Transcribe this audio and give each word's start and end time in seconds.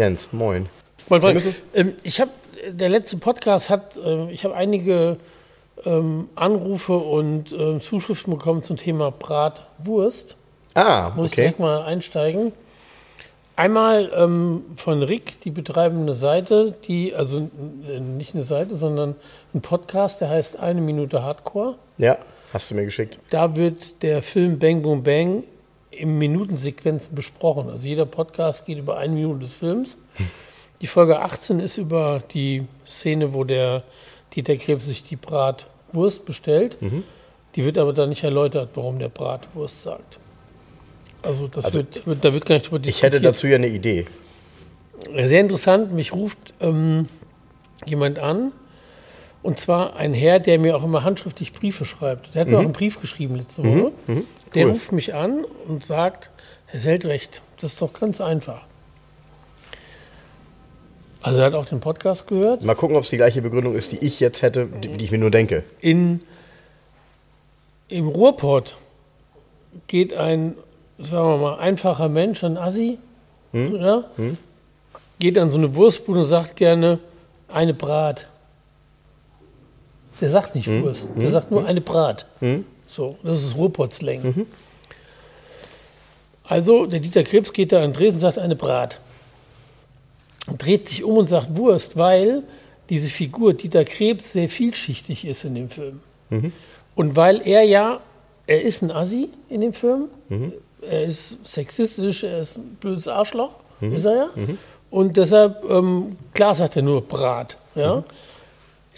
Jens, 0.00 0.32
moin. 0.32 0.66
Moin, 1.10 1.20
Frank. 1.20 1.42
Ähm, 1.74 1.92
ich 2.02 2.22
habe, 2.22 2.30
der 2.70 2.88
letzte 2.88 3.18
Podcast 3.18 3.68
hat, 3.68 3.98
äh, 3.98 4.30
ich 4.30 4.44
habe 4.44 4.54
einige 4.54 5.18
ähm, 5.84 6.30
Anrufe 6.36 6.94
und 6.94 7.52
ähm, 7.52 7.82
Zuschriften 7.82 8.32
bekommen 8.32 8.62
zum 8.62 8.78
Thema 8.78 9.10
Bratwurst. 9.10 10.36
Ah, 10.72 11.10
Muss 11.14 11.26
ich 11.26 11.32
okay. 11.32 11.42
direkt 11.42 11.60
mal 11.60 11.82
einsteigen. 11.82 12.52
Einmal 13.56 14.10
ähm, 14.16 14.64
von 14.76 15.02
Rick, 15.02 15.42
die 15.42 15.50
betreiben 15.50 16.00
eine 16.00 16.14
Seite, 16.14 16.74
die, 16.88 17.14
also 17.14 17.50
nicht 18.00 18.34
eine 18.34 18.42
Seite, 18.42 18.76
sondern 18.76 19.16
ein 19.52 19.60
Podcast, 19.60 20.22
der 20.22 20.30
heißt 20.30 20.58
Eine 20.60 20.80
Minute 20.80 21.22
Hardcore. 21.22 21.74
Ja, 21.98 22.16
hast 22.54 22.70
du 22.70 22.74
mir 22.74 22.86
geschickt. 22.86 23.18
Da 23.28 23.54
wird 23.54 24.02
der 24.02 24.22
Film 24.22 24.58
Bang 24.58 24.80
Boom 24.80 25.02
Bang 25.02 25.44
in 25.90 26.18
Minutensequenzen 26.18 27.14
besprochen. 27.14 27.68
Also 27.68 27.86
jeder 27.88 28.06
Podcast 28.06 28.66
geht 28.66 28.78
über 28.78 28.96
eine 28.96 29.14
Minute 29.14 29.40
des 29.40 29.54
Films. 29.54 29.98
Die 30.80 30.86
Folge 30.86 31.20
18 31.20 31.60
ist 31.60 31.76
über 31.78 32.22
die 32.32 32.64
Szene, 32.86 33.34
wo 33.34 33.44
der 33.44 33.82
Dieter 34.34 34.56
Krebs 34.56 34.86
sich 34.86 35.02
die 35.02 35.16
Bratwurst 35.16 36.24
bestellt. 36.24 36.76
Die 37.56 37.64
wird 37.64 37.78
aber 37.78 37.92
dann 37.92 38.08
nicht 38.10 38.22
erläutert, 38.22 38.70
warum 38.74 38.98
der 38.98 39.08
Bratwurst 39.08 39.82
sagt. 39.82 40.18
Also, 41.22 41.48
das 41.48 41.64
Also, 41.66 41.78
wird, 41.78 42.06
wird, 42.06 42.24
da 42.24 42.32
wird 42.32 42.46
gar 42.46 42.54
nicht 42.54 42.70
drüber 42.70 42.86
Ich 42.86 43.02
hätte 43.02 43.20
dazu 43.20 43.46
ja 43.46 43.56
eine 43.56 43.68
Idee. 43.68 44.06
Sehr 45.14 45.40
interessant, 45.40 45.92
mich 45.92 46.12
ruft 46.12 46.54
ähm, 46.60 47.08
jemand 47.84 48.18
an. 48.18 48.52
Und 49.42 49.58
zwar 49.58 49.96
ein 49.96 50.12
Herr, 50.12 50.38
der 50.38 50.58
mir 50.58 50.76
auch 50.76 50.84
immer 50.84 51.02
handschriftlich 51.02 51.52
Briefe 51.54 51.86
schreibt. 51.86 52.34
Der 52.34 52.42
hat 52.42 52.48
mir 52.48 52.58
auch 52.58 52.62
einen 52.62 52.72
Brief 52.72 53.00
geschrieben 53.00 53.36
letzte 53.36 53.64
Woche. 53.64 53.92
Der 54.54 54.66
Cool. 54.66 54.72
ruft 54.72 54.92
mich 54.92 55.14
an 55.14 55.44
und 55.68 55.84
sagt, 55.84 56.30
Herr 56.66 56.80
Seldrecht, 56.80 57.42
das 57.60 57.72
ist 57.72 57.82
doch 57.82 57.92
ganz 57.92 58.20
einfach. 58.20 58.66
Also 61.22 61.40
er 61.40 61.46
hat 61.46 61.54
auch 61.54 61.66
den 61.66 61.80
Podcast 61.80 62.26
gehört. 62.28 62.62
Mal 62.64 62.74
gucken, 62.74 62.96
ob 62.96 63.04
es 63.04 63.10
die 63.10 63.16
gleiche 63.16 63.42
Begründung 63.42 63.74
ist, 63.74 63.92
die 63.92 63.98
ich 64.04 64.20
jetzt 64.20 64.40
hätte, 64.42 64.66
die, 64.66 64.88
die 64.88 65.04
ich 65.04 65.10
mir 65.10 65.18
nur 65.18 65.30
denke. 65.30 65.64
In, 65.80 66.20
Im 67.88 68.08
Ruhrpott 68.08 68.76
geht 69.86 70.14
ein, 70.14 70.54
sagen 70.98 71.28
wir 71.28 71.36
mal, 71.38 71.58
einfacher 71.58 72.08
Mensch, 72.08 72.42
ein 72.42 72.56
Assi, 72.56 72.98
ja, 73.52 74.04
geht 75.18 75.36
an 75.38 75.50
so 75.50 75.58
eine 75.58 75.74
Wurstbude 75.74 76.20
und 76.20 76.24
sagt 76.26 76.56
gerne 76.56 76.98
eine 77.48 77.74
Brat. 77.74 78.26
Der 80.20 80.30
sagt 80.30 80.54
nicht 80.54 80.68
Wurst, 80.68 81.08
der 81.16 81.30
sagt 81.30 81.50
nur 81.50 81.66
eine 81.66 81.80
Brat. 81.80 82.26
So, 82.90 83.16
das 83.22 83.42
ist 83.42 83.56
Ruhrpott-Slang. 83.56 84.46
Also, 86.44 86.86
der 86.86 86.98
Dieter 86.98 87.22
Krebs 87.22 87.52
geht 87.52 87.70
da 87.70 87.84
an 87.84 87.92
Dresden 87.92 88.16
und 88.16 88.20
sagt 88.20 88.38
eine 88.38 88.56
Brat. 88.56 88.98
Dreht 90.58 90.88
sich 90.88 91.04
um 91.04 91.16
und 91.18 91.28
sagt 91.28 91.56
Wurst, 91.56 91.96
weil 91.96 92.42
diese 92.88 93.08
Figur 93.08 93.54
Dieter 93.54 93.84
Krebs 93.84 94.32
sehr 94.32 94.48
vielschichtig 94.48 95.24
ist 95.24 95.44
in 95.44 95.54
dem 95.54 95.70
Film. 95.70 96.00
Und 96.96 97.14
weil 97.14 97.40
er 97.46 97.62
ja, 97.62 98.00
er 98.48 98.62
ist 98.62 98.82
ein 98.82 98.90
Assi 98.90 99.28
in 99.48 99.60
dem 99.60 99.72
Film, 99.72 100.08
er 100.82 101.04
ist 101.04 101.38
sexistisch, 101.46 102.24
er 102.24 102.40
ist 102.40 102.58
ein 102.58 102.76
blödes 102.80 103.06
Arschloch, 103.06 103.52
ist 103.94 104.04
er 104.06 104.16
ja. 104.16 104.28
Und 104.90 105.16
deshalb, 105.16 105.62
ähm, 105.70 106.16
klar 106.34 106.56
sagt 106.56 106.74
er 106.74 106.82
nur 106.82 107.02
Brat. 107.02 107.56
Ja? 107.76 108.02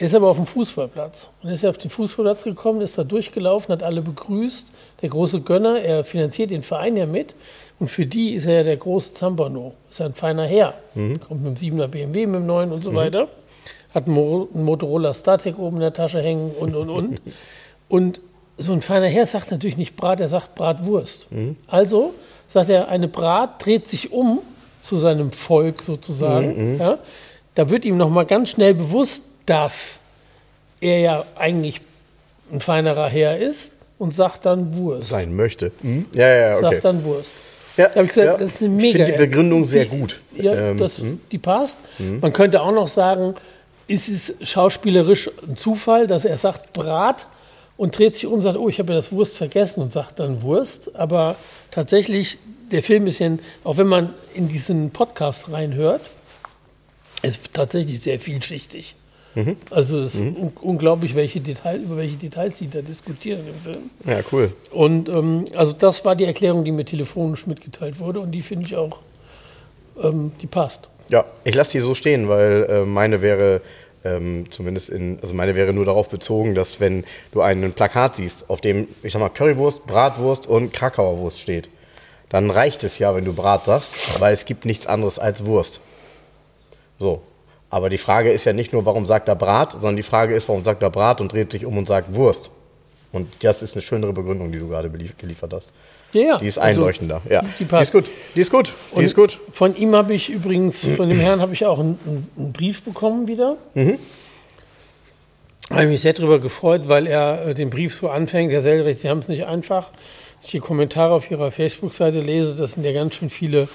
Er 0.03 0.07
ist 0.07 0.17
aber 0.17 0.27
auf 0.27 0.37
dem 0.37 0.47
Fußballplatz. 0.47 1.29
Und 1.41 1.51
er 1.51 1.55
ist 1.55 1.63
ja 1.63 1.71
auf 1.71 1.79
den 1.79 1.89
Fußballplatz 1.89 2.43
gekommen, 2.43 2.81
ist 2.81 2.99
da 2.99 3.05
durchgelaufen, 3.05 3.73
hat 3.73 3.85
alle 3.85 4.03
begrüßt. 4.03 4.73
Der 5.01 5.09
große 5.09 5.43
Gönner, 5.43 5.81
er 5.81 6.05
finanziert 6.05 6.51
den 6.51 6.65
Verein 6.65 6.97
ja 6.97 7.07
mit. 7.07 7.37
Und 7.79 7.89
für 7.89 8.05
die 8.05 8.35
ist 8.35 8.47
er 8.47 8.55
ja 8.55 8.63
der 8.65 8.79
große 8.79 9.15
Zampano. 9.15 9.75
Ist 9.89 10.01
ein 10.01 10.15
feiner 10.15 10.43
Herr. 10.43 10.75
Kommt 11.29 11.45
mit 11.45 11.63
dem 11.63 11.79
7er 11.79 11.87
BMW, 11.87 12.27
mit 12.27 12.41
dem 12.41 12.47
9 12.47 12.73
und 12.73 12.85
so 12.85 12.97
weiter. 12.97 13.29
Hat 13.95 14.07
einen, 14.07 14.17
Mo 14.17 14.49
einen 14.53 14.65
Motorola 14.65 15.15
StarTech 15.15 15.57
oben 15.57 15.77
in 15.77 15.83
der 15.83 15.93
Tasche 15.93 16.21
hängen 16.21 16.51
und, 16.59 16.75
und, 16.75 16.91
und. 16.91 17.21
und 17.89 18.21
so 18.59 18.73
ein 18.73 18.83
feiner 18.83 19.07
Herr 19.07 19.29
sagt 19.29 19.53
natürlich 19.53 19.77
nicht 19.77 19.95
Brat, 19.95 20.19
er 20.19 20.27
sagt 20.27 20.57
Bratwurst. 20.57 21.29
Also 21.69 22.13
sagt 22.49 22.71
er, 22.71 22.89
eine 22.89 23.07
Brat 23.07 23.65
dreht 23.65 23.87
sich 23.87 24.11
um 24.11 24.41
zu 24.81 24.97
seinem 24.97 25.31
Volk 25.31 25.81
sozusagen. 25.81 26.81
Ja? 26.81 26.99
Da 27.55 27.71
wird 27.71 27.85
ihm 27.85 27.97
nochmal 27.97 28.27
ganz 28.27 28.51
schnell 28.51 28.75
bewusst, 28.75 29.27
dass 29.47 30.01
er 30.81 30.99
ja 30.99 31.25
eigentlich 31.37 31.81
ein 32.53 32.61
feinerer 32.61 33.09
Herr 33.09 33.39
ist 33.39 33.73
und 33.99 34.15
sagt 34.15 34.47
dann 34.47 34.75
Wurst. 34.77 35.11
Sein 35.11 35.35
möchte. 35.35 35.73
Ja, 36.13 36.29
ja, 36.29 36.35
ja, 36.35 36.53
okay. 36.57 36.63
Sagt 36.63 36.85
dann 36.85 37.05
Wurst. 37.05 37.35
Ja, 37.77 37.89
Da 37.89 37.95
habe 37.95 38.03
ich 38.05 38.09
gesagt, 38.11 38.27
ja. 38.27 38.37
das 38.37 38.55
ist 38.55 38.63
eine 38.63 38.85
Ich 38.85 38.93
finde 38.93 39.13
die 39.13 39.19
Begründung 39.19 39.65
sehr 39.65 39.87
gut. 39.87 40.21
Ja, 40.37 40.53
Ähm, 40.55 40.79
das, 40.79 41.03
die 41.31 41.39
passt. 41.39 41.79
Man 41.99 42.33
könnte 42.33 42.61
auch 42.61 42.73
noch 42.73 42.89
sagen, 42.89 43.35
ist 43.87 44.09
es 44.09 44.35
schauspielerisch 44.49 45.31
ein 45.47 45.57
Zufall, 45.57 46.07
dass 46.07 46.25
er 46.25 46.37
sagt 46.39 46.73
Brat 46.73 47.27
und 47.77 47.97
dreht 47.97 48.15
sich 48.15 48.27
um 48.27 48.35
und 48.35 48.43
sagt, 48.43 48.59
oh, 48.59 48.69
ich 48.69 48.79
habe 48.79 48.93
ja 48.93 48.99
das 48.99 49.13
Wurst 49.13 49.37
vergessen 49.37 49.81
und 49.83 49.93
sagt 49.93 50.19
dann 50.19 50.43
Wurst. 50.43 50.95
Aber 50.95 51.37
tatsächlich, 51.71 52.39
der 52.71 52.83
Film 52.83 53.07
ist 53.07 53.19
ja, 53.19 53.31
auch 53.65 53.77
wenn 53.77 53.87
man 53.87 54.15
in 54.35 54.49
diesen 54.49 54.91
Podcast 54.91 55.51
reinhört, 55.51 56.03
ist 57.23 57.41
tatsächlich 57.53 58.01
sehr 58.01 58.21
vielschichtig. 58.21 58.97
Also 59.71 60.01
es 60.01 60.15
ist 60.17 60.21
un 60.21 60.53
unglaublich, 60.61 61.15
welche 61.15 61.41
Detail, 61.41 61.81
über 61.81 61.97
welche 61.97 62.17
Details 62.17 62.59
sie 62.59 62.69
da 62.69 62.83
diskutieren 62.83 63.41
im 63.47 63.73
Film. 63.73 63.91
ja, 64.07 64.21
cool. 64.31 64.53
Und 64.71 65.09
ähm, 65.09 65.47
also 65.57 65.73
das 65.73 66.05
war 66.05 66.17
die 66.17 66.25
Erklärung, 66.25 66.65
die 66.65 66.73
mir 66.73 66.85
telefonisch 66.85 67.47
mitgeteilt 67.47 67.99
wurde 67.99 68.21
und 68.21 68.33
die 68.33 68.43
finde 68.43 68.67
ich 68.67 68.77
auch, 68.77 69.01
ähm, 70.03 70.33
die 70.43 70.47
passt. 70.47 70.89
Ja, 71.09 71.25
ich 71.45 71.55
lasse 71.55 71.73
die 71.73 71.81
so 71.81 71.95
stehen, 71.95 72.29
weil 72.29 72.67
äh, 72.69 72.85
meine 72.85 73.23
wäre 73.23 73.63
ähm, 74.05 74.47
zumindest 74.51 74.91
in, 74.91 75.19
also 75.21 75.35
meine 75.35 75.55
wäre 75.55 75.73
nur 75.73 75.85
darauf 75.85 76.09
bezogen, 76.09 76.55
dass 76.55 76.81
wenn 76.81 77.05
du 77.33 77.41
ein 77.41 77.73
Plakat 77.73 78.17
siehst, 78.17 78.51
auf 78.51 78.61
dem, 78.61 78.89
ich 79.03 79.13
sag 79.13 79.21
mal, 79.21 79.29
Currywurst, 79.29 79.87
Bratwurst 79.87 80.47
und 80.47 80.73
Krakauer 80.73 81.19
Wurst 81.19 81.41
steht, 81.41 81.69
dann 82.29 82.51
reicht 82.51 82.83
es 82.83 82.99
ja, 82.99 83.15
wenn 83.15 83.25
du 83.25 83.33
Brat 83.33 83.67
sagst, 83.67 84.21
weil 84.21 84.33
es 84.33 84.47
gibt 84.47 84.65
nichts 84.65 84.87
anderes 84.87 85.19
als 85.19 85.45
Wurst. 85.45 85.81
So. 86.99 87.23
Aber 87.73 87.89
die 87.89 87.97
Frage 87.97 88.31
ist 88.31 88.45
ja 88.45 88.53
nicht 88.53 88.75
nur, 88.75 88.85
warum 88.85 89.07
sagt 89.07 89.29
er 89.29 89.35
Brat, 89.35 89.73
sondern 89.73 89.97
die 89.97 90.03
Frage 90.03 90.35
ist, 90.35 90.47
warum 90.47 90.63
sagt 90.63 90.83
er 90.83 90.91
Brat 90.91 91.23
und 91.23 91.33
dreht 91.33 91.51
sich 91.53 91.65
um 91.65 91.79
und 91.79 91.89
sagt 91.89 92.15
Wurst. 92.15 92.51
Und 93.13 93.29
das 93.43 93.63
ist 93.63 93.75
eine 93.75 93.81
schönere 93.83 94.13
Begründung, 94.13 94.53
die 94.53 94.59
du 94.59 94.69
gerade 94.69 94.91
geliefert 94.91 95.55
hast. 95.55 95.71
Ja, 96.13 96.21
ja. 96.23 96.39
Die 96.39 96.49
ist 96.49 96.59
Also, 96.59 96.83
einleuchtender. 96.83 97.23
Ja. 97.31 97.43
die- 97.59 97.65
die 97.65 97.75
ist 97.77 97.93
gut. 97.93 98.11
Die 98.35 98.41
ist 98.43 98.51
gut. 98.53 98.73
Die 98.93 98.97
Und 98.99 99.05
ist 99.05 99.15
gut. 99.15 99.39
Von 99.53 99.75
ihm 99.75 99.95
habe 99.97 100.13
ich 100.13 100.29
übrigens, 100.29 100.87
von 100.97 101.09
dem 101.09 101.19
Herrn 101.19 101.41
habe 101.41 101.55
ich 101.55 101.65
auch 101.65 101.79
einen, 101.79 101.99
einen- 102.37 102.53
Brief 102.53 102.83
bekommen 102.83 103.27
wieder. 103.27 103.57
Mhm. 103.73 103.99
Habe 105.71 105.87
mich 105.87 106.03
sehr 106.03 106.13
darüber 106.13 106.39
gefreut, 106.41 106.83
weil 106.89 107.07
er 107.07 107.47
äh, 107.47 107.55
den 107.55 107.71
Brief 107.71 107.95
so 107.95 108.11
anfängt. 108.11 108.53
Herr 108.53 108.61
Selrecht, 108.61 109.01
Sie 109.01 109.09
haben 109.09 109.21
es 109.21 109.29
nicht 109.29 109.47
einfach. 109.47 109.89
Ich 110.43 110.51
die 110.51 110.59
Kommentare 110.61 111.15
auf 111.15 111.31
Ihrer 111.31 111.51
Facebook-Seite 111.51 112.21
lese, 112.21 112.55
das 112.55 112.73
sind 112.73 112.85
ja 112.85 112.93
ganz 112.93 113.15
schön 113.15 113.31
viele 113.31 113.69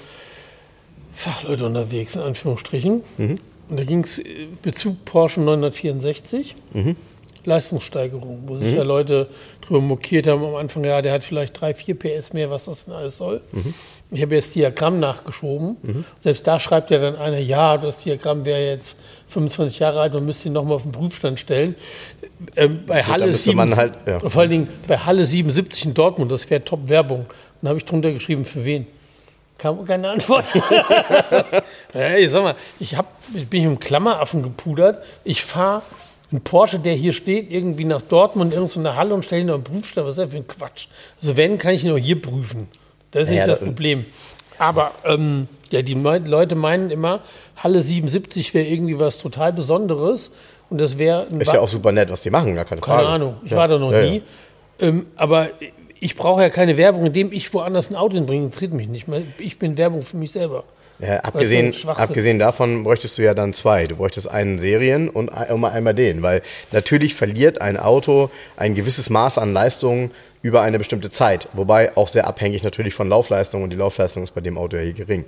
Fachleute 1.14 1.66
unterwegs, 1.66 2.14
in 2.14 2.22
Anführungsstrichen. 2.22 3.02
Mhm. 3.16 3.38
Und 3.68 3.78
da 3.78 3.84
ging 3.84 4.04
es 4.04 4.20
Bezug 4.62 5.04
Porsche 5.04 5.40
964. 5.40 6.56
Mhm. 6.72 6.96
Leistungssteigerung, 7.44 8.42
wo 8.46 8.58
sich 8.58 8.74
ja 8.74 8.82
Leute 8.82 9.26
drüber 9.62 9.80
mokiert 9.80 10.26
haben 10.26 10.44
am 10.44 10.54
Anfang, 10.56 10.84
ja, 10.84 11.00
der 11.00 11.12
hat 11.12 11.24
vielleicht 11.24 11.58
3, 11.58 11.74
4 11.74 11.98
PS 11.98 12.32
mehr, 12.32 12.50
was 12.50 12.66
das 12.66 12.84
denn 12.84 12.94
alles 12.94 13.16
soll. 13.16 13.40
Mhm. 13.52 13.74
Ich 14.10 14.22
habe 14.22 14.34
jetzt 14.34 14.54
Diagramm 14.54 15.00
nachgeschoben. 15.00 15.76
Selbst 16.20 16.46
da 16.46 16.60
schreibt 16.60 16.90
ja 16.90 16.98
dann 16.98 17.16
einer, 17.16 17.38
ja, 17.38 17.76
das 17.78 17.98
Diagramm 17.98 18.44
wäre 18.44 18.64
jetzt 18.66 18.98
25 19.28 19.78
Jahre 19.78 20.00
alt, 20.00 20.14
man 20.14 20.26
müsste 20.26 20.48
ihn 20.48 20.52
nochmal 20.54 20.74
auf 20.74 20.82
den 20.82 20.92
Prüfstand 20.92 21.40
stellen. 21.40 21.74
Ähm, 22.56 22.80
bei 22.86 23.02
Halle 23.02 23.26
müsste 23.26 23.54
man 23.54 23.68
77 23.68 24.06
halt, 24.06 24.22
ja. 24.22 24.28
vor 24.28 24.42
allen 24.42 24.50
Dingen 24.50 24.68
bei 24.86 24.98
Halle 24.98 25.24
77 25.24 25.86
in 25.86 25.94
Dortmund, 25.94 26.30
das 26.30 26.48
wäre 26.50 26.64
Top-Werbung. 26.64 27.26
Dann 27.60 27.68
habe 27.70 27.78
ich 27.78 27.84
drunter 27.84 28.12
geschrieben, 28.12 28.44
für 28.44 28.64
wen? 28.64 28.86
Kam 29.58 29.84
keine 29.84 30.10
Antwort. 30.10 30.44
hey, 31.92 32.28
sag 32.28 32.42
mal, 32.44 32.54
ich, 32.78 32.96
hab, 32.96 33.06
ich 33.34 33.48
bin 33.48 33.64
im 33.64 33.78
Klammeraffen 33.80 34.42
gepudert. 34.42 35.02
Ich 35.24 35.44
fahre 35.44 35.82
einen 36.30 36.42
Porsche, 36.42 36.78
der 36.78 36.94
hier 36.94 37.12
steht, 37.12 37.50
irgendwie 37.50 37.84
nach 37.84 38.02
Dortmund, 38.02 38.52
in 38.52 38.60
irgendeine 38.60 38.96
Halle 38.96 39.14
und 39.14 39.24
stelle 39.24 39.42
ihn 39.42 39.50
auf 39.50 39.62
den 39.62 39.64
Prüfstand. 39.64 40.06
Was 40.06 40.14
ist 40.14 40.24
das 40.24 40.30
für 40.30 40.36
ein 40.36 40.46
Quatsch? 40.46 40.86
Also 41.20 41.36
wenn, 41.36 41.58
kann 41.58 41.74
ich 41.74 41.84
ihn 41.84 41.90
auch 41.90 41.96
hier 41.98 42.20
prüfen. 42.20 42.68
Das 43.10 43.24
ist 43.24 43.30
Ja, 43.30 43.34
nicht 43.36 43.48
das 43.48 43.58
da- 43.60 43.66
Problem. 43.66 44.06
Aber 44.58 44.92
ähm, 45.04 45.48
ja, 45.70 45.82
die 45.82 45.94
Leute 45.94 46.54
meinen 46.54 46.90
immer, 46.90 47.20
Halle 47.56 47.82
77 47.82 48.54
wäre 48.54 48.66
irgendwie 48.66 48.98
was 48.98 49.18
total 49.18 49.52
Besonderes. 49.52 50.32
Und 50.70 50.80
das 50.80 50.98
wäre 50.98 51.26
Ist 51.38 51.52
ja 51.52 51.60
auch 51.60 51.68
super 51.68 51.92
nett, 51.92 52.10
was 52.10 52.20
die 52.20 52.30
machen, 52.30 52.54
gar 52.54 52.64
keine 52.66 52.82
Frage. 52.82 53.02
Keine 53.02 53.08
Ahnung, 53.14 53.36
ich 53.44 53.50
Ja. 53.52 53.56
war 53.56 53.68
da 53.68 53.78
noch 53.78 53.92
ja. 53.92 54.02
nie. 54.02 54.22
Ähm, 54.80 55.06
aber 55.16 55.48
ich 56.00 56.16
brauche 56.16 56.42
ja 56.42 56.50
keine 56.50 56.76
Werbung, 56.76 57.06
indem 57.06 57.32
ich 57.32 57.52
woanders 57.52 57.90
ein 57.90 57.96
Auto 57.96 58.14
hinbringe. 58.14 58.44
Interessiert 58.44 58.72
mich 58.72 58.88
nicht. 58.88 59.06
Ich 59.38 59.58
bin 59.58 59.76
Werbung 59.76 60.02
für 60.02 60.16
mich 60.16 60.32
selber. 60.32 60.64
Ja, 61.00 61.18
abgesehen, 61.18 61.72
abgesehen 61.86 62.40
davon 62.40 62.82
bräuchtest 62.82 63.18
du 63.18 63.22
ja 63.22 63.32
dann 63.32 63.52
zwei. 63.52 63.86
Du 63.86 63.96
bräuchtest 63.96 64.28
einen 64.28 64.58
Serien 64.58 65.08
und 65.08 65.28
einmal 65.28 65.94
den, 65.94 66.22
weil 66.22 66.42
natürlich 66.72 67.14
verliert 67.14 67.60
ein 67.60 67.76
Auto 67.76 68.30
ein 68.56 68.74
gewisses 68.74 69.08
Maß 69.08 69.38
an 69.38 69.52
Leistung 69.52 70.10
über 70.42 70.62
eine 70.62 70.78
bestimmte 70.78 71.10
Zeit. 71.10 71.48
Wobei 71.52 71.96
auch 71.96 72.08
sehr 72.08 72.26
abhängig 72.26 72.62
natürlich 72.62 72.94
von 72.94 73.08
Laufleistung 73.08 73.62
und 73.64 73.70
die 73.70 73.76
Laufleistung 73.76 74.22
ist 74.22 74.34
bei 74.34 74.40
dem 74.40 74.56
Auto 74.56 74.76
ja 74.76 74.82
hier 74.84 74.92
gering. 74.92 75.24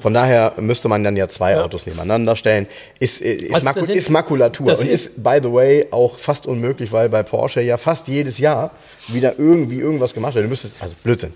Von 0.00 0.14
daher 0.14 0.54
müsste 0.58 0.88
man 0.88 1.04
dann 1.04 1.16
ja 1.16 1.28
zwei 1.28 1.52
Ja. 1.52 1.64
Autos 1.64 1.86
nebeneinander 1.86 2.34
stellen. 2.36 2.66
Ist, 2.98 3.20
äh, 3.20 3.34
ist, 3.34 3.54
Also 3.54 3.64
Maku 3.64 3.84
sind- 3.84 3.96
ist 3.96 4.08
Makulatur 4.10 4.66
und 4.78 4.88
ist- 4.88 5.22
by 5.22 5.38
the 5.42 5.52
way, 5.52 5.86
auch 5.90 6.18
fast 6.18 6.46
unmöglich, 6.46 6.90
weil 6.92 7.08
bei 7.08 7.22
Porsche 7.22 7.60
ja 7.60 7.76
fast 7.76 8.08
jedes 8.08 8.38
Jahr 8.38 8.70
wieder 9.08 9.34
irgendwie 9.38 9.80
irgendwas 9.80 10.14
gemacht 10.14 10.34
wird. 10.34 10.44
Du 10.46 10.48
müsstest, 10.48 10.82
also 10.82 10.94
Blödsinn. 11.02 11.34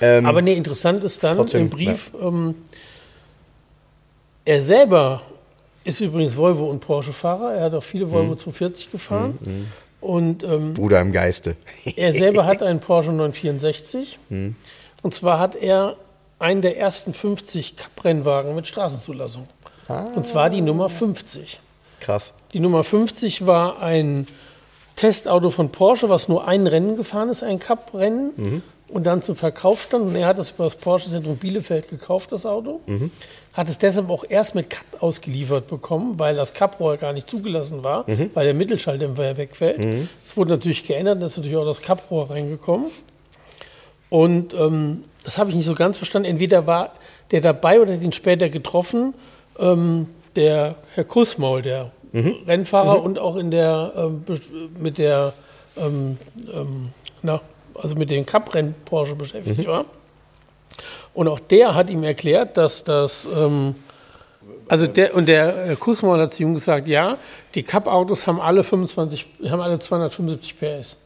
Ähm, 0.00 0.24
Aber 0.26 0.40
nee, 0.42 0.54
interessant 0.54 1.02
ist 1.04 1.22
dann 1.22 1.36
Trotzdem, 1.36 1.62
im 1.62 1.68
Brief, 1.70 2.10
ähm, 2.20 2.54
er 4.44 4.60
selber 4.62 5.22
ist 5.84 6.00
übrigens 6.00 6.36
Volvo 6.36 6.66
und 6.66 6.80
Porsche-Fahrer. 6.80 7.54
Er 7.54 7.64
hat 7.64 7.74
auch 7.74 7.82
viele 7.82 8.06
Mhm. 8.06 8.10
Volvo 8.12 8.34
240 8.36 8.90
gefahren. 8.90 9.38
Und 10.02 10.42
ähm, 10.42 10.74
Bruder 10.74 11.00
im 11.00 11.12
Geiste. 11.12 11.56
er 11.96 12.12
selber 12.12 12.44
hat 12.44 12.62
einen 12.62 12.80
Porsche 12.80 13.10
964. 13.10 14.18
Mhm. 14.28 14.56
Und 15.02 15.14
zwar 15.14 15.38
hat 15.38 15.56
er 15.56 15.96
einen 16.38 16.60
der 16.60 16.76
ersten 16.76 17.14
50 17.14 17.76
Cup-Rennwagen 17.76 18.54
mit 18.54 18.66
Straßenzulassung. 18.66 19.48
Ah. 19.88 20.06
Und 20.14 20.26
zwar 20.26 20.50
die 20.50 20.60
Nummer 20.60 20.90
50. 20.90 21.60
Krass. 22.00 22.34
Die 22.52 22.60
Nummer 22.60 22.82
50 22.82 23.46
war 23.46 23.80
ein 23.80 24.26
Testauto 24.96 25.50
von 25.50 25.70
Porsche, 25.70 26.08
was 26.08 26.28
nur 26.28 26.46
ein 26.46 26.66
Rennen 26.66 26.96
gefahren 26.96 27.28
ist, 27.28 27.42
ein 27.42 27.60
Cup-Rennen. 27.60 28.62
Und 28.88 29.04
dann 29.04 29.22
zum 29.22 29.36
Verkauf 29.36 29.82
stand. 29.82 30.04
Und 30.04 30.16
er 30.16 30.26
hat 30.26 30.38
das 30.38 30.50
über 30.50 30.64
das 30.64 30.76
Porsche-Zentrum 30.76 31.36
Bielefeld 31.36 31.88
gekauft, 31.88 32.32
das 32.32 32.44
Auto. 32.44 32.80
Hat 33.52 33.68
es 33.68 33.76
deshalb 33.78 34.08
auch 34.08 34.24
erst 34.28 34.54
mit 34.54 34.70
Cup 34.70 34.84
ausgeliefert 35.02 35.66
bekommen, 35.66 36.18
weil 36.18 36.34
das 36.36 36.54
Cup-Rohr 36.54 36.96
gar 36.96 37.12
nicht 37.12 37.28
zugelassen 37.28 37.84
war, 37.84 38.06
weil 38.34 38.44
der 38.46 38.54
Mittelschalldämpfer 38.54 39.24
ja 39.26 39.36
wegfällt. 39.36 39.78
Es 40.24 40.36
wurde 40.36 40.52
natürlich 40.52 40.84
geändert, 40.84 41.20
da 41.20 41.26
ist 41.26 41.36
natürlich 41.36 41.56
auch 41.58 41.66
das 41.66 41.82
Cup-Rohr 41.82 42.30
reingekommen. 42.30 42.86
Und 44.08 44.54
ähm, 44.54 45.04
das 45.24 45.38
habe 45.38 45.50
ich 45.50 45.56
nicht 45.56 45.66
so 45.66 45.74
ganz 45.74 45.96
verstanden. 45.98 46.28
Entweder 46.28 46.66
war 46.66 46.92
der 47.30 47.40
dabei 47.40 47.80
oder 47.80 47.96
den 47.96 48.12
später 48.12 48.48
getroffen, 48.48 49.14
ähm, 49.58 50.06
der 50.36 50.76
Herr 50.94 51.04
Kussmaul, 51.04 51.62
der 51.62 51.90
Rennfahrer 52.46 53.02
und 53.02 53.18
auch 53.18 53.36
in 53.36 53.50
der 53.50 53.92
ähm, 53.96 54.24
mit 54.78 54.98
der 54.98 55.32
ähm, 55.78 56.18
ähm, 56.52 56.90
na, 57.22 57.40
also 57.74 57.94
mit 57.96 58.10
dem 58.10 58.26
Cup-Rennen 58.26 58.74
Porsche 58.84 59.14
beschäftigt 59.14 59.66
war. 59.66 59.84
Und 61.14 61.28
auch 61.28 61.40
der 61.40 61.74
hat 61.74 61.90
ihm 61.90 62.02
erklärt, 62.04 62.56
dass 62.56 62.84
das 62.84 63.28
ähm, 63.36 63.74
also 64.68 64.86
der 64.86 65.14
und 65.14 65.26
der 65.26 65.70
äh, 65.72 65.76
Kussmaul 65.76 66.18
hat 66.20 66.32
zu 66.32 66.42
ihm 66.42 66.54
gesagt, 66.54 66.86
ja, 66.88 67.18
die 67.54 67.62
Cup-Autos 67.62 68.26
haben 68.26 68.40
alle 68.40 68.64
25, 68.64 69.26
haben 69.48 69.60
alle 69.60 69.78
275 69.78 70.56
PS. 70.58 70.96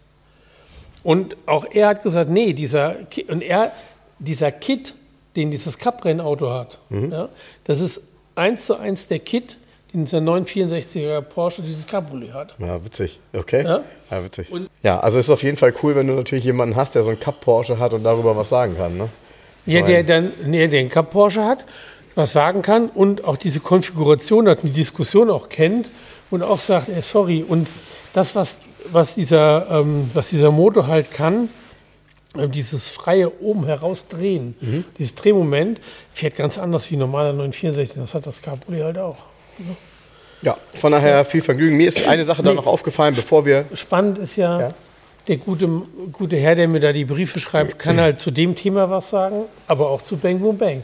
Und 1.02 1.36
auch 1.46 1.66
er 1.70 1.88
hat 1.88 2.02
gesagt, 2.02 2.30
nee, 2.30 2.52
dieser 2.52 2.96
und 3.28 3.42
er, 3.42 3.72
dieser 4.18 4.52
Kit, 4.52 4.94
den 5.36 5.50
dieses 5.50 5.78
Cup-Rennauto 5.78 6.50
hat, 6.50 6.78
ja, 6.90 7.28
das 7.64 7.80
ist 7.80 8.00
eins 8.34 8.66
zu 8.66 8.76
eins 8.76 9.06
der 9.06 9.18
Kit, 9.20 9.56
den 9.92 10.04
dieser 10.04 10.18
964er 10.18 11.20
Porsche 11.20 11.62
dieses 11.62 11.86
Cabriolet 11.86 12.32
hat. 12.34 12.54
Ja, 12.58 12.84
witzig. 12.84 13.20
Okay. 13.32 13.64
Ja. 13.64 13.80
Ja, 14.10 14.24
witzig. 14.24 14.50
Und- 14.50 14.68
ja, 14.82 14.98
also 15.00 15.18
ist 15.18 15.30
auf 15.30 15.42
jeden 15.42 15.56
Fall 15.56 15.72
cool, 15.82 15.94
wenn 15.96 16.06
du 16.06 16.14
natürlich 16.14 16.44
jemanden 16.44 16.76
hast, 16.76 16.94
der 16.94 17.02
so 17.02 17.10
einen 17.10 17.20
Cup 17.20 17.40
Porsche 17.40 17.78
hat 17.78 17.92
und 17.92 18.02
darüber 18.04 18.36
was 18.36 18.48
sagen 18.48 18.76
kann. 18.76 18.96
Ne? 18.96 19.08
Ja, 19.66 19.82
der 19.82 20.04
dann 20.04 20.32
nee, 20.44 20.68
den 20.68 20.88
Cup 20.88 21.10
Porsche 21.10 21.44
hat, 21.44 21.64
was 22.14 22.32
sagen 22.32 22.62
kann 22.62 22.88
und 22.88 23.24
auch 23.24 23.36
diese 23.36 23.60
Konfiguration 23.60 24.48
hat, 24.48 24.62
die 24.62 24.70
Diskussion 24.70 25.30
auch 25.30 25.48
kennt 25.48 25.90
und 26.30 26.42
auch 26.42 26.60
sagt, 26.60 26.88
ey, 26.88 27.02
sorry, 27.02 27.44
und 27.46 27.68
das, 28.12 28.34
was, 28.34 28.58
was, 28.90 29.14
dieser, 29.14 29.66
ähm, 29.70 30.10
was 30.14 30.30
dieser 30.30 30.50
Motor 30.50 30.86
halt 30.86 31.10
kann, 31.10 31.48
ähm, 32.38 32.50
dieses 32.52 32.88
freie 32.88 33.40
oben 33.40 33.66
herausdrehen, 33.66 34.84
dieses 34.98 35.14
Drehmoment, 35.14 35.80
fährt 36.12 36.36
ganz 36.36 36.58
anders 36.58 36.90
wie 36.90 36.96
normaler 36.96 37.32
964. 37.32 38.00
Das 38.00 38.14
hat 38.14 38.26
das 38.26 38.42
Cabriolet 38.42 38.84
halt 38.84 38.98
auch. 38.98 39.16
Ja, 40.42 40.56
von 40.74 40.92
daher 40.92 41.24
viel 41.24 41.42
Vergnügen. 41.42 41.76
Mir 41.76 41.88
ist 41.88 42.06
eine 42.06 42.24
Sache 42.24 42.42
da 42.42 42.52
noch 42.52 42.66
aufgefallen, 42.66 43.14
bevor 43.14 43.46
wir. 43.46 43.64
Spannend 43.74 44.18
ist 44.18 44.36
ja, 44.36 44.60
Ja 44.60 44.68
der 45.28 45.36
gute, 45.38 45.68
gute 46.12 46.36
Herr, 46.36 46.54
der 46.54 46.68
mir 46.68 46.80
da 46.80 46.92
die 46.92 47.04
Briefe 47.04 47.40
schreibt, 47.40 47.78
kann 47.78 48.00
halt 48.00 48.20
zu 48.20 48.30
dem 48.30 48.54
Thema 48.54 48.90
was 48.90 49.10
sagen, 49.10 49.44
aber 49.66 49.90
auch 49.90 50.02
zu 50.02 50.16
Bang 50.16 50.38
Boom 50.40 50.56
Bang. 50.56 50.82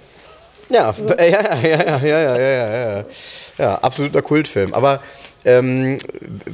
Äh, 1.16 1.30
ja, 1.30 1.42
ja, 1.62 1.62
ja, 1.62 1.82
ja, 1.82 1.98
ja, 1.98 2.36
ja, 2.36 2.36
ja, 2.38 2.96
ja. 2.96 3.04
Ja, 3.58 3.74
absoluter 3.76 4.22
Kultfilm. 4.22 4.72
Aber 4.72 5.00
ähm, 5.44 5.98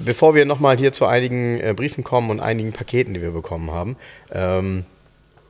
bevor 0.04 0.34
wir 0.34 0.44
nochmal 0.44 0.76
hier 0.76 0.92
zu 0.92 1.06
einigen 1.06 1.60
äh, 1.60 1.74
Briefen 1.74 2.04
kommen 2.04 2.30
und 2.30 2.40
einigen 2.40 2.72
Paketen, 2.72 3.14
die 3.14 3.22
wir 3.22 3.30
bekommen 3.30 3.70
haben, 3.70 3.96
ähm, 4.32 4.84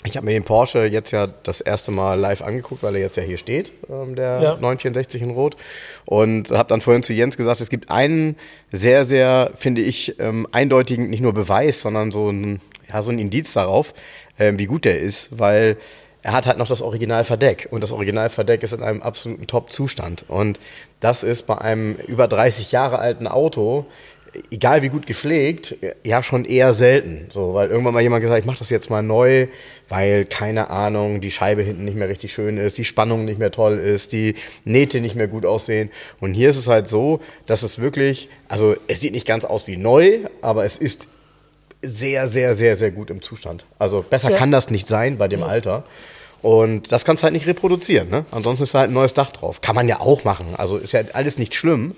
ich 0.05 0.17
habe 0.17 0.27
mir 0.27 0.33
den 0.33 0.45
Porsche 0.45 0.85
jetzt 0.87 1.11
ja 1.11 1.27
das 1.43 1.61
erste 1.61 1.91
Mal 1.91 2.19
live 2.19 2.41
angeguckt, 2.43 2.83
weil 2.83 2.95
er 2.95 3.01
jetzt 3.03 3.17
ja 3.17 3.23
hier 3.23 3.37
steht, 3.39 3.73
ähm, 3.91 4.15
der 4.15 4.41
Ja. 4.41 4.51
964 4.55 5.23
in 5.23 5.31
Rot. 5.31 5.57
Und 6.05 6.51
habe 6.51 6.69
dann 6.69 6.81
vorhin 6.81 7.03
zu 7.03 7.13
Jens 7.13 7.37
gesagt, 7.37 7.61
es 7.61 7.69
gibt 7.69 7.91
einen 7.91 8.37
sehr, 8.71 9.05
sehr, 9.05 9.51
finde 9.57 9.81
ich, 9.83 10.19
ähm, 10.21 10.47
eindeutigen, 10.53 11.11
nicht 11.11 11.21
nur 11.21 11.35
Beweis, 11.35 11.81
sondern 11.81 12.13
so 12.13 12.31
ein, 12.31 12.61
ja, 12.89 13.03
so 13.03 13.11
ein 13.11 13.19
Indiz 13.19 13.53
darauf, 13.53 13.93
ähm, 14.39 14.59
wie 14.59 14.67
gut 14.67 14.85
der 14.85 15.01
ist, 15.01 15.31
weil 15.39 15.77
er 16.23 16.33
hat 16.33 16.47
halt 16.47 16.59
noch 16.59 16.69
das 16.69 16.83
Originalverdeck 16.83 17.69
und 17.71 17.83
das 17.83 17.93
Originalverdeck 17.93 18.63
ist 18.63 18.73
in 18.73 18.83
einem 18.83 19.03
absoluten 19.03 19.47
Top-Zustand. 19.47 20.25
Und 20.29 20.59
das 21.01 21.23
ist 21.23 21.47
bei 21.47 21.59
einem 21.59 21.95
über 22.07 22.29
30 22.29 22.73
Jahre 22.73 22.99
alten 22.99 23.27
Auto, 23.27 23.87
egal 24.51 24.83
wie 24.83 24.89
gut 24.89 25.07
gepflegt, 25.07 25.77
ja 26.05 26.23
schon 26.23 26.45
eher 26.45 26.73
selten. 26.73 27.27
So, 27.31 27.55
weil 27.55 27.71
irgendwann 27.71 27.95
mal 27.95 28.03
jemand 28.03 28.23
gesagt, 28.23 28.41
ich 28.41 28.47
mach 28.47 28.57
das 28.59 28.71
jetzt 28.71 28.91
mal 28.91 29.03
neu, 29.03 29.49
weil 29.89 30.25
keine 30.25 30.71
Ahnung, 30.71 31.21
die 31.21 31.31
Scheibe 31.31 31.63
hinten 31.63 31.85
nicht 31.85 31.97
mehr 31.97 32.09
richtig 32.09 32.33
schön 32.33 32.59
ist, 32.59 32.79
die 32.79 32.85
Spannung 32.85 33.25
nicht 33.25 33.39
mehr 33.39 33.51
toll 33.51 33.79
ist, 33.79 34.13
die 34.13 34.35
Nähte 34.65 35.01
nicht 35.01 35.15
mehr 35.17 35.29
gut 35.29 35.47
aussehen. 35.47 35.91
Und 36.21 36.35
hier 36.35 36.51
ist 36.51 36.57
es 36.57 36.69
halt 36.69 36.89
so, 36.89 37.21
dass 37.47 37.63
es 37.63 37.79
wirklich, 37.81 38.29
also 38.49 38.77
es 38.87 39.01
sieht 39.01 39.13
nicht 39.13 39.27
ganz 39.27 39.45
aus 39.45 39.67
wie 39.67 39.77
neu, 39.77 40.19
aber 40.43 40.65
es 40.65 40.77
ist 40.77 41.07
sehr, 41.83 42.29
sehr, 42.29 42.55
sehr, 42.55 42.77
sehr 42.77 42.91
gut 42.91 43.11
im 43.11 43.23
Zustand. 43.23 43.65
Also 43.79 44.03
besser 44.03 44.31
Ja. 44.31 44.37
kann 44.37 44.51
das 44.51 44.71
nicht 44.71 44.89
sein 44.89 45.17
bei 45.19 45.29
dem 45.29 45.43
Alter. 45.43 45.85
Und 46.43 46.93
das 46.93 47.05
kannst 47.05 47.23
du 47.23 47.25
halt 47.25 47.35
nicht 47.35 47.47
reproduzieren. 47.47 48.11
Ne? 48.11 48.25
Ansonsten 48.31 48.65
ist 48.65 48.75
da 48.75 48.81
halt 48.81 48.91
ein 48.91 48.95
neues 48.95 49.13
Dach 49.13 49.31
drauf. 49.33 49.61
Kann 49.61 49.75
man 49.75 49.89
ja 49.89 50.01
auch 50.01 50.23
machen. 50.25 50.47
Also 50.57 50.77
ist 50.77 50.93
ja 50.93 51.01
alles 51.13 51.37
nicht 51.39 51.55
schlimm. 51.55 51.95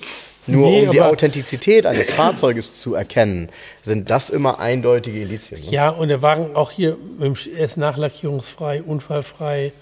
Nur 0.51 0.69
Nee, 0.69 0.87
um 0.87 0.91
die 0.91 1.01
Authentizität 1.01 1.87
eines 1.87 2.11
Fahrzeuges 2.15 2.79
zu 2.79 2.95
erkennen, 2.95 3.49
sind 3.83 4.11
das 4.11 4.31
immer 4.31 4.59
eindeutige 4.59 5.23
Indizien. 5.23 5.61
Ne? 5.61 5.71
Ja, 5.71 5.91
und 5.91 6.09
der 6.09 6.23
Wagen 6.23 6.55
auch 6.55 6.71
hier 6.71 6.97
er 7.21 7.65
ist 7.65 7.77
nachlackierungsfrei, 7.77 8.83
unfallfrei. 8.83 9.73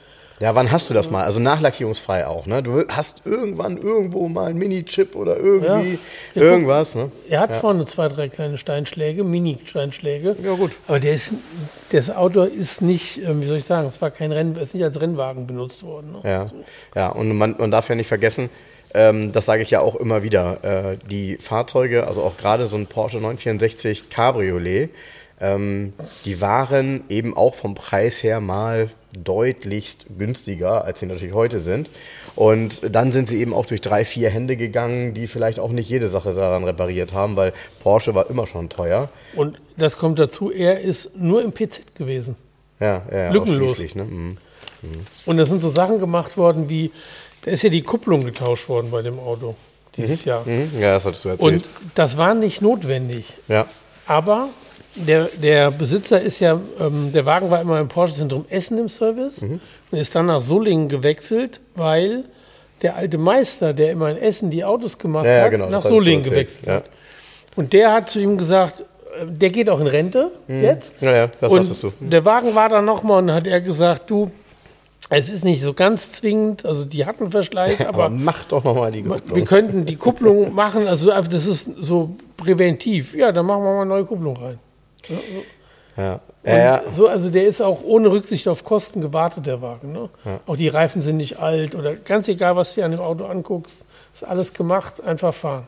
Ja, 0.41 0.55
wann 0.55 0.71
hast 0.71 0.89
du 0.89 0.95
das 0.95 1.11
mal? 1.11 1.25
Also 1.25 1.41
nachlackierungsfrei 1.41 2.27
auch. 2.27 2.47
Ne? 2.47 2.63
Du 2.63 2.87
hast 2.89 3.23
irgendwann 3.25 3.77
irgendwo 3.77 4.29
mal 4.29 4.51
einen 4.51 4.59
Mini-Chip 4.59 5.17
oder 5.17 5.37
irgendwie 5.37 5.99
Ja. 6.35 6.43
Ja, 6.43 6.43
irgendwas. 6.43 6.95
Ne? 6.95 7.11
Er 7.29 7.41
hat 7.41 7.57
vorne 7.57 7.85
zwei, 7.87 8.09
drei 8.09 8.29
kleine 8.29 8.57
Steinschläge, 8.57 9.25
Mini-Steinschläge. 9.25 10.37
Ja, 10.43 10.55
gut. 10.55 10.73
Aber 10.87 11.01
der 11.01 11.15
ist, 11.15 11.33
das 11.91 12.11
Auto 12.11 12.43
ist 12.43 12.83
nicht, 12.83 13.21
ähm, 13.23 13.43
wie 13.43 13.47
soll 13.47 13.57
ich 13.57 13.65
sagen, 13.65 13.89
es 13.89 14.01
war 14.01 14.13
kein 14.13 14.31
Rennen, 14.31 14.55
ist 14.57 14.75
nicht 14.75 14.85
als 14.85 15.01
Rennwagen 15.01 15.47
benutzt 15.49 15.83
worden. 15.83 16.13
Ne? 16.13 16.21
Ja, 16.31 16.47
ja 16.95 17.09
und 17.09 17.37
man, 17.37 17.57
man 17.59 17.73
darf 17.73 17.89
ja 17.89 17.97
nicht 17.97 18.09
vergessen, 18.09 18.49
ähm, 18.95 19.33
das 19.33 19.47
sage 19.47 19.63
ich 19.63 19.71
ja 19.71 19.81
auch 19.81 19.97
immer 19.97 20.23
wieder, 20.23 20.93
äh, 20.93 20.97
die 21.11 21.37
Fahrzeuge, 21.37 22.07
also 22.07 22.23
auch 22.23 22.37
gerade 22.37 22.67
so 22.67 22.77
ein 22.77 22.87
Porsche 22.87 23.19
964 23.19 24.11
Cabriolet, 24.11 24.91
ähm, 25.41 25.93
die 26.25 26.41
waren 26.41 27.05
eben 27.09 27.37
auch 27.37 27.55
vom 27.55 27.75
Preis 27.75 28.23
her 28.23 28.41
mal 28.41 28.91
deutlichst 29.13 30.07
günstiger, 30.19 30.85
als 30.85 31.01
sie 31.01 31.07
natürlich 31.07 31.35
heute 31.35 31.59
sind. 31.59 31.91
Und 32.35 32.83
dann 32.95 33.13
sind 33.13 33.29
sie 33.29 33.41
eben 33.41 33.55
auch 33.55 33.67
durch 33.67 33.81
drei, 33.81 34.05
vier 34.05 34.31
Hände 34.31 34.57
gegangen, 34.57 35.15
die 35.15 35.27
vielleicht 35.27 35.61
auch 35.61 35.71
nicht 35.71 35.89
jede 35.89 36.09
Sache 36.09 36.35
daran 36.35 36.65
repariert 36.65 37.13
haben, 37.13 37.37
weil 37.37 37.53
Porsche 37.83 38.15
war 38.15 38.29
immer 38.31 38.47
schon 38.47 38.69
teuer. 38.69 39.09
Und 39.35 39.61
das 39.77 39.97
kommt 39.97 40.19
dazu, 40.19 40.51
er 40.51 40.81
ist 40.81 41.17
nur 41.17 41.43
im 41.43 41.53
PZ 41.53 41.95
gewesen. 41.95 42.37
Ja, 42.81 43.03
ja 43.11 43.31
Lückenlos. 43.31 43.73
ausschließlich, 43.73 43.95
Ne? 43.97 44.05
Mhm. 44.05 44.37
Und 45.27 45.37
da 45.37 45.47
sind 45.47 45.61
so 45.61 45.71
Sachen 45.71 45.99
gemacht 45.99 46.37
worden 46.37 46.69
wie, 46.69 46.93
da 47.49 47.55
ist 47.55 47.63
ja 47.63 47.71
die 47.71 47.83
Kupplung 47.83 48.25
getauscht 48.25 48.69
worden 48.69 48.91
bei 48.91 49.01
dem 49.03 49.19
Auto 49.19 49.55
dieses 49.97 50.25
Jahr. 50.25 50.43
Mhm. 50.47 50.71
Ja, 50.79 50.95
das 50.95 51.05
hattest 51.07 51.25
du 51.25 51.31
erzählt. 51.31 51.53
Und 51.55 51.65
das 51.95 52.17
war 52.19 52.35
nicht 52.35 52.61
notwendig. 52.63 53.33
ja. 53.49 53.67
Aber 54.07 54.49
der, 54.95 55.29
der 55.41 55.71
Besitzer 55.71 56.21
ist 56.21 56.41
ja, 56.41 56.59
ähm, 56.81 57.13
der 57.13 57.27
Wagen 57.27 57.51
war 57.51 57.61
immer 57.61 57.79
im 57.79 57.89
Porsche-Zentrum 57.89 58.47
Essen 58.49 58.79
im 58.79 58.89
Service 58.89 59.43
Mhm. 59.43 59.61
und 59.91 59.99
ist 59.99 60.15
dann 60.15 60.27
nach 60.27 60.41
Solingen 60.41 60.89
gewechselt, 60.89 61.61
weil 61.75 62.25
der 62.83 62.97
alte 62.97 63.19
Meister, 63.19 63.73
der 63.75 63.93
immer 63.93 64.11
in 64.11 64.17
Essen 64.17 64.51
die 64.51 64.65
Autos 64.65 64.97
gemacht 64.99 65.27
Ja, 65.27 65.43
hat, 65.43 65.51
genau, 65.51 65.69
nach 65.69 65.83
Solingen 65.85 66.23
gewechselt 66.23 66.67
ja. 66.67 66.75
hat. 66.77 66.85
Und 67.57 67.73
der 67.75 67.93
hat 67.93 68.09
zu 68.09 68.19
ihm 68.19 68.39
gesagt, 68.39 68.81
äh, 68.81 68.85
der 69.27 69.51
geht 69.51 69.69
auch 69.69 69.81
in 69.81 69.87
Rente 69.89 70.31
jetzt. 70.49 70.95
Ja, 71.01 71.15
ja, 71.15 71.27
das 71.41 71.53
und 71.53 71.59
sagtest 71.67 71.83
du. 71.83 71.93
der 72.01 72.25
Wagen 72.25 72.55
war 72.55 72.69
dann 72.69 72.85
nochmal 72.85 73.23
und 73.23 73.33
hat 73.33 73.47
er 73.47 73.61
gesagt, 73.61 74.09
du, 74.11 74.31
es 75.11 75.31
ist 75.31 75.45
nicht 75.45 75.63
so 75.63 75.73
ganz 75.73 76.13
zwingend, 76.13 76.67
also 76.67 76.85
die 76.85 77.07
hatten 77.07 77.31
Verschleiß, 77.31 77.81
Aber 77.87 78.05
aber 78.05 78.09
mach 78.11 78.45
doch 78.45 78.65
nochmal 78.65 78.93
die 78.93 79.05
wir 79.05 79.17
Kupplung. 79.17 79.45
könnten 79.45 79.87
die 79.87 79.97
Kupplung 79.97 80.55
machen, 80.55 80.87
also 80.87 81.11
das 81.11 81.47
ist 81.47 81.71
so 81.79 82.17
präventiv. 82.37 83.15
Ja, 83.15 83.33
dann 83.33 83.47
machen 83.47 83.63
wir 83.63 83.73
mal 83.73 83.81
eine 83.83 83.89
neue 83.91 84.05
Kupplung 84.05 84.37
rein. 84.37 84.59
Ja. 85.97 86.21
Ja, 86.45 86.57
ja. 86.57 86.83
So, 86.93 87.09
also 87.09 87.29
der 87.31 87.45
ist 87.45 87.61
auch 87.61 87.83
ohne 87.83 88.11
Rücksicht 88.11 88.47
auf 88.47 88.65
Kosten 88.65 89.01
gewartet, 89.01 89.47
der 89.47 89.61
Wagen. 89.61 89.93
Ne? 89.93 90.09
Auch 90.47 90.57
die 90.57 90.69
Reifen 90.69 91.03
sind 91.03 91.17
nicht 91.17 91.41
alt 91.41 91.75
oder 91.75 91.97
ganz 91.97 92.29
egal, 92.29 92.55
was 92.57 92.75
du 92.75 92.85
an 92.85 92.93
dem 92.93 93.01
Auto 93.01 93.25
anguckst, 93.25 93.85
ist 94.15 94.25
alles 94.25 94.53
gemacht, 94.53 95.03
einfach 95.03 95.35
fahren. 95.35 95.67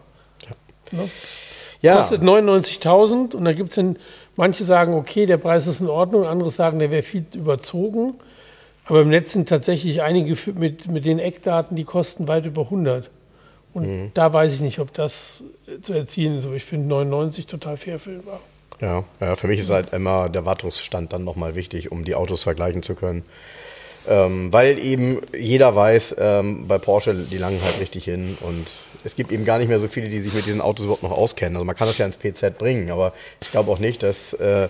Ne? 0.93 1.09
ja. 1.83 1.97
Kostet 1.97 2.23
99.000 2.23 3.35
und 3.35 3.45
da 3.45 3.53
gibt 3.53 3.71
es 3.71 3.77
dann, 3.77 3.97
manche 4.37 4.65
sagen, 4.65 4.95
okay, 4.95 5.27
der 5.27 5.37
Preis 5.37 5.67
ist 5.67 5.81
in 5.81 5.89
Ordnung, 5.89 6.25
andere 6.27 6.51
sagen, 6.51 6.79
der 6.79 6.91
wäre 6.91 7.03
viel 7.03 7.25
überzogen. 7.35 8.15
Aber 8.91 9.03
im 9.03 9.09
Netz 9.09 9.33
sind 9.33 9.49
tatsächlich 9.49 10.03
einige 10.03 10.37
mit, 10.57 10.91
mit 10.91 11.05
den 11.05 11.21
Eckdaten, 11.21 11.77
die 11.77 11.85
kosten 11.85 12.27
weit 12.27 12.45
über 12.45 12.63
100. 12.63 13.09
Und 13.73 13.87
Mhm. 13.87 14.11
da 14.15 14.33
weiß 14.33 14.53
ich 14.57 14.61
nicht, 14.63 14.81
ob 14.81 14.93
das 14.93 15.45
äh, 15.69 15.81
zu 15.81 15.93
erzielen 15.93 16.37
ist. 16.37 16.45
Aber 16.47 16.57
ich 16.57 16.65
finde 16.65 16.89
99 16.89 17.47
total 17.47 17.77
fair 17.77 18.01
Wagen. 18.05 18.41
Ja, 18.81 19.05
ja, 19.21 19.37
für 19.37 19.47
mich 19.47 19.61
ist 19.61 19.71
halt 19.71 19.93
immer 19.93 20.29
der 20.29 20.45
Wartungsstand 20.45 21.13
dann 21.13 21.23
nochmal 21.23 21.55
wichtig, 21.55 21.93
um 21.93 22.05
die 22.05 22.17
Autos 22.17 22.43
vergleichen 22.43 22.83
zu 22.83 22.97
können. 22.97 23.23
Ähm, 24.09 24.53
weil 24.53 24.79
eben 24.79 25.21
jeder 25.39 25.77
weiß, 25.77 26.17
ähm, 26.19 26.67
bei 26.67 26.79
Porsche, 26.79 27.15
die 27.15 27.37
langen 27.39 27.61
halt 27.63 27.81
richtig 27.81 28.07
hin 28.07 28.37
und 28.41 28.67
es 29.05 29.15
gibt 29.15 29.31
eben 29.31 29.45
gar 29.45 29.59
nicht 29.59 29.69
mehr 29.69 29.79
so 29.79 29.87
viele, 29.89 30.09
die 30.09 30.21
sich 30.21 30.33
mit 30.33 30.47
diesen 30.47 30.63
Autos 30.63 30.87
überhaupt 30.87 31.03
noch 31.03 31.13
auskennen. 31.13 31.55
Also 31.57 31.65
man 31.67 31.77
kann 31.77 31.87
das 31.87 31.99
ja 31.99 32.07
ins 32.07 32.17
PZ 32.17 32.59
bringen, 32.59 32.91
aber 32.91 33.13
ich 33.43 33.51
glaube 33.51 33.71
auch 33.71 33.79
nicht, 33.79 34.03
dass, 34.03 34.33
äh, 34.33 34.69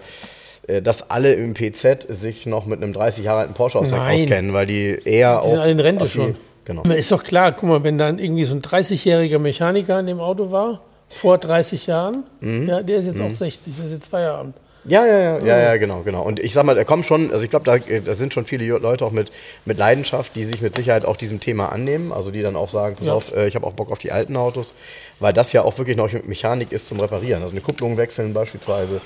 dass 0.82 1.10
alle 1.10 1.32
im 1.34 1.54
PZ 1.54 2.06
sich 2.08 2.46
noch 2.46 2.66
mit 2.66 2.82
einem 2.82 2.92
30 2.92 3.24
Jahre 3.24 3.40
alten 3.40 3.54
Porsche 3.54 3.78
auskennen, 3.78 4.52
weil 4.52 4.66
die 4.66 4.98
eher 5.04 5.40
Die 5.44 5.48
sind 5.48 5.58
alle 5.58 5.72
in 5.72 5.80
Rente 5.80 6.08
schon. 6.08 6.36
Genau. 6.64 6.82
Ist 6.82 7.10
doch 7.10 7.24
klar, 7.24 7.52
guck 7.52 7.68
mal, 7.68 7.82
wenn 7.82 7.98
dann 7.98 8.18
irgendwie 8.18 8.44
so 8.44 8.54
ein 8.54 8.62
30-jähriger 8.62 9.38
Mechaniker 9.38 9.98
in 9.98 10.06
dem 10.06 10.20
Auto 10.20 10.52
war, 10.52 10.82
vor 11.08 11.38
30 11.38 11.86
Jahren, 11.86 12.22
Mhm. 12.40 12.68
ja, 12.68 12.82
der 12.82 12.98
ist 12.98 13.06
jetzt 13.06 13.20
auch 13.20 13.30
60, 13.32 13.74
der 13.76 13.84
ist 13.86 13.92
jetzt 13.92 14.06
Feierabend. 14.08 14.54
Ja, 14.84 15.04
ja, 15.04 15.18
ja, 15.18 15.38
ja, 15.44 15.58
ja, 15.60 15.76
genau, 15.76 16.00
genau. 16.02 16.22
Und 16.22 16.38
ich 16.40 16.54
sag 16.54 16.64
mal, 16.64 16.74
da 16.74 16.84
kommen 16.84 17.02
schon, 17.04 17.30
also 17.32 17.44
ich 17.44 17.50
glaube, 17.50 17.64
da, 17.66 17.76
da 18.00 18.14
sind 18.14 18.32
schon 18.32 18.46
viele 18.46 18.64
Leute 18.78 19.04
auch 19.04 19.10
mit, 19.10 19.30
mit 19.66 19.76
Leidenschaft, 19.78 20.36
die 20.36 20.44
sich 20.44 20.62
mit 20.62 20.74
Sicherheit 20.74 21.04
auch 21.04 21.16
diesem 21.18 21.38
Thema 21.40 21.70
annehmen. 21.70 22.12
Also 22.12 22.30
die 22.30 22.40
dann 22.40 22.56
auch 22.56 22.70
sagen, 22.70 22.94
pass 22.96 23.06
Ja. 23.06 23.12
auf, 23.14 23.34
äh, 23.34 23.46
ich 23.48 23.56
habe 23.56 23.66
auch 23.66 23.72
Bock 23.72 23.90
auf 23.90 23.98
die 23.98 24.10
alten 24.12 24.36
Autos, 24.38 24.72
weil 25.18 25.32
das 25.34 25.52
ja 25.52 25.62
auch 25.62 25.76
wirklich 25.76 25.98
noch 25.98 26.10
Mechanik 26.24 26.72
ist 26.72 26.86
zum 26.86 26.98
Reparieren. 27.00 27.42
Also 27.42 27.52
eine 27.52 27.60
Kupplung 27.60 27.96
wechseln 27.98 28.32
beispielsweise. 28.32 29.00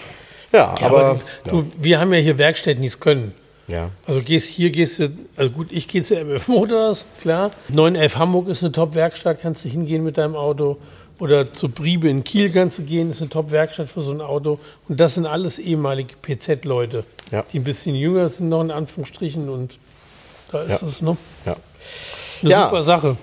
Ja, 0.55 0.75
Ja, 0.81 0.87
aber, 0.87 1.21
du, 1.45 1.51
du, 1.63 1.67
wir 1.79 2.01
haben 2.01 2.13
ja 2.15 2.21
hier 2.21 2.39
Werkstätten, 2.39 2.81
die 2.83 2.89
es 2.89 3.01
können. 3.01 3.35
ja. 3.67 3.91
Also 4.07 4.23
gehst 4.23 4.51
hier, 4.51 4.71
gehst 4.71 4.99
du, 5.01 5.11
also 5.37 5.51
gut, 5.51 5.69
ich 5.71 5.89
gehe 5.89 6.03
zu 6.03 6.15
MF 6.17 6.49
Motors, 6.49 7.05
klar. 7.21 7.51
911 7.69 8.17
Hamburg 8.19 8.49
ist 8.49 8.63
eine 8.63 8.73
Top-Werkstatt, 8.73 9.41
kannst 9.41 9.65
du 9.65 9.69
hingehen 9.69 10.05
mit 10.05 10.17
deinem 10.19 10.37
Auto. 10.37 10.79
Oder 11.21 11.53
zu 11.53 11.69
Briebe 11.69 12.09
in 12.09 12.25
Kiel 12.25 12.51
kannst 12.51 12.79
du 12.79 12.83
gehen, 12.83 13.11
ist 13.11 13.21
eine 13.21 13.31
Top-Werkstatt 13.31 13.89
für 13.89 14.01
so 14.01 14.11
ein 14.13 14.21
Auto. 14.21 14.59
Und 14.89 14.99
das 14.99 15.15
sind 15.15 15.27
alles 15.27 15.59
ehemalige 15.61 16.15
PZ-Leute, 16.21 17.05
Ja. 17.31 17.45
die 17.53 17.61
ein 17.61 17.65
bisschen 17.65 17.95
jünger 17.95 18.29
sind 18.29 18.49
noch 18.49 18.63
in 18.63 18.71
Anführungsstrichen. 18.73 19.49
Und 19.49 19.79
da 20.51 20.63
ist 20.63 20.83
es 20.83 21.03
ne? 21.03 21.17
ja. 21.47 21.57
eine 22.43 22.55
super 22.55 22.83
Sache. 22.83 23.17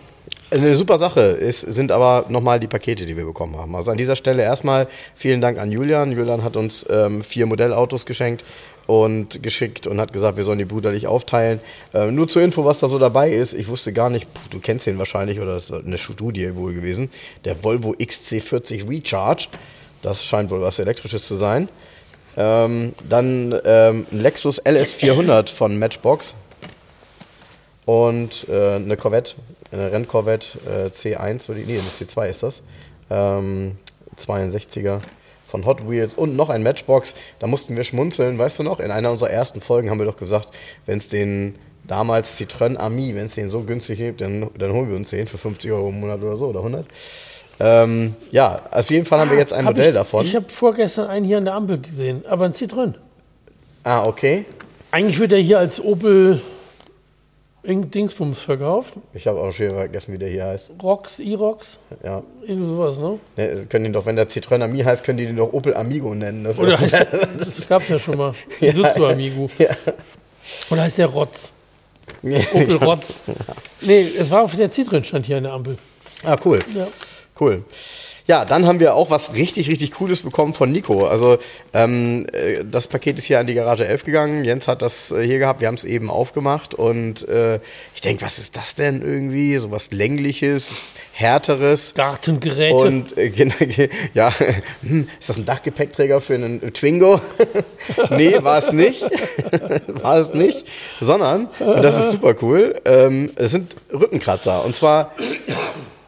Eine 0.51 0.75
super 0.75 1.00
Sache 1.00 1.22
ist, 1.22 1.62
sind 1.62 1.93
aber 1.93 2.25
nochmal 2.27 2.60
die 2.60 2.67
Pakete, 2.67 3.05
die 3.05 3.15
wir 3.15 3.24
bekommen 3.24 3.55
haben. 3.55 3.74
Also 3.74 3.89
an 3.89 3.98
dieser 3.98 4.17
Stelle 4.17 4.43
erstmal 4.43 4.89
vielen 5.15 5.39
Dank 5.39 5.58
an 5.58 5.72
Julian. 5.72 6.12
Julian 6.12 6.43
hat 6.43 6.58
uns 6.58 6.86
ähm, 6.89 7.24
vier 7.24 7.46
Modellautos 7.46 8.05
geschenkt 8.05 8.43
und 8.86 9.41
geschickt 9.41 9.88
und 9.88 10.01
hat 10.01 10.12
gesagt, 10.12 10.36
wir 10.36 10.43
sollen 10.43 10.60
die 10.60 10.65
brüderlich 10.65 11.08
aufteilen. 11.08 11.62
Äh, 11.93 12.12
nur 12.12 12.27
zur 12.27 12.41
Info, 12.41 12.65
was 12.65 12.79
da 12.79 12.89
so 12.89 13.00
dabei 13.00 13.31
ist. 13.31 13.53
Ich 13.53 13.70
wusste 13.70 13.93
gar 13.93 14.10
nicht, 14.10 14.27
du 14.50 14.60
kennst 14.60 14.88
den 14.88 14.98
wahrscheinlich 14.98 15.39
oder 15.39 15.53
das 15.53 15.70
ist 15.70 15.86
eine 15.86 15.98
Studie 15.98 16.53
wohl 16.53 16.74
gewesen. 16.74 17.10
Der 17.46 17.63
Volvo 17.63 17.91
XC40 17.91 18.89
Recharge. 18.89 19.48
Das 20.01 20.25
scheint 20.25 20.51
wohl 20.51 20.60
was 20.60 20.79
Elektrisches 20.79 21.25
zu 21.27 21.36
sein. 21.36 21.70
Ähm, 22.36 22.91
dann 23.08 23.58
ähm, 23.63 24.05
ein 24.12 24.20
Lexus 24.20 24.62
LS400 24.62 25.50
von 25.50 25.79
Matchbox 25.79 26.36
und 27.86 28.48
äh, 28.50 28.75
eine 28.75 28.98
Corvette, 28.98 29.36
eine 29.72 29.92
Renncorvette 29.92 30.58
äh, 30.70 30.90
C1, 30.90 31.50
oder 31.50 31.60
die- 31.60 31.66
nee, 31.66 31.74
eine 31.74 31.82
C2 31.82 32.30
ist 32.30 32.44
das. 32.44 32.62
Ähm, 33.10 33.78
62er 34.18 35.00
von 35.48 35.66
Hot 35.66 35.90
Wheels 35.90 36.13
und 36.13 36.36
noch 36.36 36.50
ein 36.50 36.63
Matchbox. 36.63 37.13
Da 37.40 37.48
mussten 37.48 37.75
wir 37.75 37.84
schmunzeln, 37.84 38.38
weißt 38.38 38.60
du 38.60 38.63
noch? 38.63 38.80
In 38.80 38.92
einer 38.92 39.12
unserer 39.12 39.30
ersten 39.32 39.62
Folgen 39.62 39.90
haben 39.90 40.00
wir 40.00 40.06
doch 40.06 40.18
gesagt, 40.18 40.50
wenn 40.86 40.98
es 40.98 41.10
den 41.10 41.56
damals 41.86 42.40
Citroën 42.40 42.78
Ami, 42.78 43.16
wenn 43.16 43.25
es 43.25 43.36
den 43.36 43.50
so 43.50 43.62
günstig 43.62 43.98
gibt, 43.98 44.22
dann, 44.22 44.50
dann 44.58 44.72
holen 44.72 44.90
wir 44.90 44.96
uns 44.96 45.10
den 45.10 45.28
für 45.28 45.38
50 45.38 45.72
Euro 45.72 45.90
im 45.90 46.00
Monat 46.00 46.22
oder 46.22 46.38
so 46.38 46.48
oder 46.48 46.60
100. 46.60 46.86
Ähm, 47.60 48.16
ja, 48.32 48.62
auf 48.72 48.90
jeden 48.90 49.06
Fall 49.06 49.20
haben 49.20 49.30
wir 49.32 49.38
jetzt 49.38 49.54
ein 49.54 49.66
Hab 49.66 49.74
Modell 49.75 49.90
ich, 49.90 49.94
davon. 49.96 50.25
Ich 50.25 50.36
habe 50.36 50.48
vorgestern 50.50 51.08
einen 51.08 51.25
hier 51.25 51.38
an 51.38 51.46
der 51.46 51.54
Ampel 51.56 51.80
gesehen, 51.80 52.24
aber 52.28 52.46
ein 52.46 52.54
Citroën. 52.54 52.94
ah, 53.84 54.06
okay. 54.06 54.46
Eigentlich 54.92 55.20
wird 55.20 55.32
er 55.32 55.38
hier 55.40 55.60
als 55.60 55.84
Opel 55.84 56.42
Dingsbums 57.63 58.41
verkauft. 58.41 58.94
Ich 59.13 59.27
habe 59.27 59.39
auch 59.39 59.51
schon 59.51 59.70
vergessen, 59.70 60.13
wie 60.13 60.18
der 60.18 60.30
hier 60.30 60.46
heißt. 60.46 60.72
Rox, 60.82 61.20
E-Rox, 61.20 61.80
Ja. 62.03 62.24
irgendwie 62.41 62.68
sowas, 62.68 62.98
ne? 63.00 63.20
Ne, 63.38 63.65
können 63.68 63.86
ihn 63.86 63.94
doch, 63.94 64.06
wenn 64.08 64.15
der 64.15 64.27
Citroën 64.27 64.62
Ami 64.63 64.80
heißt, 64.80 65.03
können 65.03 65.20
die 65.20 65.27
den 65.27 65.36
doch 65.38 65.53
Opel 65.53 65.75
Amigo 65.75 66.13
nennen. 66.15 66.44
Das 66.44 66.58
Oder 66.58 66.80
heißt 66.80 66.94
der, 66.94 67.06
das 67.38 67.68
gab 67.68 67.84
es 67.84 67.89
ja 67.89 68.00
schon 68.00 68.18
mal, 68.18 68.34
Isuzu 68.62 69.06
Amigo. 69.06 69.48
Ja. 69.60 69.70
Oder 70.72 70.82
heißt 70.84 70.98
der 70.98 71.08
Rotz? 71.08 71.53
Opel 72.24 72.77
Rotz. 72.77 73.22
Nee, 73.82 74.08
es 74.18 74.32
war 74.32 74.41
auf 74.44 74.56
der 74.56 74.72
Citroën 74.72 75.03
stand 75.03 75.27
hier 75.27 75.39
der 75.39 75.53
Ampel. 75.53 75.77
Ah, 76.24 76.38
cool. 76.44 76.60
Ja. 76.75 76.88
Cool. 77.39 77.63
Ja, 78.32 78.46
dann 78.46 78.66
haben 78.66 78.80
wir 78.80 78.96
auch 78.96 79.10
was 79.10 79.36
richtig, 79.36 79.70
richtig 79.70 79.92
Cooles 79.92 80.22
bekommen 80.22 80.54
von 80.54 80.72
Nico. 80.72 81.06
Also 81.06 81.38
ähm, 81.74 82.26
äh, 82.32 82.64
das 82.64 82.88
Paket 82.88 83.18
ist 83.18 83.26
hier 83.26 83.42
an 83.42 83.46
die 83.46 83.56
Garage 83.56 83.86
11 83.86 84.06
gegangen. 84.06 84.46
Jens 84.46 84.70
hat 84.70 84.82
das 84.82 85.12
äh, 85.12 85.22
hier 85.26 85.38
gehabt. 85.38 85.60
Wir 85.60 85.68
haben 85.68 85.76
es 85.76 85.84
eben 85.84 86.10
aufgemacht. 86.10 86.74
Und 86.74 87.28
äh, 87.28 87.60
ich 87.94 88.00
denke, 88.00 88.24
was 88.24 88.40
ist 88.40 88.56
das 88.56 88.76
denn 88.76 89.02
irgendwie? 89.02 89.58
So 89.58 89.70
was 89.72 89.92
Längliches, 89.92 90.72
Härteres. 91.12 91.94
Gartengeräte. 91.94 92.76
Und 92.76 93.18
äh, 93.18 93.30
genau, 93.36 93.54
ja, 94.14 94.34
hm, 94.82 95.10
ist 95.20 95.28
das 95.28 95.36
ein 95.36 95.44
Dachgepäckträger 95.44 96.22
für 96.22 96.36
einen 96.36 96.74
Twingo? 96.74 97.20
nee, 98.12 98.34
war 98.40 98.60
es 98.60 98.72
nicht. 98.72 99.04
war 99.88 100.20
es 100.20 100.34
nicht. 100.34 100.66
Sondern, 101.02 101.48
und 101.60 101.82
das 101.82 101.98
ist 101.98 102.12
super 102.12 102.34
cool, 102.42 102.80
ähm, 102.86 103.30
es 103.36 103.52
sind 103.52 103.76
Rückenkratzer. 103.92 104.64
Und 104.64 104.74
zwar, 104.74 105.12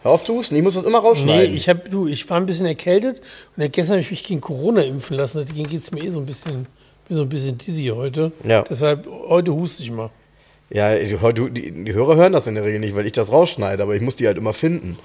hör 0.04 0.12
auf 0.12 0.24
zu 0.24 0.36
husten, 0.36 0.56
ich 0.56 0.62
muss 0.62 0.76
das 0.76 0.84
immer 0.84 1.02
nee, 1.02 1.08
rausschneiden. 1.08 1.56
ich, 1.56 1.68
hab, 1.70 1.90
du, 1.90 2.08
ich 2.08 2.30
war 2.30 2.38
ein 2.38 2.46
bisschen 2.46 2.66
erkältet 2.66 3.22
und 3.58 3.74
gestern 3.74 3.94
habe 3.94 4.02
ich 4.02 4.12
mich 4.12 4.24
gegen 4.24 4.42
Corona 4.42 4.82
impfen 4.82 5.18
lassen. 5.18 5.44
Deswegen 5.46 5.68
geht 5.68 5.82
es 5.82 5.92
mir 5.92 6.04
eh 6.04 6.10
so 6.10 6.20
ein 6.20 6.26
bisschen, 6.26 6.68
bin 7.08 7.18
so 7.18 7.24
ein 7.24 7.30
bisschen 7.30 7.58
dizzy 7.58 7.92
heute. 7.96 8.32
Ja. 8.44 8.64
Deshalb, 8.64 9.08
heute 9.28 9.54
huste 9.54 9.84
ich 9.84 9.92
mal. 9.92 10.10
Ja, 10.70 10.96
die, 10.96 11.50
die, 11.52 11.84
die 11.84 11.94
Hörer 11.94 12.16
hören 12.16 12.34
das 12.34 12.48
in 12.48 12.56
der 12.56 12.64
Regel 12.64 12.80
nicht, 12.80 12.96
weil 12.96 13.06
ich 13.06 13.12
das 13.12 13.32
rausschneide, 13.32 13.84
aber 13.84 13.96
ich 13.96 14.02
muss 14.02 14.16
die 14.16 14.28
halt 14.28 14.38
immer 14.38 14.54
finden. 14.54 14.98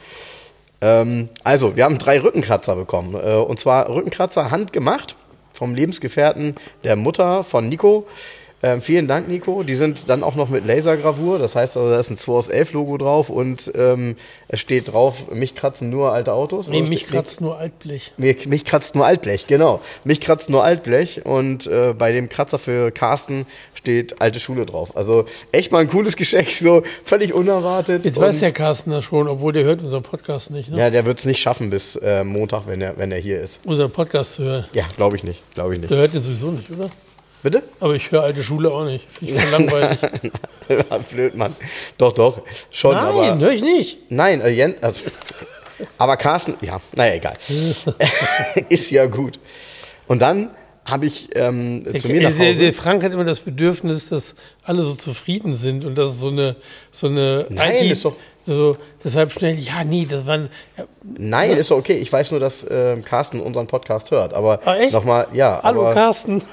Ähm, 0.80 1.28
also, 1.44 1.76
wir 1.76 1.84
haben 1.84 1.98
drei 1.98 2.20
Rückenkratzer 2.20 2.76
bekommen. 2.76 3.14
Äh, 3.14 3.34
und 3.34 3.60
zwar 3.60 3.88
Rückenkratzer 3.88 4.50
handgemacht 4.50 5.16
vom 5.52 5.74
Lebensgefährten 5.74 6.54
der 6.84 6.96
Mutter 6.96 7.44
von 7.44 7.68
Nico. 7.68 8.06
Ähm, 8.62 8.82
vielen 8.82 9.06
Dank, 9.06 9.28
Nico. 9.28 9.62
Die 9.62 9.76
sind 9.76 10.08
dann 10.08 10.22
auch 10.24 10.34
noch 10.34 10.48
mit 10.48 10.66
Lasergravur. 10.66 11.38
Das 11.38 11.54
heißt, 11.54 11.76
also, 11.76 11.90
da 11.90 12.00
ist 12.00 12.10
ein 12.10 12.16
2 12.16 12.32
aus 12.32 12.48
11 12.48 12.72
Logo 12.72 12.98
drauf 12.98 13.30
und 13.30 13.70
ähm, 13.74 14.16
es 14.48 14.60
steht 14.60 14.92
drauf, 14.92 15.30
mich 15.32 15.54
kratzen 15.54 15.90
nur 15.90 16.12
alte 16.12 16.32
Autos. 16.32 16.68
Nee, 16.68 16.82
mich 16.82 17.06
kratzt 17.06 17.40
nur 17.40 17.56
Altblech. 17.58 18.12
mich, 18.16 18.46
mich 18.46 18.64
kratzt 18.64 18.94
nur 18.94 19.06
Altblech, 19.06 19.46
genau. 19.46 19.80
Mich 20.04 20.20
kratzt 20.20 20.50
nur 20.50 20.64
Altblech 20.64 21.24
und 21.24 21.66
äh, 21.66 21.94
bei 21.96 22.10
dem 22.10 22.28
Kratzer 22.28 22.58
für 22.58 22.90
Carsten 22.90 23.46
steht 23.74 24.20
alte 24.20 24.40
Schule 24.40 24.66
drauf. 24.66 24.96
Also 24.96 25.26
echt 25.52 25.70
mal 25.70 25.78
ein 25.78 25.88
cooles 25.88 26.16
Geschenk, 26.16 26.50
so 26.50 26.82
völlig 27.04 27.32
unerwartet. 27.32 28.04
Jetzt 28.04 28.20
weiß 28.20 28.40
der 28.40 28.52
Carsten 28.52 28.90
das 28.90 29.04
schon, 29.04 29.28
obwohl 29.28 29.52
der 29.52 29.64
hört 29.64 29.82
unseren 29.82 30.02
Podcast 30.02 30.50
nicht, 30.50 30.70
ne? 30.70 30.78
Ja, 30.78 30.90
der 30.90 31.06
wird 31.06 31.20
es 31.20 31.24
nicht 31.26 31.40
schaffen 31.40 31.70
bis 31.70 31.94
äh, 31.96 32.24
Montag, 32.24 32.62
wenn 32.66 32.80
er, 32.80 32.98
wenn 32.98 33.12
er 33.12 33.18
hier 33.18 33.40
ist. 33.40 33.60
Unseren 33.64 33.92
Podcast 33.92 34.34
zu 34.34 34.42
hören. 34.42 34.64
Ja, 34.72 34.84
glaube 34.96 35.14
ich 35.16 35.22
nicht, 35.22 35.42
glaube 35.54 35.74
ich 35.74 35.80
nicht. 35.80 35.90
Der 35.90 35.98
hört 35.98 36.12
den 36.12 36.22
sowieso 36.22 36.50
nicht, 36.50 36.70
oder? 36.70 36.90
Bitte? 37.50 37.62
Aber 37.80 37.94
ich 37.94 38.10
höre 38.10 38.24
alte 38.24 38.44
Schule 38.44 38.70
auch 38.70 38.84
nicht. 38.84 39.06
Finde 39.10 39.34
ich 39.34 39.40
voll 39.40 39.50
langweilig. 39.50 39.98
Blöd, 41.10 41.34
Mann. 41.34 41.56
Doch, 41.96 42.12
doch, 42.12 42.42
schon, 42.70 42.94
Nein, 42.94 43.06
aber... 43.06 43.38
höre 43.38 43.52
ich 43.52 43.62
nicht. 43.62 43.98
Nein, 44.10 44.42
äh, 44.42 44.74
also, 44.82 45.00
aber 45.96 46.18
Carsten, 46.18 46.56
ja, 46.60 46.78
naja, 46.94 47.14
egal. 47.14 47.34
ist 48.68 48.90
ja 48.90 49.06
gut. 49.06 49.38
Und 50.08 50.20
dann 50.20 50.50
habe 50.84 51.06
ich 51.06 51.30
ähm, 51.34 51.82
Der, 51.84 51.94
zu 51.94 52.08
mir 52.08 52.22
nach 52.22 52.36
der, 52.36 52.50
Hause. 52.50 52.60
der 52.60 52.72
Frank 52.74 53.02
hat 53.02 53.12
immer 53.12 53.24
das 53.24 53.40
Bedürfnis, 53.40 54.10
dass 54.10 54.34
alle 54.62 54.82
so 54.82 54.92
zufrieden 54.94 55.54
sind 55.54 55.86
und 55.86 55.94
das 55.94 56.10
ist 56.10 56.20
so 56.20 56.28
eine, 56.28 56.54
so 56.90 57.06
eine 57.06 57.46
Nein, 57.48 57.58
eigentlich 57.70 57.92
ist 57.92 58.04
doch- 58.04 58.16
so, 58.54 58.76
deshalb 59.04 59.32
schnell, 59.32 59.58
ja, 59.58 59.84
nee, 59.84 60.06
das 60.08 60.26
waren, 60.26 60.48
ja, 60.76 60.84
Nein, 61.02 61.50
ist 61.52 61.70
doch 61.70 61.78
okay. 61.78 61.94
Ich 61.98 62.12
weiß 62.12 62.30
nur, 62.30 62.40
dass 62.40 62.64
ähm, 62.70 63.04
Carsten 63.04 63.40
unseren 63.40 63.66
Podcast 63.66 64.10
hört. 64.10 64.32
Aber 64.34 64.60
Ah, 64.64 64.76
nochmal, 64.90 65.28
ja. 65.32 65.60
hallo 65.62 65.82
aber, 65.86 65.94
Carsten. 65.94 66.42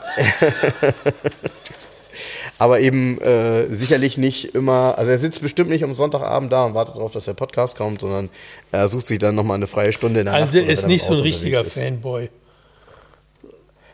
aber 2.57 2.79
eben 2.79 3.19
äh, 3.21 3.67
sicherlich 3.73 4.17
nicht 4.17 4.55
immer. 4.55 4.97
Also 4.97 5.11
er 5.11 5.17
sitzt 5.17 5.41
bestimmt 5.41 5.69
nicht 5.69 5.83
am 5.83 5.93
Sonntagabend 5.95 6.51
da 6.51 6.65
und 6.65 6.73
wartet 6.73 6.95
darauf, 6.95 7.11
dass 7.11 7.25
der 7.25 7.33
Podcast 7.33 7.77
kommt, 7.77 8.01
sondern 8.01 8.29
er 8.71 8.87
sucht 8.87 9.07
sich 9.07 9.19
dann 9.19 9.35
nochmal 9.35 9.55
eine 9.55 9.67
freie 9.67 9.91
Stunde 9.91 10.21
in 10.21 10.25
der 10.27 10.35
Also 10.35 10.57
Nacht. 10.57 10.67
er 10.67 10.71
ist 10.73 10.87
nicht 10.87 11.03
so 11.03 11.13
ein 11.13 11.19
richtiger 11.19 11.61
ist. 11.65 11.73
Fanboy. 11.73 12.29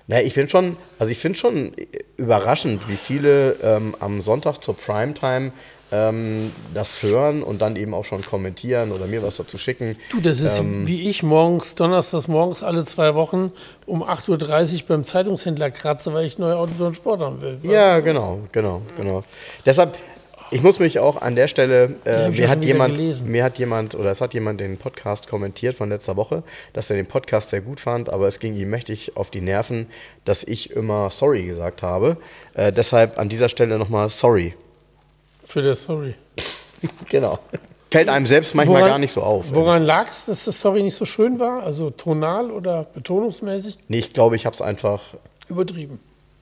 Na, 0.07 0.21
ich 0.21 0.33
finde 0.33 0.49
schon, 0.49 0.77
also 0.99 1.11
ich 1.11 1.17
finde 1.19 1.37
schon 1.39 1.73
überraschend, 2.17 2.87
wie 2.89 2.97
viele 2.97 3.53
ähm, 3.63 3.95
am 3.99 4.21
Sonntag 4.21 4.61
zur 4.63 4.75
Primetime 4.75 5.51
ähm, 5.91 6.51
das 6.73 7.03
hören 7.03 7.43
und 7.43 7.61
dann 7.61 7.75
eben 7.75 7.93
auch 7.93 8.05
schon 8.05 8.21
kommentieren 8.21 8.91
oder 8.91 9.07
mir 9.07 9.21
was 9.23 9.37
dazu 9.37 9.57
schicken. 9.57 9.97
Du, 10.09 10.21
das 10.21 10.39
ist 10.39 10.59
Ähm. 10.59 10.87
wie 10.87 11.09
ich 11.09 11.21
morgens, 11.21 11.75
donnerstags 11.75 12.27
morgens 12.27 12.63
alle 12.63 12.85
zwei 12.85 13.13
Wochen 13.15 13.51
um 13.85 14.03
8.30 14.03 14.75
Uhr 14.75 14.81
beim 14.87 15.03
Zeitungshändler 15.03 15.69
kratze, 15.71 16.13
weil 16.13 16.25
ich 16.25 16.37
neue 16.37 16.55
Autos 16.55 16.79
und 16.79 16.95
Sport 16.95 17.21
haben 17.21 17.41
will. 17.41 17.59
Ja, 17.63 17.99
genau, 17.99 18.39
genau, 18.51 18.81
genau. 18.97 19.23
Deshalb, 19.65 19.97
ich 20.49 20.63
muss 20.63 20.79
mich 20.79 20.99
auch 20.99 21.21
an 21.21 21.35
der 21.35 21.47
Stelle, 21.49 21.95
äh, 22.05 22.29
mir 22.29 22.49
hat 22.49 22.63
jemand, 22.63 22.95
gelesen. 22.95 23.29
mir 23.29 23.43
hat 23.43 23.57
jemand 23.57 23.95
oder 23.95 24.11
es 24.11 24.21
hat 24.21 24.33
jemand 24.33 24.59
den 24.61 24.77
Podcast 24.77 25.27
kommentiert 25.27 25.75
von 25.75 25.89
letzter 25.89 26.15
Woche, 26.15 26.43
dass 26.71 26.89
er 26.89 26.95
den 26.95 27.07
Podcast 27.07 27.49
sehr 27.49 27.61
gut 27.61 27.81
fand, 27.81 28.09
aber 28.09 28.27
es 28.27 28.39
ging 28.39 28.55
ihm 28.55 28.69
mächtig 28.69 29.17
auf 29.17 29.29
die 29.29 29.41
Nerven, 29.41 29.87
dass 30.23 30.43
ich 30.43 30.71
immer 30.71 31.09
sorry 31.09 31.43
gesagt 31.45 31.83
habe. 31.83 32.17
Äh, 32.53 32.71
deshalb 32.71 33.19
an 33.19 33.27
dieser 33.27 33.49
Stelle 33.49 33.77
nochmal 33.77 34.09
sorry. 34.09 34.53
Für 35.45 35.61
das 35.61 35.83
Sorry. 35.83 36.15
Genau. 37.09 37.37
Fällt 37.91 38.09
einem 38.09 38.25
selbst 38.25 38.55
manchmal 38.55 38.83
gar 38.83 38.97
nicht 38.97 39.11
so 39.11 39.21
auf. 39.21 39.53
Woran 39.53 39.83
lag 39.83 40.09
es, 40.09 40.25
dass 40.25 40.45
das 40.45 40.59
Sorry 40.61 40.81
nicht 40.81 40.95
so 40.95 41.05
schön 41.05 41.39
war? 41.39 41.61
Also 41.61 41.89
tonal 41.89 42.49
oder 42.49 42.85
betonungsmäßig? 42.85 43.77
Nee, 43.87 43.99
ich 43.99 44.13
glaube, 44.13 44.35
ich 44.37 44.45
habe 44.45 44.55
es 44.55 44.61
einfach, 44.61 45.01
Übertrieben. 45.49 45.99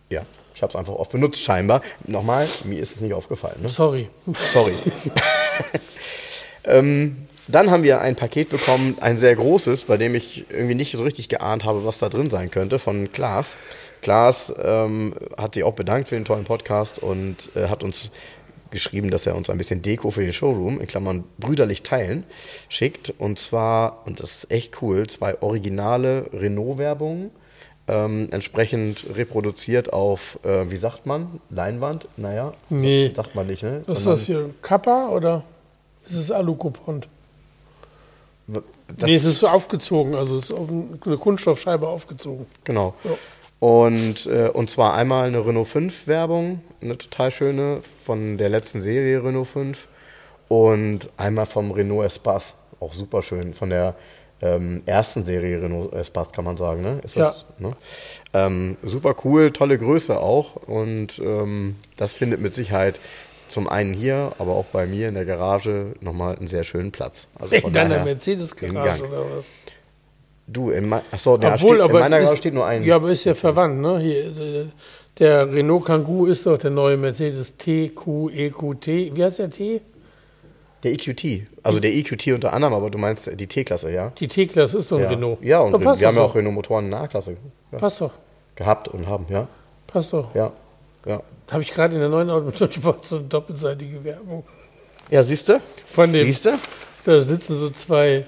ja, 0.10 0.22
ich 0.54 0.62
habe 0.62 0.70
es 0.70 0.76
einfach 0.76 0.94
oft 0.94 1.12
benutzt 1.12 1.42
scheinbar. 1.42 1.82
Nochmal, 2.06 2.48
mir 2.66 2.80
ist 2.80 2.96
es 2.96 3.02
nicht 3.02 3.14
aufgefallen. 3.14 3.56
Ne? 3.62 3.70
Sorry. 3.70 4.10
Sorry. 4.54 4.76
ähm, 6.66 7.18
dann 7.48 7.72
haben 7.72 7.82
wir 7.82 8.00
ein 8.00 8.16
Paket 8.16 8.50
bekommen, 8.50 8.98
ein 9.02 9.18
sehr 9.18 9.36
großes, 9.36 9.86
bei 9.86 9.98
dem 9.98 10.14
ich 10.14 10.46
irgendwie 10.52 10.76
nicht 10.76 10.92
so 10.92 11.04
richtig 11.04 11.30
geahnt 11.30 11.66
habe, 11.66 11.84
was 11.84 11.98
da 11.98 12.10
drin 12.10 12.30
sein 12.30 12.52
könnte, 12.52 12.78
von 12.78 13.12
Klaas. 13.12 13.58
Klaas 14.02 14.54
ähm, 14.62 15.16
hat 15.36 15.56
sich 15.56 15.64
auch 15.64 15.74
bedankt 15.74 16.10
für 16.10 16.16
den 16.16 16.26
tollen 16.26 16.46
Podcast 16.46 17.00
und 17.00 17.50
äh, 17.56 17.68
hat 17.68 17.84
uns 17.84 18.12
geschrieben, 18.72 19.10
dass 19.12 19.26
er 19.26 19.36
uns 19.36 19.50
ein 19.50 19.58
bisschen 19.58 19.82
Deko 19.82 20.12
für 20.12 20.22
den 20.22 20.34
Showroom, 20.34 20.80
in 20.82 20.88
Klammern 20.88 21.24
brüderlich 21.38 21.84
teilen, 21.84 22.24
schickt. 22.70 23.14
Und 23.18 23.40
zwar, 23.40 24.04
und 24.06 24.20
das 24.20 24.40
ist 24.44 24.52
echt 24.52 24.82
cool, 24.82 25.08
zwei 25.08 25.42
originale 25.42 26.30
Renault-Werbungen, 26.34 27.32
ähm, 27.88 28.28
entsprechend 28.32 29.06
reproduziert 29.16 29.92
auf, 29.94 30.40
äh, 30.44 30.70
wie 30.70 30.78
sagt 30.78 31.06
man, 31.06 31.42
Leinwand? 31.50 32.08
Naja, 32.18 32.54
Nee. 32.70 33.12
sagt 33.16 33.34
man 33.36 33.48
nicht, 33.48 33.64
ne? 33.64 33.84
Was 33.88 33.98
ist 34.00 34.04
Sondern- 34.04 34.20
das 34.20 34.26
hier? 34.28 34.50
Kappa 34.62 35.10
oder 35.10 35.44
ist 36.06 36.16
es 36.16 36.32
Alucopont? 36.32 37.08
Das, 38.48 38.64
nee, 39.08 39.16
es 39.16 39.26
ist 39.26 39.40
so 39.40 39.48
aufgezogen, 39.48 40.16
also 40.16 40.36
es 40.38 40.46
ist 40.46 40.52
auf 40.52 40.70
ein- 40.70 41.00
eine 41.06 41.18
Kunststoffscheibe 41.18 41.88
aufgezogen. 41.88 42.48
genau. 42.64 42.96
Ja. 43.04 43.12
Und, 43.60 44.26
äh, 44.28 44.50
und 44.54 44.70
zwar 44.70 44.94
einmal 44.94 45.28
eine 45.28 45.46
Renault 45.46 45.68
5 45.68 46.08
Werbung, 46.08 46.62
eine 46.82 46.98
total 46.98 47.30
schöne 47.32 47.80
von 48.06 48.38
der 48.38 48.50
letzten 48.50 48.82
Serie 48.82 49.24
Renault 49.24 49.48
5 49.48 49.88
und 50.48 51.10
einmal 51.18 51.46
vom 51.46 51.72
Renault 51.72 52.06
Espace, 52.06 52.54
auch 52.80 52.94
super 52.94 53.22
schön, 53.22 53.54
von 53.54 53.70
der 53.70 53.96
ähm, 54.42 54.82
ersten 54.86 55.26
Serie 55.26 55.62
Renault 55.62 55.94
Espace 55.94 56.32
kann 56.32 56.46
man 56.46 56.56
sagen, 56.56 56.82
ne? 56.82 57.02
Ist 57.04 57.18
das, 57.18 57.46
ne? 57.58 57.74
Ähm, 58.34 58.78
super 58.84 59.14
cool, 59.26 59.52
tolle 59.52 59.78
Größe 59.78 60.18
auch 60.18 60.56
und 60.56 61.20
ähm, 61.20 61.76
das 61.98 62.14
findet 62.14 62.40
mit 62.40 62.54
Sicherheit 62.54 63.00
zum 63.50 63.68
einen 63.68 63.94
hier, 63.94 64.32
aber 64.38 64.54
auch 64.54 64.66
bei 64.66 64.86
mir 64.86 65.10
in 65.10 65.16
der 65.16 65.26
Garage 65.26 65.94
nochmal 66.02 66.38
einen 66.38 66.48
sehr 66.48 66.64
schönen 66.64 66.92
Platz. 66.92 67.28
Also 67.38 67.56
In 67.56 67.74
deiner 67.74 68.04
Mercedes-Garage 68.04 69.04
oder 69.04 69.26
was? 69.36 69.46
Du, 70.52 70.72
in 70.72 70.90
mein, 70.90 71.02
achso, 71.12 71.38
ja, 71.38 71.54
Obwohl, 71.54 71.76
steht, 71.76 71.82
aber 71.82 71.94
in 71.94 72.00
meiner 72.00 72.20
ist, 72.20 72.38
steht 72.38 72.54
nur 72.54 72.66
ein. 72.66 72.84
Ja, 72.84 72.96
aber 72.96 73.10
ist 73.10 73.24
ja 73.24 73.36
verwandt, 73.36 73.82
ne? 73.82 74.00
Hier, 74.00 74.26
äh, 74.26 74.66
der 75.20 75.52
Renault 75.52 75.86
Kangoo 75.86 76.26
ist 76.26 76.46
doch 76.46 76.58
der 76.58 76.72
neue 76.72 76.98
Mercedes 76.98 77.58
TQ, 77.58 78.30
EQT. 78.34 79.16
Wie 79.16 79.24
heißt 79.24 79.40
der 79.40 79.50
T? 79.50 79.82
Der 80.84 80.94
EQT. 80.94 81.48
Also 81.62 81.80
der 81.80 81.94
EQT 81.94 82.28
unter 82.28 82.54
anderem, 82.54 82.74
aber 82.74 82.90
du 82.90 82.98
meinst 82.98 83.30
die 83.38 83.48
T-Klasse, 83.48 83.92
ja? 83.92 84.14
Die 84.18 84.28
T-Klasse 84.28 84.78
ist 84.78 84.92
doch 84.92 84.98
ein 84.98 85.04
ja. 85.04 85.10
Renault. 85.10 85.42
Ja, 85.44 85.60
und 85.60 85.80
wir 85.80 85.90
haben 85.90 86.16
ja 86.16 86.22
auch 86.22 86.36
Renault-Motoren 86.36 86.86
in 86.86 86.92
der 86.92 87.02
A-Klasse 87.02 87.36
ja, 87.72 87.78
Passt 87.78 88.00
doch, 88.00 88.14
gehabt 88.56 88.88
und 88.88 89.08
haben, 89.08 89.26
ja. 89.30 89.48
passt 89.88 90.14
doch. 90.14 90.34
Ja, 90.34 90.54
ja. 91.06 91.22
Da 91.48 91.54
habe 91.54 91.64
ich 91.64 91.72
gerade 91.72 91.96
in 91.96 92.00
der 92.00 92.10
neuen 92.10 92.30
Automotorsport 92.30 93.06
so 93.06 93.18
eine 93.18 93.26
doppelseitige 93.26 94.04
Werbung. 94.04 94.46
Ja, 95.10 95.22
siehst 95.22 95.50
du? 95.50 95.60
Von 95.92 96.14
dem, 96.14 96.26
Siehst 96.26 96.46
du? 96.46 96.58
da 97.04 97.20
sitzen 97.20 97.58
so 97.58 97.70
zwei. 97.72 98.26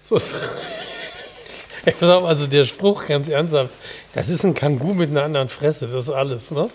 So, 0.00 0.18
Ey, 1.84 1.92
pass 2.00 2.08
auf, 2.10 2.24
also 2.24 2.46
der 2.46 2.64
Spruch, 2.64 3.06
ganz 3.06 3.28
ernsthaft, 3.28 3.70
das 4.14 4.28
ist 4.28 4.44
ein 4.44 4.54
Kangoo 4.54 4.94
mit 4.94 5.10
einer 5.10 5.22
anderen 5.24 5.48
Fresse, 5.48 5.86
das 5.86 6.04
ist 6.04 6.10
alles, 6.10 6.50
ne? 6.50 6.68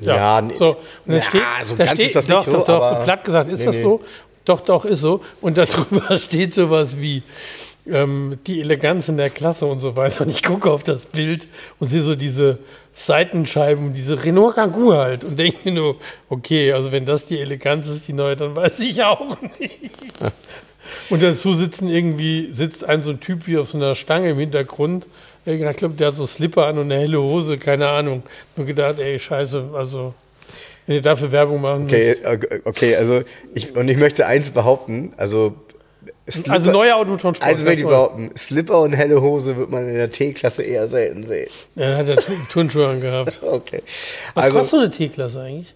Ja, 0.00 0.40
nee. 0.42 0.54
So, 0.58 0.70
und 0.70 0.76
dann 1.06 1.16
Ja, 1.16 1.22
steht, 1.22 1.42
so 1.64 1.76
da 1.76 1.84
ganz 1.84 1.94
steht, 1.96 2.06
ist 2.08 2.16
das 2.16 2.26
doch, 2.26 2.46
nicht 2.46 2.54
doch, 2.54 2.66
so, 2.66 2.72
doch, 2.72 2.88
so 2.88 2.94
aber- 2.96 3.04
platt 3.04 3.24
gesagt 3.24 3.50
ist 3.50 3.60
Nee, 3.60 3.64
das 3.66 3.76
nee. 3.76 3.82
so. 3.82 4.00
Doch, 4.44 4.60
doch, 4.60 4.84
ist 4.84 5.00
so. 5.00 5.22
Und 5.40 5.56
darüber 5.58 6.16
steht 6.18 6.54
sowas 6.54 6.98
wie 7.00 7.22
ähm, 7.88 8.38
die 8.46 8.60
Eleganz 8.60 9.08
in 9.08 9.16
der 9.16 9.30
Klasse 9.30 9.66
und 9.66 9.80
so 9.80 9.96
weiter. 9.96 10.22
Und 10.24 10.30
ich 10.30 10.42
gucke 10.42 10.70
auf 10.70 10.82
das 10.84 11.06
Bild 11.06 11.48
und 11.80 11.88
sehe 11.88 12.02
so 12.02 12.14
diese 12.14 12.58
Seitenscheiben, 12.92 13.92
diese 13.92 14.22
Renault 14.22 14.54
Kangoo 14.56 14.92
halt 14.92 15.24
und 15.24 15.36
denke 15.38 15.58
mir 15.64 15.72
nur, 15.72 15.96
okay, 16.28 16.72
also 16.72 16.92
wenn 16.92 17.06
das 17.06 17.26
die 17.26 17.40
Eleganz 17.40 17.88
ist, 17.88 18.06
die 18.06 18.12
neue, 18.12 18.36
dann 18.36 18.54
weiß 18.54 18.78
ich 18.80 19.02
auch 19.02 19.36
nicht. 19.58 19.90
Und 21.10 21.22
dazu 21.22 21.52
sitzen 21.52 21.88
irgendwie, 21.88 22.48
sitzt 22.52 22.84
ein 22.84 23.02
so 23.02 23.10
ein 23.10 23.20
Typ 23.20 23.46
wie 23.46 23.58
auf 23.58 23.68
so 23.68 23.78
einer 23.78 23.94
Stange 23.94 24.30
im 24.30 24.38
Hintergrund. 24.38 25.06
Ich 25.44 25.58
glaube, 25.76 25.94
der 25.94 26.08
hat 26.08 26.16
so 26.16 26.26
Slipper 26.26 26.66
an 26.66 26.78
und 26.78 26.90
eine 26.90 27.00
helle 27.00 27.20
Hose, 27.22 27.56
keine 27.58 27.88
Ahnung. 27.88 28.22
Nur 28.56 28.66
gedacht, 28.66 28.98
ey, 29.00 29.18
scheiße, 29.18 29.70
also, 29.74 30.12
wenn 30.86 30.96
ihr 30.96 31.02
dafür 31.02 31.30
Werbung 31.30 31.60
machen 31.60 31.84
Okay, 31.84 32.16
müsst. 32.20 32.24
äh, 32.24 32.60
okay, 32.64 32.96
also 32.96 33.22
ich, 33.54 33.74
und 33.76 33.88
ich 33.88 33.96
möchte 33.96 34.26
eins 34.26 34.50
behaupten, 34.50 35.12
also 35.16 35.54
Slipper, 36.28 36.52
Also 36.52 36.72
neue 36.72 36.96
Automotorensport. 36.96 37.48
also 37.48 37.64
will 37.64 37.74
ich 37.74 37.84
behaupten, 37.84 38.30
Slipper 38.36 38.80
und 38.80 38.92
helle 38.94 39.22
Hose 39.22 39.56
wird 39.56 39.70
man 39.70 39.86
in 39.88 39.94
der 39.94 40.10
T-Klasse 40.10 40.64
eher 40.64 40.88
selten 40.88 41.24
sehen. 41.24 41.48
Ja, 41.76 41.96
hat 41.98 42.08
er 42.08 42.16
Tu- 42.16 42.32
Turnschuhe 42.50 42.88
angehabt. 42.88 43.40
Okay. 43.44 43.82
Was 44.34 44.44
also 44.46 44.58
kostet 44.58 44.70
so 44.72 44.76
eine 44.84 44.90
T-Klasse 44.90 45.40
eigentlich? 45.42 45.74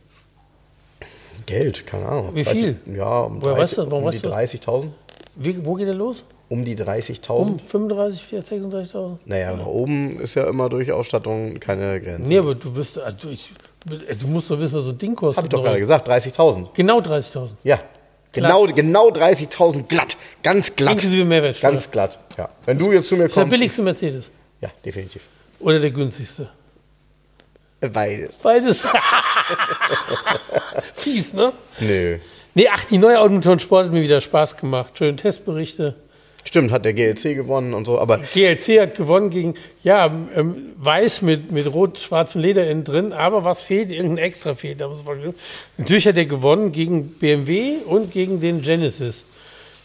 Geld, 1.47 1.87
keine 1.87 2.07
Ahnung. 2.07 2.31
Wie 2.35 2.45
viel? 2.45 2.77
Ja, 2.87 3.21
um, 3.21 3.41
Woher 3.43 3.55
30, 3.57 3.61
weißt 3.63 3.73
du 3.73 3.83
das? 3.83 3.91
Warum 3.91 4.05
um 4.05 4.11
die 4.11 4.17
weißt 4.25 4.25
du 4.55 4.59
30.000. 4.71 4.87
Wie, 5.43 5.65
wo 5.65 5.75
geht 5.75 5.89
der 5.89 5.95
los? 5.95 6.23
Um 6.51 6.67
die 6.67 6.77
30.000. 6.77 7.31
Um 7.31 7.59
35, 7.59 8.45
36, 8.45 8.93
36.000? 8.93 9.17
Naja, 9.25 9.57
nach 9.57 9.65
oben 9.65 10.21
ist 10.21 10.35
ja 10.35 10.47
immer 10.47 10.69
durch 10.69 10.93
Ausstattung 10.93 11.59
keine 11.59 11.99
Grenze. 11.99 12.29
Nee, 12.29 12.37
aber 12.39 12.55
du 12.55 12.77
wirst, 12.77 12.99
also 12.99 13.31
ich, 13.31 13.51
du 13.87 14.27
musst 14.27 14.51
doch 14.51 14.61
wissen, 14.61 14.77
was 14.77 14.85
so 14.85 14.91
ein 14.91 14.99
Ding 14.99 15.17
kostet. 15.17 15.39
Hab 15.39 15.45
ich 15.45 15.51
doch 15.51 15.65
gerade 15.65 15.81
gesagt, 15.81 16.11
30.000. 16.11 16.69
Genau 16.75 17.01
30.000. 17.01 17.53
Ja. 17.65 17.79
Genau, 18.33 18.67
genau 18.67 19.09
30.000 19.09 19.85
glatt. 19.85 20.19
Ganz 20.43 20.77
glatt. 20.77 20.93
Inklusive 20.93 21.25
Mehrwertsteuer. 21.25 21.71
Ganz 21.71 21.91
glatt. 21.91 22.19
Ja. 22.37 22.51
Wenn 22.67 22.79
du 22.79 22.93
jetzt 22.93 23.09
zu 23.09 23.17
mir 23.17 23.25
ist 23.25 23.35
der 23.35 23.45
kommst. 23.45 23.57
billigste 23.57 23.81
Mercedes. 23.83 24.31
Ja, 24.61 24.69
definitiv. 24.85 25.23
Oder 25.59 25.81
der 25.81 25.91
günstigste? 25.91 26.51
Beides. 27.81 28.37
Beides. 28.43 28.87
Fies, 30.95 31.33
ne? 31.33 31.53
Nö. 31.81 32.19
Nee, 32.61 32.69
ach, 32.71 32.85
die 32.85 32.99
neue 32.99 33.19
Automotorensport 33.19 33.87
hat 33.87 33.93
mir 33.95 34.03
wieder 34.03 34.21
Spaß 34.21 34.59
gemacht. 34.59 34.99
Schön 34.99 35.17
Testberichte. 35.17 35.95
Stimmt, 36.45 36.73
hat 36.73 36.85
der 36.85 36.93
GLC 36.93 37.35
gewonnen 37.35 37.73
und 37.73 37.87
so, 37.87 37.99
aber 37.99 38.19
GLC 38.19 38.83
hat 38.83 38.95
gewonnen 38.95 39.31
gegen, 39.31 39.55
ja, 39.83 40.15
ähm, 40.37 40.57
weiß 40.77 41.23
mit, 41.23 41.53
mit 41.53 41.73
rot-schwarzem 41.73 42.43
Leder 42.43 42.69
innen 42.69 42.85
drin, 42.85 43.15
aber 43.15 43.47
was 43.47 43.63
fehlt? 43.63 43.91
Irgendein 43.91 44.27
extra 44.27 44.55
fehlt. 44.55 44.83
Natürlich 45.79 46.07
hat 46.07 46.19
er 46.19 46.27
gewonnen 46.27 46.73
gegen 46.73 47.13
BMW 47.13 47.77
und 47.87 48.13
gegen 48.13 48.41
den 48.41 48.61
Genesis. 48.61 49.25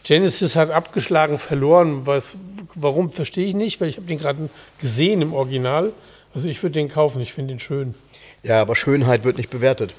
Genesis 0.03 0.57
hat 0.57 0.69
abgeschlagen, 0.69 1.39
verloren. 1.39 2.05
Was, 2.05 2.35
warum, 2.73 3.09
verstehe 3.09 3.47
ich 3.47 3.53
nicht, 3.53 3.79
weil 3.79 3.87
ich 3.87 3.95
habe 3.95 4.07
den 4.07 4.17
gerade 4.17 4.49
gesehen 4.81 5.21
im 5.21 5.33
Original. 5.33 5.93
Also 6.33 6.49
ich 6.49 6.61
würde 6.61 6.73
den 6.73 6.89
kaufen, 6.89 7.21
ich 7.21 7.31
finde 7.31 7.53
den 7.53 7.61
schön. 7.61 7.95
ja, 8.43 8.61
aber 8.61 8.75
Schönheit 8.75 9.23
wird 9.23 9.37
nicht 9.37 9.49
bewertet. 9.49 9.95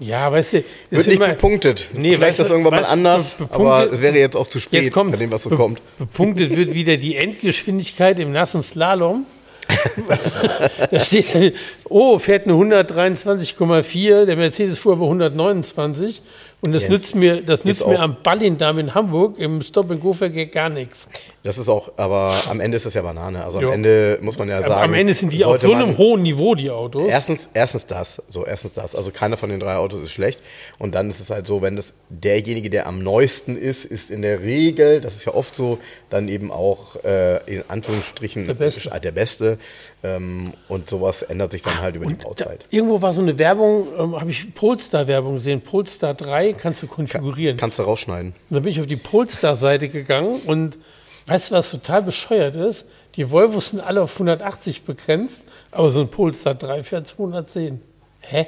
Ja, 0.00 0.30
weißt 0.32 0.54
du, 0.54 0.58
ist 0.58 0.64
Wird 0.90 1.06
nicht 1.06 1.16
immer- 1.16 1.28
bepunktet. 1.28 1.88
Nee, 1.92 2.14
Vielleicht 2.14 2.20
weißt 2.20 2.30
ist 2.32 2.38
das 2.46 2.50
irgendwann 2.50 2.72
mal 2.74 2.80
weißt 2.82 2.90
du, 2.90 2.92
anders, 2.94 3.34
be- 3.34 3.48
aber 3.52 3.92
es 3.92 4.02
wäre 4.02 4.16
jetzt 4.18 4.36
auch 4.36 4.46
zu 4.48 4.58
spät, 4.58 4.84
Jetzt 4.84 4.94
bei 4.94 5.02
dem, 5.10 5.30
was 5.30 5.44
so 5.44 5.50
Be- 5.50 5.56
kommt. 5.56 5.80
Bepunktet 5.98 6.56
wird 6.56 6.74
wieder 6.74 6.96
die 6.96 7.14
Endgeschwindigkeit 7.16 8.18
im 8.18 8.32
nassen 8.32 8.62
Slalom. 8.62 9.24
da 10.90 11.00
steht, 11.00 11.54
oh, 11.88 12.18
fährt 12.18 12.46
eine 12.46 12.54
123,4, 12.54 14.26
der 14.26 14.36
Mercedes 14.36 14.78
fuhr 14.78 14.92
aber 14.92 15.04
129 15.04 16.22
und 16.60 16.72
das 16.72 16.82
Jens, 16.84 16.90
nützt 16.92 17.14
mir, 17.14 17.40
das 17.42 17.64
nützt 17.64 17.86
mir 17.86 17.98
am 18.00 18.16
Ballindam 18.22 18.78
in 18.78 18.94
Hamburg 18.94 19.38
im 19.38 19.62
Stop-and-Go-Verkehr 19.62 20.46
gar 20.46 20.68
nichts. 20.68 21.08
Das 21.44 21.58
ist 21.58 21.68
auch, 21.68 21.92
aber 21.98 22.32
am 22.48 22.58
Ende 22.58 22.76
ist 22.76 22.86
es 22.86 22.94
ja 22.94 23.02
Banane. 23.02 23.44
Also 23.44 23.58
am 23.58 23.64
Jo. 23.64 23.70
Ende 23.72 24.18
muss 24.22 24.38
man 24.38 24.48
ja 24.48 24.62
sagen. 24.62 24.80
am 24.82 24.94
Ende 24.94 25.12
sind 25.12 25.30
die 25.30 25.44
auf 25.44 25.58
so 25.60 25.74
einem 25.74 25.98
hohen 25.98 26.22
Niveau, 26.22 26.54
die 26.54 26.70
Autos. 26.70 27.06
Erstens, 27.06 27.50
erstens 27.52 27.84
das, 27.84 28.22
so 28.30 28.46
erstens 28.46 28.72
das. 28.72 28.94
Also 28.96 29.10
keiner 29.10 29.36
von 29.36 29.50
den 29.50 29.60
drei 29.60 29.76
Autos 29.76 30.00
ist 30.00 30.12
schlecht. 30.12 30.40
Und 30.78 30.94
dann 30.94 31.10
ist 31.10 31.20
es 31.20 31.28
halt 31.28 31.46
so, 31.46 31.60
wenn 31.60 31.76
das 31.76 31.92
derjenige, 32.08 32.70
der 32.70 32.86
am 32.86 33.02
neuesten 33.02 33.58
ist, 33.58 33.84
ist 33.84 34.10
in 34.10 34.22
der 34.22 34.40
Regel, 34.42 35.02
das 35.02 35.16
ist 35.16 35.26
ja 35.26 35.34
oft 35.34 35.54
so, 35.54 35.78
dann 36.08 36.28
eben 36.28 36.50
auch 36.50 36.96
äh, 37.04 37.36
in 37.44 37.62
Anführungsstrichen 37.68 38.46
Der 38.46 38.54
Beste. 38.54 38.88
der 38.98 39.12
Beste. 39.12 39.58
Ähm, 40.02 40.54
und 40.68 40.88
sowas 40.88 41.20
ändert 41.22 41.52
sich 41.52 41.60
dann 41.60 41.78
halt 41.78 41.96
über 41.96 42.06
die 42.06 42.16
Da, 42.16 42.24
Bauzeit. 42.24 42.64
irgendwo 42.70 43.02
war 43.02 43.12
so 43.12 43.20
eine 43.20 43.38
Werbung, 43.38 43.86
ähm, 43.98 44.18
habe 44.18 44.30
ich 44.30 44.54
Polestar-Werbung 44.54 45.34
gesehen. 45.34 45.60
Polestar 45.60 46.14
3 46.14 46.54
kannst 46.54 46.82
du 46.82 46.86
konfigurieren. 46.86 47.58
Kannst 47.58 47.78
du 47.78 47.82
rausschneiden. 47.82 48.30
Und 48.48 48.54
dann 48.54 48.62
bin 48.62 48.72
ich 48.72 48.80
auf 48.80 48.86
die 48.86 48.96
Polestar-Seite 48.96 49.88
gegangen 49.90 50.40
und 50.46 50.78
weißt 51.26 51.50
du, 51.50 51.54
was 51.54 51.70
total 51.70 52.02
bescheuert 52.02 52.56
ist? 52.56 52.86
Die 53.16 53.30
Volvos 53.30 53.70
sind 53.70 53.80
alle 53.80 54.02
auf 54.02 54.12
180 54.14 54.82
begrenzt, 54.84 55.44
aber 55.70 55.90
so 55.90 56.00
ein 56.00 56.08
Polestar 56.08 56.54
3 56.54 56.82
fährt 56.82 57.06
210. 57.06 57.80
Hä? 58.20 58.46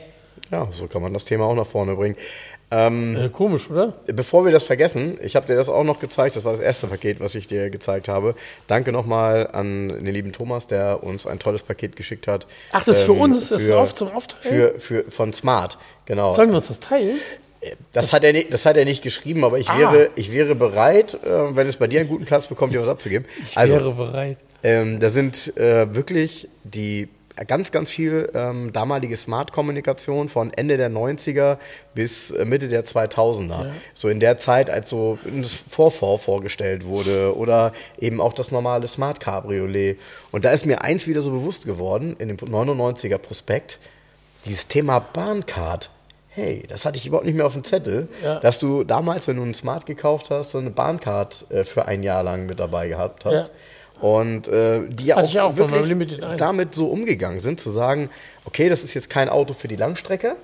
Ja, 0.51 0.69
so 0.71 0.87
kann 0.87 1.03
man 1.03 1.13
das 1.13 1.25
Thema 1.25 1.45
auch 1.45 1.55
nach 1.55 1.67
vorne 1.67 1.95
bringen. 1.95 2.17
Ähm, 2.71 3.17
Äh, 3.17 3.29
komisch, 3.29 3.71
oder? 3.71 3.95
Bevor 4.07 4.45
wir 4.45 4.51
das 4.51 4.65
vergessen, 4.65 5.19
ich 5.23 5.37
habe 5.37 5.47
dir 5.47 5.55
das 5.55 5.69
auch 5.69 5.85
noch 5.85 6.01
gezeigt, 6.01 6.35
das 6.35 6.45
war 6.45 6.51
das 6.51 6.61
erste 6.61 6.89
Paket, 6.89 7.21
was 7.21 7.37
ich 7.37 7.47
dir 7.47 7.71
gezeigt 7.71 8.09
habe. 8.09 8.35
Danke 8.67 8.91
nochmal 8.91 9.49
an 9.53 9.89
den 9.89 10.07
lieben 10.07 10.33
Thomas, 10.33 10.67
der 10.67 11.05
uns 11.05 11.27
ein 11.29 11.39
tolles 11.39 11.63
Paket 11.63 11.95
geschickt 11.95 12.27
hat. 12.27 12.49
Ach, 12.73 12.83
das 12.83 12.99
ist 12.99 13.03
für 13.05 13.13
Ähm, 13.13 13.21
uns, 13.21 13.49
das 13.51 13.63
ist 13.63 13.71
auf 13.71 13.95
zum 13.95 14.11
Aufteilen? 14.11 14.73
Für, 14.73 14.81
für, 14.81 15.11
von 15.13 15.33
Smart, 15.33 15.79
genau. 16.07 16.33
Sollen 16.33 16.51
wir 16.51 16.57
uns 16.57 16.67
das 16.67 16.81
teilen? 16.81 17.19
Das 17.93 18.13
hat, 18.13 18.25
er 18.25 18.33
nicht, 18.33 18.53
das 18.53 18.65
hat 18.67 18.77
er 18.77 18.85
nicht 18.85 19.03
geschrieben, 19.03 19.45
aber 19.45 19.59
ich, 19.59 19.69
Ah. 19.69 19.79
wäre, 19.79 20.11
ich 20.17 20.33
wäre 20.33 20.55
bereit, 20.55 21.15
äh, 21.25 21.57
wenn 21.57 21.67
es 21.67 21.77
bei 21.77 21.87
dir 21.87 22.01
einen 22.01 22.09
guten 22.09 22.25
Platz 22.25 22.47
bekommt, 22.47 22.73
dir 22.73 22.81
was 22.83 22.89
abzugeben. 22.89 23.27
Ich 23.49 23.57
Also, 23.57 23.75
wäre 23.77 23.93
bereit. 23.93 24.39
ähm, 24.63 25.01
da 25.01 25.09
sind 25.09 25.57
äh, 25.57 25.95
wirklich 25.95 26.49
die 26.65 27.09
ganz, 27.47 27.71
ganz 27.71 27.91
viel 27.91 28.31
ähm, 28.35 28.73
damalige 28.73 29.15
Smart-Kommunikation 29.15 30.31
von 30.31 30.51
Ende 30.55 30.79
der 30.79 30.89
90er 30.91 31.59
bis 31.95 32.31
äh, 32.31 32.47
Mitte 32.47 32.69
der 32.69 32.87
2000er. 32.87 33.67
So 33.93 34.09
in 34.09 34.21
der 34.21 34.39
Zeit, 34.39 34.71
als 34.71 34.89
so 34.89 35.19
das 35.25 35.55
Vorvor 35.55 36.19
vorgestellt 36.19 36.87
wurde 36.87 37.37
oder 37.37 37.73
eben 38.01 38.23
auch 38.23 38.33
das 38.33 38.53
normale 38.53 38.89
Smart-Cabriolet. 38.89 39.99
Und 40.33 40.47
da 40.47 40.51
ist 40.53 40.65
mir 40.65 40.81
eins 40.81 41.07
wieder 41.07 41.21
so 41.21 41.31
bewusst 41.31 41.67
geworden, 41.67 42.17
in 42.19 42.29
dem 42.29 42.39
99er 42.39 43.19
Prospekt, 43.19 43.79
dieses 44.47 44.67
Thema 44.69 45.01
Bahncard. 45.01 45.91
Hey, 46.37 46.63
das 46.69 46.85
hatte 46.85 46.99
ich 46.99 47.07
überhaupt 47.07 47.25
nicht 47.25 47.35
mehr 47.35 47.47
auf 47.47 47.55
dem 47.55 47.65
Zettel, 47.65 48.09
Ja. 48.23 48.41
dass 48.41 48.59
du 48.59 48.85
damals, 48.85 49.27
wenn 49.27 49.37
du 49.37 49.43
einen 49.43 49.55
Smart 49.55 49.87
gekauft 49.87 50.29
hast, 50.31 50.51
so 50.51 50.59
eine 50.59 50.69
Bahncard 50.69 51.47
äh, 51.51 51.65
für 51.65 51.87
ein 51.87 52.03
Jahr 52.03 52.23
lang 52.23 52.45
mit 52.45 52.61
dabei 52.61 52.89
gehabt 52.89 53.25
hast. 53.25 53.51
Ja. 54.03 54.07
Und 54.07 54.47
äh, 54.49 54.87
die 54.87 55.07
ja 55.07 55.17
auch, 55.17 55.25
ich 55.25 55.41
auch 55.41 55.57
wirklich 55.57 55.81
meinem 55.81 55.89
Limited 55.89 56.23
1. 56.23 56.39
damit 56.39 56.75
so 56.75 56.89
umgegangen 56.89 57.41
sind, 57.41 57.59
zu 57.59 57.71
sagen, 57.71 58.11
okay, 58.45 58.69
das 58.69 58.85
ist 58.85 58.93
jetzt 58.93 59.09
kein 59.09 59.31
Auto 59.31 59.55
für 59.55 59.69
die 59.69 59.77
Langstrecke. 59.77 60.37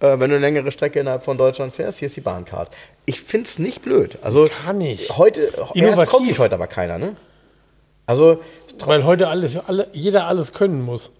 Äh, 0.00 0.18
wenn 0.18 0.30
du 0.30 0.36
eine 0.36 0.38
längere 0.38 0.72
Strecke 0.72 1.00
innerhalb 1.00 1.22
von 1.22 1.36
Deutschland 1.36 1.74
fährst, 1.74 1.98
hier 1.98 2.06
ist 2.06 2.16
die 2.16 2.22
Bahncard. 2.22 2.70
Ich 3.04 3.20
finde 3.20 3.46
es 3.46 3.58
nicht 3.58 3.82
blöd. 3.82 4.16
Also 4.22 4.48
Gar 4.64 4.72
nicht. 4.72 5.14
heute, 5.18 5.52
Innovativ. 5.74 6.08
traut 6.08 6.24
sich 6.24 6.38
heute 6.38 6.54
aber 6.54 6.66
keiner, 6.66 6.96
ne? 6.96 7.14
Also, 8.06 8.40
Weil 8.86 9.04
heute 9.04 9.28
alles, 9.28 9.56
alle, 9.66 9.88
jeder 9.92 10.26
alles 10.26 10.54
können 10.54 10.80
muss. 10.82 11.10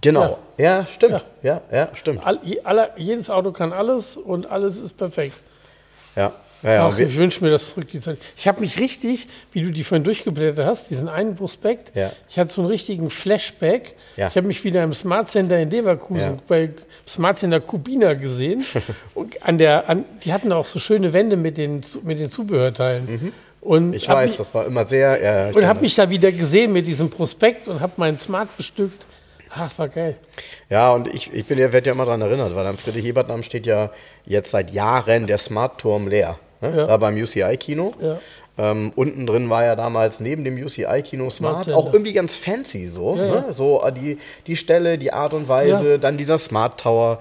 Genau. 0.00 0.38
Ja, 0.58 0.86
stimmt. 0.86 1.24
Ja, 1.42 1.60
ja, 1.72 1.88
stimmt. 1.94 2.20
All, 2.24 2.38
je- 2.42 2.60
aller, 2.62 2.90
jedes 2.96 3.30
Auto 3.30 3.52
kann 3.52 3.72
alles 3.72 4.16
und 4.16 4.50
alles 4.50 4.80
ist 4.80 4.96
perfekt. 4.96 5.34
Ja, 6.16 6.32
ja, 6.62 6.72
ja. 6.74 6.86
Ach, 6.86 6.90
und 6.98 7.00
ich 7.00 7.16
wünsche 7.16 7.42
mir 7.42 7.50
das 7.50 7.70
zurück, 7.70 7.88
die 7.88 8.00
Zeit. 8.00 8.18
Ich 8.36 8.46
habe 8.46 8.60
mich 8.60 8.78
richtig, 8.78 9.28
wie 9.52 9.62
du 9.62 9.70
die 9.70 9.82
vorhin 9.84 10.04
durchgeblättert 10.04 10.66
hast, 10.66 10.90
diesen 10.90 11.08
einen 11.08 11.34
Prospekt, 11.36 11.96
Ja. 11.96 12.12
ich 12.28 12.38
hatte 12.38 12.52
so 12.52 12.60
einen 12.60 12.70
richtigen 12.70 13.08
Flashback. 13.10 13.94
Ja. 14.16 14.28
Ich 14.28 14.36
habe 14.36 14.46
mich 14.46 14.62
wieder 14.64 14.82
im 14.84 14.92
Smart 14.92 15.28
Center 15.28 15.58
in 15.58 15.70
Leverkusen 15.70 16.34
Ja. 16.34 16.38
bei 16.48 16.70
Smart 17.08 17.38
Center 17.38 17.60
Kubina 17.60 18.12
gesehen. 18.14 18.64
und 19.14 19.42
an 19.42 19.56
der, 19.58 19.88
an, 19.88 20.04
die 20.24 20.32
hatten 20.32 20.52
auch 20.52 20.66
so 20.66 20.78
schöne 20.78 21.12
Wände 21.14 21.36
mit 21.36 21.56
den, 21.56 21.80
mit 22.02 22.20
den 22.20 22.28
Zubehörteilen. 22.28 23.32
Und 23.62 23.88
Mhm. 23.88 23.92
ich 23.94 24.08
hab 24.08 24.16
weiß, 24.16 24.30
mich, 24.32 24.38
das 24.38 24.54
war 24.54 24.66
immer 24.66 24.84
sehr. 24.84 25.22
Ja, 25.22 25.50
ich 25.50 25.56
und 25.56 25.66
habe 25.66 25.80
mich 25.80 25.94
da 25.94 26.10
wieder 26.10 26.32
gesehen 26.32 26.72
mit 26.72 26.86
diesem 26.86 27.08
Prospekt 27.10 27.68
und 27.68 27.80
habe 27.80 27.92
meinen 27.96 28.18
Smart 28.18 28.54
bestückt. 28.56 29.06
Ach, 29.50 29.78
war 29.78 29.88
geil. 29.88 30.16
Ja, 30.68 30.92
und 30.92 31.12
ich, 31.12 31.32
ich 31.32 31.44
bin 31.44 31.58
ja, 31.58 31.72
werde 31.72 31.88
ja 31.88 31.92
immer 31.92 32.04
daran 32.04 32.22
erinnert, 32.22 32.54
weil 32.54 32.66
am 32.66 32.78
Friedrich-Ebert-Damm 32.78 33.42
steht 33.42 33.66
ja 33.66 33.90
jetzt 34.24 34.52
seit 34.52 34.72
Jahren 34.72 35.26
der 35.26 35.38
Smart-Turm 35.38 36.08
leer. 36.08 36.38
Ne? 36.60 36.76
Ja. 36.76 36.86
Da 36.86 36.96
beim 36.96 37.16
UCI-Kino. 37.16 37.94
Ja. 38.00 38.18
Ähm, 38.58 38.92
unten 38.94 39.26
drin 39.26 39.48
war 39.48 39.64
ja 39.64 39.74
damals 39.74 40.20
neben 40.20 40.44
dem 40.44 40.56
UCI-Kino 40.56 41.30
Smart, 41.30 41.64
Center. 41.64 41.78
auch 41.78 41.92
irgendwie 41.92 42.12
ganz 42.12 42.36
fancy 42.36 42.88
so. 42.88 43.16
Ja, 43.16 43.26
ne? 43.26 43.44
So 43.52 43.82
äh, 43.82 43.92
die, 43.92 44.18
die 44.46 44.56
Stelle, 44.56 44.98
die 44.98 45.12
Art 45.12 45.34
und 45.34 45.48
Weise, 45.48 45.98
dann 45.98 46.16
dieser 46.16 46.38
Smart 46.38 46.78
Tower. 46.78 47.18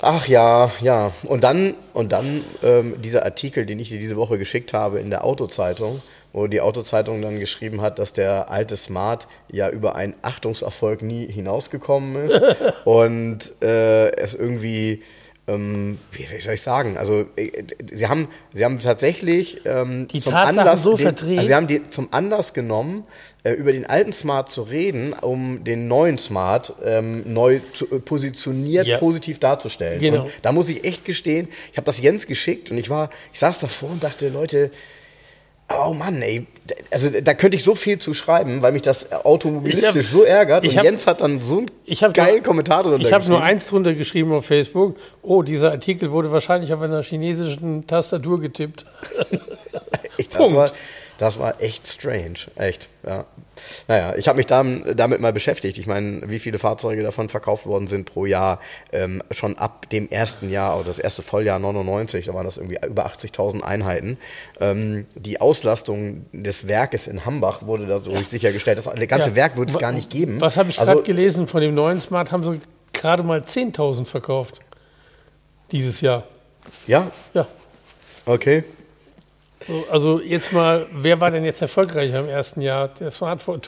Ach 0.00 0.26
ja, 0.28 0.70
ja. 0.80 1.12
Und 1.24 1.44
dann, 1.44 1.74
und 1.92 2.12
dann 2.12 2.44
ähm, 2.62 3.00
dieser 3.02 3.24
Artikel, 3.24 3.66
den 3.66 3.78
ich 3.78 3.88
dir 3.88 3.98
diese 3.98 4.16
Woche 4.16 4.38
geschickt 4.38 4.72
habe 4.72 5.00
in 5.00 5.10
der 5.10 5.24
Autozeitung, 5.24 6.02
wo 6.32 6.46
die 6.46 6.60
Autozeitung 6.60 7.20
dann 7.22 7.38
geschrieben 7.38 7.80
hat, 7.80 7.98
dass 7.98 8.12
der 8.12 8.50
alte 8.50 8.76
Smart 8.76 9.26
ja 9.50 9.68
über 9.68 9.96
einen 9.96 10.14
Achtungserfolg 10.22 11.02
nie 11.02 11.26
hinausgekommen 11.30 12.24
ist 12.26 12.40
und 12.84 13.38
äh, 13.62 14.10
es 14.16 14.34
irgendwie 14.34 15.02
ähm, 15.48 15.98
wie 16.12 16.40
soll 16.40 16.54
ich 16.54 16.62
sagen? 16.62 16.96
Also 16.96 17.26
äh, 17.34 17.50
sie 17.90 18.06
haben, 18.06 18.28
sie 18.54 18.64
haben 18.64 18.78
tatsächlich 18.78 19.62
ähm, 19.66 20.06
Die 20.06 20.20
zum 20.20 20.32
Tatsachen 20.32 20.58
Anlass, 20.60 20.82
so 20.84 20.96
den, 20.96 21.08
also 21.08 21.42
sie 21.42 21.54
haben 21.54 21.66
die 21.66 21.88
zum 21.90 22.08
Anlass 22.12 22.54
genommen, 22.54 23.02
äh, 23.42 23.50
über 23.52 23.72
den 23.72 23.84
alten 23.84 24.12
Smart 24.12 24.52
zu 24.52 24.62
reden, 24.62 25.12
um 25.14 25.64
den 25.64 25.88
neuen 25.88 26.18
Smart 26.18 26.74
ähm, 26.84 27.24
neu 27.32 27.60
zu, 27.74 27.90
äh, 27.90 27.98
positioniert 27.98 28.86
Ja. 28.86 28.98
positiv 28.98 29.40
darzustellen. 29.40 29.98
Genau. 30.00 30.22
Und 30.22 30.32
da 30.42 30.52
muss 30.52 30.70
ich 30.70 30.84
echt 30.84 31.04
gestehen, 31.04 31.48
ich 31.72 31.76
habe 31.76 31.86
das 31.86 32.00
Jens 32.00 32.28
geschickt 32.28 32.70
und 32.70 32.78
ich 32.78 32.88
war, 32.88 33.10
ich 33.32 33.40
saß 33.40 33.58
davor 33.58 33.90
und 33.90 34.04
dachte, 34.04 34.28
Leute, 34.28 34.70
oh 35.86 35.92
Mann, 35.94 36.20
ey, 36.22 36.46
also 36.90 37.08
da 37.22 37.34
könnte 37.34 37.56
ich 37.56 37.64
so 37.64 37.74
viel 37.74 37.98
zu 37.98 38.14
schreiben, 38.14 38.62
weil 38.62 38.72
mich 38.72 38.82
das 38.82 39.10
automobilistisch 39.12 40.06
hab- 40.06 40.12
so 40.12 40.22
ärgert. 40.22 40.64
ich 40.64 40.72
und 40.72 40.78
hab- 40.78 40.84
Jens 40.84 41.06
hat 41.06 41.20
dann 41.20 41.40
so 41.40 41.58
einen 41.58 42.12
geilen 42.12 42.34
nur- 42.36 42.42
Kommentar 42.44 42.82
drunter 42.82 42.98
Ich 43.06 43.12
habe 43.12 43.24
nur 43.24 43.38
geschrieben. 43.38 43.42
eins 43.50 43.66
drunter 43.66 43.94
geschrieben 43.94 44.32
auf 44.32 44.46
Facebook. 44.46 44.96
Oh, 45.22 45.42
dieser 45.42 45.70
Artikel 45.72 46.12
wurde 46.12 46.30
wahrscheinlich 46.32 46.72
auf 46.72 46.80
einer 46.80 47.02
chinesischen 47.02 47.86
Tastatur 47.86 48.40
getippt. 48.40 48.84
Punkt. 50.36 50.72
Das 51.18 51.38
war 51.38 51.60
echt 51.62 51.86
strange. 51.86 52.34
Echt, 52.56 52.88
ja. 53.06 53.24
Naja, 53.86 54.14
ich 54.16 54.26
habe 54.28 54.38
mich 54.38 54.46
dann, 54.46 54.84
damit 54.96 55.20
mal 55.20 55.32
beschäftigt. 55.32 55.78
Ich 55.78 55.86
meine, 55.86 56.22
wie 56.30 56.38
viele 56.38 56.58
Fahrzeuge 56.58 57.02
davon 57.02 57.28
verkauft 57.28 57.66
worden 57.66 57.86
sind 57.86 58.04
pro 58.06 58.26
Jahr. 58.26 58.58
Ähm, 58.92 59.22
schon 59.30 59.56
ab 59.58 59.88
dem 59.90 60.08
ersten 60.10 60.50
Jahr, 60.50 60.76
oder 60.76 60.86
das 60.86 60.98
erste 60.98 61.22
Volljahr 61.22 61.58
99, 61.58 62.26
da 62.26 62.34
waren 62.34 62.44
das 62.44 62.56
irgendwie 62.58 62.78
über 62.84 63.06
80.000 63.06 63.60
Einheiten. 63.62 64.18
Ähm, 64.60 65.06
die 65.14 65.40
Auslastung 65.40 66.26
des 66.32 66.66
Werkes 66.66 67.06
in 67.06 67.24
Hambach 67.24 67.62
wurde 67.62 67.86
dadurch 67.86 68.28
sichergestellt. 68.28 68.78
Das 68.78 68.86
ganze 69.08 69.30
Ja. 69.30 69.36
Werk 69.36 69.56
würde 69.56 69.70
es 69.72 69.78
gar 69.78 69.92
nicht 69.92 70.10
geben. 70.10 70.40
Was 70.40 70.56
habe 70.56 70.70
ich 70.70 70.80
Also- 70.80 70.92
gerade 70.92 71.04
gelesen 71.04 71.46
von 71.46 71.60
dem 71.60 71.74
neuen 71.74 72.00
Smart? 72.00 72.32
Haben 72.32 72.44
sie 72.44 72.60
gerade 72.92 73.22
mal 73.22 73.44
10.000 73.44 74.08
verkauft. 74.08 74.60
Dieses 75.70 76.00
Jahr. 76.00 76.24
Ja, 76.86 77.10
Ja. 77.34 77.46
okay. 78.26 78.64
So, 79.66 79.84
Also 79.90 80.20
jetzt 80.20 80.52
mal, 80.52 80.86
wer 80.92 81.20
war 81.20 81.30
denn 81.30 81.44
jetzt 81.44 81.62
erfolgreicher 81.62 82.20
im 82.20 82.28
ersten 82.28 82.60
Jahr? 82.60 82.88
Der 82.88 83.10
Smart 83.10 83.42
4 83.42 83.60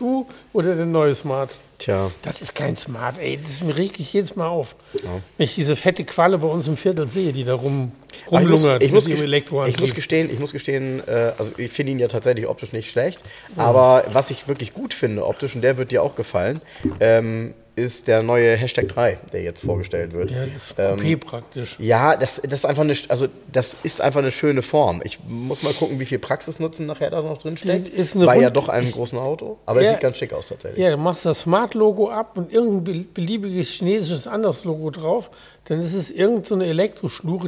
oder 0.53 0.75
der 0.75 0.87
neue 0.87 1.15
Smart? 1.15 1.51
Tja. 1.79 2.11
Das 2.23 2.41
ist 2.41 2.55
kein 2.55 2.77
Smart, 2.77 3.19
ey. 3.19 3.39
Das 3.43 3.61
regt 3.77 3.99
mich 3.99 4.13
jedes 4.13 4.37
Mal 4.37 4.47
auf. 4.47 4.77
Wenn 5.03 5.45
ich 5.45 5.55
diese 5.55 5.77
fette 5.77 6.05
Qualle 6.05 6.39
bei 6.39 6.47
uns 6.47 6.69
im 6.69 6.77
Viertel 6.77 7.09
sehe, 7.09 7.33
die 7.33 7.45
da 7.45 7.55
rum, 7.55 7.93
Aber 8.27 8.41
ich 8.43 8.49
muss, 8.49 8.61
rumlungert 8.63 8.83
ich, 8.83 8.93
muss 8.93 9.09
mit 9.09 9.19
ihrem 9.19 9.67
ich 9.67 9.79
muss 9.81 9.95
gestehen, 9.95 10.31
ich 10.33 10.39
muss 10.39 10.53
gestehen, 10.53 11.03
äh, 11.07 11.33
also 11.37 11.51
ich 11.57 11.71
finde 11.73 11.93
ihn 11.93 11.99
ja 11.99 12.09
tatsächlich 12.09 12.47
optisch 12.47 12.73
nicht 12.73 12.91
schlecht, 12.91 13.21
aber 13.57 14.05
was 14.13 14.31
ich 14.31 14.47
wirklich 14.47 14.73
gut 14.73 14.95
finde 14.95 15.27
optisch, 15.27 15.55
und 15.57 15.63
der 15.63 15.77
wird 15.77 15.91
dir 15.91 16.03
auch 16.03 16.15
gefallen, 16.15 16.61
ähm, 17.01 17.55
ist 17.77 18.07
der 18.07 18.23
neue 18.23 18.55
Hashtag 18.57 18.89
3, 18.89 19.19
der 19.33 19.43
jetzt 19.43 19.63
vorgestellt 19.65 20.13
wird. 20.13 20.31
ja, 20.31 20.47
das 20.47 20.57
ist 20.57 20.75
Ähm, 20.79 20.99
Coupé 21.01 21.17
praktisch. 21.17 21.77
Ja, 21.81 22.17
das, 22.17 22.41
das, 22.45 22.61
ist 22.61 22.65
einfach 22.67 22.83
eine, 22.85 22.95
also 23.09 23.27
das 23.53 23.77
ist 23.83 24.01
einfach 24.01 24.21
eine 24.21 24.31
schöne 24.31 24.63
Form. 24.63 25.01
Ich 25.05 25.19
muss 25.27 25.63
mal 25.65 25.73
gucken, 25.73 25.99
wie 25.99 26.05
viel 26.05 26.21
Praxisnutzen 26.21 26.87
nachher 26.87 27.11
da 27.11 27.21
noch 27.21 27.39
drin 27.39 27.57
steckt. 27.57 27.89
Ist 27.89 28.15
Bei 28.19 28.37
ja 28.39 28.45
Rund- 28.47 28.57
doch 28.57 28.69
einem 28.69 28.87
ich- 28.87 28.95
großen 28.95 29.19
Auto. 29.19 29.59
Aber 29.67 29.81
es 29.81 29.87
Ja. 29.87 29.93
sieht 29.93 30.01
ganz 30.03 30.19
schick 30.19 30.33
aus 30.33 30.49
tatsächlich. 30.49 30.83
Ja, 30.85 30.91
du 30.91 30.97
machst 30.99 31.25
das 31.25 31.41
Smart-Logo 31.41 32.11
ab 32.11 32.37
und 32.37 32.53
irgendein 32.53 32.85
be- 32.85 33.05
beliebiges 33.13 33.71
chinesisches 33.71 34.27
anderes 34.29 34.65
Logo 34.65 34.91
drauf, 34.91 35.31
dann 35.65 35.81
ist 35.81 35.95
es 35.95 36.11
irgendeine 36.13 36.47
so 36.47 36.55
eine 36.55 36.67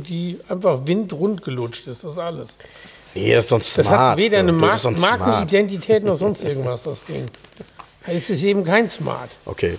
die 0.00 0.40
einfach 0.48 0.80
windrund 0.86 1.42
gelutscht 1.44 1.86
ist. 1.86 2.02
Das 2.02 2.12
ist 2.12 2.18
alles. 2.18 2.58
Nee, 3.14 3.32
das 3.32 3.44
ist 3.44 3.52
Das 3.52 3.86
smart. 3.86 3.88
hat 4.12 4.18
weder 4.18 4.40
eine 4.40 4.52
Das 4.52 4.58
smart. 4.98 5.20
Markenidentität 5.20 6.02
noch 6.04 6.16
sonst 6.16 6.42
irgendwas, 6.42 6.82
das 6.82 7.04
Ding. 7.04 7.26
Es 8.08 8.30
ist 8.30 8.44
eben 8.44 8.62
kein 8.62 8.88
Smart. 8.88 9.36
Okay. 9.46 9.78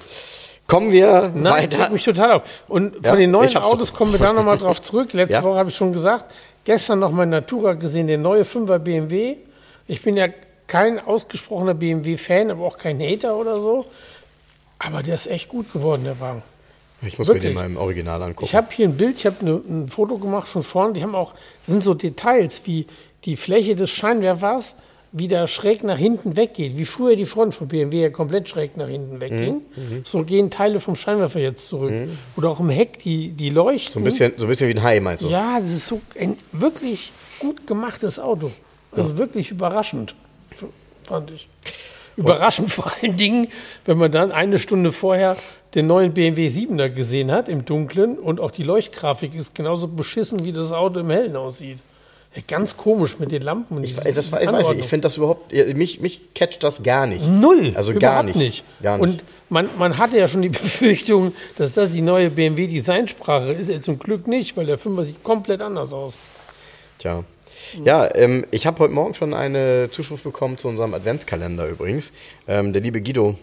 Kommen 0.67 0.91
wir 0.91 1.32
Nein, 1.34 1.53
weiter. 1.53 1.80
regt 1.80 1.91
mich 1.93 2.03
total 2.03 2.34
auf. 2.34 2.43
Und 2.67 2.95
von 2.95 3.03
Ja, 3.03 3.15
den 3.15 3.32
neuen 3.32 3.56
Autos 3.58 3.93
kommen 3.93 4.12
wir 4.12 4.19
da 4.19 4.34
nochmal 4.34 4.58
drauf 4.58 4.82
zurück. 4.82 5.13
Letzte 5.13 5.36
Ja. 5.36 5.43
Woche 5.43 5.58
habe 5.58 5.69
ich 5.69 5.75
schon 5.75 5.93
gesagt, 5.93 6.25
gestern 6.65 6.99
noch 6.99 7.12
mal 7.12 7.23
in 7.23 7.30
Natura 7.30 7.73
gesehen, 7.73 8.08
der 8.08 8.17
neue 8.17 8.43
5er 8.43 8.80
BMW. 8.80 9.38
Ich 9.88 10.01
bin 10.01 10.17
ja 10.17 10.27
kein 10.67 10.99
ausgesprochener 10.99 11.73
BMW-Fan, 11.73 12.51
aber 12.51 12.65
auch 12.65 12.77
kein 12.77 12.99
Hater 12.99 13.38
oder 13.38 13.56
so. 13.62 13.86
Aber 14.80 15.01
der 15.01 15.15
ist 15.15 15.27
echt 15.27 15.47
gut 15.47 15.71
geworden, 15.71 16.03
der 16.03 16.19
Wagen. 16.19 16.43
Ich 17.01 17.17
muss 17.17 17.27
mir 17.27 17.36
Wirklich. 17.36 17.51
den 17.51 17.56
mal 17.56 17.65
im 17.65 17.77
Original 17.77 18.21
angucken. 18.21 18.45
Ich 18.45 18.56
habe 18.56 18.67
hier 18.71 18.88
ein 18.88 18.97
Bild, 18.97 19.17
ich 19.17 19.25
habe 19.25 19.45
ne, 19.45 19.62
ein 19.69 19.88
Foto 19.88 20.17
gemacht 20.17 20.47
von 20.49 20.63
vorne. 20.63 20.93
Die 20.93 21.03
haben 21.03 21.15
auch, 21.15 21.32
das 21.65 21.71
sind 21.73 21.84
so 21.84 21.93
Details, 21.93 22.63
wie 22.65 22.88
die 23.23 23.38
Fläche 23.38 23.75
des 23.75 23.89
Scheinwerfers 23.91 24.75
wieder 25.12 25.48
schräg 25.48 25.84
nach 25.84 25.98
hinten 25.98 26.36
weggeht. 26.36 26.78
Wie 26.78 26.86
früher 26.86 27.15
die 27.15 27.26
Front 27.26 27.56
von 27.56 27.67
BMW 27.67 28.02
ja 28.02 28.10
komplett 28.10 28.50
schräg 28.50 28.76
nach 28.78 28.88
hinten 28.88 29.22
wegging. 29.22 29.62
Mhm, 29.76 30.02
So 30.04 30.24
gehen 30.24 30.50
Teile 30.52 30.80
vom 30.80 30.96
Scheinwerfer 30.96 31.39
jetzt 31.39 31.67
zurück. 31.67 31.93
Oder 32.36 32.50
auch 32.50 32.60
im 32.60 32.70
Heck, 32.70 33.00
die, 33.00 33.30
die 33.32 33.50
leuchten. 33.50 33.93
so, 33.93 34.00
ein 34.00 34.04
bisschen, 34.04 34.34
so 34.38 34.46
ein 34.46 34.50
bisschen 34.50 34.67
wie 34.70 34.74
ein 34.74 34.84
Hai, 34.84 35.00
meinst 35.00 35.24
du? 35.24 35.30
Ja, 35.30 35.60
das 35.60 35.72
ist 35.72 35.88
so 35.88 36.02
ein 36.20 36.38
wirklich 36.52 37.12
gut 37.39 37.65
gemachtes 37.67 38.20
Auto. 38.20 38.52
Also 38.91 39.17
wirklich 39.17 39.52
überraschend, 39.52 40.15
fand 41.04 41.32
ich. 41.32 41.48
Überraschend 42.15 42.72
vor 42.72 42.91
allen 43.02 43.15
Dingen, 43.15 43.48
wenn 43.86 43.98
man 43.98 44.12
dann 44.12 44.32
eine 44.32 44.60
Stunde 44.60 44.91
vorher 44.91 45.38
den 45.76 45.86
neuen 45.88 46.13
BMW 46.13 46.48
7er 46.48 46.89
gesehen 46.89 47.32
hat 47.32 47.48
im 47.50 47.65
Dunklen 47.65 48.17
und 48.17 48.39
auch 48.39 48.52
die 48.52 48.63
Leuchtgrafik 48.63 49.36
ist 49.36 49.54
genauso 49.54 49.88
beschissen, 49.88 50.43
wie 50.43 50.52
das 50.54 50.72
Auto 50.72 51.00
im 51.02 51.10
Hellen 51.10 51.36
aussieht. 51.36 51.78
Ja, 52.38 52.43
ganz 52.47 52.78
komisch 52.78 53.17
mit 53.17 53.32
den 53.32 53.41
Lampen. 53.41 53.78
Und 53.78 53.84
Ich, 53.84 53.95
das, 53.95 54.06
ich 54.06 54.32
weiß 54.32 54.69
nicht, 54.69 54.82
ich 54.82 54.86
finde 54.86 55.08
das 55.08 55.17
überhaupt, 55.17 55.52
ja, 55.52 55.65
mich, 55.73 56.02
mich 56.02 56.34
catcht 56.36 56.63
das 56.63 56.84
gar 56.84 57.08
nicht. 57.08 57.26
Null. 57.28 57.73
Also 57.76 57.93
gar 57.93 58.21
überhaupt 58.21 58.38
nicht. 58.38 58.63
Gar 58.82 58.97
nicht. 58.97 59.02
Und 59.04 59.23
man, 59.50 59.69
man 59.76 59.97
hatte 59.97 60.19
ja 60.19 60.28
schon 60.28 60.43
die 60.43 60.50
Befürchtung, 60.50 61.34
dass 61.58 61.73
das 61.73 61.93
die 61.93 62.02
neue 62.02 62.30
BMW-Designsprache 62.30 63.54
ist. 63.54 63.69
Er 63.69 63.82
zum 63.82 63.97
Glück 63.97 64.28
nicht, 64.28 64.56
weil 64.56 64.67
der 64.67 64.78
5er 64.78 65.06
sieht 65.06 65.23
komplett 65.23 65.62
anders 65.62 65.91
aus. 65.93 66.13
Tja. 67.00 67.23
Ja, 67.84 68.08
ähm, 68.15 68.45
ich 68.52 68.67
habe 68.67 68.80
heute 68.80 68.93
Morgen 68.93 69.15
schon 69.15 69.34
eine 69.34 69.89
Zuschrift 69.91 70.23
bekommen 70.23 70.60
zu 70.60 70.67
unserem 70.67 70.93
Adventskalender 70.93 71.67
übrigens. 71.67 72.12
Ähm, 72.47 72.71
der 72.71 72.84
liebe 72.84 73.02
Guido, 73.02 73.36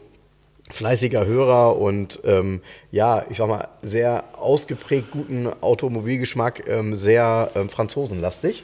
fleißiger 0.70 1.27
Hörer 1.27 1.77
und 1.77 2.20
ähm, 2.24 2.61
ja, 2.90 3.24
ich 3.29 3.37
sag 3.37 3.48
mal, 3.48 3.68
sehr 3.83 4.24
ausgeprägt 4.38 5.11
guten 5.11 5.48
Automobilgeschmack, 5.61 6.66
ähm, 6.66 6.96
sehr 6.96 7.50
ähm, 7.55 7.68
franzosenlastig, 7.68 8.62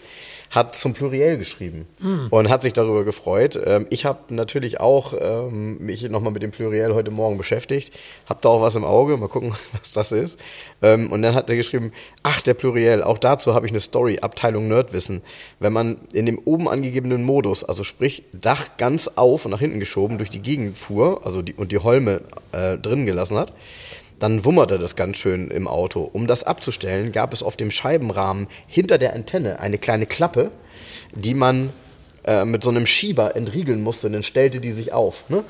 hat 0.51 0.75
zum 0.75 0.95
Pluriel 0.95 1.39
geschrieben 1.39 1.87
und 2.31 2.49
hat 2.49 2.63
sich 2.63 2.73
darüber 2.73 3.05
gefreut. 3.05 3.59
Ähm, 3.65 3.87
ich 3.91 4.05
habe 4.05 4.35
natürlich 4.35 4.81
auch 4.81 5.15
ähm, 5.19 5.79
mich 5.79 6.03
nochmal 6.11 6.33
mit 6.33 6.43
dem 6.43 6.51
Pluriel 6.51 6.93
heute 6.93 7.13
Morgen 7.13 7.39
beschäftigt, 7.39 7.97
habe 8.27 8.41
da 8.43 8.49
auch 8.49 8.61
was 8.61 8.75
im 8.75 8.85
Auge, 8.85 9.17
mal 9.17 9.29
gucken, 9.29 9.55
was 9.81 9.93
das 9.93 10.11
ist. 10.11 10.41
Ähm, 10.83 11.13
und 11.13 11.23
dann 11.23 11.37
hat 11.37 11.49
er 11.49 11.57
geschrieben, 11.57 11.93
ach, 12.25 12.43
der 12.43 12.55
Pluriel, 12.55 13.05
auch 13.05 13.19
dazu 13.19 13.55
habe 13.55 13.67
ich 13.67 13.73
eine 13.73 13.81
Story, 13.81 14.19
Abteilung 14.21 14.67
Nerdwissen. 14.67 15.23
Wenn 15.61 15.73
man 15.73 15.99
in 16.13 16.27
dem 16.27 16.39
oben 16.45 16.69
angegebenen 16.69 17.23
Modus, 17.23 17.63
also 17.63 17.85
sprich 17.85 18.25
Dach 18.33 18.77
ganz 18.77 19.09
auf 19.15 19.45
und 19.45 19.53
nach 19.53 19.61
hinten 19.61 19.79
geschoben, 19.79 20.19
durch 20.19 20.31
die 20.31 20.43
Gegend 20.43 20.77
fuhr, 20.77 21.25
also 21.25 21.43
die, 21.43 21.55
und 21.55 21.71
die 21.71 21.79
Holme 21.79 22.23
äh, 22.51 22.77
drin 22.77 23.07
gelassen 23.07 23.39
hat, 23.39 23.53
dann 24.21 24.45
wummerte 24.45 24.79
das 24.79 24.95
ganz 24.95 25.17
schön 25.17 25.51
im 25.51 25.67
Auto. 25.67 26.09
Um 26.13 26.27
das 26.27 26.45
abzustellen, 26.45 27.11
gab 27.11 27.33
es 27.33 27.43
auf 27.43 27.57
dem 27.57 27.71
Scheibenrahmen 27.71 28.47
hinter 28.69 28.99
der 28.99 29.15
Antenne 29.15 29.59
eine 29.59 29.79
kleine 29.79 30.07
Klappe, 30.07 30.51
die 31.13 31.35
man 31.35 31.71
äh, 32.25 32.45
mit 32.45 32.63
so 32.63 32.71
einem 32.71 32.87
Schieber 32.87 33.35
entriegeln 33.35 33.83
musste, 33.83 34.11
dann 34.11 34.23
stellte 34.23 34.61
die 34.61 34.73
sich 34.73 34.93
auf. 34.93 35.29
Ne? 35.31 35.43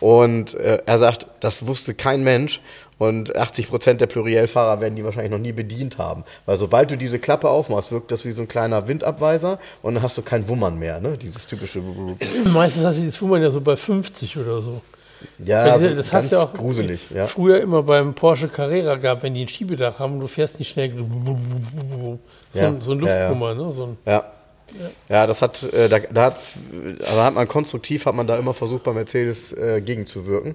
Und 0.00 0.54
äh, 0.54 0.82
er 0.84 0.98
sagt, 0.98 1.26
das 1.40 1.66
wusste 1.66 1.94
kein 1.94 2.22
Mensch 2.22 2.60
und 2.98 3.36
80 3.36 3.68
Prozent 3.68 4.00
der 4.00 4.06
Pluriel-Fahrer 4.06 4.80
werden 4.80 4.96
die 4.96 5.04
wahrscheinlich 5.04 5.30
noch 5.30 5.38
nie 5.38 5.52
bedient 5.52 5.98
haben. 5.98 6.24
Weil 6.46 6.56
sobald 6.56 6.90
du 6.90 6.96
diese 6.96 7.18
Klappe 7.18 7.48
aufmachst, 7.48 7.92
wirkt 7.92 8.10
das 8.10 8.24
wie 8.24 8.32
so 8.32 8.42
ein 8.42 8.48
kleiner 8.48 8.88
Windabweiser 8.88 9.58
und 9.82 9.94
dann 9.94 10.02
hast 10.02 10.18
du 10.18 10.22
kein 10.22 10.48
Wummern 10.48 10.78
mehr, 10.78 11.00
ne? 11.00 11.16
Dieses 11.16 11.46
typische. 11.46 11.80
Meistens 12.52 12.84
hast 12.84 12.98
du 12.98 13.06
das 13.06 13.16
Fuhrmann 13.16 13.42
ja 13.42 13.50
so 13.50 13.60
bei 13.60 13.76
50 13.76 14.36
oder 14.36 14.60
so. 14.60 14.82
Ja, 15.44 15.64
also 15.64 15.88
das 15.94 16.10
ganz 16.10 16.24
hast 16.24 16.32
du 16.32 16.36
ja 16.36 16.42
auch 16.42 16.54
gruselig. 16.54 17.08
Ja. 17.10 17.26
früher 17.26 17.60
immer 17.60 17.82
beim 17.82 18.14
Porsche 18.14 18.48
Carrera 18.48 18.96
gehabt, 18.96 19.22
wenn 19.22 19.34
die 19.34 19.44
ein 19.44 19.48
Schiebedach 19.48 19.98
haben, 19.98 20.20
du 20.20 20.26
fährst 20.26 20.58
nicht 20.58 20.68
schnell. 20.68 20.92
So, 20.96 22.18
Ja, 22.52 22.68
ein, 22.68 22.80
so 22.80 22.92
ein 22.92 23.00
ja, 23.02 23.08
ja. 23.08 23.28
Luftkummer, 23.28 23.54
ne? 23.54 23.72
So 23.72 23.84
ein, 23.84 23.98
Ja. 24.06 24.24
Ja, 25.08 25.26
das 25.26 25.40
hat, 25.40 25.62
äh, 25.72 25.88
da, 25.88 25.98
da 25.98 26.24
hat, 26.26 26.36
also 27.06 27.22
hat 27.22 27.34
man 27.34 27.48
konstruktiv, 27.48 28.04
hat 28.04 28.14
man 28.14 28.26
da 28.26 28.36
immer 28.36 28.52
versucht, 28.52 28.84
bei 28.84 28.92
Mercedes 28.92 29.52
äh, 29.54 29.80
gegenzuwirken. 29.80 30.54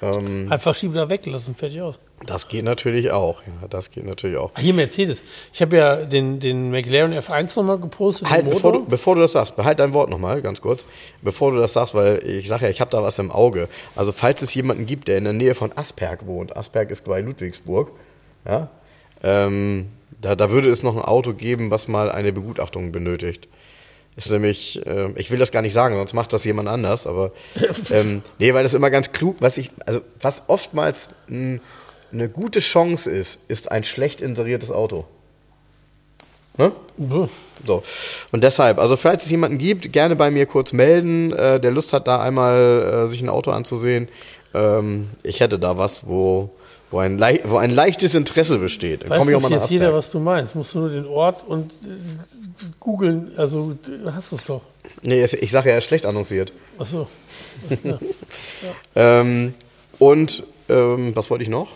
Ähm, 0.00 0.50
einfach 0.50 0.74
Schiebedach 0.74 1.08
weglassen, 1.08 1.54
fertig 1.54 1.80
aus. 1.80 2.00
das 2.26 2.48
geht 2.48 2.64
natürlich 2.64 3.10
auch. 3.10 3.42
Ja, 3.42 3.68
das 3.68 3.90
geht 3.90 4.04
natürlich 4.04 4.36
auch. 4.36 4.50
Hier 4.58 4.74
Mercedes. 4.74 5.22
Ich 5.52 5.60
habe 5.60 5.76
ja 5.76 5.96
den, 5.96 6.40
den 6.40 6.70
McLaren 6.70 7.12
F1 7.12 7.56
nochmal 7.56 7.78
gepostet. 7.78 8.28
Halt, 8.28 8.48
bevor 8.48 8.72
du, 8.72 8.86
bevor 8.86 9.14
du 9.14 9.20
das 9.20 9.32
sagst, 9.32 9.54
behalt 9.54 9.78
dein 9.78 9.92
Wort 9.92 10.10
nochmal, 10.10 10.42
ganz 10.42 10.60
kurz. 10.60 10.86
Bevor 11.20 11.52
du 11.52 11.58
das 11.58 11.72
sagst, 11.74 11.94
weil 11.94 12.22
ich 12.24 12.48
sage 12.48 12.64
ja, 12.64 12.70
ich 12.70 12.80
habe 12.80 12.90
da 12.90 13.02
was 13.02 13.18
im 13.18 13.30
Auge. 13.30 13.68
Also, 13.94 14.12
falls 14.12 14.42
es 14.42 14.54
jemanden 14.54 14.86
gibt, 14.86 15.08
der 15.08 15.18
in 15.18 15.24
der 15.24 15.34
Nähe 15.34 15.54
von 15.54 15.70
Asperg 15.76 16.26
wohnt, 16.26 16.56
Asperg 16.56 16.90
ist 16.90 17.04
bei 17.04 17.20
Ludwigsburg, 17.20 17.92
ja, 18.44 18.68
ähm, 19.22 19.88
da, 20.20 20.34
da 20.36 20.50
würde 20.50 20.70
es 20.70 20.82
noch 20.82 20.96
ein 20.96 21.02
Auto 21.02 21.32
geben, 21.32 21.70
was 21.70 21.86
mal 21.86 22.10
eine 22.10 22.32
Begutachtung 22.32 22.92
benötigt. 22.92 23.48
Ist 24.14 24.30
nämlich, 24.30 24.84
äh, 24.86 25.10
ich 25.16 25.30
will 25.30 25.38
das 25.38 25.52
gar 25.52 25.62
nicht 25.62 25.72
sagen, 25.72 25.96
sonst 25.96 26.12
macht 26.12 26.32
das 26.32 26.44
jemand 26.44 26.68
anders, 26.68 27.06
aber 27.06 27.32
ähm, 27.90 28.22
nee, 28.38 28.52
weil 28.52 28.62
das 28.62 28.74
immer 28.74 28.90
ganz 28.90 29.12
klug, 29.12 29.36
was 29.40 29.56
ich, 29.56 29.70
also 29.86 30.02
was 30.20 30.44
oftmals 30.48 31.08
n, 31.28 31.60
eine 32.12 32.28
gute 32.28 32.60
Chance 32.60 33.10
ist, 33.10 33.40
ist 33.48 33.72
ein 33.72 33.84
schlecht 33.84 34.20
inseriertes 34.20 34.70
Auto. 34.70 35.06
Ne? 36.58 36.72
So. 37.66 37.82
Und 38.32 38.44
deshalb, 38.44 38.78
also 38.78 38.96
falls 38.96 39.24
es 39.24 39.30
jemanden 39.30 39.56
gibt, 39.56 39.92
gerne 39.92 40.16
bei 40.16 40.30
mir 40.30 40.44
kurz 40.44 40.72
melden, 40.72 41.32
äh, 41.32 41.58
der 41.58 41.70
Lust 41.70 41.92
hat, 41.94 42.06
da 42.06 42.20
einmal 42.20 43.06
äh, 43.06 43.08
sich 43.08 43.22
ein 43.22 43.30
Auto 43.30 43.50
anzusehen. 43.50 44.08
Ähm, 44.52 45.08
ich 45.22 45.40
hätte 45.40 45.58
da 45.58 45.78
was, 45.78 46.06
wo, 46.06 46.50
wo, 46.90 46.98
ein, 46.98 47.18
wo 47.44 47.56
ein 47.56 47.70
leichtes 47.70 48.14
Interesse 48.14 48.58
besteht. 48.58 49.02
Dann 49.04 49.10
Weiß 49.10 49.18
komme 49.20 49.30
ich 49.30 49.36
auch 49.36 49.40
mal 49.40 49.48
nach 49.48 49.60
jetzt 49.60 49.70
jeder, 49.70 49.94
was 49.94 50.10
du 50.10 50.18
meinst. 50.18 50.54
Musst 50.54 50.74
du 50.74 50.80
nur 50.80 50.90
den 50.90 51.06
Ort 51.06 51.44
und 51.46 51.72
äh, 51.72 51.86
googeln. 52.80 53.32
Also, 53.36 53.76
du 53.84 54.14
hast 54.14 54.32
es 54.32 54.44
doch. 54.44 54.62
Nee, 55.02 55.24
ich 55.24 55.50
sage 55.52 55.68
ja, 55.68 55.74
er 55.74 55.78
ist 55.78 55.84
schlecht 55.84 56.06
annonciert. 56.06 56.52
Achso. 56.78 57.06
Ähm, 58.94 59.54
und 59.98 60.42
ähm, 60.68 61.14
was 61.14 61.30
wollte 61.30 61.42
ich 61.44 61.50
noch? 61.50 61.68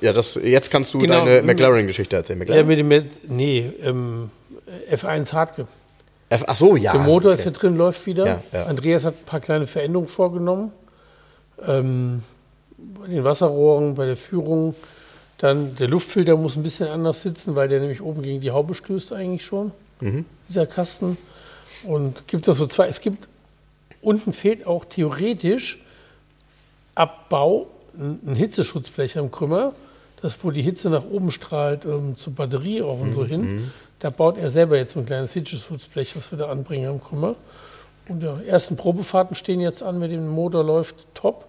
Ja, 0.00 0.12
das, 0.12 0.34
jetzt 0.42 0.70
kannst 0.70 0.94
du 0.94 0.98
Genau. 0.98 1.24
deine 1.24 1.42
McLaren-Geschichte 1.42 2.16
erzählen. 2.16 2.38
Ja, 2.40 2.62
McLaren? 2.64 2.88
mit 2.88 3.22
dem, 3.28 3.36
nee, 3.36 3.70
ähm, 3.82 4.30
F1 4.90 5.32
Hartke. 5.32 5.66
F- 6.28 6.44
Ach 6.46 6.56
so, 6.56 6.76
ja. 6.76 6.92
Der 6.92 7.00
Motor 7.02 7.32
ist 7.32 7.40
okay. 7.40 7.50
ja 7.52 7.58
drin, 7.58 7.76
läuft 7.76 8.06
wieder. 8.06 8.26
Ja, 8.26 8.42
ja. 8.52 8.64
Andreas 8.66 9.04
hat 9.04 9.14
ein 9.14 9.24
paar 9.26 9.40
kleine 9.40 9.66
Veränderungen 9.66 10.08
vorgenommen. 10.08 10.72
Ähm, 11.66 12.22
bei 12.78 13.08
den 13.08 13.24
Wasserrohren, 13.24 13.94
bei 13.94 14.06
der 14.06 14.16
Führung. 14.16 14.74
Dann 15.38 15.76
der 15.76 15.88
Luftfilter 15.88 16.36
muss 16.36 16.56
ein 16.56 16.62
bisschen 16.62 16.88
anders 16.88 17.22
sitzen, 17.22 17.56
weil 17.56 17.68
der 17.68 17.80
nämlich 17.80 18.00
oben 18.02 18.22
gegen 18.22 18.40
die 18.40 18.50
Haube 18.50 18.74
stößt 18.74 19.12
eigentlich 19.12 19.44
schon. 19.44 19.72
Mhm. 20.00 20.24
Dieser 20.48 20.66
Kasten. 20.66 21.16
Und 21.84 22.26
gibt 22.28 22.48
das 22.48 22.56
so 22.56 22.66
zwei. 22.66 22.88
Es 22.88 23.00
gibt 23.00 23.28
unten 24.02 24.32
fehlt 24.32 24.66
auch 24.66 24.84
theoretisch 24.84 25.78
Abbau 26.94 27.66
ein 27.96 28.34
Hitzeschutzblech 28.34 29.18
am 29.18 29.30
Krümmer, 29.30 29.72
das 30.22 30.36
wo 30.42 30.50
die 30.50 30.62
Hitze 30.62 30.90
nach 30.90 31.04
oben 31.04 31.30
strahlt 31.30 31.84
ähm, 31.84 32.16
zur 32.16 32.34
Batterie 32.34 32.82
auch 32.82 33.00
und 33.00 33.14
so 33.14 33.24
hin. 33.24 33.70
Da 33.98 34.10
baut 34.10 34.38
er 34.38 34.50
selber 34.50 34.76
jetzt 34.76 34.92
so 34.92 35.00
ein 35.00 35.06
kleines 35.06 35.32
Hitzeschutzblech, 35.32 36.16
was 36.16 36.30
wir 36.30 36.38
da 36.38 36.48
anbringen 36.48 36.88
am 36.88 37.02
Krümmer. 37.02 37.36
Und 38.08 38.22
ja, 38.22 38.40
ersten 38.46 38.76
Probefahrten 38.76 39.36
stehen 39.36 39.60
jetzt 39.60 39.82
an, 39.82 39.98
mit 39.98 40.10
dem 40.10 40.28
Motor 40.28 40.64
läuft 40.64 41.06
top. 41.14 41.46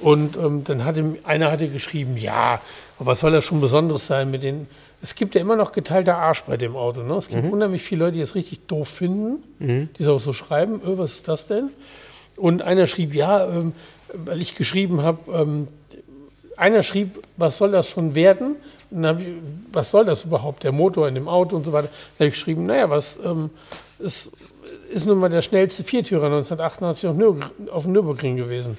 Und 0.00 0.36
ähm, 0.36 0.64
dann 0.64 0.84
hatte 0.84 1.18
einer 1.24 1.50
hatte 1.50 1.68
geschrieben, 1.68 2.16
ja, 2.16 2.60
aber 2.98 3.12
was 3.12 3.20
soll 3.20 3.32
das 3.32 3.44
schon 3.44 3.60
Besonderes 3.60 4.06
sein 4.06 4.30
mit 4.30 4.42
den. 4.42 4.66
Es 5.02 5.14
gibt 5.14 5.34
ja 5.34 5.40
immer 5.40 5.56
noch 5.56 5.72
geteilter 5.72 6.16
Arsch 6.18 6.42
bei 6.44 6.56
dem 6.56 6.76
Auto. 6.76 7.02
Ne? 7.02 7.14
Es 7.14 7.28
gibt 7.28 7.50
unheimlich 7.50 7.82
viele 7.82 8.04
Leute, 8.04 8.16
die 8.16 8.20
es 8.20 8.34
richtig 8.34 8.66
doof 8.66 8.88
finden, 8.88 9.42
die 9.58 10.02
es 10.02 10.08
auch 10.08 10.20
so 10.20 10.32
schreiben, 10.32 10.80
öh, 10.86 10.98
was 10.98 11.12
ist 11.14 11.28
das 11.28 11.46
denn? 11.46 11.70
Und 12.36 12.62
einer 12.62 12.86
schrieb, 12.86 13.14
ja, 13.14 13.46
ähm, 13.48 13.72
weil 14.12 14.40
ich 14.42 14.56
geschrieben 14.56 15.02
habe, 15.02 15.18
ähm, 15.32 15.68
einer 16.56 16.82
schrieb, 16.82 17.20
was 17.38 17.56
soll 17.58 17.70
das 17.72 17.88
schon 17.90 18.14
werden? 18.14 18.56
Und 18.90 19.02
dann 19.02 19.06
habe 19.16 19.22
ich, 19.22 19.28
was 19.72 19.90
soll 19.90 20.04
das 20.04 20.24
überhaupt, 20.24 20.64
der 20.64 20.72
Motor 20.72 21.08
in 21.08 21.14
dem 21.14 21.28
Auto 21.28 21.56
und 21.56 21.64
so 21.64 21.72
weiter. 21.72 21.88
Dann 21.88 22.26
habe 22.26 22.28
ich 22.28 22.34
geschrieben, 22.34 22.66
naja, 22.66 22.90
was 22.90 23.18
ähm, 23.24 23.50
ist, 23.98 24.32
ist 24.92 25.06
nun 25.06 25.18
mal 25.18 25.30
der 25.30 25.42
schnellste 25.42 25.82
Viertürer 25.84 26.26
1988 26.26 27.08
auf, 27.08 27.16
Nürburg- 27.16 27.50
auf 27.70 27.84
dem 27.84 27.92
Nürburgring 27.92 28.36
gewesen. 28.36 28.76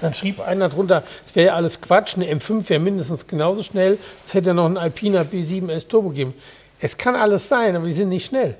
Dann 0.00 0.12
schrieb 0.14 0.40
einer 0.40 0.68
drunter, 0.68 1.02
es 1.24 1.34
wäre 1.34 1.48
ja 1.48 1.54
alles 1.54 1.80
Quatsch, 1.80 2.16
eine 2.16 2.26
M5 2.26 2.68
wäre 2.68 2.80
mindestens 2.80 3.26
genauso 3.26 3.62
schnell, 3.62 3.98
es 4.26 4.34
hätte 4.34 4.48
ja 4.48 4.54
noch 4.54 4.66
einen 4.66 4.76
Alpina 4.76 5.22
B7S 5.22 5.88
Turbo 5.88 6.10
gegeben. 6.10 6.34
Es 6.78 6.98
kann 6.98 7.14
alles 7.14 7.48
sein, 7.48 7.76
aber 7.76 7.86
die 7.86 7.92
sind 7.92 8.08
nicht 8.10 8.26
schnell. 8.26 8.56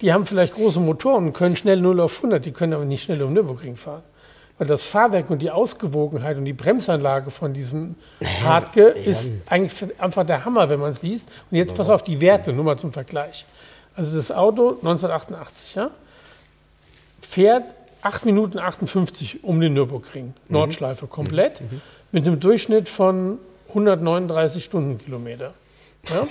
Die 0.00 0.12
haben 0.12 0.26
vielleicht 0.26 0.54
große 0.54 0.80
Motoren 0.80 1.26
und 1.26 1.32
können 1.32 1.54
schnell 1.56 1.80
0 1.80 2.00
auf 2.00 2.16
100, 2.16 2.44
die 2.44 2.52
können 2.52 2.72
aber 2.72 2.84
nicht 2.84 3.04
schnell 3.04 3.22
um 3.22 3.32
Nürburgring 3.32 3.76
fahren. 3.76 4.02
weil 4.58 4.66
das 4.66 4.84
Fahrwerk 4.84 5.28
und 5.30 5.40
die 5.40 5.50
Ausgewogenheit 5.50 6.36
und 6.36 6.44
die 6.44 6.52
Bremsanlage 6.52 7.30
von 7.30 7.52
diesem 7.52 7.96
Hartke 8.44 8.82
ist 8.82 9.32
eigentlich 9.46 9.90
einfach 9.98 10.24
der 10.24 10.44
Hammer, 10.44 10.68
wenn 10.68 10.78
man 10.78 10.92
es 10.92 11.02
liest. 11.02 11.28
Und 11.50 11.56
jetzt 11.56 11.74
pass 11.74 11.90
auf 11.90 12.02
die 12.02 12.20
Werte, 12.20 12.52
nur 12.52 12.64
mal 12.64 12.78
zum 12.78 12.92
Vergleich. 12.92 13.44
Also 13.96 14.16
das 14.16 14.30
Auto 14.30 14.70
1988, 14.70 15.74
ja, 15.74 15.90
fährt 17.20 17.74
8 18.02 18.24
Minuten 18.26 18.58
58 18.58 19.44
um 19.44 19.60
den 19.60 19.74
Nürburgring, 19.74 20.34
Nordschleife 20.48 21.06
komplett, 21.06 21.60
mit 22.10 22.26
einem 22.26 22.40
Durchschnitt 22.40 22.88
von 22.88 23.38
139 23.68 24.62
Stundenkilometer. 24.64 25.54
Ja? 26.10 26.26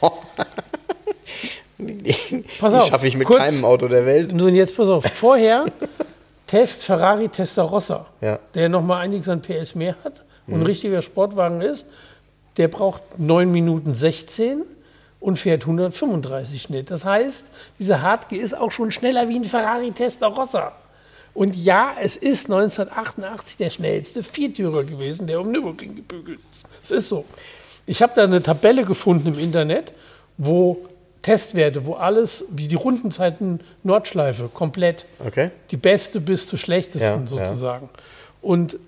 Pass 2.58 2.72
auf, 2.74 2.86
schaffe 2.88 3.06
ich 3.06 3.16
mit 3.16 3.26
kurz- 3.26 3.40
keinem 3.40 3.64
Auto 3.64 3.88
der 3.88 4.06
Welt. 4.06 4.32
Nun 4.32 4.54
jetzt 4.54 4.76
pass 4.76 4.88
auf, 4.88 5.04
vorher 5.04 5.66
Test 6.46 6.84
Ferrari 6.84 7.28
Testarossa, 7.28 8.06
Ja. 8.20 8.34
Mhm. 8.34 8.38
der 8.54 8.68
nochmal 8.68 9.02
einiges 9.02 9.28
an 9.28 9.42
PS 9.42 9.74
mehr 9.74 9.96
hat 10.04 10.24
und 10.46 10.54
ein 10.54 10.62
richtiger 10.62 11.02
Sportwagen 11.02 11.60
ist, 11.60 11.86
der 12.56 12.68
braucht 12.68 13.18
9 13.18 13.50
Minuten 13.50 13.94
16 13.94 14.62
und 15.20 15.38
fährt 15.38 15.62
135 15.62 16.62
Schnitt. 16.62 16.90
Das 16.90 17.04
heißt, 17.04 17.44
dieser 17.78 18.00
Hartke 18.00 18.36
ist 18.36 18.56
auch 18.56 18.70
schon 18.72 18.90
schneller 18.92 19.28
wie 19.28 19.36
ein 19.36 19.44
Ferrari 19.44 19.90
Testarossa. 19.90 20.72
Und 21.36 21.54
ja, 21.54 21.94
es 22.00 22.16
ist 22.16 22.46
1988 22.50 23.58
der 23.58 23.68
schnellste 23.68 24.22
Viertürer 24.22 24.84
gewesen, 24.84 25.26
der 25.26 25.38
um 25.38 25.52
Nürburgring 25.52 25.94
gebügelt 25.94 26.40
ist. 26.50 26.64
Es 26.82 26.90
ist 26.90 27.08
so. 27.10 27.26
Ich 27.84 28.00
habe 28.00 28.14
da 28.16 28.24
eine 28.24 28.42
Tabelle 28.42 28.84
gefunden 28.86 29.28
im 29.28 29.38
Internet, 29.38 29.92
wo 30.38 30.78
Testwerte, 31.20 31.84
wo 31.84 31.92
alles, 31.92 32.46
wie 32.50 32.68
die 32.68 32.74
Rundenzeiten 32.74 33.60
Nordschleife, 33.82 34.48
komplett 34.52 35.04
Okay. 35.26 35.50
die 35.70 35.76
beste 35.76 36.20
bis 36.20 36.46
zur 36.46 36.58
schlechtesten 36.58 37.00
Ja, 37.02 37.20
ja. 37.20 37.26
sozusagen. 37.26 37.90
Und 38.40 38.78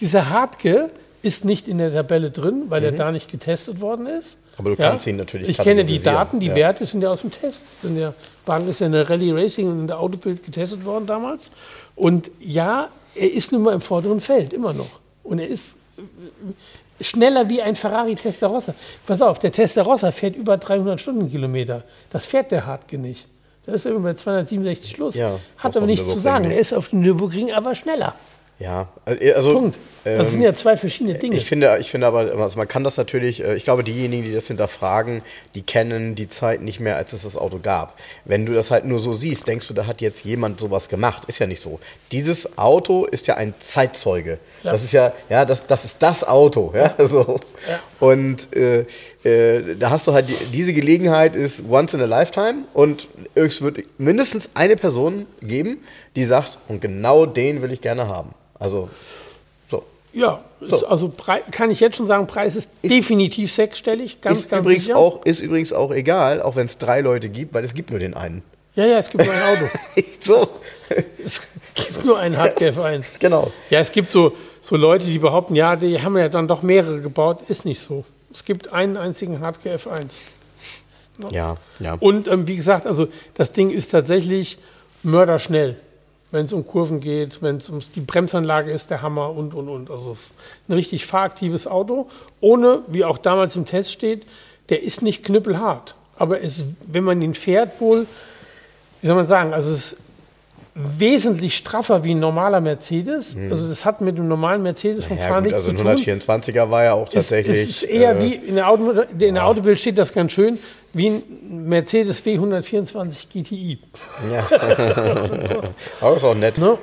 dieser 0.00 0.28
Hartke 0.28 0.90
ist 1.22 1.44
nicht 1.44 1.68
in 1.68 1.78
der 1.78 1.92
Tabelle 1.92 2.30
drin, 2.32 2.64
weil 2.68 2.82
er 2.82 2.92
da 2.92 3.12
nicht 3.12 3.30
getestet 3.30 3.80
worden 3.80 4.06
ist. 4.06 4.36
Mhm. 4.36 4.40
Aber 4.58 4.70
du 4.70 4.76
kannst 4.76 5.06
ihn 5.06 5.16
natürlich 5.16 5.50
Ich 5.50 5.58
kenne 5.58 5.84
die 5.84 6.00
Daten, 6.00 6.40
die 6.40 6.46
ja. 6.48 6.54
Werte 6.56 6.84
sind 6.84 7.00
ja 7.02 7.10
aus 7.10 7.20
dem 7.20 7.30
Test. 7.30 7.80
Sind 7.80 7.96
ja, 7.96 8.12
Wagen 8.46 8.68
ist 8.68 8.80
ja 8.80 8.86
in 8.86 8.92
der 8.92 9.08
Rallye 9.08 9.32
Racing 9.32 9.70
und 9.70 9.80
in 9.80 9.86
der 9.86 9.98
Autobild 9.98 10.44
getestet 10.44 10.84
worden 10.84 11.06
damals. 11.06 11.50
Und 11.96 12.30
ja, 12.40 12.88
er 13.14 13.32
ist 13.32 13.52
nun 13.52 13.62
mal 13.62 13.74
im 13.74 13.80
vorderen 13.80 14.20
Feld, 14.20 14.52
immer 14.52 14.72
noch. 14.72 15.00
Und 15.22 15.38
er 15.38 15.48
ist 15.48 15.74
äh, 15.98 17.04
schneller 17.04 17.48
wie 17.48 17.62
ein 17.62 17.76
Ferrari 17.76 18.14
Testarossa. 18.14 18.74
Pass 19.06 19.22
auf, 19.22 19.38
der 19.38 19.52
Testarossa 19.52 20.12
fährt 20.12 20.36
über 20.36 20.56
300 20.56 21.00
Stundenkilometer. 21.00 21.84
Das 22.10 22.26
fährt 22.26 22.50
der 22.50 22.66
Hartke 22.66 22.98
nicht. 22.98 23.26
Da 23.66 23.72
ist 23.72 23.84
er 23.84 23.92
immer 23.92 24.00
bei 24.00 24.14
267 24.14 24.90
Schluss. 24.90 25.14
Ja, 25.14 25.38
Hat 25.58 25.76
aber 25.76 25.86
nichts 25.86 26.10
zu 26.10 26.18
sagen. 26.18 26.50
Er 26.50 26.58
ist 26.58 26.72
auf 26.72 26.88
dem 26.88 27.00
Nürburgring 27.00 27.52
aber 27.52 27.74
schneller. 27.74 28.14
Ja, 28.60 28.88
also 29.06 29.54
Punkt. 29.54 29.78
Das 30.04 30.28
ähm, 30.28 30.32
sind 30.32 30.42
ja 30.42 30.54
zwei 30.54 30.76
verschiedene 30.76 31.18
Dinge. 31.18 31.36
Ich 31.36 31.46
finde, 31.46 31.76
ich 31.80 31.90
finde 31.90 32.06
aber, 32.06 32.20
also 32.40 32.58
man 32.58 32.68
kann 32.68 32.84
das 32.84 32.96
natürlich, 32.98 33.42
äh, 33.42 33.54
ich 33.54 33.64
glaube, 33.64 33.84
diejenigen, 33.84 34.24
die 34.24 34.32
das 34.32 34.46
hinterfragen, 34.46 35.22
die 35.54 35.62
kennen 35.62 36.14
die 36.14 36.28
Zeit 36.28 36.60
nicht 36.60 36.78
mehr, 36.78 36.96
als 36.96 37.14
es 37.14 37.22
das 37.22 37.36
Auto 37.36 37.58
gab. 37.62 37.98
Wenn 38.26 38.44
du 38.44 38.52
das 38.52 38.70
halt 38.70 38.84
nur 38.84 38.98
so 38.98 39.14
siehst, 39.14 39.48
denkst 39.48 39.66
du, 39.68 39.74
da 39.74 39.86
hat 39.86 40.02
jetzt 40.02 40.24
jemand 40.26 40.60
sowas 40.60 40.88
gemacht. 40.88 41.24
Ist 41.26 41.38
ja 41.38 41.46
nicht 41.46 41.60
so. 41.60 41.80
Dieses 42.12 42.58
Auto 42.58 43.06
ist 43.06 43.26
ja 43.26 43.36
ein 43.36 43.54
Zeitzeuge. 43.58 44.38
Ja. 44.62 44.72
Das 44.72 44.84
ist 44.84 44.92
ja, 44.92 45.12
ja, 45.30 45.46
das, 45.46 45.66
das 45.66 45.86
ist 45.86 45.96
das 46.02 46.22
Auto. 46.22 46.72
Ja, 46.74 46.94
so. 47.06 47.40
Ja. 47.68 47.80
Und 47.98 48.54
äh, 48.54 48.84
äh, 49.24 49.76
da 49.76 49.90
hast 49.90 50.06
du 50.06 50.12
halt, 50.12 50.28
die, 50.28 50.46
diese 50.52 50.72
Gelegenheit 50.74 51.34
ist 51.34 51.62
once 51.68 51.94
in 51.94 52.00
a 52.00 52.06
lifetime 52.06 52.64
und 52.74 53.08
es 53.34 53.60
wird 53.62 53.82
mindestens 53.98 54.50
eine 54.54 54.76
Person 54.76 55.26
geben, 55.42 55.78
die 56.16 56.24
sagt, 56.24 56.58
und 56.68 56.80
genau 56.80 57.26
den 57.26 57.60
will 57.62 57.72
ich 57.72 57.80
gerne 57.80 58.06
haben. 58.08 58.34
Also, 58.60 58.88
so. 59.68 59.82
ja, 60.12 60.40
ist 60.60 60.84
also 60.84 61.12
kann 61.50 61.70
ich 61.70 61.80
jetzt 61.80 61.96
schon 61.96 62.06
sagen, 62.06 62.28
Preis 62.28 62.54
ist, 62.54 62.70
definitiv 62.84 63.52
sechsstellig, 63.52 64.20
ganz, 64.20 64.40
ist, 64.40 64.50
ganz 64.50 64.62
übrigens 64.62 64.84
sicher. 64.84 64.96
auch, 64.96 65.24
ist 65.24 65.40
übrigens 65.40 65.72
auch 65.72 65.90
egal, 65.90 66.40
auch 66.40 66.54
wenn 66.54 66.66
es 66.66 66.78
drei 66.78 67.00
Leute 67.00 67.28
gibt, 67.28 67.52
weil 67.54 67.64
es 67.64 67.74
gibt 67.74 67.90
nur 67.90 67.98
den 67.98 68.14
einen. 68.14 68.42
Ja, 68.76 68.86
ja, 68.86 68.98
es 68.98 69.10
gibt 69.10 69.24
nur 69.24 69.34
ein 69.34 69.42
Auto. 69.42 69.64
so, 70.20 70.48
Es 71.24 71.42
gibt 71.74 72.04
nur 72.04 72.18
einen 72.18 72.36
Hardcore 72.36 72.70
F1. 72.70 73.06
genau. 73.18 73.50
Ja, 73.68 73.80
es 73.80 73.90
gibt 73.90 74.10
so, 74.10 74.32
so 74.60 74.76
Leute, 74.76 75.06
die 75.06 75.18
behaupten, 75.18 75.56
ja, 75.56 75.74
die 75.74 76.00
haben 76.00 76.16
ja 76.16 76.28
dann 76.28 76.46
doch 76.46 76.62
mehrere 76.62 77.00
gebaut. 77.00 77.42
Ist 77.48 77.64
nicht 77.64 77.80
so. 77.80 78.04
Es 78.32 78.44
gibt 78.44 78.72
einen 78.72 78.96
einzigen 78.96 79.40
Hardcore 79.40 79.76
F1. 79.76 80.18
Ja, 81.30 81.56
ja. 81.80 81.94
Und 82.00 82.28
ähm, 82.28 82.46
wie 82.46 82.56
gesagt, 82.56 82.86
also 82.86 83.08
das 83.34 83.52
Ding 83.52 83.70
ist 83.70 83.90
tatsächlich 83.90 84.58
mörderschnell, 85.02 85.76
wenn 86.32 86.46
es 86.46 86.52
um 86.52 86.66
Kurven 86.66 87.00
geht, 87.00 87.42
wenn 87.42 87.56
es 87.56 87.68
um 87.68 87.80
die 87.94 88.00
Bremsanlage 88.00 88.70
ist, 88.70 88.90
der 88.90 89.02
Hammer 89.02 89.30
und, 89.30 89.54
und, 89.54 89.68
und. 89.68 89.90
Also 89.90 90.12
es 90.12 90.20
ist 90.20 90.34
ein 90.68 90.74
richtig 90.74 91.06
fahraktives 91.06 91.66
Auto, 91.66 92.08
ohne, 92.40 92.82
wie 92.86 93.04
auch 93.04 93.18
damals 93.18 93.56
im 93.56 93.66
Test 93.66 93.92
steht, 93.92 94.26
der 94.68 94.82
ist 94.82 95.02
nicht 95.02 95.24
knüppelhart. 95.24 95.94
Aber 96.16 96.42
es, 96.42 96.64
wenn 96.86 97.04
man 97.04 97.20
ihn 97.22 97.34
fährt, 97.34 97.80
wohl, 97.80 98.06
wie 99.00 99.06
soll 99.06 99.16
man 99.16 99.26
sagen, 99.26 99.52
also 99.52 99.70
es 99.70 99.96
wesentlich 100.74 101.56
straffer 101.56 102.04
wie 102.04 102.14
ein 102.14 102.20
normaler 102.20 102.60
Mercedes. 102.60 103.36
Also 103.50 103.68
das 103.68 103.84
hat 103.84 104.00
mit 104.00 104.16
dem 104.16 104.28
normalen 104.28 104.62
Mercedes 104.62 105.04
vom 105.04 105.16
Mhm. 105.16 105.22
ja 105.22 105.28
Fahren 105.28 105.42
nichts 105.44 105.54
also 105.56 105.72
zu 105.72 105.86
ein 105.88 105.96
tun. 105.96 106.04
124er 106.04 106.70
war 106.70 106.84
ja 106.84 106.94
auch 106.94 107.08
Es, 107.08 107.14
tatsächlich. 107.14 107.56
es 107.58 107.68
ist 107.68 107.82
eher 107.84 108.16
äh, 108.16 108.22
wie, 108.22 108.34
in 108.34 108.54
der, 108.54 108.68
Auto, 108.68 108.90
in 109.18 109.34
der 109.34 109.46
Autobild 109.46 109.78
steht 109.80 109.98
das 109.98 110.12
ganz 110.12 110.32
schön, 110.32 110.58
wie 110.92 111.08
ein 111.10 111.22
Mercedes 111.68 112.24
W124 112.24 113.26
GTI. 113.32 113.78
Ja. 114.32 114.48
Aber 116.00 116.16
ist 116.16 116.24
auch 116.24 116.34
nett. 116.34 116.58
Ne? 116.58 116.78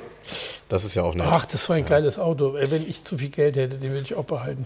Das 0.69 0.84
ist 0.84 0.95
ja 0.95 1.04
auch 1.04 1.15
nett. 1.15 1.26
Ach, 1.30 1.45
das 1.45 1.67
war 1.69 1.78
ein 1.78 1.86
geiles 1.86 2.19
Auto. 2.19 2.56
Ey, 2.58 2.69
Wenn 2.69 2.88
ich 2.88 3.04
zu 3.04 3.17
viel 3.17 3.30
Geld 3.30 3.56
hätte, 3.56 3.78
den 3.78 3.91
würde 3.91 4.04
ich 4.04 4.15
auch 4.15 4.26
behalten. 4.26 4.65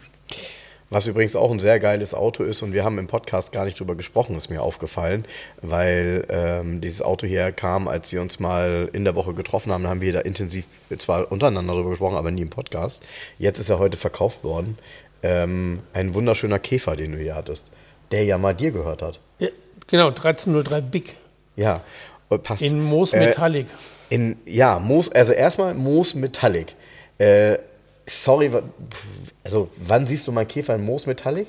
Was 0.93 1.08
übrigens 1.08 1.38
auch 1.38 1.49
ein 1.51 1.60
sehr 1.60 1.80
geiles 1.80 2.13
Auto 2.13 2.43
ist 2.43 2.62
und 2.63 2.73
wir 2.73 2.84
haben 2.84 2.99
im 2.99 3.08
Podcast 3.08 3.54
gar 3.54 3.63
nicht 3.63 3.80
drüber 3.80 3.95
gesprochen, 3.95 4.36
ist 4.36 4.49
mir 4.49 4.62
aufgefallen, 4.62 5.23
weil 5.62 6.25
ähm, 6.30 6.82
dieses 6.82 7.01
Auto 7.01 7.25
hier 7.25 7.54
kam, 7.54 7.88
als 7.88 8.12
wir 8.12 8.19
uns 8.21 8.41
mal 8.41 8.89
in 8.91 9.06
der 9.06 9.15
Woche 9.15 9.34
getroffen 9.34 9.71
haben, 9.71 9.88
haben 9.88 10.01
wir 10.01 10.12
da 10.12 10.19
intensiv 10.19 10.65
zwar 10.99 11.32
untereinander 11.32 11.75
drüber 11.75 11.91
gesprochen, 11.91 12.17
aber 12.17 12.30
nie 12.30 12.41
im 12.41 12.49
Podcast. 12.49 13.04
Jetzt 13.39 13.58
ist 13.58 13.69
er 13.69 13.80
heute 13.80 13.95
verkauft 13.95 14.43
worden. 14.43 14.77
Ähm, 15.23 15.80
ein 15.93 16.13
wunderschöner 16.13 16.60
Käfer, 16.60 16.97
den 16.97 17.13
du 17.13 17.19
hier 17.19 17.36
hattest, 17.36 17.71
der 18.12 18.25
ja 18.25 18.38
mal 18.38 18.54
dir 18.54 18.71
gehört 18.71 19.01
hat. 19.01 19.21
Ja, 19.39 19.47
genau, 19.88 20.08
1303 20.10 20.82
Big 20.82 21.15
Ja, 21.56 21.80
passt. 22.43 22.63
in 22.63 22.84
Moos 22.84 23.13
Äh, 23.13 23.27
Metallic. 23.27 23.67
In, 24.10 24.36
ja, 24.45 24.77
Moos, 24.77 25.10
also 25.10 25.32
erstmal 25.32 25.73
Moos 25.73 26.15
Metallic. 26.15 26.75
Äh, 27.17 27.60
sorry, 28.06 28.51
also 29.51 29.67
wann 29.85 30.07
siehst 30.07 30.25
du 30.27 30.31
mal 30.31 30.45
Käfer 30.45 30.75
in 30.75 30.83
Moos 30.85 31.05
Metallic? 31.05 31.47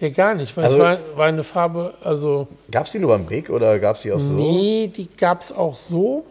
ja, 0.00 0.08
gar 0.10 0.34
nicht, 0.34 0.56
weil 0.56 0.64
also- 0.64 0.76
es 0.78 0.82
war, 0.82 0.98
war 1.16 1.26
eine 1.26 1.44
Farbe, 1.44 1.94
also 2.02 2.48
Gab 2.70 2.86
es 2.86 2.92
die 2.92 2.98
nur 2.98 3.10
beim 3.10 3.26
Big 3.26 3.50
oder 3.50 3.78
gab 3.78 3.96
es 3.96 4.02
die 4.02 4.12
auch 4.12 4.18
so? 4.18 4.32
nee, 4.32 4.88
die 4.94 5.08
gab 5.16 5.40
es 5.40 5.52
auch 5.52 5.76
so. 5.76 6.24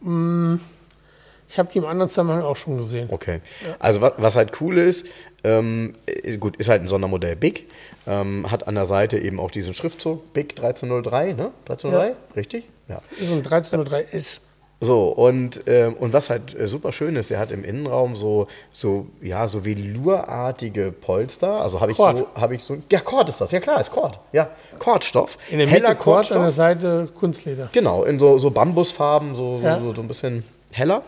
Mm, 0.00 0.56
Ich 1.48 1.58
habe 1.58 1.70
die 1.70 1.78
im 1.78 1.84
anderen 1.86 2.08
Zusammenhang 2.08 2.42
auch 2.44 2.56
schon 2.56 2.76
gesehen. 2.78 3.08
Okay. 3.12 3.40
Also 3.78 4.00
was, 4.00 4.14
was 4.16 4.36
halt 4.36 4.58
cool 4.62 4.78
ist, 4.78 5.04
ähm, 5.44 5.92
äh, 6.06 6.36
gut, 6.38 6.56
ist 6.56 6.68
halt 6.68 6.80
ein 6.82 6.88
Sondermodell 6.88 7.36
Big, 7.36 7.68
ähm, 8.06 8.50
hat 8.50 8.66
an 8.68 8.74
der 8.74 8.86
Seite 8.86 9.18
eben 9.18 9.38
auch 9.38 9.50
diesen 9.50 9.74
Schriftzug 9.74 10.32
Big 10.32 10.54
1303, 10.56 11.34
ne? 11.34 11.50
1303, 11.68 12.08
Ja. 12.08 12.14
richtig? 12.36 12.68
Ja. 12.88 13.00
So 13.20 13.34
ein 13.34 13.42
1303 13.42 14.06
S. 14.12 14.40
So, 14.84 15.10
und, 15.10 15.62
ähm, 15.66 15.94
und 15.94 16.12
was 16.12 16.28
halt 16.28 16.58
äh, 16.58 16.66
super 16.66 16.90
schön 16.90 17.14
ist, 17.14 17.30
der 17.30 17.38
hat 17.38 17.52
im 17.52 17.62
Innenraum 17.64 18.16
so, 18.16 18.48
so, 18.72 19.06
ja, 19.20 19.46
so 19.46 19.64
velurartige 19.64 20.90
Polster. 20.90 21.60
Also 21.62 21.80
habe 21.80 21.92
ich 21.92 21.96
Kord. 21.96 22.18
so, 22.18 22.26
habe 22.34 22.56
ich 22.56 22.64
so, 22.64 22.76
ja, 22.90 22.98
Kord 22.98 23.28
ist 23.28 23.40
das, 23.40 23.52
ja 23.52 23.60
klar, 23.60 23.80
ist 23.80 23.92
Kord. 23.92 24.18
Ja, 24.32 24.50
Kordstoff. 24.80 25.38
In 25.52 25.58
der 25.58 25.68
Heller 25.68 25.90
Mitte 25.90 26.02
Kord, 26.02 26.32
an 26.32 26.42
der. 26.42 26.50
Seite 26.50 27.08
Kunstleder. 27.14 27.68
Genau, 27.72 28.02
in 28.02 28.18
so, 28.18 28.38
so 28.38 28.50
Bambusfarben, 28.50 29.36
so, 29.36 29.60
Ja. 29.62 29.78
so, 29.78 29.94
so 29.94 30.02
ein 30.02 30.08
bisschen 30.08 30.44
heller. 30.72 31.02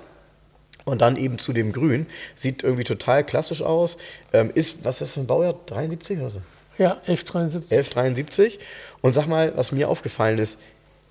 Und 0.85 1.01
dann 1.01 1.17
eben 1.17 1.39
zu 1.41 1.53
dem 1.53 1.73
Grün. 1.73 2.07
Sieht 2.37 2.63
irgendwie 2.63 2.85
total 2.85 3.25
klassisch 3.25 3.61
aus. 3.63 3.97
Ähm, 4.33 4.53
ist, 4.55 4.85
was 4.85 4.97
ist 4.97 5.01
das 5.01 5.13
für 5.15 5.21
ein 5.21 5.27
Baujahr? 5.27 5.55
73 5.67 6.21
oder 6.21 6.31
so? 6.31 6.41
Ja, 6.79 6.99
1173. 7.07 7.77
1173. 7.77 8.59
Und 9.01 9.15
sag 9.15 9.27
mal, 9.27 9.53
was 9.57 9.73
mir 9.73 9.89
aufgefallen 9.89 10.39
ist, 10.39 10.59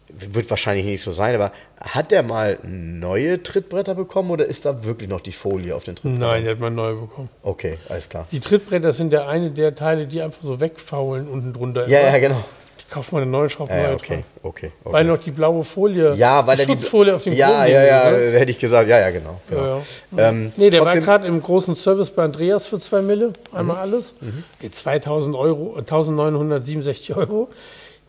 wird 0.10 0.50
wahrscheinlich 0.50 0.86
nicht 0.86 1.02
so 1.02 1.12
sein, 1.12 1.34
aber 1.36 1.52
hat 1.80 2.12
der 2.12 2.24
mal 2.24 2.60
neue 2.64 3.42
Trittbretter 3.42 3.96
bekommen 3.96 4.30
oder 4.32 4.46
ist 4.46 4.66
da 4.66 4.84
wirklich 4.84 5.10
noch 5.10 5.22
die 5.22 5.32
Folie 5.32 5.76
auf 5.76 5.84
den 5.86 5.96
Trittbrettern? 5.96 6.20
Nein, 6.20 6.44
die 6.44 6.50
hat 6.50 6.60
man 6.60 6.76
neu 6.76 6.94
bekommen. 6.96 7.30
Okay, 7.42 7.78
alles 7.90 8.10
klar. 8.10 8.28
Die 8.32 8.40
Trittbretter 8.40 8.94
sind 8.94 9.12
ja 9.12 9.28
eine 9.28 9.50
der 9.52 9.74
Teile, 9.76 10.06
die 10.06 10.22
einfach 10.22 10.42
so 10.44 10.60
wegfaulen 10.60 11.28
unten 11.28 11.54
drunter. 11.54 11.88
Ja, 11.88 12.02
ja, 12.02 12.18
genau. 12.20 12.44
Die 12.80 12.94
kauft 12.94 13.12
man 13.12 13.24
eine 13.24 13.32
neue, 13.32 13.50
schraubt 13.50 13.72
Ja, 13.72 13.78
neue 13.78 13.86
ja, 13.88 13.94
okay, 13.96 14.24
okay, 14.44 14.72
okay. 14.84 14.94
Weil 14.94 15.06
noch 15.06 15.18
die 15.18 15.32
blaue 15.32 15.64
Folie, 15.64 16.14
ja, 16.14 16.46
weil 16.46 16.58
die 16.58 16.62
er 16.62 16.66
die 16.68 16.72
Schutzfolie 16.74 17.16
auf 17.16 17.24
dem 17.24 17.34
Ja, 17.34 17.48
Chromding 17.48 17.74
ja, 17.74 17.84
ja, 17.84 18.10
ist, 18.10 18.34
ne? 18.34 18.40
hätte 18.40 18.52
ich 18.52 18.60
gesagt. 18.60 18.90
Ja, 18.90 19.00
ja, 19.00 19.10
genau. 19.10 19.42
genau. 19.50 19.64
Ja, 19.64 19.82
ja. 20.18 20.30
Ähm, 20.30 20.52
nee, 20.58 20.70
der 20.70 20.82
Mhm. 20.82 20.86
war 20.86 20.98
gerade 20.98 21.28
im 21.28 21.42
großen 21.42 21.76
Service 21.76 22.12
bei 22.12 22.24
Andreas 22.24 22.68
für 22.68 22.80
2 22.80 23.02
Mille, 23.02 23.34
einmal 23.52 23.78
alles. 23.78 24.14
Ey, 24.62 24.70
2000 24.70 25.36
Euro, 25.36 25.74
1967 25.78 27.16
Euro. 27.16 27.50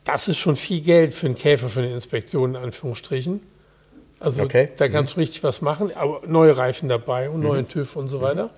Das 0.05 0.29
ist 0.29 0.39
schon 0.39 0.57
viel 0.57 0.81
Geld 0.81 1.15
für 1.15 1.27
einen 1.27 1.35
Käfer 1.35 1.69
für 1.69 1.81
eine 1.81 1.93
Inspektion, 1.93 2.55
in 2.55 2.63
Anführungsstrichen. 2.63 3.41
Also 4.21 4.43
Okay. 4.45 4.69
da 4.77 4.89
kannst 4.89 5.17
du 5.17 5.21
richtig 5.21 5.43
was 5.43 5.61
machen, 5.61 5.91
aber 5.95 6.21
neue 6.27 6.57
Reifen 6.57 6.89
dabei 6.89 7.29
und 7.31 7.41
neuen 7.41 7.69
TÜV 7.69 7.97
und 7.97 8.09
so 8.09 8.21
weiter. 8.21 8.51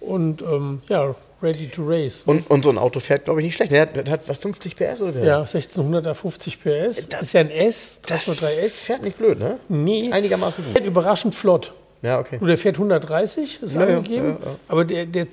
Und 0.00 0.42
ähm, 0.42 0.82
ja, 0.88 1.14
ready 1.42 1.68
to 1.68 1.82
race. 1.86 2.22
Und, 2.26 2.48
und 2.50 2.64
so 2.64 2.70
ein 2.70 2.78
Auto 2.78 2.98
fährt, 2.98 3.24
glaube 3.26 3.40
ich, 3.40 3.44
nicht 3.44 3.54
schlecht. 3.54 3.70
Der 3.72 3.82
hat, 3.82 4.08
hat 4.10 4.28
was, 4.28 4.38
50 4.38 4.74
PS 4.76 5.00
oder 5.00 5.14
wie? 5.14 5.24
ja, 5.26 5.40
1650 5.40 6.58
PS. 6.60 7.08
Das- 7.08 7.22
ist 7.22 7.32
ja 7.34 7.40
ein 7.40 7.50
S, 7.50 8.00
das 8.06 8.26
3S. 8.28 8.82
fährt 8.82 9.02
nicht 9.02 9.16
blöd, 9.18 9.38
ne? 9.38 9.58
Nee, 9.68 10.10
Einigermaßen 10.12 10.64
gut. 10.64 10.72
fährt 10.74 10.86
überraschend 10.86 11.34
flott. 11.34 11.72
Ja, 12.02 12.18
okay. 12.18 12.38
Du, 12.40 12.46
der 12.46 12.58
fährt 12.58 12.76
130, 12.76 13.62
ist 13.62 13.74
Ja, 13.74 13.82
angegeben, 13.82 14.26
ja, 14.26 14.32
Mhm. 14.32 14.38
ja. 14.44 14.56
aber 14.68 14.84
der, 14.84 15.06
der 15.06 15.26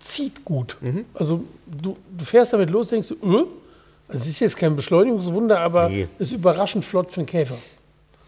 zieht 0.00 0.44
gut. 0.44 0.76
Also 1.12 1.44
du, 1.66 1.96
du 2.16 2.24
fährst 2.24 2.52
damit 2.54 2.70
los, 2.70 2.88
denkst 2.88 3.08
du, 3.08 3.14
öh, 3.26 3.44
es 4.08 4.26
ist 4.26 4.40
jetzt 4.40 4.56
kein 4.56 4.76
Beschleunigungswunder, 4.76 5.60
aber 5.60 5.88
Nee. 5.88 6.08
ist 6.18 6.32
überraschend 6.32 6.84
flott 6.84 7.12
für 7.12 7.20
einen 7.20 7.26
Käfer. 7.26 7.56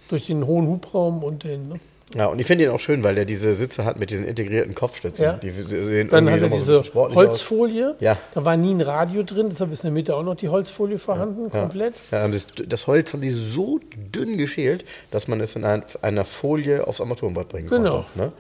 Durch 0.09 0.27
den 0.27 0.47
hohen 0.47 0.66
Hubraum 0.68 1.22
und 1.24 1.43
den. 1.45 1.68
Ne? 1.68 1.81
Ja, 2.14 2.27
und 2.27 2.39
ich 2.39 2.47
finde 2.47 2.64
ihn 2.64 2.70
auch 2.70 2.79
schön, 2.79 3.03
weil 3.03 3.18
er 3.18 3.24
diese 3.24 3.53
Sitze 3.55 3.85
hat 3.85 3.99
mit 3.99 4.11
diesen 4.11 4.24
integrierten 4.24 4.77
Kopfstützen. 4.77 5.24
Ja. 5.24 5.33
Die 5.33 5.51
sehen 5.51 6.09
Dann 6.09 6.31
hat 6.31 6.41
er 6.41 6.49
so 6.51 6.57
diese 6.57 6.79
aus. 6.81 6.93
Holzfolie. 6.95 7.97
Ja. 7.99 8.16
Da 8.33 8.45
war 8.45 8.57
nie 8.57 8.72
ein 8.72 8.81
Radio 8.81 9.24
drin, 9.24 9.49
deshalb 9.51 9.72
ist 9.72 9.81
in 9.83 9.89
der 9.89 9.93
Mitte 9.93 10.14
auch 10.14 10.22
noch 10.22 10.37
die 10.37 10.49
Holzfolie 10.49 11.01
vorhanden, 11.01 11.51
komplett. 11.51 11.95
Ja, 12.12 12.29
das, 12.29 12.47
das 12.68 12.87
Holz 12.87 13.12
haben 13.12 13.22
die 13.22 13.31
so 13.31 13.81
dünn 14.14 14.39
geschält, 14.39 14.85
dass 15.11 15.27
man 15.27 15.41
es 15.41 15.57
in 15.57 15.64
ein, 15.64 15.83
einer 16.01 16.24
Folie 16.24 16.87
aufs 16.87 17.01
Armaturenbrett 17.01 17.49
bringen 17.49 17.68
Genau. 17.68 18.05
konnte. 18.14 18.18
Ne? 18.18 18.33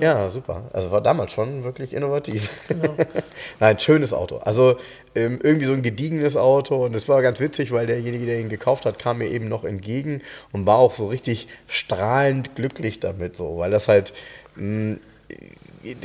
Ja, 0.00 0.30
super. 0.30 0.70
Also 0.72 0.90
war 0.90 1.00
damals 1.00 1.32
schon 1.32 1.64
wirklich 1.64 1.92
innovativ. 1.92 2.50
Genau. 2.68 2.94
Nein, 3.60 3.78
schönes 3.78 4.12
Auto. 4.12 4.38
Also 4.38 4.76
ähm, 5.14 5.38
irgendwie 5.42 5.66
so 5.66 5.72
ein 5.72 5.82
gediegenes 5.82 6.36
Auto 6.36 6.84
und 6.84 6.94
es 6.94 7.08
war 7.08 7.22
ganz 7.22 7.40
witzig, 7.40 7.72
weil 7.72 7.86
derjenige, 7.86 8.26
der 8.26 8.40
ihn 8.40 8.48
gekauft 8.48 8.86
hat, 8.86 8.98
kam 8.98 9.18
mir 9.18 9.28
eben 9.28 9.48
noch 9.48 9.64
entgegen 9.64 10.22
und 10.52 10.66
war 10.66 10.78
auch 10.78 10.94
so 10.94 11.06
richtig 11.06 11.48
strahlend 11.68 12.54
glücklich 12.56 13.00
damit, 13.00 13.36
so, 13.36 13.58
weil 13.58 13.70
das 13.70 13.88
halt 13.88 14.12
mh, 14.56 14.96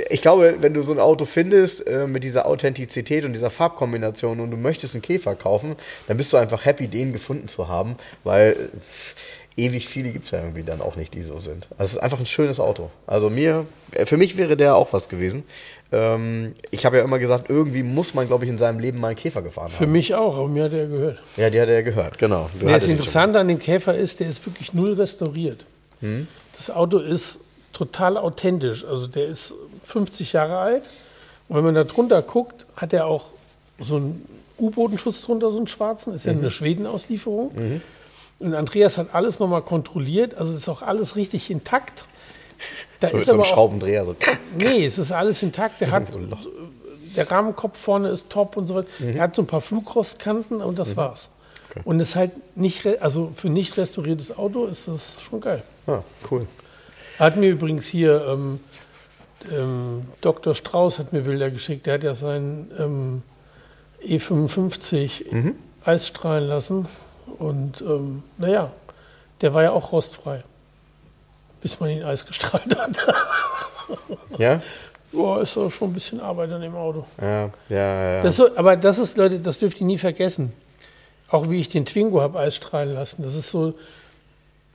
ich 0.09 0.21
glaube, 0.21 0.57
wenn 0.61 0.73
du 0.73 0.81
so 0.81 0.91
ein 0.91 0.99
Auto 0.99 1.25
findest 1.25 1.85
äh, 1.87 2.07
mit 2.07 2.23
dieser 2.23 2.47
Authentizität 2.47 3.25
und 3.25 3.33
dieser 3.33 3.49
Farbkombination 3.51 4.39
und 4.39 4.49
du 4.51 4.57
möchtest 4.57 4.95
einen 4.95 5.01
Käfer 5.03 5.35
kaufen, 5.35 5.75
dann 6.07 6.17
bist 6.17 6.33
du 6.33 6.37
einfach 6.37 6.65
happy, 6.65 6.87
den 6.87 7.13
gefunden 7.13 7.47
zu 7.47 7.67
haben, 7.67 7.95
weil 8.23 8.69
ewig 9.57 9.87
viele 9.89 10.11
gibt 10.11 10.25
es 10.25 10.31
ja 10.31 10.39
irgendwie 10.39 10.63
dann 10.63 10.81
auch 10.81 10.95
nicht, 10.95 11.13
die 11.15 11.23
so 11.23 11.39
sind. 11.39 11.67
Also 11.77 11.89
es 11.89 11.91
ist 11.93 11.97
einfach 11.97 12.19
ein 12.19 12.25
schönes 12.27 12.59
Auto. 12.59 12.89
Also 13.07 13.29
mir, 13.29 13.65
äh, 13.91 14.05
für 14.05 14.15
mich 14.17 14.37
wäre 14.37 14.55
der 14.55 14.75
auch 14.75 14.93
was 14.93 15.09
gewesen. 15.09 15.43
Ähm, 15.91 16.55
ich 16.71 16.85
habe 16.85 16.97
ja 16.97 17.03
immer 17.03 17.17
gesagt, 17.19 17.49
irgendwie 17.49 17.81
muss 17.83 18.13
man, 18.13 18.27
glaube 18.27 18.45
ich, 18.45 18.51
in 18.51 18.57
seinem 18.57 18.79
Leben 18.79 18.99
mal 19.01 19.07
einen 19.09 19.17
Käfer 19.17 19.41
gefahren 19.41 19.69
Für 19.69 19.85
haben. 19.85 19.91
mich 19.91 20.13
auch, 20.15 20.37
aber 20.37 20.47
mir 20.47 20.65
hat 20.65 20.73
er 20.73 20.85
gehört. 20.87 21.19
Ja, 21.37 21.49
die 21.49 21.59
hat 21.59 21.69
er 21.69 21.75
ja 21.75 21.81
gehört, 21.81 22.17
genau. 22.17 22.49
Du 22.59 22.65
Das. 22.67 22.85
Interessante 22.85 23.39
an 23.39 23.47
dem 23.47 23.59
Käfer 23.59 23.95
ist, 23.95 24.19
der 24.19 24.27
ist 24.27 24.45
wirklich 24.45 24.73
null 24.73 24.93
restauriert. 24.93 25.65
Hm? 26.01 26.27
Das 26.55 26.69
Auto 26.69 26.99
ist 26.99 27.39
total 27.73 28.17
authentisch. 28.17 28.85
Also 28.85 29.07
der 29.07 29.25
ist 29.27 29.53
50 29.85 30.33
Jahre 30.33 30.57
alt. 30.57 30.83
Und 31.49 31.55
wenn 31.57 31.63
man 31.63 31.75
da 31.75 31.83
drunter 31.83 32.21
guckt, 32.21 32.65
hat 32.75 32.93
er 32.93 33.05
auch 33.07 33.25
so 33.79 33.95
einen 33.95 34.25
U-Bodenschutz 34.59 35.21
drunter, 35.21 35.49
so 35.49 35.57
einen 35.57 35.67
schwarzen. 35.67 36.13
Ist 36.13 36.25
ja 36.25 36.33
Mhm. 36.33 36.39
eine 36.39 36.51
Schweden-Auslieferung. 36.51 37.81
Und 38.39 38.53
Andreas 38.53 38.97
hat 38.97 39.13
alles 39.13 39.39
nochmal 39.39 39.61
kontrolliert. 39.63 40.35
Also 40.35 40.53
ist 40.53 40.69
auch 40.69 40.81
alles 40.81 41.15
richtig 41.15 41.49
intakt. 41.49 42.05
Da 42.99 43.07
So, 43.09 43.17
ist 43.17 43.27
so 43.27 43.37
ein 43.37 43.43
Schraubendreher. 43.45 44.05
So. 44.05 44.15
Nee, 44.57 44.85
es 44.85 44.97
ist 44.97 45.11
alles 45.11 45.41
intakt. 45.43 45.81
Der 45.81 45.91
hat 45.91 46.07
der 47.15 47.31
Rahmenkopf 47.31 47.79
vorne 47.79 48.09
ist 48.09 48.29
top 48.29 48.57
und 48.57 48.67
so 48.67 48.75
weiter. 48.75 48.87
Mhm. 48.99 49.13
Der 49.13 49.21
hat 49.23 49.35
so 49.35 49.41
ein 49.41 49.47
paar 49.47 49.61
Flugrostkanten 49.61 50.61
und 50.61 50.77
das 50.77 50.95
war's. 50.95 51.29
Und 51.83 51.99
ist 51.99 52.15
halt 52.15 52.31
nicht, 52.57 52.85
also 53.01 53.31
für 53.35 53.49
nicht 53.49 53.77
restauriertes 53.77 54.35
Auto 54.35 54.65
ist 54.65 54.87
das 54.87 55.21
schon 55.21 55.41
geil. 55.41 55.61
Ah, 55.85 55.99
cool. 56.31 56.47
Hat 57.19 57.35
mir 57.37 57.49
übrigens 57.51 57.85
hier 57.85 58.25
ähm, 58.27 58.59
ähm, 59.51 60.05
Dr. 60.21 60.55
Strauß 60.55 60.97
hat 60.97 61.13
mir 61.13 61.21
Bilder 61.21 61.51
geschickt. 61.51 61.85
Der 61.85 61.95
hat 61.95 62.03
ja 62.03 62.15
seinen 62.15 62.71
ähm, 62.79 63.21
E55 64.03 65.31
Mhm. 65.31 65.55
Eis 65.85 66.07
strahlen 66.07 66.47
lassen. 66.47 66.87
Und 67.39 67.81
ähm, 67.81 68.23
naja, 68.37 68.71
der 69.41 69.53
war 69.53 69.63
ja 69.63 69.71
auch 69.71 69.91
rostfrei. 69.91 70.43
Bis 71.61 71.79
man 71.79 71.89
ihn 71.89 72.03
Eis 72.03 72.25
gestrahlt 72.25 72.75
hat. 72.77 72.97
Ja? 74.37 74.61
Boah, 75.13 75.41
ist 75.41 75.55
doch 75.55 75.71
schon 75.71 75.91
ein 75.91 75.93
bisschen 75.93 76.19
Arbeit 76.19 76.51
an 76.51 76.59
dem 76.61 76.75
Auto. 76.75 77.05
Ja, 77.21 77.49
ja, 77.69 78.15
ja. 78.15 78.21
Das 78.21 78.35
so, 78.35 78.49
aber 78.57 78.75
das 78.75 78.99
ist, 78.99 79.15
Leute, 79.15 79.39
das 79.39 79.59
dürft 79.59 79.79
ihr 79.79 79.87
nie 79.87 79.97
vergessen. 79.97 80.51
Auch 81.29 81.49
wie 81.49 81.61
ich 81.61 81.69
den 81.69 81.85
Twingo 81.85 82.19
habe 82.21 82.37
eisstrahlen 82.37 82.93
lassen. 82.93 83.23
Das 83.23 83.33
ist 83.33 83.49
so, 83.49 83.73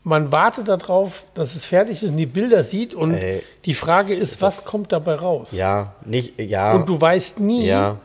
man 0.02 0.32
wartet 0.32 0.68
darauf, 0.68 1.24
dass 1.34 1.54
es 1.54 1.66
fertig 1.66 2.02
ist 2.02 2.08
und 2.08 2.16
die 2.16 2.24
Bilder 2.26 2.62
sieht 2.62 2.94
und 2.94 3.12
Ey, 3.14 3.42
die 3.66 3.74
Frage 3.74 4.14
ist, 4.14 4.40
was 4.40 4.64
kommt 4.64 4.92
dabei 4.92 5.16
raus? 5.16 5.52
Ja, 5.52 5.92
nicht, 6.06 6.40
ja. 6.40 6.72
Und 6.72 6.88
du 6.88 6.98
weißt 6.98 7.38
nie, 7.40 7.66
Ja. 7.66 7.98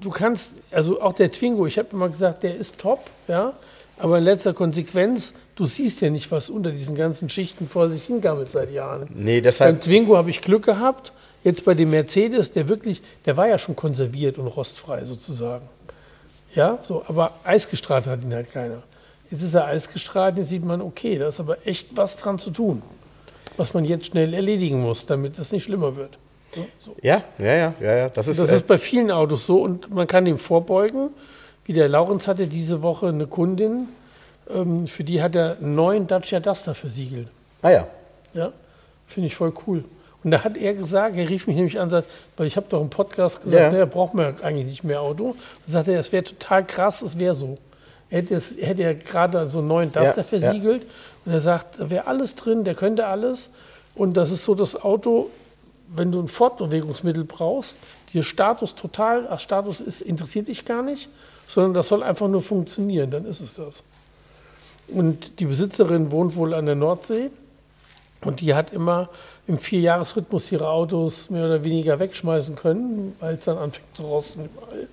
du 0.00 0.10
kannst, 0.10 0.50
also 0.72 1.00
auch 1.00 1.12
der 1.12 1.30
Twingo, 1.30 1.66
ich 1.66 1.78
habe 1.78 1.88
immer 1.92 2.08
gesagt, 2.08 2.42
der 2.42 2.56
ist 2.56 2.78
top, 2.78 3.08
ja, 3.28 3.52
aber 4.00 4.18
in 4.18 4.24
letzter 4.24 4.52
Konsequenz, 4.54 5.34
du 5.56 5.64
siehst 5.64 6.00
ja 6.00 6.10
nicht, 6.10 6.30
was 6.30 6.50
unter 6.50 6.70
diesen 6.70 6.96
ganzen 6.96 7.28
Schichten 7.28 7.68
vor 7.68 7.88
sich 7.88 8.04
hingammelt 8.04 8.48
seit 8.48 8.72
Jahren. 8.72 9.08
Nee, 9.14 9.36
Beim 9.36 9.42
deshalb. 9.42 9.80
Twingo 9.80 10.16
habe 10.16 10.30
ich 10.30 10.40
Glück 10.40 10.64
gehabt. 10.64 11.12
Jetzt 11.42 11.64
bei 11.64 11.74
dem 11.74 11.90
Mercedes, 11.90 12.52
der 12.52 12.68
wirklich, 12.68 13.02
der 13.24 13.36
war 13.36 13.48
ja 13.48 13.58
schon 13.58 13.74
konserviert 13.76 14.38
und 14.38 14.46
rostfrei 14.46 15.04
sozusagen. 15.04 15.66
Ja, 16.54 16.78
so, 16.82 17.04
aber 17.06 17.32
eisgestrahlt 17.44 18.06
hat 18.06 18.22
ihn 18.22 18.34
halt 18.34 18.52
keiner. 18.52 18.82
Jetzt 19.30 19.42
ist 19.42 19.54
er 19.54 19.66
eisgestrahlt, 19.66 20.36
jetzt 20.38 20.48
sieht 20.48 20.64
man, 20.64 20.82
okay, 20.82 21.16
da 21.18 21.28
ist 21.28 21.40
aber 21.40 21.58
echt 21.66 21.96
was 21.96 22.16
dran 22.16 22.38
zu 22.38 22.50
tun, 22.50 22.82
was 23.56 23.72
man 23.74 23.84
jetzt 23.84 24.06
schnell 24.06 24.34
erledigen 24.34 24.80
muss, 24.80 25.06
damit 25.06 25.38
es 25.38 25.52
nicht 25.52 25.64
schlimmer 25.64 25.96
wird. 25.96 26.18
Ja, 26.56 26.62
so. 26.78 26.96
Ja, 27.00 27.22
ja, 27.38 27.54
ja, 27.54 27.74
ja, 27.80 27.96
ja. 27.96 28.08
Das 28.08 28.26
ist. 28.26 28.40
Das 28.40 28.50
äh, 28.50 28.56
ist 28.56 28.66
bei 28.66 28.76
vielen 28.76 29.10
Autos 29.10 29.46
so 29.46 29.62
und 29.62 29.88
man 29.94 30.06
kann 30.06 30.24
dem 30.24 30.38
vorbeugen. 30.38 31.10
Wie 31.64 31.72
der 31.72 31.88
Laurenz 31.88 32.26
hatte 32.26 32.46
diese 32.46 32.82
Woche 32.82 33.08
eine 33.08 33.26
Kundin, 33.26 33.88
ähm, 34.52 34.86
für 34.86 35.04
die 35.04 35.22
hat 35.22 35.34
er 35.36 35.58
einen 35.58 35.74
neuen 35.74 36.06
Dacia 36.06 36.40
Duster 36.40 36.74
versiegelt. 36.74 37.28
ah 37.62 37.70
ja. 37.70 37.86
Ja, 38.32 38.52
finde 39.06 39.26
ich 39.26 39.34
voll 39.34 39.52
cool. 39.66 39.84
Und 40.22 40.30
da 40.30 40.44
hat 40.44 40.56
er 40.56 40.74
gesagt, 40.74 41.16
er 41.16 41.28
rief 41.28 41.46
mich 41.46 41.56
nämlich 41.56 41.80
an, 41.80 41.90
sagt, 41.90 42.08
weil 42.36 42.46
ich 42.46 42.56
habe 42.56 42.66
doch 42.68 42.80
im 42.80 42.90
Podcast 42.90 43.42
gesagt, 43.42 43.60
Ja. 43.60 43.72
naja, 43.72 43.86
braucht 43.86 44.14
man 44.14 44.40
eigentlich 44.42 44.66
nicht 44.66 44.84
mehr 44.84 45.00
Auto. 45.00 45.34
Da 45.66 45.72
sagt 45.72 45.88
er, 45.88 45.98
es 45.98 46.12
wäre 46.12 46.22
total 46.24 46.64
krass, 46.66 47.02
es 47.02 47.18
wäre 47.18 47.34
so. 47.34 47.58
Er 48.10 48.18
hätte, 48.18 48.34
es, 48.34 48.52
er 48.56 48.68
hätte 48.68 48.82
ja 48.82 48.92
gerade 48.92 49.48
so 49.48 49.58
einen 49.58 49.68
neuen 49.68 49.90
Duster 49.92 50.18
Ja, 50.18 50.22
versiegelt 50.22 50.86
und 51.24 51.32
er 51.32 51.40
sagt, 51.40 51.80
da 51.80 51.90
wäre 51.90 52.06
alles 52.06 52.34
drin, 52.34 52.64
der 52.64 52.74
könnte 52.74 53.06
alles. 53.06 53.50
Und 53.94 54.16
das 54.16 54.30
ist 54.30 54.44
so 54.44 54.54
das 54.54 54.80
Auto, 54.80 55.30
wenn 55.88 56.12
du 56.12 56.20
ein 56.20 56.28
Fortbewegungsmittel 56.28 57.24
brauchst, 57.24 57.76
dir 58.12 58.22
Status 58.22 58.74
total, 58.76 59.26
ach, 59.30 59.40
Status 59.40 59.80
ist, 59.80 60.02
interessiert 60.02 60.46
dich 60.48 60.64
gar 60.64 60.82
nicht, 60.82 61.08
sondern 61.50 61.74
das 61.74 61.88
soll 61.88 62.02
einfach 62.02 62.28
nur 62.28 62.42
funktionieren, 62.42 63.10
dann 63.10 63.24
ist 63.24 63.40
es 63.40 63.56
das. 63.56 63.82
Und 64.88 65.40
die 65.40 65.46
Besitzerin 65.46 66.10
wohnt 66.12 66.36
wohl 66.36 66.54
an 66.54 66.66
der 66.66 66.76
Nordsee 66.76 67.30
und 68.24 68.40
die 68.40 68.54
hat 68.54 68.72
immer 68.72 69.08
im 69.48 69.58
Vierjahresrhythmus 69.58 70.52
ihre 70.52 70.68
Autos 70.68 71.28
mehr 71.28 71.46
oder 71.46 71.64
weniger 71.64 71.98
wegschmeißen 71.98 72.54
können, 72.54 73.16
weil 73.18 73.34
es 73.34 73.44
dann 73.46 73.58
anfängt 73.58 73.96
zu 73.96 74.04
rosten 74.04 74.44
überall. 74.44 74.88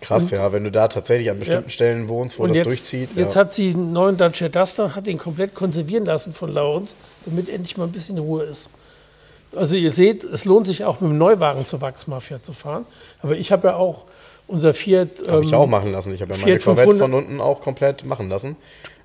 Krass, 0.00 0.30
ja, 0.30 0.50
wenn 0.52 0.64
du 0.64 0.70
da 0.70 0.88
tatsächlich 0.88 1.28
an 1.30 1.38
bestimmten 1.40 1.64
Ja. 1.64 1.70
Stellen 1.70 2.08
wohnst, 2.08 2.38
wo 2.38 2.44
Und 2.44 2.50
das 2.50 2.58
jetzt, 2.58 2.66
durchzieht. 2.66 3.10
jetzt 3.16 3.34
ja. 3.34 3.40
hat 3.40 3.52
sie 3.52 3.70
einen 3.70 3.92
neuen 3.92 4.16
Dacia 4.16 4.48
Duster, 4.48 4.94
hat 4.94 5.06
den 5.06 5.18
komplett 5.18 5.54
konservieren 5.54 6.06
lassen 6.06 6.32
von 6.32 6.52
Laurens, 6.54 6.94
damit 7.26 7.48
endlich 7.50 7.76
mal 7.76 7.84
ein 7.84 7.92
bisschen 7.92 8.16
Ruhe 8.16 8.44
ist. 8.44 8.70
Also 9.54 9.76
ihr 9.76 9.92
seht, 9.92 10.24
es 10.24 10.44
lohnt 10.44 10.66
sich 10.66 10.84
auch 10.84 11.00
mit 11.00 11.10
dem 11.10 11.18
Neuwagen 11.18 11.66
zur 11.66 11.80
Wachsmafia 11.80 12.40
zu 12.40 12.52
fahren. 12.52 12.86
Aber 13.22 13.36
ich 13.36 13.50
habe 13.50 13.68
ja 13.68 13.76
auch 13.76 14.04
unser 14.48 14.74
Fiat... 14.74 15.08
Habe 15.28 15.44
ich 15.44 15.52
ähm, 15.52 15.58
auch 15.58 15.66
machen 15.68 15.92
lassen. 15.92 16.12
Ich 16.12 16.20
habe 16.20 16.32
ja 16.34 16.38
meine 16.40 16.52
Fiat 16.52 16.64
Corvette 16.64 16.88
500 16.90 16.98
von 17.10 17.14
unten 17.14 17.40
auch 17.40 17.60
komplett 17.60 18.04
machen 18.04 18.28
lassen. 18.28 18.56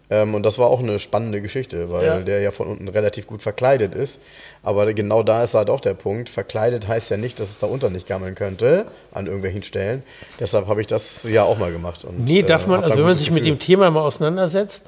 Ähm, 0.10 0.36
und 0.36 0.44
das 0.44 0.58
war 0.60 0.68
auch 0.68 0.80
eine 0.80 1.00
spannende 1.00 1.42
Geschichte, 1.42 1.90
weil 1.92 2.06
Ja. 2.06 2.20
der 2.20 2.42
ja 2.42 2.52
von 2.52 2.68
unten 2.68 2.88
relativ 2.90 3.26
gut 3.28 3.42
verkleidet 3.42 3.96
ist. 3.96 4.20
Aber 4.62 4.92
genau 4.94 5.24
da 5.24 5.44
ist 5.44 5.54
halt 5.54 5.70
auch 5.70 5.80
der 5.80 5.94
Punkt. 5.94 6.30
Verkleidet 6.30 6.88
heißt 6.88 7.10
ja 7.10 7.18
nicht, 7.18 7.40
dass 7.40 7.50
es 7.50 7.60
da 7.60 7.68
unter 7.68 7.90
nicht 7.90 8.08
gammeln 8.08 8.36
könnte 8.36 8.86
an 9.12 9.26
irgendwelchen 9.28 9.64
Stellen. 9.64 10.04
Deshalb 10.40 10.68
habe 10.68 10.82
ich 10.82 10.88
das 10.88 11.24
ja 11.24 11.44
auch 11.44 11.58
mal 11.58 11.72
gemacht. 11.72 12.04
Und, 12.04 12.24
Nee, 12.26 12.44
darf 12.44 12.66
äh, 12.66 12.70
man, 12.70 12.78
hab 12.80 12.86
also 12.86 12.98
wenn 12.98 13.06
man 13.06 13.18
sich 13.18 13.32
mit 13.32 13.44
Gefühl. 13.44 13.56
dem 13.58 13.60
Thema 13.60 13.92
mal 13.92 14.02
auseinandersetzt, 14.02 14.86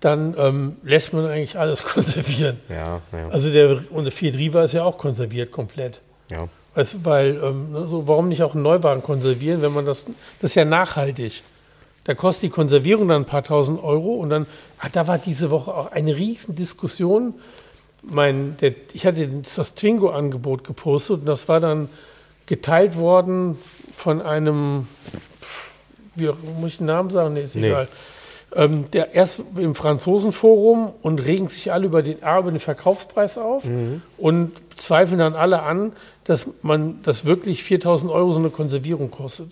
dann 0.00 0.36
ähm, 0.38 0.76
lässt 0.84 1.12
man 1.12 1.26
eigentlich 1.26 1.58
alles 1.58 1.82
konservieren. 1.94 2.60
Ja, 2.68 3.00
ja, 3.12 3.28
Also 3.30 3.50
der, 3.50 3.80
und 3.90 4.04
der 4.04 4.12
Fiat 4.12 4.34
Riva 4.36 4.62
ist 4.64 4.74
ja 4.74 4.84
auch 4.84 4.96
konserviert 4.98 5.50
komplett. 5.50 6.00
ja. 6.30 6.46
Du, 6.78 7.04
weil, 7.04 7.40
ähm, 7.42 7.72
ne, 7.72 7.88
so, 7.88 8.06
warum 8.06 8.28
nicht 8.28 8.42
auch 8.42 8.54
einen 8.54 8.62
Neuwagen 8.62 9.02
konservieren, 9.02 9.62
wenn 9.62 9.72
man 9.74 9.84
das, 9.84 10.04
das 10.40 10.50
ist 10.50 10.54
ja 10.54 10.64
nachhaltig. 10.64 11.42
Da 12.04 12.14
kostet 12.14 12.44
die 12.44 12.48
Konservierung 12.50 13.08
dann 13.08 13.22
ein 13.22 13.26
paar 13.26 13.42
tausend 13.42 13.82
Euro 13.82 14.14
und 14.14 14.30
dann, 14.30 14.46
ah, 14.78 14.88
da 14.90 15.06
war 15.08 15.18
diese 15.18 15.50
Woche 15.50 15.74
auch 15.74 15.92
eine 15.92 16.16
riesen 16.16 16.54
Diskussion. 16.54 17.34
Mein, 18.02 18.56
der, 18.60 18.74
ich 18.92 19.04
hatte 19.06 19.28
das 19.56 19.74
Twingo-Angebot 19.74 20.64
gepostet 20.64 21.20
und 21.20 21.26
das 21.26 21.48
war 21.48 21.60
dann 21.60 21.88
geteilt 22.46 22.96
worden 22.96 23.58
von 23.94 24.22
einem, 24.22 24.86
wie 26.14 26.30
muss 26.60 26.72
ich 26.72 26.76
den 26.78 26.86
Namen 26.86 27.10
sagen? 27.10 27.34
Nee, 27.34 27.42
ist 27.42 27.56
Nee. 27.56 27.66
egal. 27.66 27.88
Ähm, 28.56 28.90
der 28.92 29.12
erst 29.14 29.42
im 29.56 29.74
Franzosenforum 29.74 30.92
und 31.02 31.18
regen 31.18 31.48
sich 31.48 31.70
alle 31.70 31.84
über 31.84 32.02
den, 32.02 32.18
über 32.18 32.50
den 32.50 32.60
Verkaufspreis 32.60 33.36
auf 33.36 33.64
und 34.16 34.52
zweifeln 34.76 35.18
dann 35.18 35.34
alle 35.34 35.62
an, 35.62 35.92
dass 36.28 36.46
man 36.62 37.00
das 37.02 37.24
wirklich 37.24 37.64
4000 37.64 38.12
Euro 38.12 38.32
so 38.34 38.38
eine 38.38 38.50
Konservierung 38.50 39.10
kostet. 39.10 39.50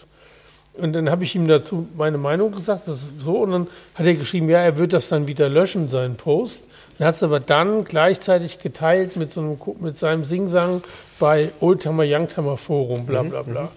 Und 0.75 0.93
dann 0.93 1.11
habe 1.11 1.25
ich 1.25 1.35
ihm 1.35 1.49
dazu 1.49 1.89
meine 1.97 2.19
Meinung 2.19 2.53
gesagt, 2.53 2.87
das 2.87 3.05
ist 3.05 3.21
so. 3.21 3.39
Und 3.39 3.51
dann 3.51 3.67
hat 3.95 4.05
er 4.05 4.15
geschrieben, 4.15 4.51
ja, 4.51 4.59
er 4.59 4.77
wird 4.77 4.93
das 4.93 5.09
dann 5.09 5.27
wieder 5.27 5.49
löschen, 5.49 5.89
seinen 5.89 6.17
Post. 6.17 6.65
Er 6.99 7.07
hat 7.07 7.15
es 7.15 7.23
aber 7.23 7.41
dann 7.41 7.85
gleichzeitig 7.85 8.59
geteilt 8.59 9.17
mit, 9.17 9.33
so 9.33 9.41
einem, 9.41 9.59
mit 9.81 9.97
seinem 9.97 10.27
Singsang 10.27 10.83
bei 11.19 11.51
Oldtimer 11.61 12.05
Youngtimer 12.07 12.59
Forum, 12.59 13.07
bla 13.07 13.23
bla 13.23 13.43
bla. 13.43 13.71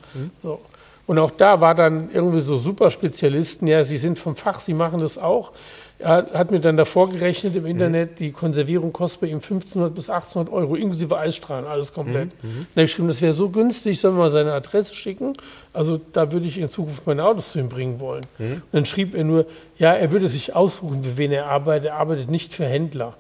So. 0.44 0.60
Und 1.08 1.18
auch 1.20 1.32
da 1.32 1.62
war 1.62 1.76
dann 1.76 2.10
irgendwie 2.14 2.42
so 2.42 2.58
Superspezialisten, 2.58 3.68
ja, 3.68 3.86
sie 3.86 3.98
sind 3.98 4.20
vom 4.20 4.36
Fach, 4.36 4.60
sie 4.60 4.74
machen 4.74 5.00
das 5.00 5.18
auch. 5.18 5.54
Er 6.02 6.28
hat 6.34 6.50
mir 6.50 6.62
dann 6.62 6.78
davor 6.78 7.10
gerechnet 7.10 7.58
im 7.58 7.66
Internet, 7.66 8.20
die 8.20 8.32
Konservierung 8.32 8.94
kostet 8.94 9.20
bei 9.20 9.28
ihm 9.28 9.42
1500 9.42 9.94
bis 9.94 10.10
1800 10.10 10.54
Euro, 10.54 10.76
inklusive 10.76 11.18
Eisstrahlen, 11.18 11.66
alles 11.68 11.94
komplett. 11.94 12.30
Dann 12.42 12.52
habe 12.52 12.84
ich 12.84 12.92
geschrieben, 12.92 13.10
das 13.10 13.22
wäre 13.22 13.34
so 13.34 13.50
günstig, 13.50 14.00
soll 14.00 14.14
wir 14.14 14.20
mal 14.20 14.32
seine 14.32 14.54
Adresse 14.54 14.96
schicken. 14.96 15.34
Also 15.74 16.00
da 16.14 16.32
würde 16.32 16.48
ich 16.48 16.58
in 16.58 16.70
Zukunft 16.70 17.06
meine 17.06 17.26
Autos 17.26 17.52
zu 17.52 17.60
ihm 17.60 17.68
bringen 17.68 18.00
wollen. 18.00 18.24
Und 18.38 18.64
dann 18.72 18.86
schrieb 18.86 19.14
er 19.14 19.26
nur, 19.26 19.46
ja, 19.78 19.94
er 19.94 20.10
würde 20.14 20.30
sich 20.30 20.56
aussuchen, 20.56 21.04
für 21.04 21.18
wen 21.18 21.34
er 21.34 21.48
arbeitet. 21.48 21.88
Er 21.90 21.96
arbeitet 21.96 22.32
nicht 22.32 22.54
für 22.54 22.66
Händler. 22.66 23.16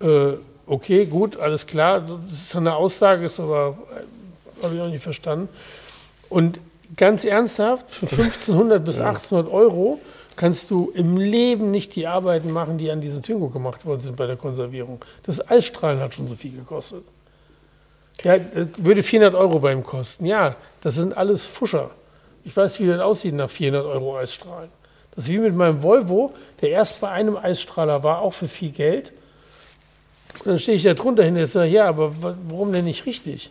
Äh, 0.00 0.34
okay, 0.66 1.06
gut, 1.06 1.36
alles 1.38 1.66
klar. 1.66 2.06
Das 2.28 2.36
ist 2.36 2.54
eine 2.54 2.76
Aussage, 2.76 3.26
ist 3.26 3.40
aber, 3.40 3.76
äh, 4.60 4.64
habe 4.64 4.76
ich 4.76 4.80
auch 4.80 4.88
nicht 4.88 5.02
verstanden. 5.02 5.48
Und 6.28 6.60
ganz 6.96 7.24
ernsthaft, 7.24 7.90
für 7.90 8.06
1500 8.22 8.84
bis 8.84 9.00
1800 9.00 9.52
Euro 9.52 9.98
kannst 10.36 10.70
du 10.70 10.90
im 10.94 11.16
Leben 11.16 11.70
nicht 11.70 11.94
die 11.94 12.06
Arbeiten 12.06 12.50
machen, 12.50 12.78
die 12.78 12.90
an 12.90 13.00
diesem 13.00 13.22
Twingo 13.22 13.48
gemacht 13.48 13.84
worden 13.86 14.00
sind 14.00 14.16
bei 14.16 14.26
der 14.26 14.36
Konservierung. 14.36 15.04
Das 15.22 15.46
Eisstrahlen 15.48 16.00
hat 16.00 16.14
schon 16.14 16.26
so 16.26 16.34
viel 16.34 16.52
gekostet. 16.52 17.04
Ja, 18.22 18.36
würde 18.78 19.02
400 19.02 19.34
Euro 19.34 19.58
bei 19.58 19.72
ihm 19.72 19.82
kosten. 19.82 20.26
Ja, 20.26 20.56
das 20.82 20.94
sind 20.96 21.16
alles 21.16 21.46
Fuscher. 21.46 21.90
Ich 22.44 22.56
weiß, 22.56 22.78
wie 22.80 22.86
das 22.86 23.00
aussieht 23.00 23.34
nach 23.34 23.50
400 23.50 23.86
Euro 23.86 24.16
Eisstrahlen. 24.18 24.70
Das 25.14 25.24
ist 25.24 25.30
wie 25.30 25.38
mit 25.38 25.54
meinem 25.54 25.82
Volvo, 25.82 26.32
der 26.60 26.70
erst 26.70 27.00
bei 27.00 27.08
einem 27.10 27.36
Eisstrahler 27.36 28.02
war, 28.02 28.20
auch 28.20 28.32
für 28.34 28.48
viel 28.48 28.70
Geld. 28.70 29.12
Und 30.40 30.46
dann 30.46 30.58
stehe 30.58 30.76
ich 30.76 30.82
da 30.82 30.94
drunter 30.94 31.22
hin 31.24 31.36
und 31.36 31.46
sage, 31.46 31.70
ja, 31.70 31.86
aber 31.88 32.20
wa- 32.22 32.36
warum 32.48 32.72
denn 32.72 32.84
nicht 32.84 33.06
richtig? 33.06 33.50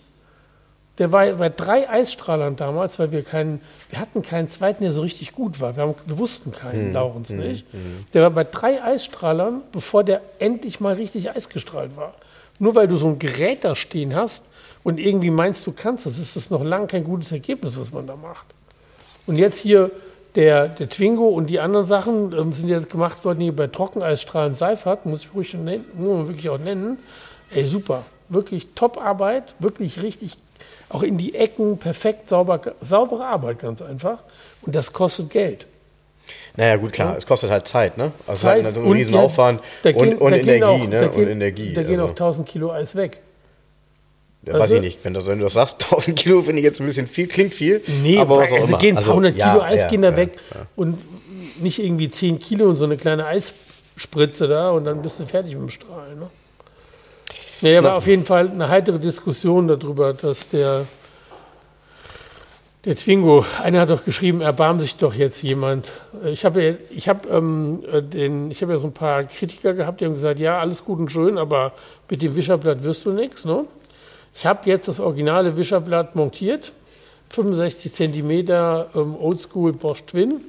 Der 1.00 1.12
war 1.12 1.26
bei 1.26 1.50
drei 1.50 1.90
Eisstrahlern 1.90 2.56
damals, 2.56 3.00
weil 3.00 3.12
wir 3.12 3.24
keinen, 3.24 3.62
wir 3.90 4.00
hatten 4.00 4.22
keinen 4.22 4.50
zweiten, 4.50 4.84
der 4.84 4.94
so 4.94 5.02
richtig 5.02 5.32
gut 5.32 5.60
war. 5.60 5.76
Wir, 5.76 5.84
haben, 5.84 5.96
wir 6.06 6.20
wussten 6.20 6.52
keinen, 6.52 6.94
Laurens 6.94 7.32
nicht. 7.32 7.66
Der 8.14 8.22
war 8.22 8.30
bei 8.30 8.44
drei 8.44 8.84
Eisstrahlern, 8.84 9.62
bevor 9.72 10.04
der 10.04 10.22
endlich 10.38 10.80
mal 10.80 10.94
richtig 10.94 11.32
eisgestrahlt 11.32 11.98
war. 11.98 12.14
Nur 12.60 12.76
weil 12.76 12.88
du 12.88 12.96
so 12.96 13.08
ein 13.08 13.18
Gerät 13.18 13.64
da 13.64 13.76
stehen 13.76 14.16
hast 14.16 14.46
und 14.84 15.00
irgendwie 15.00 15.32
meinst, 15.32 15.66
du 15.66 15.72
kannst 15.72 16.06
das, 16.06 16.20
ist 16.20 16.36
das 16.36 16.52
noch 16.52 16.64
lange 16.64 16.86
kein 16.86 17.04
gutes 17.04 17.32
Ergebnis, 17.32 17.80
was 17.80 17.92
man 17.92 18.06
da 18.06 18.16
macht. 18.16 18.46
Und 19.26 19.38
jetzt 19.38 19.60
hier 19.60 19.90
der, 20.36 20.68
der 20.68 20.90
Twingo 20.90 21.28
und 21.28 21.48
die 21.48 21.60
anderen 21.60 21.86
Sachen 21.86 22.34
ähm, 22.34 22.54
sind 22.54 22.68
jetzt 22.68 22.90
gemacht 22.90 23.24
worden 23.24 23.40
hier 23.40 23.56
bei 23.56 23.68
Trockeneisstrahlen 23.68 24.56
Seifert, 24.56 25.06
muss 25.06 25.24
ich 25.24 25.34
ruhig 25.34 25.54
nennen, 25.54 25.86
muss 25.94 26.18
man 26.18 26.28
wirklich 26.28 26.50
auch 26.50 26.60
nennen. 26.60 26.98
Ey, 27.52 27.66
super. 27.66 28.04
Wirklich 28.30 28.70
Top-Arbeit, 28.74 29.56
wirklich 29.60 30.02
richtig, 30.02 30.38
auch 30.94 31.04
in 31.04 31.18
die 31.18 31.36
Ecken, 31.36 31.78
perfekt, 31.78 32.30
sauber, 32.30 32.62
saubere 32.82 33.26
Arbeit, 33.26 33.60
ganz 33.60 33.82
einfach. 33.82 34.24
Und 34.62 34.76
das 34.76 34.94
kostet 34.94 35.30
Geld. 35.30 35.66
Naja, 36.56 36.76
gut, 36.78 36.94
klar, 36.94 37.18
es 37.18 37.26
kostet 37.26 37.50
halt 37.50 37.68
Zeit, 37.68 37.98
ne? 37.98 38.12
Also 38.28 38.44
Zeit 38.48 38.64
halt 38.64 38.78
einen 38.78 38.86
und 38.86 38.96
Riesenaufwand 38.96 39.62
da 39.84 39.90
und, 39.90 39.98
gehen- 39.98 40.18
und 40.20 40.34
gehen 40.34 40.48
Energie, 40.48 40.64
auch- 40.64 40.88
ne? 40.88 41.00
da 41.02 41.06
und 41.08 41.16
gehen- 41.16 41.30
Energie. 41.30 41.74
Da 41.74 41.82
gehen 41.84 41.92
also, 42.00 42.06
auch 42.06 42.10
1000 42.16 42.48
Kilo 42.48 42.72
Eis 42.72 42.96
weg. 42.96 43.20
ja, 44.46 44.54
weiß 44.54 44.62
also- 44.62 44.76
ich 44.76 44.82
nicht. 44.82 45.04
Wenn 45.04 45.14
du, 45.14 45.26
wenn 45.26 45.40
du 45.40 45.44
das 45.46 45.54
sagst, 45.54 45.82
1000 45.92 46.18
Kilo 46.18 46.42
finde 46.44 46.60
ich 46.60 46.64
jetzt 46.66 46.80
ein 46.80 46.86
bisschen 46.86 47.08
viel, 47.08 47.28
klingt 47.28 47.54
viel. 47.54 47.82
Nee, 48.04 48.18
aber 48.20 48.38
was 48.38 48.50
auch 48.52 48.56
also 48.56 48.68
immer. 48.68 48.78
gehen 48.78 48.96
Also, 48.98 49.10
paar 49.10 49.16
hundert 49.18 49.36
ja, 49.38 49.52
Kilo 49.52 49.64
Eis 49.64 49.82
ja, 49.82 49.90
gehen 49.90 50.02
da 50.04 50.12
ja, 50.12 50.18
weg 50.18 50.38
ja. 50.54 50.68
und 50.76 50.98
nicht 51.62 51.84
irgendwie 51.84 52.10
10 52.10 52.40
Kilo 52.40 52.70
und 52.70 52.78
so 52.78 52.86
eine 52.86 52.98
kleine 52.98 53.26
Eisspritze 53.26 54.48
da 54.48 54.70
und 54.72 54.86
dann 54.86 55.02
bist 55.02 55.20
du 55.20 55.26
fertig 55.26 55.54
mit 55.54 55.62
dem 55.64 55.70
Strahlen. 55.70 56.20
Ne? 56.20 56.30
Nee, 57.64 57.78
aber 57.78 57.94
auf 57.94 58.08
jeden 58.08 58.26
Fall 58.26 58.50
eine 58.50 58.68
heitere 58.68 59.00
Diskussion 59.00 59.70
darüber, 59.70 60.14
dass 60.14 60.50
der, 60.50 60.86
der 62.84 62.98
Twingo, 62.98 63.46
einer 63.64 63.80
hat 63.80 63.90
doch 63.90 64.04
geschrieben, 64.04 64.42
erbarmt 64.42 64.82
sich 64.82 64.98
doch 64.98 65.14
jetzt 65.14 65.42
jemand. 65.42 65.90
Ich 66.26 66.44
habe 66.44 66.62
ja, 66.62 66.74
ich 66.90 67.08
habe 67.08 67.30
ähm, 67.30 67.82
äh, 67.90 68.04
den, 68.04 68.52
ich 68.52 68.62
habe 68.62 68.74
ja 68.74 68.78
so 68.78 68.88
ein 68.88 68.94
paar 68.94 69.24
Kritiker 69.24 69.74
gehabt, 69.74 70.02
die 70.02 70.06
haben 70.06 70.12
gesagt, 70.12 70.42
ja, 70.42 70.60
alles 70.60 70.84
gut 70.84 71.00
und 71.00 71.10
schön, 71.10 71.38
aber 71.38 71.72
mit 72.10 72.22
dem 72.22 72.36
Wischerblatt 72.36 72.84
wirst 72.84 73.06
du 73.06 73.14
nichts. 73.14 73.46
Ne? 73.46 73.64
Ich 74.36 74.46
habe 74.46 74.70
jetzt 74.70 74.90
das 74.90 75.00
originale 75.00 75.56
Wischerblatt 75.56 76.18
montiert, 76.18 76.74
65 77.30 77.94
Zentimeter 77.94 78.90
ähm, 78.94 79.16
Oldschool 79.16 79.72
Bosch 79.72 80.04
Twin 80.04 80.42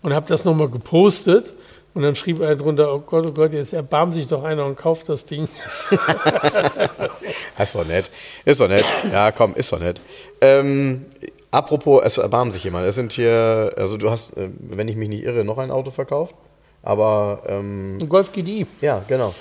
und 0.00 0.14
habe 0.14 0.28
das 0.28 0.44
nochmal 0.44 0.68
gepostet. 0.68 1.54
Und 1.94 2.02
dann 2.02 2.16
schrieb 2.16 2.40
einer 2.40 2.56
drunter, 2.56 2.94
oh 2.94 3.00
Gott, 3.00 3.26
oh 3.26 3.32
Gott, 3.32 3.52
jetzt 3.52 3.74
erbarmt 3.74 4.14
sich 4.14 4.26
doch 4.26 4.44
einer 4.44 4.64
und 4.64 4.76
kauft 4.76 5.08
das 5.10 5.26
Ding. 5.26 5.46
Ist 7.58 7.74
doch 7.74 7.84
nett. 7.86 8.10
Ist 8.44 8.60
doch 8.60 8.68
nett. 8.68 8.84
Ja, 9.12 9.30
komm, 9.30 9.54
ist 9.54 9.72
doch 9.72 9.78
nett. 9.78 10.00
Ähm, 10.40 11.06
apropos, 11.50 12.02
es 12.04 12.18
erbarmen 12.18 12.52
sich 12.52 12.64
jemand. 12.64 12.86
Es 12.86 12.94
sind 12.94 13.12
hier, 13.12 13.72
also 13.76 13.96
du 13.96 14.10
hast, 14.10 14.36
äh, 14.36 14.48
wenn 14.58 14.88
ich 14.88 14.96
mich 14.96 15.08
nicht 15.08 15.22
irre, 15.24 15.44
noch 15.44 15.58
ein 15.58 15.70
Auto 15.70 15.90
verkauft. 15.90 16.34
Aber 16.82 17.42
ähm, 17.46 17.98
Ein 18.00 18.08
Golf 18.08 18.32
GDI. 18.32 18.66
ja, 18.80 19.04
genau. 19.06 19.34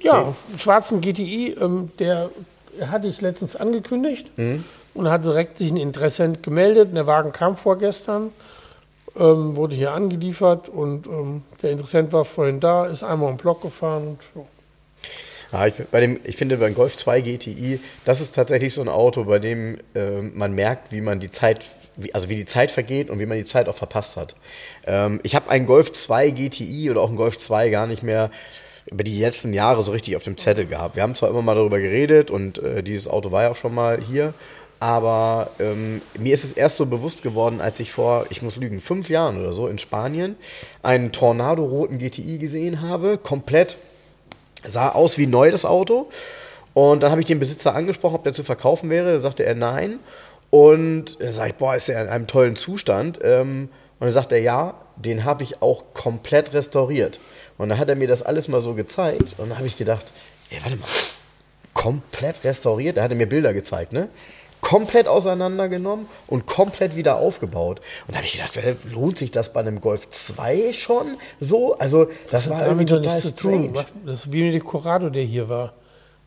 Ja, 0.00 0.22
einen 0.50 0.58
schwarzen 0.58 1.00
GTI, 1.00 1.56
ähm, 1.60 1.90
der 1.98 2.30
hatte 2.90 3.08
ich 3.08 3.20
letztens 3.20 3.54
angekündigt 3.56 4.30
und 4.94 5.10
hat 5.10 5.24
direkt 5.26 5.58
sich 5.58 5.70
ein 5.70 5.76
Interessent 5.76 6.42
gemeldet. 6.42 6.94
Der 6.94 7.06
Wagen 7.06 7.32
kam 7.32 7.56
vorgestern, 7.58 8.32
ähm, 9.18 9.56
wurde 9.56 9.74
hier 9.74 9.92
angeliefert 9.92 10.68
und 10.68 11.06
ähm, 11.06 11.42
der 11.62 11.70
Interessent 11.70 12.12
war 12.12 12.24
vorhin 12.24 12.60
da, 12.60 12.86
ist 12.86 13.02
einmal 13.02 13.30
im 13.30 13.36
Block 13.36 13.62
gefahren. 13.62 14.08
Und, 14.08 14.18
so. 14.34 14.46
Ja, 15.52 15.66
ich, 15.66 15.74
bei 15.90 16.00
dem, 16.00 16.20
ich 16.24 16.36
finde, 16.36 16.56
beim 16.56 16.74
Golf 16.74 16.96
2 16.96 17.20
GTI, 17.22 17.80
das 18.04 18.20
ist 18.20 18.34
tatsächlich 18.34 18.72
so 18.72 18.80
ein 18.80 18.88
Auto, 18.88 19.24
bei 19.24 19.38
dem 19.38 19.78
ähm, 19.94 20.32
man 20.34 20.54
merkt, 20.54 20.92
wie 20.92 21.00
man 21.00 21.18
die 21.18 21.30
Zeit, 21.30 21.64
wie, 21.96 22.14
also 22.14 22.28
wie 22.28 22.36
die 22.36 22.44
Zeit 22.44 22.70
vergeht 22.70 23.10
und 23.10 23.18
wie 23.18 23.26
man 23.26 23.36
die 23.36 23.44
Zeit 23.44 23.68
auch 23.68 23.74
verpasst 23.74 24.16
hat. 24.16 24.36
Ähm, 24.86 25.20
ich 25.22 25.34
habe 25.34 25.50
einen 25.50 25.66
Golf 25.66 25.92
2 25.92 26.30
GTI 26.30 26.90
oder 26.90 27.00
auch 27.00 27.08
einen 27.08 27.16
Golf 27.16 27.38
2 27.38 27.70
gar 27.70 27.86
nicht 27.86 28.02
mehr 28.02 28.30
über 28.86 29.04
die 29.04 29.18
letzten 29.20 29.52
Jahre 29.52 29.82
so 29.82 29.92
richtig 29.92 30.16
auf 30.16 30.24
dem 30.24 30.38
Zettel 30.38 30.66
gehabt. 30.66 30.96
Wir 30.96 31.02
haben 31.02 31.14
zwar 31.14 31.30
immer 31.30 31.42
mal 31.42 31.54
darüber 31.54 31.78
geredet 31.78 32.30
und 32.30 32.58
äh, 32.58 32.82
dieses 32.82 33.08
Auto 33.08 33.32
war 33.32 33.42
ja 33.44 33.50
auch 33.50 33.56
schon 33.56 33.74
mal 33.74 34.00
hier, 34.00 34.34
aber 34.80 35.50
ähm, 35.60 36.00
mir 36.18 36.32
ist 36.32 36.42
es 36.42 36.54
erst 36.54 36.78
so 36.78 36.86
bewusst 36.86 37.22
geworden, 37.22 37.60
als 37.60 37.78
ich 37.80 37.92
vor, 37.92 38.24
ich 38.30 38.40
muss 38.40 38.56
lügen, 38.56 38.80
fünf 38.80 39.10
Jahren 39.10 39.38
oder 39.38 39.52
so 39.52 39.68
in 39.68 39.78
Spanien 39.78 40.36
einen 40.82 41.12
Tornado-roten 41.12 41.98
GTI 41.98 42.38
gesehen 42.38 42.80
habe, 42.80 43.18
komplett 43.18 43.76
sah 44.64 44.88
aus 44.88 45.18
wie 45.18 45.26
neu 45.26 45.50
das 45.50 45.66
Auto. 45.66 46.08
Und 46.72 47.02
dann 47.02 47.10
habe 47.10 47.20
ich 47.20 47.26
den 47.26 47.40
Besitzer 47.40 47.74
angesprochen, 47.74 48.14
ob 48.14 48.24
der 48.24 48.32
zu 48.32 48.42
verkaufen 48.42 48.88
wäre. 48.88 49.12
Da 49.12 49.18
sagte 49.18 49.44
er 49.44 49.54
nein. 49.54 49.98
Und 50.48 51.20
da 51.20 51.32
sage 51.32 51.50
ich, 51.50 51.56
boah, 51.56 51.76
ist 51.76 51.88
der 51.88 52.02
in 52.02 52.08
einem 52.08 52.26
tollen 52.26 52.56
Zustand. 52.56 53.18
Ähm, 53.22 53.68
und 53.98 54.06
dann 54.06 54.12
sagt 54.12 54.32
er, 54.32 54.40
ja, 54.40 54.74
den 54.96 55.24
habe 55.24 55.42
ich 55.42 55.60
auch 55.60 55.84
komplett 55.92 56.54
restauriert. 56.54 57.18
Und 57.58 57.68
dann 57.68 57.78
hat 57.78 57.90
er 57.90 57.96
mir 57.96 58.08
das 58.08 58.22
alles 58.22 58.48
mal 58.48 58.62
so 58.62 58.74
gezeigt. 58.74 59.34
Und 59.36 59.50
dann 59.50 59.58
habe 59.58 59.66
ich 59.66 59.76
gedacht, 59.76 60.06
ey, 60.50 60.58
warte 60.62 60.76
mal, 60.76 60.86
komplett 61.74 62.44
restauriert? 62.44 62.96
Da 62.96 63.02
hat 63.02 63.10
er 63.10 63.16
mir 63.16 63.28
Bilder 63.28 63.52
gezeigt, 63.52 63.92
ne? 63.92 64.08
Komplett 64.60 65.08
auseinandergenommen 65.08 66.06
und 66.26 66.46
komplett 66.46 66.96
wieder 66.96 67.16
aufgebaut. 67.16 67.80
Und 68.06 68.14
da 68.14 68.16
habe 68.18 68.26
ich 68.26 68.32
gedacht, 68.32 68.58
lohnt 68.92 69.18
sich 69.18 69.30
das 69.30 69.52
bei 69.52 69.60
einem 69.60 69.80
Golf 69.80 70.08
2 70.10 70.72
schon 70.72 71.16
so? 71.40 71.78
Also, 71.78 72.08
das 72.30 72.50
war 72.50 72.64
irgendwie 72.64 72.86
total 72.86 73.20
tun. 73.20 73.32
strange. 73.32 73.86
Das 74.04 74.26
ist 74.26 74.32
wie 74.32 74.44
mit 74.44 74.54
dem 74.54 74.64
Corrado, 74.64 75.10
der 75.10 75.22
hier 75.22 75.48
war. 75.48 75.72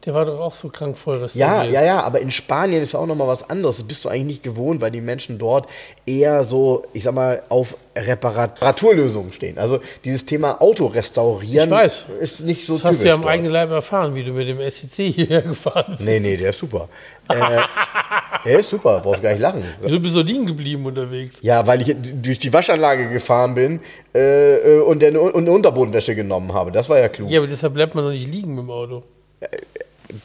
Der 0.05 0.13
war 0.13 0.25
doch 0.25 0.39
auch 0.39 0.53
so 0.53 0.67
krank 0.67 0.97
voll 0.97 1.15
Ja, 1.17 1.23
restauriert. 1.23 1.73
ja, 1.73 1.83
ja, 1.83 2.01
aber 2.01 2.19
in 2.19 2.29
Spanien 2.29 2.81
ist 2.83 2.91
ja 2.91 2.99
auch 2.99 3.05
nochmal 3.05 3.27
was 3.29 3.49
anderes. 3.49 3.77
Das 3.77 3.87
bist 3.87 4.03
du 4.03 4.09
eigentlich 4.09 4.25
nicht 4.25 4.43
gewohnt, 4.43 4.81
weil 4.81 4.91
die 4.91 4.99
Menschen 4.99 5.37
dort 5.39 5.67
eher 6.05 6.43
so, 6.43 6.83
ich 6.91 7.03
sag 7.05 7.13
mal, 7.13 7.41
auf 7.47 7.77
Reparaturlösungen 7.95 9.31
stehen. 9.31 9.57
Also 9.57 9.79
dieses 10.03 10.25
Thema 10.25 10.61
Auto 10.61 10.87
restaurieren 10.87 11.69
Ich 11.69 11.71
weiß. 11.71 12.05
ist 12.19 12.39
nicht 12.41 12.65
so 12.65 12.73
Das 12.73 12.83
hast 12.83 13.01
du 13.01 13.07
ja 13.07 13.13
am 13.13 13.25
eigenen 13.25 13.51
Leib 13.51 13.69
erfahren, 13.71 14.13
wie 14.15 14.23
du 14.23 14.31
mit 14.33 14.47
dem 14.47 14.57
SEC 14.69 14.91
hierher 15.13 15.41
gefahren 15.41 15.85
bist. 15.97 16.01
Nee, 16.01 16.19
nee, 16.19 16.35
der 16.35 16.49
ist 16.49 16.59
super. 16.59 16.89
äh, 17.29 17.35
der 18.45 18.59
ist 18.59 18.69
super, 18.69 18.99
brauchst 18.99 19.21
gar 19.23 19.31
nicht 19.31 19.41
lachen. 19.41 19.63
Du 19.87 19.99
bist 20.01 20.13
so 20.15 20.21
liegen 20.21 20.45
geblieben 20.45 20.85
unterwegs. 20.85 21.39
Ja, 21.41 21.65
weil 21.65 21.81
ich 21.81 21.95
durch 22.21 22.39
die 22.39 22.51
Waschanlage 22.51 23.07
gefahren 23.09 23.53
bin 23.55 23.79
äh, 24.13 24.55
äh, 24.77 24.79
und, 24.81 25.01
der, 25.01 25.21
und 25.21 25.35
eine 25.35 25.51
Unterbodenwäsche 25.51 26.13
genommen 26.15 26.53
habe. 26.53 26.71
Das 26.71 26.89
war 26.89 26.99
ja 26.99 27.07
klug. 27.07 27.29
Ja, 27.29 27.39
aber 27.39 27.47
deshalb 27.47 27.73
bleibt 27.73 27.95
man 27.95 28.03
doch 28.03 28.11
nicht 28.11 28.27
liegen 28.29 28.55
mit 28.55 28.63
dem 28.65 28.71
Auto. 28.71 29.03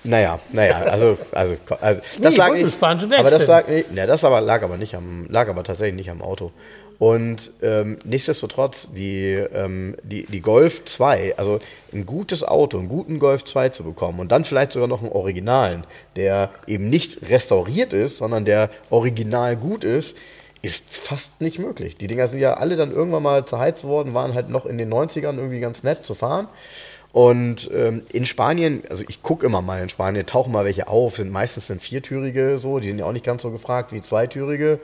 Naja, 0.05 0.39
naja, 0.53 0.81
also, 0.83 1.19
also, 1.33 1.57
also 1.81 2.01
das 2.21 2.33
Nee, 2.33 2.39
lag 2.39 2.53
nicht, 2.53 2.83
aber 2.83 3.31
das 3.31 3.47
lag, 3.47 3.65
ja, 3.95 4.07
das 4.07 4.25
aber, 4.25 4.41
lag 4.41 4.63
aber 4.63 4.77
nicht 4.77 4.95
am, 4.95 5.27
lag 5.31 5.49
aber 5.49 5.65
tatsächlich 5.65 5.95
nicht 5.97 6.11
am 6.11 6.23
Auto. 6.23 6.53
Und 6.99 7.53
ähm, 7.63 7.99
nichtsdestotrotz, 8.05 8.89
die, 8.93 9.35
ähm, 9.35 9.97
die, 10.03 10.27
die 10.27 10.41
Golf 10.41 10.85
2, 10.85 11.35
also 11.37 11.61
ein 11.93 12.07
gutes 12.07 12.43
Auto, 12.43 12.77
einen 12.79 12.89
guten 12.89 13.21
Golf 13.21 13.45
2 13.45 13.69
zu 13.69 13.85
bekommen 13.85 14.19
und 14.19 14.33
dann 14.33 14.45
vielleicht 14.45 14.73
sogar 14.73 14.89
noch 14.89 15.03
einen 15.03 15.13
Originalen, 15.13 15.85
der 16.17 16.51
eben 16.67 16.91
nicht 16.91 17.29
restauriert 17.31 17.93
ist, 17.93 18.17
sondern 18.17 18.45
der 18.45 18.71
original 18.91 19.57
gut 19.57 19.85
ist, 19.85 20.17
ist 20.61 20.87
fast 20.91 21.41
nicht 21.41 21.61
möglich. 21.61 21.97
Die 21.97 22.09
Dinger 22.09 22.27
sind 22.27 22.41
ja 22.41 22.55
alle 22.55 22.75
dann 22.75 22.91
irgendwann 22.91 23.23
mal 23.23 23.45
zerheizt 23.45 23.85
worden, 23.85 24.13
waren 24.13 24.35
halt 24.35 24.49
noch 24.49 24.67
in 24.67 24.77
den 24.77 24.93
90ern 24.93 25.37
irgendwie 25.37 25.61
ganz 25.61 25.85
nett 25.85 26.05
zu 26.05 26.17
fahren. 26.17 26.49
Und 27.13 27.71
ähm, 27.75 28.03
in 28.13 28.27
Spanien, 28.27 28.83
also 28.89 29.05
ich 29.09 29.23
gucke 29.23 29.47
immer 29.47 29.63
mal 29.63 29.83
in 29.83 29.89
Spanien, 29.89 30.27
tauchen 30.27 30.53
mal 30.53 30.65
welche 30.65 30.89
auf, 30.89 31.17
sind 31.17 31.31
meistens 31.31 31.67
sind 31.67 31.81
viertürige 31.81 32.59
so, 32.59 32.79
die 32.79 32.89
sind 32.89 32.99
ja 32.99 33.07
auch 33.07 33.13
nicht 33.13 33.25
ganz 33.25 33.43
so 33.43 33.51
gefragt 33.51 33.93
wie 33.93 34.03
zweitürige. 34.03 34.79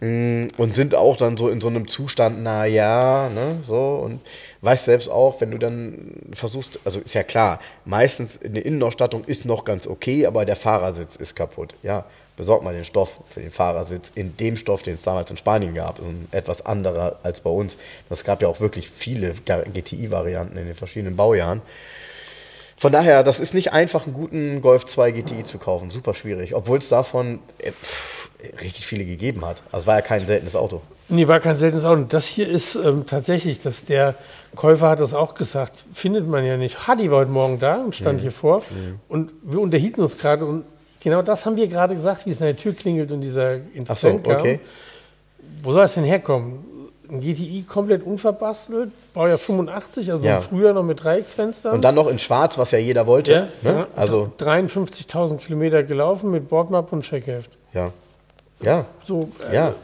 Mm, 0.00 0.46
und 0.56 0.74
sind 0.74 0.94
auch 0.94 1.16
dann 1.16 1.36
so 1.36 1.48
in 1.48 1.60
so 1.60 1.68
einem 1.68 1.86
Zustand, 1.88 2.42
na 2.42 2.64
ja, 2.66 3.28
ne, 3.28 3.60
so 3.64 4.00
und 4.04 4.20
weißt 4.60 4.86
selbst 4.86 5.08
auch, 5.08 5.40
wenn 5.40 5.52
du 5.52 5.58
dann 5.58 6.12
versuchst, 6.32 6.80
also 6.84 7.00
ist 7.00 7.14
ja 7.14 7.22
klar, 7.22 7.60
meistens 7.84 8.40
eine 8.42 8.60
Innenausstattung 8.60 9.24
ist 9.24 9.44
noch 9.44 9.64
ganz 9.64 9.86
okay, 9.86 10.26
aber 10.26 10.44
der 10.44 10.56
Fahrersitz 10.56 11.14
ist 11.16 11.36
kaputt, 11.36 11.74
ja 11.82 12.04
besorgt 12.36 12.64
mal 12.64 12.74
den 12.74 12.84
Stoff 12.84 13.20
für 13.30 13.40
den 13.40 13.50
Fahrersitz 13.50 14.10
in 14.14 14.36
dem 14.36 14.56
Stoff, 14.56 14.82
den 14.82 14.94
es 14.94 15.02
damals 15.02 15.30
in 15.30 15.36
Spanien 15.36 15.74
gab. 15.74 15.98
Also 15.98 16.10
etwas 16.30 16.64
anderer 16.64 17.18
als 17.22 17.40
bei 17.40 17.50
uns. 17.50 17.76
Es 18.10 18.24
gab 18.24 18.42
ja 18.42 18.48
auch 18.48 18.60
wirklich 18.60 18.90
viele 18.90 19.34
GTI-Varianten 19.34 20.56
in 20.56 20.66
den 20.66 20.74
verschiedenen 20.74 21.16
Baujahren. 21.16 21.62
Von 22.82 22.90
daher, 22.90 23.22
das 23.22 23.38
ist 23.38 23.54
nicht 23.54 23.72
einfach, 23.72 24.06
einen 24.06 24.12
guten 24.12 24.60
Golf 24.60 24.86
2 24.86 25.12
GTI 25.12 25.44
zu 25.44 25.58
kaufen. 25.58 25.90
Super 25.90 26.14
schwierig. 26.14 26.56
Obwohl 26.56 26.78
es 26.78 26.88
davon 26.88 27.38
äh, 27.58 27.70
pff, 27.70 28.28
richtig 28.60 28.86
viele 28.86 29.04
gegeben 29.04 29.44
hat. 29.44 29.62
Also 29.70 29.82
es 29.82 29.86
war 29.86 29.94
ja 29.96 30.00
kein 30.00 30.26
seltenes 30.26 30.56
Auto. 30.56 30.82
Nee, 31.08 31.28
war 31.28 31.38
kein 31.38 31.56
seltenes 31.56 31.84
Auto. 31.84 32.04
Das 32.08 32.26
hier 32.26 32.48
ist 32.48 32.74
ähm, 32.74 33.06
tatsächlich, 33.06 33.62
dass 33.62 33.84
der 33.84 34.16
Käufer 34.56 34.88
hat 34.88 35.00
das 35.00 35.14
auch 35.14 35.34
gesagt, 35.34 35.84
findet 35.92 36.26
man 36.26 36.44
ja 36.44 36.56
nicht. 36.56 36.88
Hadi 36.88 37.10
war 37.10 37.20
heute 37.20 37.30
Morgen 37.30 37.60
da 37.60 37.76
und 37.76 37.94
stand 37.94 38.18
mhm. 38.18 38.22
hier 38.22 38.32
vor. 38.32 38.62
Mhm. 38.70 38.98
Und 39.08 39.32
wir 39.42 39.60
unterhielten 39.60 40.02
uns 40.02 40.18
gerade 40.18 40.44
und 40.44 40.64
Genau 41.02 41.20
das 41.20 41.44
haben 41.44 41.56
wir 41.56 41.66
gerade 41.66 41.96
gesagt, 41.96 42.26
wie 42.26 42.30
es 42.30 42.40
an 42.40 42.46
der 42.46 42.56
Tür 42.56 42.74
klingelt 42.74 43.10
und 43.10 43.22
dieser 43.22 43.56
Interessent 43.74 44.24
so, 44.24 44.32
okay. 44.32 44.60
Wo 45.60 45.72
soll 45.72 45.84
es 45.84 45.94
denn 45.94 46.04
herkommen? 46.04 46.64
Ein 47.10 47.20
GTI 47.20 47.64
komplett 47.68 48.04
unverbastelt, 48.04 48.90
Baujahr 49.12 49.36
85, 49.36 50.12
also 50.12 50.24
ja. 50.24 50.40
früher 50.40 50.72
noch 50.72 50.84
mit 50.84 51.02
Dreiecksfenstern. 51.02 51.74
Und 51.74 51.82
dann 51.82 51.96
noch 51.96 52.06
in 52.06 52.20
Schwarz, 52.20 52.56
was 52.56 52.70
ja 52.70 52.78
jeder 52.78 53.06
wollte. 53.06 53.48
Ja, 53.62 53.72
ne? 53.72 53.86
also 53.96 54.32
53.000 54.38 55.38
Kilometer 55.38 55.82
gelaufen 55.82 56.30
mit 56.30 56.48
Bordmap 56.48 56.92
und 56.92 57.02
Checkheft. 57.02 57.50
Ja. 57.74 57.92
Ja. 58.62 58.86
So, 59.04 59.28
äh, 59.50 59.56
ja. 59.56 59.74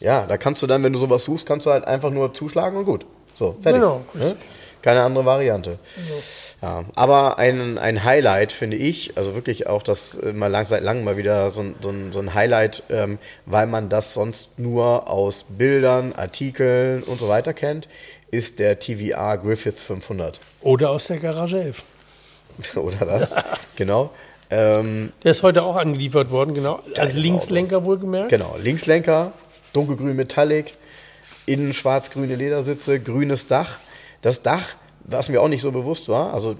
Ja, 0.00 0.24
da 0.26 0.38
kannst 0.38 0.62
du 0.62 0.66
dann, 0.66 0.82
wenn 0.82 0.92
du 0.92 0.98
sowas 0.98 1.24
suchst, 1.24 1.46
kannst 1.46 1.66
du 1.66 1.70
halt 1.70 1.84
einfach 1.84 2.10
nur 2.10 2.32
zuschlagen 2.32 2.78
und 2.78 2.86
gut. 2.86 3.04
So, 3.38 3.54
fertig. 3.60 3.80
Genau. 3.80 4.00
Ne? 4.14 4.34
Keine 4.82 5.02
andere 5.02 5.24
Variante. 5.24 5.78
Also. 5.96 6.14
Ja, 6.60 6.84
aber 6.96 7.38
ein, 7.38 7.78
ein 7.78 8.02
Highlight 8.02 8.50
finde 8.50 8.76
ich, 8.76 9.16
also 9.16 9.34
wirklich 9.34 9.68
auch 9.68 9.82
das 9.82 10.16
äh, 10.16 10.32
mal 10.32 10.48
lang, 10.48 10.66
seit 10.66 10.82
langem 10.82 11.04
mal 11.04 11.16
wieder 11.16 11.50
so, 11.50 11.64
so, 11.80 11.94
so 12.10 12.18
ein 12.18 12.34
Highlight, 12.34 12.82
ähm, 12.90 13.18
weil 13.46 13.66
man 13.68 13.88
das 13.88 14.12
sonst 14.14 14.58
nur 14.58 15.08
aus 15.08 15.44
Bildern, 15.48 16.14
Artikeln 16.14 17.04
und 17.04 17.20
so 17.20 17.28
weiter 17.28 17.54
kennt, 17.54 17.86
ist 18.30 18.58
der 18.58 18.78
TVA 18.78 19.36
Griffith 19.36 19.78
500. 19.78 20.40
Oder 20.60 20.90
aus 20.90 21.06
der 21.06 21.18
Garage 21.18 21.60
11. 21.60 21.82
Oder 22.76 23.06
das, 23.06 23.34
genau. 23.76 24.10
Ähm, 24.50 25.12
der 25.22 25.32
ist 25.32 25.42
heute 25.42 25.62
auch 25.62 25.76
angeliefert 25.76 26.30
worden, 26.30 26.54
genau. 26.54 26.80
Als 26.96 27.12
Linkslenker 27.12 27.84
wohlgemerkt. 27.84 28.30
Genau, 28.30 28.56
Linkslenker, 28.60 29.32
dunkelgrün 29.72 30.16
Metallic, 30.16 30.72
innen 31.46 31.72
schwarz-grüne 31.72 32.34
Ledersitze, 32.34 32.98
grünes 32.98 33.46
Dach. 33.46 33.76
Das 34.22 34.42
Dach 34.42 34.74
was 35.08 35.28
mir 35.28 35.40
auch 35.40 35.48
nicht 35.48 35.62
so 35.62 35.72
bewusst 35.72 36.08
war, 36.08 36.34
also 36.34 36.56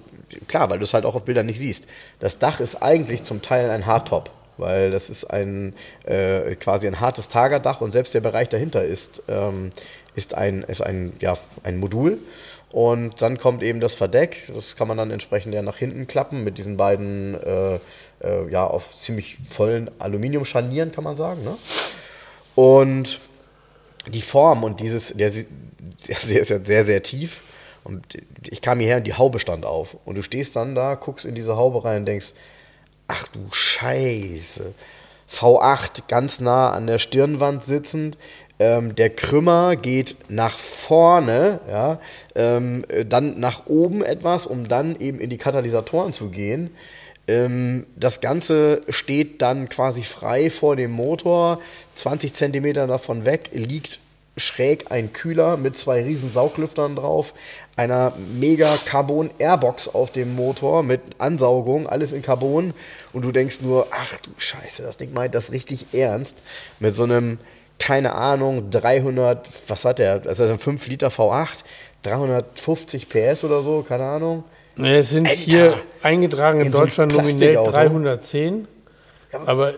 klar, 0.46 0.70
weil 0.70 0.78
du 0.78 0.84
es 0.84 0.94
halt 0.94 1.04
auch 1.04 1.14
auf 1.14 1.24
Bildern 1.24 1.46
nicht 1.46 1.58
siehst. 1.58 1.86
Das 2.18 2.38
Dach 2.38 2.60
ist 2.60 2.82
eigentlich 2.82 3.22
zum 3.22 3.42
Teil 3.42 3.70
ein 3.70 3.86
Hardtop, 3.86 4.30
weil 4.56 4.90
das 4.90 5.10
ist 5.10 5.24
ein 5.24 5.74
äh, 6.04 6.54
quasi 6.56 6.86
ein 6.86 7.00
hartes 7.00 7.28
Tagerdach 7.28 7.80
und 7.80 7.92
selbst 7.92 8.14
der 8.14 8.20
Bereich 8.20 8.48
dahinter 8.48 8.84
ist, 8.84 9.22
ähm, 9.28 9.70
ist, 10.14 10.34
ein, 10.34 10.62
ist 10.64 10.80
ein, 10.82 11.12
ja, 11.20 11.36
ein 11.62 11.78
Modul. 11.78 12.18
Und 12.70 13.22
dann 13.22 13.38
kommt 13.38 13.62
eben 13.62 13.80
das 13.80 13.94
Verdeck, 13.94 14.50
das 14.54 14.76
kann 14.76 14.88
man 14.88 14.98
dann 14.98 15.10
entsprechend 15.10 15.54
ja 15.54 15.62
nach 15.62 15.78
hinten 15.78 16.06
klappen 16.06 16.44
mit 16.44 16.58
diesen 16.58 16.76
beiden, 16.76 17.34
äh, 17.42 17.76
äh, 18.20 18.50
ja, 18.50 18.66
auf 18.66 18.94
ziemlich 18.94 19.38
vollen 19.48 19.90
Aluminiumscharnieren, 19.98 20.92
kann 20.92 21.04
man 21.04 21.16
sagen. 21.16 21.44
Ne? 21.44 21.56
Und 22.54 23.20
die 24.06 24.20
Form 24.20 24.64
und 24.64 24.80
dieses, 24.80 25.14
der, 25.14 25.30
der 26.08 26.40
ist 26.40 26.50
ja 26.50 26.58
sehr, 26.62 26.84
sehr 26.84 27.02
tief 27.02 27.40
und 27.84 28.04
ich 28.48 28.60
kam 28.60 28.80
hierher 28.80 28.98
und 28.98 29.06
die 29.06 29.14
Haube 29.14 29.38
stand 29.38 29.64
auf. 29.64 29.96
Und 30.04 30.16
du 30.16 30.22
stehst 30.22 30.56
dann 30.56 30.74
da, 30.74 30.94
guckst 30.94 31.24
in 31.24 31.34
diese 31.34 31.56
Haube 31.56 31.84
rein 31.84 32.00
und 32.00 32.06
denkst, 32.06 32.32
ach 33.06 33.26
du 33.28 33.40
Scheiße. 33.50 34.74
V8 35.30 36.02
ganz 36.08 36.40
nah 36.40 36.70
an 36.72 36.86
der 36.86 36.98
Stirnwand 36.98 37.64
sitzend. 37.64 38.16
Ähm, 38.58 38.94
der 38.96 39.10
Krümmer 39.10 39.76
geht 39.76 40.16
nach 40.28 40.58
vorne, 40.58 41.60
ja, 41.68 42.00
ähm, 42.34 42.84
dann 43.06 43.38
nach 43.38 43.66
oben 43.66 44.02
etwas, 44.02 44.46
um 44.46 44.66
dann 44.66 44.98
eben 44.98 45.20
in 45.20 45.30
die 45.30 45.38
Katalysatoren 45.38 46.12
zu 46.12 46.30
gehen. 46.30 46.70
Ähm, 47.28 47.86
das 47.94 48.20
Ganze 48.20 48.80
steht 48.88 49.42
dann 49.42 49.68
quasi 49.68 50.02
frei 50.02 50.50
vor 50.50 50.74
dem 50.74 50.90
Motor. 50.90 51.60
20 51.94 52.34
Zentimeter 52.34 52.86
davon 52.86 53.24
weg 53.24 53.50
liegt 53.52 54.00
schräg 54.38 54.90
ein 54.90 55.12
Kühler 55.12 55.56
mit 55.56 55.76
zwei 55.76 56.02
riesen 56.02 56.30
Sauglüftern 56.30 56.96
drauf, 56.96 57.34
einer 57.76 58.12
mega 58.38 58.74
Carbon 58.86 59.30
Airbox 59.38 59.88
auf 59.88 60.10
dem 60.10 60.34
Motor 60.34 60.82
mit 60.82 61.00
Ansaugung, 61.18 61.86
alles 61.88 62.12
in 62.12 62.22
Carbon 62.22 62.74
und 63.12 63.24
du 63.24 63.32
denkst 63.32 63.60
nur, 63.60 63.86
ach 63.90 64.18
du 64.18 64.30
Scheiße, 64.36 64.82
das 64.82 64.96
Ding 64.96 65.12
meint 65.12 65.34
das 65.34 65.52
richtig 65.52 65.86
ernst 65.92 66.42
mit 66.80 66.94
so 66.94 67.04
einem 67.04 67.38
keine 67.78 68.12
Ahnung, 68.12 68.70
300, 68.70 69.48
was 69.68 69.84
hat 69.84 70.00
der? 70.00 70.22
Also 70.26 70.44
ein 70.44 70.58
5 70.58 70.86
Liter 70.88 71.08
V8, 71.08 71.58
350 72.02 73.08
PS 73.08 73.44
oder 73.44 73.62
so, 73.62 73.84
keine 73.86 74.04
Ahnung. 74.04 74.44
Es 74.76 75.10
sind 75.10 75.26
Alter, 75.26 75.40
hier 75.40 75.80
eingetragen 76.02 76.60
in, 76.60 76.66
in 76.66 76.72
Deutschland 76.72 77.12
so 77.12 77.18
nominell 77.18 77.54
310, 77.54 78.68
ja, 79.32 79.40
aber 79.46 79.74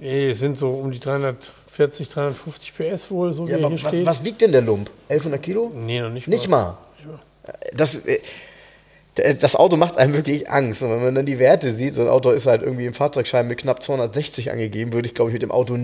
nee, 0.00 0.30
es 0.30 0.40
sind 0.40 0.58
so 0.58 0.70
um 0.70 0.90
die 0.90 1.00
300 1.00 1.52
40, 1.76 2.08
350 2.08 2.74
PS 2.74 3.10
wohl, 3.10 3.32
so 3.34 3.46
ja, 3.46 3.58
wie 3.58 3.66
hier 3.66 3.70
was, 3.72 3.80
steht. 3.80 4.06
Was 4.06 4.24
wiegt 4.24 4.40
denn 4.40 4.52
der 4.52 4.62
Lump? 4.62 4.90
1100 5.10 5.42
Kilo? 5.42 5.70
Nee, 5.74 6.00
noch 6.00 6.10
nicht 6.10 6.26
mal. 6.26 6.34
Nicht 6.34 6.48
mal. 6.48 6.78
Das, 7.74 8.00
äh, 8.06 8.18
das 9.14 9.54
Auto 9.54 9.76
macht 9.76 9.98
einem 9.98 10.14
wirklich 10.14 10.48
Angst. 10.48 10.82
Und 10.82 10.90
wenn 10.90 11.02
man 11.02 11.14
dann 11.14 11.26
die 11.26 11.38
Werte 11.38 11.72
sieht, 11.74 11.94
so 11.94 12.00
ein 12.00 12.08
Auto 12.08 12.30
ist 12.30 12.46
halt 12.46 12.62
irgendwie 12.62 12.86
im 12.86 12.94
Fahrzeugschein 12.94 13.46
mit 13.46 13.58
knapp 13.58 13.82
260 13.82 14.50
angegeben, 14.50 14.94
würde 14.94 15.06
ich, 15.06 15.14
glaube 15.14 15.30
ich, 15.30 15.34
mit 15.34 15.42
dem 15.42 15.50
Auto 15.50 15.78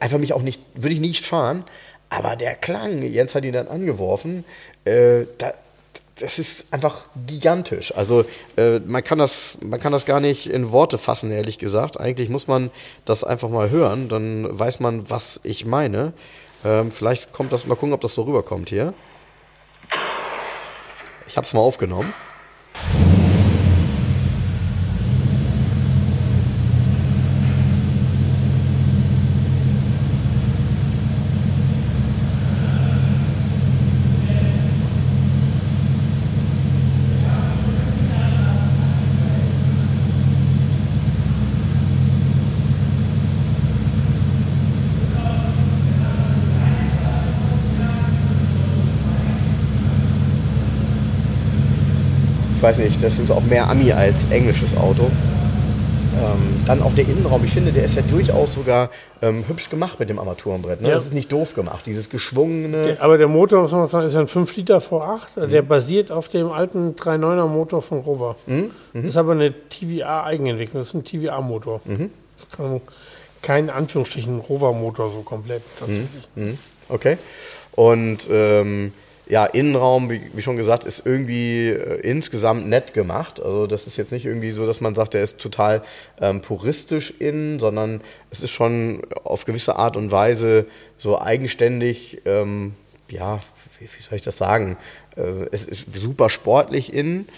einfach 0.00 0.18
mich 0.18 0.34
auch 0.34 0.42
nicht, 0.42 0.60
würde 0.74 0.94
ich 0.94 1.00
nicht 1.00 1.24
fahren. 1.24 1.64
Aber 2.10 2.36
der 2.36 2.54
Klang, 2.54 3.02
Jens 3.02 3.34
hat 3.34 3.44
ihn 3.46 3.54
dann 3.54 3.68
angeworfen, 3.68 4.44
äh, 4.84 5.24
da, 5.38 5.54
das 6.18 6.38
ist 6.38 6.66
einfach 6.70 7.08
gigantisch. 7.26 7.94
Also 7.94 8.24
äh, 8.56 8.78
man, 8.80 9.04
kann 9.04 9.18
das, 9.18 9.58
man 9.62 9.80
kann 9.80 9.92
das 9.92 10.06
gar 10.06 10.20
nicht 10.20 10.48
in 10.48 10.72
Worte 10.72 10.98
fassen, 10.98 11.30
ehrlich 11.30 11.58
gesagt. 11.58 12.00
Eigentlich 12.00 12.30
muss 12.30 12.48
man 12.48 12.70
das 13.04 13.22
einfach 13.22 13.50
mal 13.50 13.70
hören, 13.70 14.08
dann 14.08 14.58
weiß 14.58 14.80
man, 14.80 15.10
was 15.10 15.40
ich 15.42 15.66
meine. 15.66 16.14
Ähm, 16.64 16.90
vielleicht 16.90 17.32
kommt 17.32 17.52
das, 17.52 17.66
mal 17.66 17.74
gucken, 17.74 17.92
ob 17.92 18.00
das 18.00 18.14
so 18.14 18.22
rüberkommt 18.22 18.70
hier. 18.70 18.94
Ich 21.28 21.36
habe 21.36 21.46
es 21.46 21.52
mal 21.52 21.60
aufgenommen. 21.60 22.12
Weiß 52.66 52.78
nicht, 52.78 53.00
das 53.00 53.20
ist 53.20 53.30
auch 53.30 53.44
mehr 53.44 53.70
Ami 53.70 53.92
als 53.92 54.24
englisches 54.32 54.76
Auto. 54.76 55.04
Ähm, 55.04 56.64
dann 56.66 56.82
auch 56.82 56.92
der 56.94 57.04
Innenraum, 57.04 57.44
ich 57.44 57.52
finde, 57.52 57.70
der 57.70 57.84
ist 57.84 57.94
ja 57.94 58.02
durchaus 58.02 58.54
sogar 58.54 58.90
ähm, 59.22 59.44
hübsch 59.46 59.70
gemacht 59.70 60.00
mit 60.00 60.08
dem 60.08 60.18
Armaturenbrett. 60.18 60.80
Ne? 60.80 60.88
Ja. 60.88 60.94
Das 60.94 61.04
ist 61.04 61.14
nicht 61.14 61.30
doof 61.30 61.54
gemacht, 61.54 61.86
dieses 61.86 62.10
geschwungene. 62.10 62.82
Der, 62.82 63.02
aber 63.02 63.18
der 63.18 63.28
Motor, 63.28 63.62
muss 63.62 63.70
man 63.70 63.86
sagen, 63.86 64.06
ist 64.06 64.14
ja 64.14 64.20
ein 64.20 64.26
5 64.26 64.56
Liter 64.56 64.78
V8. 64.78 65.20
Mhm. 65.36 65.50
Der 65.52 65.62
basiert 65.62 66.10
auf 66.10 66.28
dem 66.28 66.50
alten 66.50 66.96
3.9er 66.96 67.46
Motor 67.46 67.82
von 67.82 68.00
Rover. 68.00 68.34
Mhm. 68.46 68.56
Mhm. 68.56 68.70
Das 68.94 69.04
ist 69.04 69.16
aber 69.16 69.32
eine 69.32 69.52
TVA-Eigenentwicklung, 69.68 70.80
das 70.80 70.88
ist 70.88 70.94
ein 70.94 71.04
TVA-Motor. 71.04 71.82
Mhm. 71.84 72.10
Kein 73.42 73.70
Anführungsstrichen 73.70 74.40
Rover-Motor 74.40 75.10
so 75.10 75.20
komplett 75.20 75.62
tatsächlich. 75.78 76.26
Mhm. 76.34 76.58
Okay. 76.88 77.16
Und 77.76 78.26
ähm, 78.28 78.92
ja, 79.28 79.44
Innenraum, 79.44 80.08
wie, 80.08 80.20
wie, 80.34 80.42
schon 80.42 80.56
gesagt, 80.56 80.84
ist 80.84 81.04
irgendwie 81.04 81.68
äh, 81.68 82.00
insgesamt 82.00 82.68
nett 82.68 82.94
gemacht. 82.94 83.40
Also 83.42 83.66
das 83.66 83.86
ist 83.86 83.96
jetzt 83.96 84.12
nicht 84.12 84.24
irgendwie 84.24 84.52
so, 84.52 84.66
dass 84.66 84.80
man 84.80 84.94
sagt, 84.94 85.14
der 85.14 85.22
ist 85.22 85.38
total 85.38 85.82
ähm, 86.20 86.40
puristisch 86.40 87.12
innen, 87.18 87.58
sondern 87.58 88.02
es 88.30 88.40
ist 88.40 88.50
schon 88.50 89.02
auf 89.24 89.44
gewisse 89.44 89.76
Art 89.76 89.96
und 89.96 90.12
Weise 90.12 90.66
so 90.96 91.20
eigenständig, 91.20 92.22
ähm, 92.24 92.74
ja, 93.08 93.40
wie, 93.80 93.86
wie, 93.86 94.02
soll 94.02 94.16
ich 94.16 94.22
das 94.22 94.36
sagen? 94.36 94.76
Äh, 95.16 95.46
es 95.50 95.66
ist 95.66 95.92
super 95.92 96.30
sportlich 96.30 96.92
innen. 96.92 97.28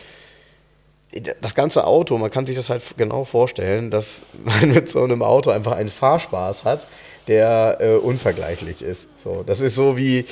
Das 1.40 1.54
ganze 1.54 1.86
Auto, 1.86 2.18
man 2.18 2.30
kann 2.30 2.44
sich 2.44 2.54
das 2.54 2.68
halt 2.68 2.82
genau 2.98 3.24
vorstellen, 3.24 3.90
dass 3.90 4.26
man 4.44 4.72
mit 4.72 4.90
so 4.90 5.02
einem 5.02 5.22
Auto 5.22 5.50
einfach 5.50 5.72
einen 5.72 5.88
Fahrspaß 5.88 6.64
hat, 6.64 6.86
der 7.28 7.78
äh, 7.80 7.94
unvergleichlich 7.94 8.82
ist. 8.82 9.06
So, 9.24 9.42
das 9.46 9.60
ist 9.60 9.74
so 9.74 9.96
wie, 9.96 10.26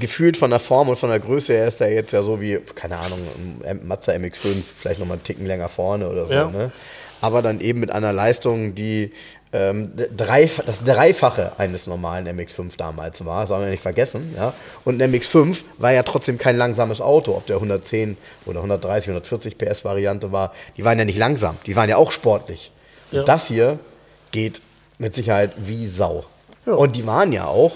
gefühlt 0.00 0.36
von 0.36 0.50
der 0.50 0.60
Form 0.60 0.88
und 0.88 0.98
von 0.98 1.10
der 1.10 1.20
Größe 1.20 1.52
her 1.52 1.68
ist 1.68 1.80
er 1.80 1.92
jetzt 1.92 2.12
ja 2.12 2.22
so 2.22 2.40
wie, 2.40 2.58
keine 2.74 2.98
Ahnung, 2.98 3.18
Mazda 3.82 4.12
MX5, 4.12 4.62
vielleicht 4.76 5.00
nochmal 5.00 5.16
einen 5.16 5.24
Ticken 5.24 5.46
länger 5.46 5.68
vorne 5.68 6.08
oder 6.08 6.26
so. 6.26 6.34
Ja. 6.34 6.50
Ne? 6.50 6.72
Aber 7.20 7.42
dann 7.42 7.60
eben 7.60 7.80
mit 7.80 7.90
einer 7.90 8.12
Leistung, 8.12 8.74
die 8.74 9.12
ähm, 9.52 9.92
drei, 10.16 10.50
das 10.64 10.82
Dreifache 10.82 11.52
eines 11.58 11.86
normalen 11.86 12.26
MX5 12.26 12.76
damals 12.76 13.24
war, 13.24 13.46
sollen 13.46 13.62
wir 13.62 13.70
nicht 13.70 13.82
vergessen. 13.82 14.34
Ja? 14.36 14.54
Und 14.84 15.00
ein 15.00 15.12
MX5 15.14 15.58
war 15.78 15.92
ja 15.92 16.02
trotzdem 16.02 16.38
kein 16.38 16.56
langsames 16.56 17.00
Auto, 17.00 17.32
ob 17.32 17.46
der 17.46 17.56
110 17.56 18.16
oder 18.46 18.60
130, 18.60 19.10
140 19.10 19.58
PS 19.58 19.84
Variante 19.84 20.32
war. 20.32 20.52
Die 20.76 20.84
waren 20.84 20.98
ja 20.98 21.04
nicht 21.04 21.18
langsam, 21.18 21.56
die 21.66 21.76
waren 21.76 21.88
ja 21.88 21.96
auch 21.96 22.12
sportlich. 22.12 22.72
Ja. 23.10 23.20
Und 23.20 23.28
das 23.28 23.48
hier 23.48 23.78
geht 24.30 24.62
mit 24.98 25.14
Sicherheit 25.14 25.52
wie 25.58 25.86
Sau. 25.86 26.24
Ja. 26.64 26.72
Und 26.74 26.96
die 26.96 27.06
waren 27.06 27.32
ja 27.32 27.46
auch, 27.46 27.72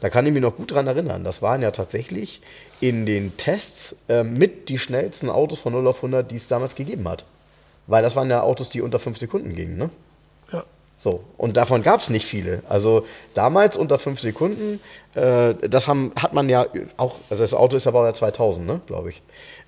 da 0.00 0.10
kann 0.10 0.26
ich 0.26 0.32
mich 0.32 0.42
noch 0.42 0.56
gut 0.56 0.72
dran 0.72 0.86
erinnern. 0.86 1.24
Das 1.24 1.42
waren 1.42 1.62
ja 1.62 1.70
tatsächlich 1.70 2.40
in 2.80 3.06
den 3.06 3.36
Tests 3.36 3.96
äh, 4.08 4.22
mit 4.22 4.68
die 4.68 4.78
schnellsten 4.78 5.30
Autos 5.30 5.60
von 5.60 5.72
0 5.72 5.86
auf 5.86 5.96
100, 5.96 6.30
die 6.30 6.36
es 6.36 6.48
damals 6.48 6.74
gegeben 6.74 7.08
hat. 7.08 7.24
Weil 7.86 8.02
das 8.02 8.16
waren 8.16 8.30
ja 8.30 8.42
Autos, 8.42 8.68
die 8.68 8.82
unter 8.82 8.98
5 8.98 9.16
Sekunden 9.16 9.54
gingen, 9.54 9.78
ne? 9.78 9.90
Ja. 10.52 10.64
So, 10.98 11.24
und 11.36 11.56
davon 11.56 11.82
gab 11.82 12.00
es 12.00 12.10
nicht 12.10 12.26
viele. 12.26 12.62
Also 12.68 13.06
damals 13.34 13.76
unter 13.76 13.98
5 13.98 14.20
Sekunden, 14.20 14.80
äh, 15.14 15.54
das 15.54 15.88
haben, 15.88 16.12
hat 16.20 16.32
man 16.32 16.48
ja 16.48 16.66
auch, 16.96 17.20
also 17.30 17.42
das 17.42 17.54
Auto 17.54 17.76
ist 17.76 17.86
ja 17.86 17.92
Baujahr 17.92 18.14
2000, 18.14 18.66
ne, 18.66 18.80
glaube 18.86 19.10
ich. 19.10 19.22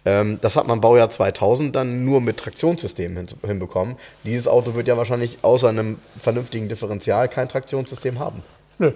Ähm, 0.05 0.39
das 0.41 0.57
hat 0.57 0.66
man 0.66 0.81
Baujahr 0.81 1.11
2000 1.11 1.74
dann 1.74 2.05
nur 2.05 2.20
mit 2.20 2.39
Traktionssystem 2.39 3.16
hin, 3.16 3.26
hinbekommen. 3.45 3.97
Dieses 4.24 4.49
Auto 4.49 4.74
wird 4.74 4.89
ja 4.89 4.97
wahrscheinlich 4.97 5.39
außer 5.43 5.68
einem 5.68 5.99
vernünftigen 6.20 6.68
Differential 6.68 7.29
kein 7.29 7.49
Traktionssystem 7.49 8.18
haben. 8.18 8.43
Nö. 8.79 8.93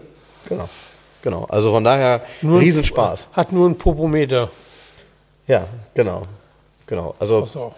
Genau. 0.48 0.68
Genau, 1.22 1.44
also 1.44 1.72
von 1.72 1.84
daher 1.84 2.22
nur 2.42 2.60
Riesenspaß. 2.60 3.28
Hat 3.32 3.52
nur 3.52 3.68
ein 3.68 3.78
Popometer. 3.78 4.50
Ja, 5.46 5.66
genau. 5.94 6.22
Genau. 6.86 7.14
Also 7.18 7.72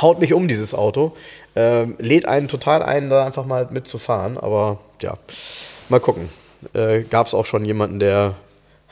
haut 0.00 0.20
mich 0.20 0.32
um, 0.32 0.48
dieses 0.48 0.74
Auto. 0.74 1.16
Ähm, 1.56 1.96
lädt 1.98 2.26
einen 2.26 2.48
total 2.48 2.82
ein, 2.82 3.10
da 3.10 3.24
einfach 3.24 3.46
mal 3.46 3.68
mitzufahren. 3.70 4.38
Aber 4.38 4.78
ja, 5.00 5.16
mal 5.88 6.00
gucken. 6.00 6.28
Äh, 6.72 7.02
Gab 7.02 7.26
es 7.26 7.34
auch 7.34 7.46
schon 7.46 7.64
jemanden, 7.64 8.00
der 8.00 8.34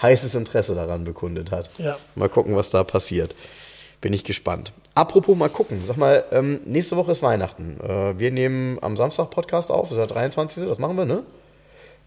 heißes 0.01 0.35
Interesse 0.35 0.75
daran 0.75 1.05
bekundet 1.05 1.51
hat. 1.51 1.71
Ja. 1.79 1.97
Mal 2.15 2.29
gucken, 2.29 2.57
was 2.57 2.71
da 2.71 2.85
passiert. 2.85 3.35
Bin 4.01 4.13
ich 4.13 4.25
gespannt. 4.25 4.73
Apropos 4.95 5.37
mal 5.37 5.49
gucken. 5.49 5.83
Sag 5.87 5.97
mal, 5.97 6.25
ähm, 6.33 6.61
nächste 6.65 6.97
Woche 6.97 7.13
ist 7.13 7.23
Weihnachten. 7.23 7.79
Äh, 7.81 8.19
wir 8.19 8.31
nehmen 8.31 8.79
am 8.83 8.97
Samstag 8.97 9.31
Podcast 9.31 9.71
auf. 9.71 9.89
Das 9.89 9.93
ist 9.93 9.99
der 9.99 10.07
23. 10.07 10.65
Das 10.67 10.79
machen 10.79 10.97
wir, 10.97 11.05
ne? 11.05 11.23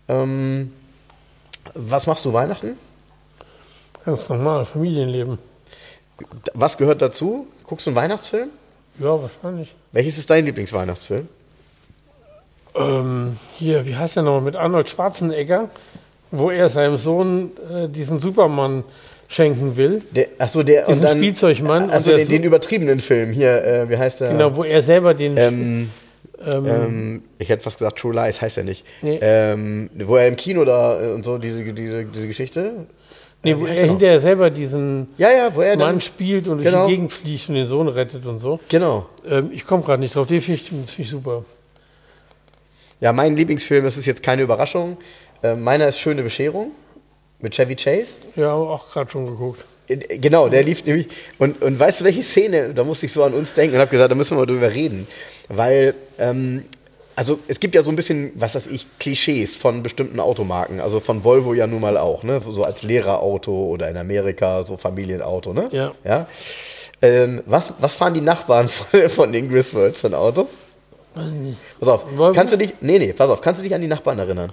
Ähm, 0.07 0.73
was 1.73 2.07
machst 2.07 2.25
du 2.25 2.33
Weihnachten? 2.33 2.77
Ganz 4.05 4.29
normal, 4.29 4.65
Familienleben. 4.65 5.39
Was 6.53 6.77
gehört 6.77 7.01
dazu? 7.01 7.47
Guckst 7.65 7.85
du 7.85 7.89
einen 7.89 7.97
Weihnachtsfilm? 7.97 8.49
Ja, 8.99 9.21
wahrscheinlich. 9.21 9.73
Welches 9.91 10.17
ist 10.17 10.29
dein 10.29 10.45
Lieblingsweihnachtsfilm? 10.45 11.27
Ähm, 12.75 13.37
hier, 13.57 13.85
wie 13.85 13.95
heißt 13.95 14.15
der 14.15 14.23
nochmal? 14.23 14.41
Mit 14.41 14.55
Arnold 14.55 14.89
Schwarzenegger, 14.89 15.69
wo 16.31 16.51
er 16.51 16.69
seinem 16.69 16.97
Sohn 16.97 17.51
äh, 17.69 17.89
diesen 17.89 18.19
Superman 18.19 18.83
schenken 19.27 19.75
will. 19.75 20.01
Der, 20.11 20.27
achso, 20.37 20.63
der 20.63 20.85
diesen 20.85 21.03
dann, 21.03 21.17
Spielzeugmann. 21.17 21.89
Also 21.89 22.15
den, 22.15 22.27
den, 22.27 22.43
übertriebenen 22.43 22.99
Film 22.99 23.31
hier, 23.31 23.63
äh, 23.63 23.89
wie 23.89 23.97
heißt 23.97 24.21
der? 24.21 24.31
Genau, 24.31 24.55
wo 24.55 24.63
er 24.63 24.81
selber 24.81 25.13
den. 25.13 25.35
Ähm, 25.37 25.89
ähm, 26.45 26.65
ähm, 26.67 27.23
ich 27.39 27.49
hätte 27.49 27.63
fast 27.63 27.79
gesagt, 27.79 27.99
True 27.99 28.13
Lies 28.13 28.41
heißt 28.41 28.57
er 28.57 28.63
nicht. 28.63 28.85
Nee. 29.01 29.19
Ähm, 29.21 29.89
wo 29.95 30.15
er 30.17 30.27
im 30.27 30.35
Kino 30.35 30.65
da 30.65 31.01
äh, 31.01 31.13
und 31.13 31.25
so, 31.25 31.37
diese, 31.37 31.63
diese, 31.73 32.05
diese 32.05 32.27
Geschichte. 32.27 32.87
Nee, 33.43 33.51
äh, 33.51 33.59
wo 33.59 33.65
er 33.65 33.85
hinterher 33.85 34.19
selber 34.19 34.49
diesen 34.49 35.09
ja, 35.17 35.31
ja, 35.31 35.55
wo 35.55 35.61
er 35.61 35.77
Mann 35.77 36.01
spielt 36.01 36.47
und 36.47 36.57
durch 36.57 36.67
genau. 36.67 36.87
die 36.87 36.93
Gegend 36.93 37.11
fliegt 37.11 37.49
und 37.49 37.55
den 37.55 37.67
Sohn 37.67 37.87
rettet 37.87 38.25
und 38.25 38.39
so. 38.39 38.59
Genau. 38.69 39.07
Ähm, 39.29 39.49
ich 39.53 39.65
komme 39.65 39.83
gerade 39.83 40.01
nicht 40.01 40.15
drauf, 40.15 40.27
den 40.27 40.41
finde 40.41 40.61
ich, 40.61 40.69
find 40.69 40.99
ich, 40.99 41.09
super. 41.09 41.45
Ja, 43.01 43.13
mein 43.13 43.35
Lieblingsfilm, 43.35 43.83
das 43.83 43.97
ist 43.97 44.05
jetzt 44.05 44.23
keine 44.23 44.41
Überraschung. 44.41 44.97
Äh, 45.43 45.55
meiner 45.55 45.87
ist 45.87 45.99
Schöne 45.99 46.23
Bescherung 46.23 46.71
mit 47.39 47.53
Chevy 47.53 47.75
Chase. 47.75 48.15
Ja, 48.35 48.53
auch 48.53 48.89
gerade 48.89 49.11
schon 49.11 49.25
geguckt. 49.25 49.63
Genau, 49.87 50.49
der 50.49 50.63
lief 50.63 50.85
nämlich. 50.85 51.07
Und, 51.37 51.61
und 51.61 51.79
weißt 51.79 52.01
du, 52.01 52.05
welche 52.05 52.23
Szene? 52.23 52.73
Da 52.73 52.83
musste 52.83 53.05
ich 53.05 53.13
so 53.13 53.23
an 53.23 53.33
uns 53.33 53.53
denken 53.53 53.75
und 53.75 53.81
habe 53.81 53.91
gesagt, 53.91 54.11
da 54.11 54.15
müssen 54.15 54.35
wir 54.35 54.41
mal 54.41 54.45
drüber 54.45 54.73
reden. 54.73 55.07
Weil, 55.47 55.93
ähm, 56.17 56.65
also 57.15 57.39
es 57.47 57.59
gibt 57.59 57.75
ja 57.75 57.83
so 57.83 57.91
ein 57.91 57.95
bisschen, 57.95 58.31
was 58.35 58.55
weiß 58.55 58.67
ich, 58.67 58.87
Klischees 58.99 59.55
von 59.55 59.83
bestimmten 59.83 60.19
Automarken. 60.19 60.79
Also 60.79 60.99
von 60.99 61.23
Volvo 61.23 61.53
ja 61.53 61.67
nun 61.67 61.81
mal 61.81 61.97
auch, 61.97 62.23
ne? 62.23 62.41
So 62.49 62.63
als 62.63 62.83
Lehrerauto 62.83 63.51
oder 63.51 63.89
in 63.89 63.97
Amerika 63.97 64.63
so 64.63 64.77
Familienauto, 64.77 65.53
ne? 65.53 65.69
Ja. 65.71 65.91
ja? 66.03 66.27
Ähm, 67.01 67.43
was, 67.45 67.73
was 67.79 67.93
fahren 67.93 68.13
die 68.13 68.21
Nachbarn 68.21 68.67
von, 68.69 69.09
von 69.09 69.31
den 69.31 69.49
Griswolds 69.49 70.01
für 70.01 70.07
ein 70.07 70.13
Auto? 70.15 70.47
Weiß 71.13 71.27
ich 71.27 71.33
nicht. 71.33 71.57
Pass 71.79 71.89
auf, 71.89 72.05
Volvo? 72.17 72.33
kannst 72.33 72.53
du 72.53 72.57
dich, 72.57 72.73
nee, 72.81 72.99
nee, 72.99 73.13
pass 73.13 73.29
auf, 73.29 73.39
kannst 73.41 73.59
du 73.59 73.63
dich 73.63 73.73
an 73.73 73.81
die 73.81 73.87
Nachbarn 73.87 74.19
erinnern? 74.19 74.51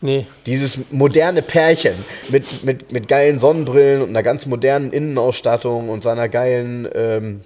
Nee. 0.00 0.26
Dieses 0.44 0.78
moderne 0.90 1.42
Pärchen 1.42 1.94
mit, 2.28 2.64
mit, 2.64 2.92
mit 2.92 3.08
geilen 3.08 3.40
Sonnenbrillen 3.40 4.02
und 4.02 4.10
einer 4.10 4.22
ganz 4.22 4.46
modernen 4.46 4.92
Innenausstattung 4.92 5.88
und 5.88 6.02
seiner 6.02 6.28
geilen, 6.28 6.88
ähm, 6.94 7.40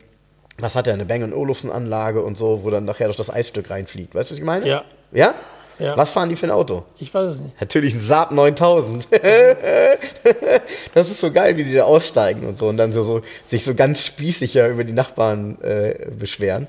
was 0.58 0.74
hat 0.74 0.86
er, 0.86 0.94
eine 0.94 1.04
Bang 1.04 1.32
Olufsen 1.32 1.70
Anlage 1.70 2.22
und 2.22 2.36
so, 2.36 2.60
wo 2.64 2.70
dann 2.70 2.84
nachher 2.84 3.06
durch 3.06 3.16
das 3.16 3.30
Eisstück 3.30 3.70
reinfliegt. 3.70 4.14
Weißt 4.14 4.30
du, 4.30 4.34
was 4.34 4.38
ich 4.38 4.44
meine? 4.44 4.66
Ja. 4.66 4.84
Ja? 5.12 5.34
Ja. 5.80 5.96
Was 5.96 6.10
fahren 6.10 6.28
die 6.28 6.36
für 6.36 6.46
ein 6.46 6.50
Auto? 6.50 6.84
Ich 6.98 7.12
weiß 7.12 7.26
es 7.28 7.40
nicht. 7.40 7.58
Natürlich 7.58 7.94
ein 7.94 8.00
Saab 8.00 8.32
9000. 8.32 9.08
das 10.94 11.10
ist 11.10 11.20
so 11.20 11.32
geil, 11.32 11.56
wie 11.56 11.64
die 11.64 11.72
da 11.72 11.84
aussteigen 11.84 12.46
und 12.46 12.58
so 12.58 12.68
und 12.68 12.76
dann 12.76 12.92
so, 12.92 13.02
so 13.02 13.22
sich 13.44 13.64
so 13.64 13.74
ganz 13.74 14.04
spießig 14.04 14.52
ja 14.52 14.68
über 14.68 14.84
die 14.84 14.92
Nachbarn 14.92 15.56
äh, 15.62 16.10
beschweren. 16.10 16.66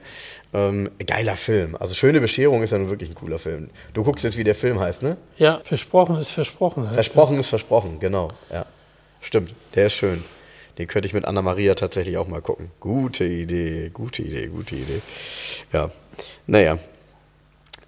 Ähm, 0.54 0.90
geiler 1.06 1.38
Film. 1.38 1.78
Also 1.80 1.96
Schöne 1.96 2.20
Bescherung 2.20 2.62
ist 2.62 2.72
ja 2.72 2.78
nun 2.78 2.90
wirklich 2.90 3.10
ein 3.10 3.16
cooler 3.16 3.40
Film. 3.40 3.70
Du 3.94 4.04
guckst 4.04 4.24
jetzt, 4.26 4.38
wie 4.38 4.44
der 4.44 4.56
Film 4.56 4.80
heißt, 4.80 5.02
ne? 5.02 5.18
Ja, 5.38 5.62
Versprochen 5.64 6.18
ist 6.18 6.32
Versprochen. 6.32 6.90
Versprochen 6.92 7.40
ist 7.40 7.50
Versprochen, 7.50 8.00
genau. 8.00 8.32
Ja, 8.52 8.66
stimmt. 9.22 9.54
Der 9.76 9.86
ist 9.88 9.94
schön. 9.94 10.24
Den 10.78 10.88
könnte 10.88 11.08
ich 11.08 11.14
mit 11.14 11.26
Anna-Maria 11.26 11.76
tatsächlich 11.76 12.18
auch 12.18 12.28
mal 12.28 12.42
gucken. 12.42 12.72
Gute 12.80 13.24
Idee, 13.24 13.90
gute 13.94 14.24
Idee, 14.24 14.48
gute 14.48 14.76
Idee. 14.76 15.02
Ja, 15.72 15.92
naja. 16.48 16.78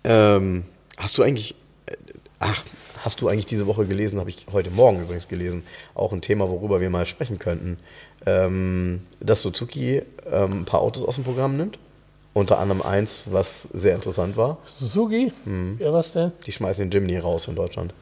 Ähm, 0.06 0.64
hast 0.98 1.18
du 1.18 1.24
eigentlich, 1.24 1.56
äh, 1.86 1.96
ach, 2.40 2.64
hast 3.04 3.22
du 3.22 3.28
eigentlich 3.28 3.46
diese 3.46 3.68
Woche 3.68 3.86
gelesen, 3.86 4.20
habe 4.20 4.30
ich 4.30 4.46
heute 4.52 4.70
Morgen 4.70 5.02
übrigens 5.02 5.28
gelesen, 5.28 5.64
auch 5.96 6.14
ein 6.14 6.22
Thema, 6.22 6.50
worüber 6.50 6.82
wir 6.82 6.90
mal 6.90 7.06
sprechen 7.06 7.40
könnten, 7.40 7.78
ähm, 8.26 9.02
dass 9.20 9.42
Suzuki 9.42 10.02
ähm, 10.32 10.62
ein 10.62 10.66
paar 10.66 10.82
Autos 10.82 11.04
aus 11.04 11.16
dem 11.16 11.24
Programm 11.24 11.58
nimmt? 11.58 11.78
Unter 12.34 12.58
anderem 12.58 12.82
eins, 12.82 13.24
was 13.26 13.68
sehr 13.74 13.94
interessant 13.94 14.38
war. 14.38 14.58
Suzuki? 14.80 15.32
Mhm. 15.46 15.78
Ja, 15.80 15.94
was 15.94 16.14
denn? 16.14 16.32
Die 16.46 16.52
schmeißen 16.52 16.90
den 16.90 16.92
Jimny 16.92 17.20
raus 17.20 17.48
in 17.48 17.56
Deutschland. 17.56 17.94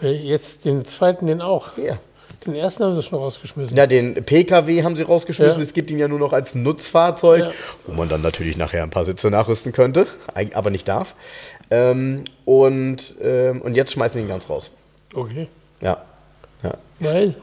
Jetzt 0.00 0.64
den 0.64 0.84
zweiten, 0.84 1.26
den 1.26 1.40
auch? 1.40 1.78
Ja. 1.78 1.98
Den 2.44 2.54
ersten 2.54 2.84
haben 2.84 2.94
sie 2.94 3.02
schon 3.02 3.18
rausgeschmissen. 3.18 3.76
Ja, 3.76 3.86
den 3.86 4.14
PKW 4.14 4.82
haben 4.82 4.96
sie 4.96 5.02
rausgeschmissen. 5.02 5.58
Ja. 5.58 5.62
Es 5.62 5.72
gibt 5.72 5.90
ihn 5.90 5.98
ja 5.98 6.08
nur 6.08 6.18
noch 6.18 6.32
als 6.32 6.54
Nutzfahrzeug, 6.54 7.44
ja. 7.44 7.52
wo 7.86 7.92
man 7.92 8.08
dann 8.08 8.20
natürlich 8.20 8.56
nachher 8.56 8.82
ein 8.82 8.90
paar 8.90 9.04
Sitze 9.04 9.30
nachrüsten 9.30 9.72
könnte, 9.72 10.06
aber 10.52 10.70
nicht 10.70 10.86
darf. 10.86 11.14
Ähm, 11.70 12.24
und, 12.44 13.14
ähm, 13.22 13.62
und 13.62 13.74
jetzt 13.74 13.92
schmeißen 13.92 14.18
sie 14.18 14.24
ihn 14.24 14.28
ganz 14.28 14.50
raus. 14.50 14.70
Okay. 15.14 15.48
Ja. 15.80 16.02
ja. 16.62 16.74
Weil? 17.00 17.34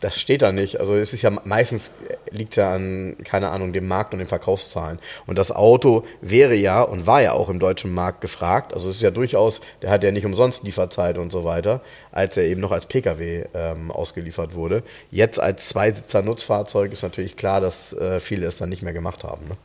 Das 0.00 0.20
steht 0.20 0.42
da 0.42 0.52
nicht. 0.52 0.80
Also 0.80 0.94
es 0.94 1.12
ist 1.12 1.22
ja 1.22 1.30
meistens 1.44 1.90
liegt 2.30 2.56
ja 2.56 2.74
an, 2.74 3.16
keine 3.24 3.50
Ahnung, 3.50 3.72
dem 3.72 3.86
Markt 3.86 4.12
und 4.12 4.18
den 4.18 4.28
Verkaufszahlen. 4.28 4.98
Und 5.26 5.38
das 5.38 5.52
Auto 5.52 6.04
wäre 6.20 6.54
ja 6.54 6.82
und 6.82 7.06
war 7.06 7.22
ja 7.22 7.32
auch 7.32 7.48
im 7.48 7.58
deutschen 7.58 7.92
Markt 7.92 8.20
gefragt. 8.20 8.72
Also 8.74 8.88
es 8.88 8.96
ist 8.96 9.02
ja 9.02 9.10
durchaus, 9.10 9.60
der 9.82 9.90
hat 9.90 10.02
ja 10.04 10.10
nicht 10.10 10.26
umsonst 10.26 10.62
Lieferzeit 10.64 11.18
und 11.18 11.30
so 11.30 11.44
weiter, 11.44 11.80
als 12.10 12.36
er 12.36 12.44
eben 12.44 12.60
noch 12.60 12.72
als 12.72 12.86
Pkw 12.86 13.44
ähm, 13.54 13.90
ausgeliefert 13.90 14.54
wurde. 14.54 14.82
Jetzt 15.10 15.38
als 15.38 15.68
Zweisitzer 15.68 16.22
Nutzfahrzeug 16.22 16.92
ist 16.92 17.02
natürlich 17.02 17.36
klar, 17.36 17.60
dass 17.60 17.92
äh, 17.92 18.20
viele 18.20 18.46
es 18.46 18.56
dann 18.56 18.68
nicht 18.68 18.82
mehr 18.82 18.92
gemacht 18.92 19.24
haben. 19.24 19.48
Ne? 19.48 19.56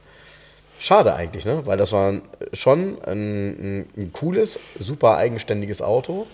Schade 0.79 1.15
eigentlich, 1.15 1.45
ne? 1.45 1.65
Weil 1.65 1.77
das 1.77 1.91
war 1.91 2.13
schon 2.53 3.01
ein, 3.03 3.79
ein, 3.81 3.89
ein 3.97 4.13
cooles, 4.13 4.59
super 4.79 5.17
eigenständiges 5.17 5.81
Auto. 5.81 6.27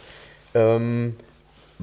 Ähm, 0.54 1.16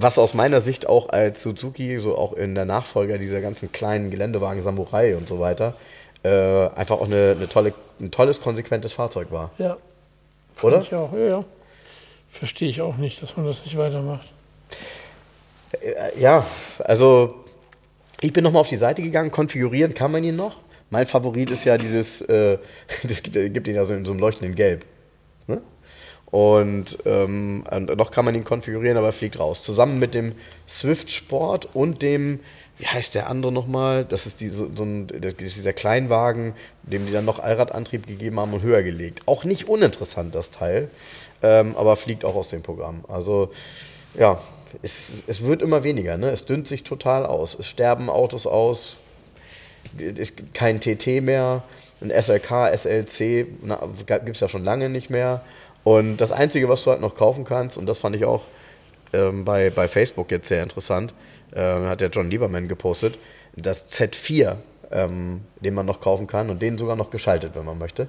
was 0.03 0.18
aus 0.18 0.34
meiner 0.34 0.61
Sicht 0.61 0.88
auch 0.88 1.11
als 1.11 1.42
Suzuki, 1.42 1.98
so 1.98 2.16
auch 2.16 2.32
in 2.32 2.55
der 2.55 2.64
Nachfolger 2.64 3.18
dieser 3.18 3.40
ganzen 3.40 3.70
kleinen 3.70 4.11
Geländewagen 4.11 4.62
Samurai 4.62 5.16
und 5.16 5.28
so 5.28 5.40
weiter, 5.40 5.74
äh, 6.22 6.28
einfach 6.28 6.96
auch 7.01 7.07
eine, 7.07 7.34
eine, 7.36 7.48
tolle, 7.48 7.74
ein 8.01 8.11
tolles, 8.11 8.40
konsequentes 8.40 8.92
Fahrzeug 8.92 9.30
war. 9.30 9.51
Ja. 9.59 9.76
Oder? 10.62 10.82
Ich 10.82 10.94
auch, 10.94 11.12
ja, 11.12 11.18
ja. 11.18 11.44
Verstehe 12.30 12.68
ich 12.68 12.80
auch 12.80 12.96
nicht, 12.96 13.22
dass 13.22 13.36
man 13.36 13.46
das 13.46 13.64
nicht 13.64 13.76
weitermacht. 13.76 14.32
Äh, 15.72 16.18
ja, 16.18 16.46
also 16.78 17.44
ich 18.20 18.32
bin 18.32 18.44
nochmal 18.44 18.61
auf 18.61 18.68
die 18.68 18.76
Seite 18.76 19.03
gegangen, 19.03 19.30
konfigurieren 19.30 19.94
kann 19.94 20.12
man 20.12 20.24
ihn 20.24 20.36
noch. 20.36 20.57
Mein 20.90 21.07
Favorit 21.07 21.51
ist 21.51 21.64
ja 21.64 21.78
dieses, 21.78 22.22
äh, 22.22 22.59
das 23.03 23.22
gibt, 23.22 23.34
gibt 23.55 23.68
ihn 23.68 23.74
ja 23.74 23.84
so 23.84 23.94
in 23.94 24.05
so 24.05 24.12
einem 24.12 24.20
leuchtenden 24.20 24.55
Gelb. 24.55 24.84
Und 26.31 26.99
ähm, 27.07 27.64
noch 27.97 28.12
kann 28.12 28.24
man 28.24 28.35
ihn 28.35 28.45
konfigurieren, 28.45 28.97
aber 28.97 29.09
er 29.09 29.12
fliegt 29.12 29.39
raus. 29.39 29.62
Zusammen 29.62 29.99
mit 29.99 30.14
dem 30.14 30.33
Swift 30.68 31.11
Sport 31.11 31.68
und 31.74 32.03
dem, 32.03 32.39
wie 32.78 32.87
heißt 32.87 33.16
der 33.16 33.28
andere 33.28 33.51
nochmal? 33.51 34.05
Das 34.05 34.26
ist, 34.26 34.41
die, 34.41 34.49
so, 34.49 34.70
so 34.74 34.85
ein, 34.85 35.09
das 35.09 35.35
ist 35.35 35.57
dieser 35.57 35.72
Kleinwagen, 35.72 36.55
dem 36.83 37.07
die 37.07 37.12
dann 37.12 37.24
noch 37.24 37.41
Allradantrieb 37.41 38.07
gegeben 38.07 38.39
haben 38.39 38.53
und 38.53 38.62
höher 38.62 38.83
gelegt. 38.83 39.26
Auch 39.26 39.45
nicht 39.45 39.68
uninteressant, 39.68 40.35
das 40.35 40.53
Teil, 40.53 40.89
ähm, 41.43 41.74
aber 41.76 41.97
fliegt 41.97 42.24
auch 42.24 42.37
aus 42.37 42.51
dem 42.51 42.62
Programm. 42.62 43.05
Also, 43.09 43.51
ja, 44.14 44.41
es, 44.83 45.24
es 45.26 45.43
wird 45.43 45.62
immer 45.62 45.83
weniger. 45.83 46.16
Ne? 46.16 46.31
Es 46.31 46.45
dünnt 46.45 46.68
sich 46.68 46.85
total 46.85 47.26
aus. 47.26 47.57
Es 47.59 47.66
sterben 47.66 48.09
Autos 48.09 48.47
aus, 48.47 48.97
es 49.99 50.37
gibt 50.37 50.55
kein 50.55 50.81
TT 50.81 51.22
mehr, 51.22 51.64
ein 52.01 52.11
SLK, 52.11 52.72
SLC 52.74 53.47
gibt 54.07 54.37
es 54.37 54.41
ja 54.41 54.49
schon 54.49 54.64
lange 54.64 54.89
nicht 54.89 55.11
mehr. 55.11 55.43
Und 55.85 56.18
das 56.18 56.33
Einzige, 56.33 56.68
was 56.68 56.85
du 56.85 56.91
halt 56.91 57.01
noch 57.01 57.14
kaufen 57.14 57.45
kannst, 57.45 57.76
und 57.76 57.87
das 57.87 57.99
fand 57.99 58.16
ich 58.16 58.24
auch 58.24 58.43
ähm, 59.12 59.45
bei, 59.45 59.70
bei 59.70 59.89
Facebook 59.89 60.31
jetzt 60.31 60.49
sehr 60.49 60.62
interessant, 60.62 61.14
äh, 61.55 61.61
hat 61.61 62.01
der 62.01 62.11
John 62.11 62.31
Lieberman 62.31 62.68
gepostet, 62.68 63.18
das 63.57 63.91
Z4, 63.93 64.57
ähm, 64.93 65.41
den 65.61 65.74
man 65.74 65.87
noch 65.87 66.01
kaufen 66.01 66.26
kann 66.26 66.51
und 66.51 66.61
den 66.62 66.78
sogar 66.78 66.97
noch 66.97 67.11
geschaltet, 67.11 67.53
wenn 67.55 67.64
man 67.64 67.78
möchte. 67.78 68.09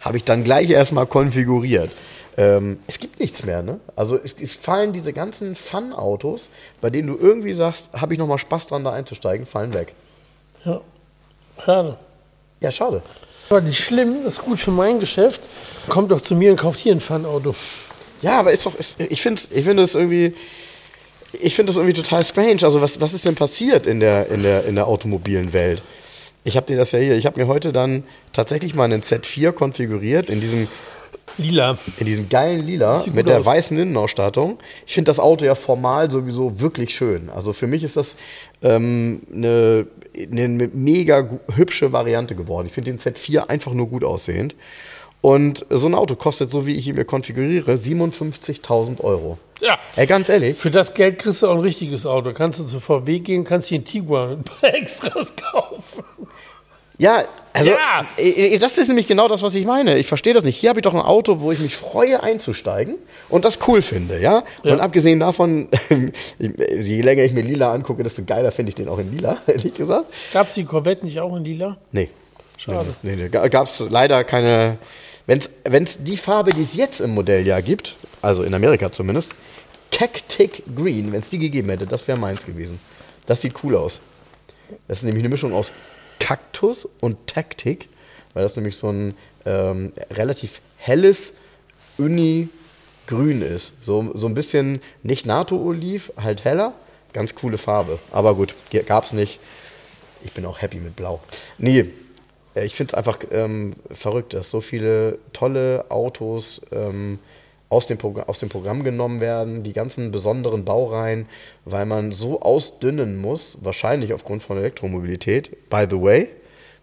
Habe 0.00 0.16
ich 0.16 0.24
dann 0.24 0.44
gleich 0.44 0.70
erstmal 0.70 1.06
konfiguriert. 1.06 1.90
Ähm, 2.36 2.78
es 2.86 2.98
gibt 2.98 3.18
nichts 3.18 3.44
mehr, 3.44 3.62
ne? 3.62 3.80
Also 3.96 4.18
es, 4.22 4.36
es 4.38 4.54
fallen 4.54 4.92
diese 4.92 5.12
ganzen 5.12 5.54
Fun-Autos, 5.54 6.50
bei 6.80 6.90
denen 6.90 7.08
du 7.08 7.16
irgendwie 7.16 7.54
sagst, 7.54 7.90
habe 7.94 8.12
ich 8.12 8.18
nochmal 8.18 8.38
Spaß 8.38 8.66
dran, 8.66 8.84
da 8.84 8.92
einzusteigen, 8.92 9.46
fallen 9.46 9.72
weg. 9.72 9.94
Ja, 10.64 10.80
schade. 11.64 11.96
Ja, 12.60 12.70
schade. 12.70 13.02
Aber 13.48 13.60
nicht 13.60 13.78
schlimm, 13.78 14.24
das 14.24 14.34
ist 14.34 14.42
gut 14.42 14.58
für 14.58 14.70
mein 14.70 15.00
Geschäft. 15.00 15.40
Kommt 15.88 16.10
doch 16.10 16.20
zu 16.20 16.34
mir 16.34 16.50
und 16.50 16.56
kauft 16.56 16.80
hier 16.80 16.92
ein 16.92 17.00
Fun-Auto. 17.00 17.54
Ja, 18.22 18.40
aber 18.40 18.52
ist 18.52 18.66
doch, 18.66 18.74
ist, 18.74 19.00
ich 19.00 19.22
finde 19.22 19.40
ich 19.50 19.64
find 19.64 19.78
das 19.78 19.94
irgendwie, 19.94 20.34
ich 21.32 21.54
finde 21.54 21.70
das 21.70 21.76
irgendwie 21.76 22.00
total 22.00 22.24
strange. 22.24 22.62
Also 22.62 22.80
was, 22.80 23.00
was 23.00 23.12
ist 23.12 23.24
denn 23.24 23.34
passiert 23.34 23.86
in 23.86 24.00
der, 24.00 24.28
in 24.30 24.42
der, 24.42 24.64
in 24.64 24.74
der 24.74 24.86
automobilen 24.86 25.52
Welt? 25.52 25.82
Ich 26.44 26.56
habe 26.56 26.66
dir 26.66 26.76
das 26.76 26.92
ja 26.92 26.98
hier, 26.98 27.16
ich 27.16 27.26
habe 27.26 27.40
mir 27.40 27.46
heute 27.46 27.72
dann 27.72 28.04
tatsächlich 28.32 28.74
mal 28.74 28.84
einen 28.84 29.02
Z4 29.02 29.52
konfiguriert 29.52 30.30
in 30.30 30.40
diesem 30.40 30.68
Lila. 31.38 31.76
In 31.98 32.06
diesem 32.06 32.28
geilen 32.28 32.64
Lila 32.64 33.04
mit 33.12 33.28
der 33.28 33.40
aus. 33.40 33.46
weißen 33.46 33.76
Innenausstattung. 33.76 34.58
Ich 34.86 34.94
finde 34.94 35.10
das 35.10 35.18
Auto 35.18 35.44
ja 35.44 35.54
formal 35.54 36.10
sowieso 36.10 36.60
wirklich 36.60 36.94
schön. 36.94 37.30
Also 37.34 37.52
für 37.52 37.66
mich 37.66 37.82
ist 37.82 37.96
das 37.96 38.16
ähm, 38.62 39.22
eine, 39.32 39.86
eine 40.18 40.48
mega 40.72 41.28
hübsche 41.54 41.92
Variante 41.92 42.34
geworden. 42.34 42.66
Ich 42.66 42.72
finde 42.72 42.92
den 42.92 43.00
Z4 43.00 43.48
einfach 43.48 43.72
nur 43.72 43.88
gut 43.88 44.04
aussehend. 44.04 44.54
Und 45.20 45.66
so 45.70 45.88
ein 45.88 45.94
Auto 45.94 46.14
kostet, 46.14 46.50
so 46.50 46.66
wie 46.66 46.76
ich 46.76 46.86
ihn 46.86 46.94
mir 46.94 47.04
konfiguriere, 47.04 47.72
57.000 47.74 49.00
Euro. 49.00 49.38
Ja. 49.60 49.78
Ey, 49.96 50.06
ganz 50.06 50.28
ehrlich. 50.28 50.56
Für 50.56 50.70
das 50.70 50.94
Geld 50.94 51.18
kriegst 51.18 51.42
du 51.42 51.48
auch 51.48 51.54
ein 51.54 51.60
richtiges 51.60 52.06
Auto. 52.06 52.32
Kannst 52.32 52.60
du 52.60 52.64
zu 52.64 52.78
VW 52.78 53.20
gehen, 53.20 53.44
kannst 53.44 53.70
dir 53.70 53.76
einen 53.76 53.84
Tiguan 53.84 54.30
mit 54.30 54.38
ein 54.38 54.44
paar 54.44 54.74
Extras 54.74 55.32
kaufen. 55.34 56.04
Ja, 56.98 57.24
also 57.52 57.70
ja. 57.70 58.06
Äh, 58.18 58.54
äh, 58.54 58.58
das 58.58 58.76
ist 58.78 58.88
nämlich 58.88 59.06
genau 59.06 59.28
das, 59.28 59.42
was 59.42 59.54
ich 59.54 59.64
meine. 59.64 59.98
Ich 59.98 60.06
verstehe 60.06 60.34
das 60.34 60.44
nicht. 60.44 60.56
Hier 60.56 60.70
habe 60.70 60.80
ich 60.80 60.82
doch 60.82 60.94
ein 60.94 61.00
Auto, 61.00 61.40
wo 61.40 61.52
ich 61.52 61.58
mich 61.58 61.76
freue 61.76 62.22
einzusteigen 62.22 62.96
und 63.28 63.44
das 63.44 63.58
cool 63.66 63.82
finde, 63.82 64.20
ja. 64.20 64.44
ja. 64.62 64.72
Und 64.72 64.80
abgesehen 64.80 65.20
davon, 65.20 65.68
je 66.38 67.00
länger 67.00 67.22
ich 67.22 67.32
mir 67.32 67.42
Lila 67.42 67.72
angucke, 67.72 68.02
desto 68.02 68.24
geiler 68.24 68.52
finde 68.52 68.70
ich 68.70 68.74
den 68.74 68.88
auch 68.88 68.98
in 68.98 69.12
Lila, 69.12 69.38
ehrlich 69.46 69.74
gesagt. 69.74 70.06
Gab 70.32 70.48
es 70.48 70.54
die 70.54 70.64
Corvette 70.64 71.04
nicht 71.04 71.20
auch 71.20 71.34
in 71.36 71.44
Lila? 71.44 71.76
Nee. 71.92 72.10
Schade. 72.58 72.94
Nee, 73.02 73.16
nee, 73.16 73.28
nee. 73.30 73.48
Gab 73.48 73.66
es 73.66 73.84
leider 73.90 74.24
keine. 74.24 74.78
Wenn 75.26 75.40
es 75.82 76.02
die 76.02 76.16
Farbe, 76.16 76.50
die 76.50 76.62
es 76.62 76.76
jetzt 76.76 77.00
im 77.00 77.12
Modelljahr 77.14 77.60
gibt, 77.60 77.96
also 78.22 78.44
in 78.44 78.54
Amerika 78.54 78.92
zumindest, 78.92 79.34
Cactic 79.90 80.62
Green, 80.74 81.12
wenn 81.12 81.20
es 81.20 81.30
die 81.30 81.38
gegeben 81.38 81.68
hätte, 81.68 81.86
das 81.86 82.06
wäre 82.06 82.18
meins 82.18 82.46
gewesen. 82.46 82.78
Das 83.26 83.40
sieht 83.40 83.54
cool 83.64 83.74
aus. 83.74 84.00
Das 84.86 84.98
ist 84.98 85.04
nämlich 85.04 85.22
eine 85.22 85.28
Mischung 85.28 85.52
aus 85.52 85.72
Kaktus 86.18 86.88
und 87.00 87.26
Taktik, 87.26 87.88
weil 88.34 88.42
das 88.42 88.56
nämlich 88.56 88.76
so 88.76 88.90
ein 88.90 89.14
ähm, 89.44 89.92
relativ 90.10 90.60
helles 90.78 91.32
Uni-Grün 91.98 93.42
ist. 93.42 93.72
So, 93.82 94.10
so 94.14 94.26
ein 94.26 94.34
bisschen 94.34 94.80
nicht 95.02 95.26
NATO-Oliv, 95.26 96.12
halt 96.16 96.44
heller. 96.44 96.72
Ganz 97.12 97.34
coole 97.34 97.58
Farbe. 97.58 97.98
Aber 98.12 98.34
gut, 98.34 98.54
gab's 98.86 99.12
nicht. 99.12 99.40
Ich 100.24 100.32
bin 100.32 100.44
auch 100.44 100.60
happy 100.60 100.78
mit 100.78 100.96
Blau. 100.96 101.20
Nee, 101.58 101.86
äh, 102.54 102.64
ich 102.64 102.74
finde 102.74 102.92
es 102.92 102.94
einfach 102.94 103.18
ähm, 103.30 103.74
verrückt, 103.90 104.34
dass 104.34 104.50
so 104.50 104.60
viele 104.60 105.18
tolle 105.32 105.86
Autos 105.88 106.62
ähm, 106.72 107.18
aus 107.68 107.86
dem, 107.86 107.98
aus 108.26 108.38
dem 108.38 108.48
Programm 108.48 108.84
genommen 108.84 109.20
werden, 109.20 109.62
die 109.62 109.72
ganzen 109.72 110.12
besonderen 110.12 110.64
Baureihen, 110.64 111.26
weil 111.64 111.86
man 111.86 112.12
so 112.12 112.40
ausdünnen 112.40 113.16
muss, 113.16 113.58
wahrscheinlich 113.62 114.12
aufgrund 114.12 114.42
von 114.42 114.56
Elektromobilität. 114.56 115.68
By 115.68 115.86
the 115.88 116.00
way, 116.00 116.28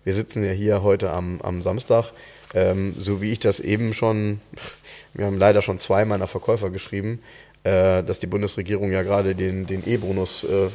wir 0.04 0.14
sitzen 0.14 0.44
ja 0.44 0.52
hier 0.52 0.84
heute 0.84 1.12
am, 1.12 1.40
am 1.42 1.62
Samstag, 1.62 2.12
ähm, 2.54 2.94
so 3.00 3.22
wie 3.22 3.32
ich 3.32 3.40
das 3.40 3.60
eben 3.60 3.94
schon, 3.94 4.42
wir 5.14 5.26
haben 5.26 5.38
leider 5.38 5.62
schon 5.62 5.80
zwei 5.80 6.04
meiner 6.06 6.28
Verkäufer 6.28 6.70
geschrieben, 6.70 7.22
äh, 7.64 8.04
dass 8.04 8.20
die 8.20 8.28
Bundesregierung 8.28 8.92
ja 8.92 9.04
gerade 9.04 9.36
den, 9.36 9.66
den 9.66 9.88
E-Bonus 9.88 10.44
äh, 10.44 10.68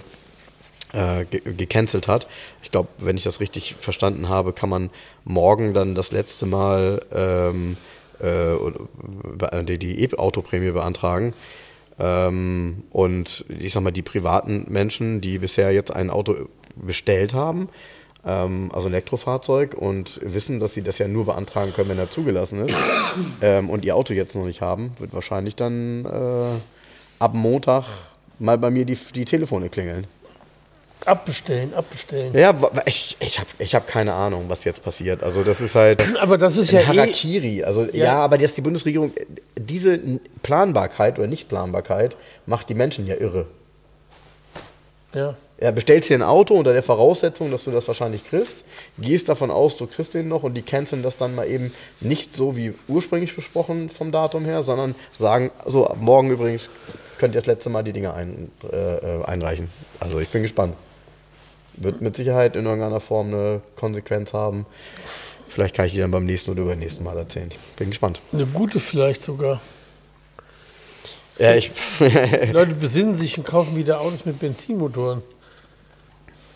äh, 0.95 1.27
gecancelt 1.27 2.09
hat. 2.09 2.27
Ich 2.63 2.71
glaube, 2.71 2.89
wenn 2.97 3.19
ich 3.19 3.25
das 3.25 3.41
richtig 3.41 3.75
verstanden 3.79 4.31
habe, 4.31 4.55
kann 4.55 4.71
man 4.71 4.89
morgen 5.25 5.75
dann 5.75 5.95
das 5.95 6.13
letzte 6.13 6.47
Mal 6.47 7.03
ähm, 7.13 7.77
äh, 8.21 9.79
die 9.79 10.05
E-Auto-Prämie 10.05 10.73
beantragen. 10.73 11.35
Ähm, 11.99 12.85
und 12.91 13.45
ich 13.49 13.73
sag 13.73 13.83
mal, 13.83 13.91
die 13.91 14.03
privaten 14.03 14.67
Menschen, 14.69 15.21
die 15.21 15.39
bisher 15.39 15.73
jetzt 15.73 15.95
ein 15.95 16.11
Auto 16.11 16.49
bestellt 16.77 17.35
haben, 17.35 17.69
ähm, 18.25 18.71
also 18.73 18.89
ein 18.89 18.93
Elektrofahrzeug, 18.93 19.75
und 19.75 20.21
wissen, 20.23 20.61
dass 20.61 20.75
sie 20.75 20.83
das 20.83 20.99
ja 20.99 21.09
nur 21.09 21.27
beantragen 21.27 21.73
können, 21.73 21.91
wenn 21.91 21.99
er 21.99 22.11
zugelassen 22.11 22.67
ist, 22.67 22.77
ähm, 23.43 23.69
und 23.69 23.85
ihr 23.85 23.97
Auto 23.97 24.15
jetzt 24.15 24.37
noch 24.37 24.45
nicht 24.45 24.61
haben, 24.61 24.93
wird 24.99 25.13
wahrscheinlich 25.13 25.57
dann 25.57 26.05
äh, 26.05 26.59
ab 27.19 27.35
Montag 27.35 27.85
mal 28.39 28.59
bei 28.59 28.71
mir 28.71 28.85
die, 28.85 28.97
die 29.15 29.25
Telefone 29.25 29.69
klingeln. 29.69 30.07
Abbestellen, 31.05 31.75
abbestellen. 31.75 32.37
Ja, 32.37 32.55
ich, 32.85 33.17
ich 33.21 33.39
habe 33.39 33.49
ich 33.59 33.75
hab 33.75 33.87
keine 33.87 34.15
Ahnung, 34.15 34.47
was 34.49 34.65
jetzt 34.65 34.83
passiert. 34.83 35.23
Also 35.23 35.43
das 35.45 35.61
ist 35.61 35.75
halt 35.75 36.03
aber 36.21 36.39
das 36.39 36.57
ist 36.57 36.73
ja 36.73 36.81
eh 36.81 36.87
Harakiri. 36.87 37.65
Also 37.65 37.85
ja. 37.85 38.05
ja, 38.05 38.21
aber 38.21 38.37
dass 38.37 38.55
die 38.55 38.61
Bundesregierung 38.61 39.13
diese 39.57 39.99
Planbarkeit 40.43 41.19
oder 41.19 41.29
Nichtplanbarkeit 41.29 42.17
macht 42.47 42.69
die 42.69 42.75
Menschen 42.75 43.07
ja 43.07 43.15
irre. 43.15 43.47
Ja. 45.15 45.35
Ja, 45.61 45.73
bestellst 45.73 46.09
dir 46.09 46.19
ein 46.19 46.23
Auto 46.23 46.55
unter 46.55 46.73
der 46.73 46.85
Voraussetzung, 46.85 47.51
dass 47.51 47.65
du 47.65 47.73
das 47.73 47.89
wahrscheinlich 47.89 48.25
kriegst, 48.29 48.65
gehst 48.97 49.29
davon 49.29 49.51
aus, 49.51 49.77
du 49.77 49.89
kriegst 49.89 50.15
den 50.15 50.29
noch 50.29 50.45
und 50.45 50.55
die 50.55 50.63
canceln 50.63 51.03
das 51.03 51.17
dann 51.17 51.35
mal 51.35 51.49
eben 51.49 51.73
nicht 51.99 52.33
so 52.33 52.57
wie 52.57 52.75
ursprünglich 52.87 53.35
besprochen 53.35 53.89
vom 53.89 54.13
Datum 54.13 54.45
her, 54.45 54.63
sondern 54.63 54.95
sagen, 55.19 55.51
so, 55.67 55.93
morgen 55.99 56.31
übrigens 56.31 56.71
könnt 57.19 57.35
ihr 57.35 57.41
das 57.41 57.47
letzte 57.47 57.71
Mal 57.71 57.83
die 57.83 57.93
Dinge 57.93 58.15
ein, 58.15 58.53
äh, 58.71 59.25
einreichen. 59.25 59.69
Also 59.99 60.21
ich 60.21 60.29
bin 60.29 60.43
gespannt 60.43 60.75
wird 61.83 62.01
mit 62.01 62.17
Sicherheit 62.17 62.57
in 62.57 62.65
irgendeiner 62.65 63.01
Form 63.01 63.29
eine 63.29 63.61
Konsequenz 63.77 64.33
haben. 64.33 64.67
Vielleicht 65.49 65.75
kann 65.75 65.87
ich 65.87 65.93
die 65.93 65.99
dann 65.99 66.11
beim 66.11 66.27
nächsten 66.27 66.51
oder 66.51 66.63
übernächsten 66.63 67.05
Mal 67.05 67.17
erzählen. 67.17 67.51
Bin 67.77 67.89
gespannt. 67.89 68.21
Eine 68.33 68.47
gute 68.47 68.81
vielleicht 68.81 69.23
sogar. 69.23 69.61
Ja, 71.39 71.55
ich 71.55 71.71
Leute 72.53 72.75
besinnen 72.75 73.17
sich 73.17 73.39
und 73.39 73.45
kaufen 73.45 73.77
wieder 73.77 74.01
Autos 74.01 74.25
mit 74.25 74.41
Benzinmotoren. 74.41 75.23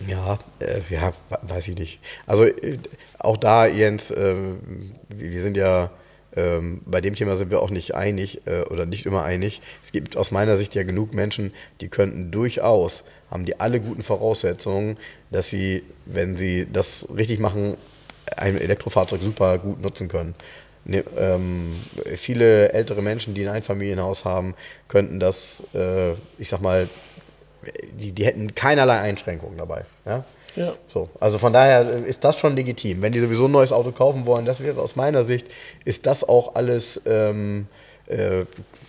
Ja, 0.07 0.39
äh, 0.59 0.81
ja, 0.91 1.13
weiß 1.43 1.69
ich 1.69 1.79
nicht. 1.79 2.01
Also 2.27 2.45
äh, 2.45 2.79
auch 3.19 3.37
da, 3.37 3.67
Jens, 3.67 4.11
äh, 4.11 4.35
wir 5.09 5.43
sind 5.43 5.57
ja 5.57 5.91
ähm, 6.35 6.81
bei 6.87 7.01
dem 7.01 7.15
Thema 7.15 7.37
sind 7.37 7.51
wir 7.51 7.61
auch 7.61 7.71
nicht 7.71 7.95
einig 7.95 8.47
äh, 8.47 8.63
oder 8.63 8.87
nicht 8.87 9.07
immer 9.07 9.23
einig. 9.23 9.61
Es 9.83 9.93
gibt 9.93 10.17
aus 10.17 10.31
meiner 10.31 10.57
Sicht 10.57 10.75
ja 10.75 10.83
genug 10.83 11.15
Menschen, 11.15 11.53
die 11.81 11.89
könnten 11.89 12.31
durchaus, 12.31 13.05
haben 13.33 13.47
die 13.47 13.59
alle 13.59 13.81
guten 13.81 14.03
Voraussetzungen, 14.03 14.99
dass 15.31 15.49
sie, 15.49 15.83
wenn 16.05 16.37
sie 16.37 16.69
das 16.71 17.09
richtig 17.17 17.41
machen, 17.41 17.77
ein 18.37 18.61
Elektrofahrzeug 18.61 19.21
super 19.23 19.59
gut 19.59 19.81
nutzen 19.83 20.09
können. 20.09 20.35
Ne, 20.85 21.05
ähm, 21.17 21.75
viele 22.17 22.73
ältere 22.73 23.03
Menschen, 23.03 23.35
die 23.35 23.47
ein 23.47 23.55
Einfamilienhaus 23.55 24.25
haben, 24.25 24.55
könnten 24.89 25.21
das, 25.21 25.63
äh, 25.75 26.13
ich 26.39 26.49
sag 26.49 26.61
mal, 26.61 26.89
die, 27.93 28.13
die 28.13 28.25
hätten 28.25 28.55
keinerlei 28.55 28.99
Einschränkungen 28.99 29.57
dabei. 29.57 29.85
Ja? 30.05 30.25
Ja. 30.57 30.75
So, 30.89 31.09
also 31.21 31.39
von 31.39 31.53
daher 31.53 32.05
ist 32.05 32.25
das 32.25 32.39
schon 32.39 32.57
legitim. 32.57 33.01
Wenn 33.01 33.13
die 33.13 33.21
sowieso 33.21 33.47
ein 33.47 33.53
neues 33.53 33.73
Auto 33.73 33.93
kaufen 33.93 34.27
wollen, 34.27 34.45
das 34.45 34.63
wäre 34.63 34.81
aus 34.81 34.97
meiner 34.97 35.23
Sicht, 35.23 35.47
ist 35.85 36.05
das 36.07 36.29
auch 36.29 36.57
alles 36.57 37.01
ähm, 37.07 37.69
äh, 38.07 38.45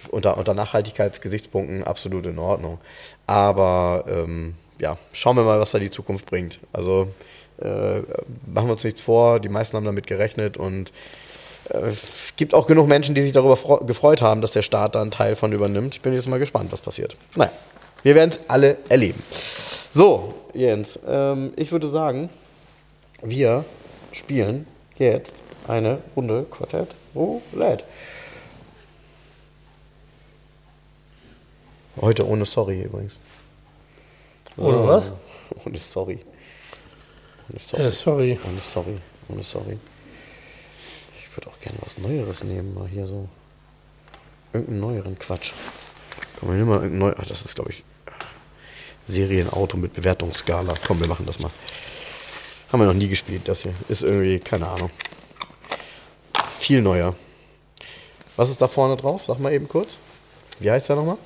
unter, 0.09 0.38
unter 0.38 0.53
Nachhaltigkeitsgesichtspunkten 0.53 1.84
absolut 1.84 2.26
in 2.26 2.39
Ordnung. 2.39 2.80
Aber 3.28 4.05
ähm, 4.07 4.55
ja, 4.80 4.97
schauen 5.11 5.38
wir 5.38 5.43
mal, 5.43 5.59
was 5.59 5.72
da 5.72 5.80
die 5.80 5.89
Zukunft 5.89 6.26
bringt. 6.26 6.59
Also 6.72 7.07
äh, 7.61 7.99
machen 8.47 8.68
wir 8.68 8.74
uns 8.74 8.84
nichts 8.84 9.01
vor, 9.01 9.39
die 9.39 9.49
meisten 9.49 9.78
haben 9.78 9.86
damit 9.86 10.07
gerechnet 10.07 10.57
und 10.57 10.91
es 11.70 12.03
äh, 12.03 12.34
gibt 12.36 12.53
auch 12.53 12.68
genug 12.68 12.88
Menschen, 12.88 13.16
die 13.16 13.22
sich 13.22 13.32
darüber 13.32 13.80
gefreut 13.86 14.22
haben, 14.22 14.41
dass 14.41 14.51
der 14.51 14.64
Staat 14.64 14.95
da 14.95 15.01
einen 15.01 15.11
Teil 15.11 15.36
von 15.36 15.53
übernimmt. 15.53 15.95
Ich 15.95 16.01
bin 16.01 16.14
jetzt 16.14 16.28
mal 16.28 16.39
gespannt, 16.39 16.72
was 16.72 16.82
passiert. 16.82 17.16
Naja, 17.36 17.51
wir 18.03 18.16
werden 18.16 18.32
es 18.32 18.39
alle 18.47 18.78
erleben. 18.89 19.24
So, 19.93 20.34
Jens, 20.53 20.99
ähm, 21.07 21.53
ich 21.55 21.72
würde 21.72 21.88
sagen, 21.88 22.30
wir 23.22 23.64
spielen 24.11 24.68
jetzt 24.97 25.41
eine 25.68 25.99
Runde 26.16 26.45
Quartett 26.49 26.89
Roulette. 27.16 27.86
Heute 32.00 32.28
ohne 32.28 32.46
Sorry 32.46 32.82
übrigens. 32.82 33.20
Ohne 34.58 34.78
oh, 34.78 34.88
was? 34.88 35.12
Ohne 35.66 35.78
Sorry. 35.78 36.20
Ohne 37.50 37.60
Sorry. 37.60 37.84
Äh, 37.84 37.91
sorry. 37.91 38.39
Ohne 38.46 38.62
Sorry. 38.62 38.98
Ohne 39.30 39.44
Sorry. 39.44 39.78
Ich 41.18 41.38
würde 41.38 41.50
auch 41.50 41.60
gerne 41.60 41.78
was 41.82 41.98
Neueres 41.98 42.44
nehmen, 42.44 42.74
mal 42.74 42.88
hier 42.88 43.08
so. 43.08 43.28
Irgendeinen 44.54 44.80
neueren 44.82 45.20
Quatsch. 45.20 45.54
Komm, 46.39 46.50
wir 46.50 46.58
nehmen 46.58 46.70
mal 46.70 46.76
irgendein 46.76 47.00
neu. 47.00 47.14
Ach, 47.18 47.26
das 47.26 47.44
ist, 47.44 47.56
glaube 47.56 47.72
ich, 47.72 47.84
Serienauto 49.08 49.78
mit 49.78 49.94
Bewertungsskala. 49.94 50.76
Komm, 50.86 51.00
wir 51.00 51.08
machen 51.08 51.26
das 51.26 51.39
mal. 51.39 51.52
Haben 52.72 52.82
wir 52.82 52.86
noch 52.86 52.94
nie 52.94 53.08
gespielt, 53.08 53.48
das 53.48 53.64
hier. 53.64 53.74
Ist 53.89 54.04
irgendwie, 54.04 54.39
keine 54.39 54.68
Ahnung. 54.68 54.91
Viel 56.60 56.82
neuer. 56.82 57.16
Was 58.36 58.50
ist 58.50 58.62
da 58.62 58.68
vorne 58.68 58.96
drauf? 58.96 59.26
Sag 59.26 59.39
mal 59.39 59.52
eben 59.54 59.68
kurz. 59.68 59.98
Wie 60.60 60.72
heißt 60.72 60.89
der 60.89 60.96
nochmal? 60.96 61.18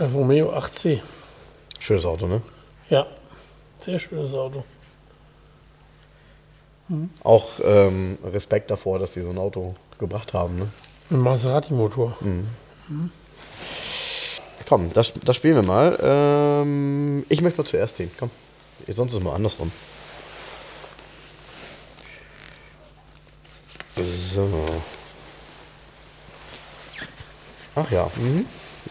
Romeo 0.00 0.52
8C. 0.52 1.00
Schönes 1.78 2.04
Auto, 2.04 2.26
ne? 2.26 2.42
Ja, 2.90 3.06
sehr 3.80 3.98
schönes 3.98 4.34
Auto. 4.34 4.64
Mhm. 6.88 7.10
Auch 7.22 7.50
ähm, 7.64 8.18
Respekt 8.24 8.70
davor, 8.70 8.98
dass 8.98 9.14
sie 9.14 9.22
so 9.22 9.30
ein 9.30 9.38
Auto 9.38 9.74
gebracht 9.98 10.34
haben. 10.34 10.58
Ne? 10.58 10.68
Ein 11.10 11.20
Maserati-Motor. 11.20 12.16
Mhm. 12.20 12.46
Mhm. 12.88 13.10
Komm, 14.68 14.92
das, 14.92 15.12
das 15.24 15.36
spielen 15.36 15.54
wir 15.54 15.62
mal. 15.62 15.98
Ähm, 16.02 17.24
ich 17.28 17.40
möchte 17.40 17.60
mal 17.60 17.66
zuerst 17.66 17.96
ziehen. 17.96 18.10
Komm. 18.18 18.30
Sonst 18.88 19.12
ist 19.12 19.18
es 19.18 19.24
mal 19.24 19.34
andersrum. 19.34 19.72
So. 23.96 24.48
Ach 27.74 27.90
ja. 27.90 28.10
Mhm. 28.16 28.46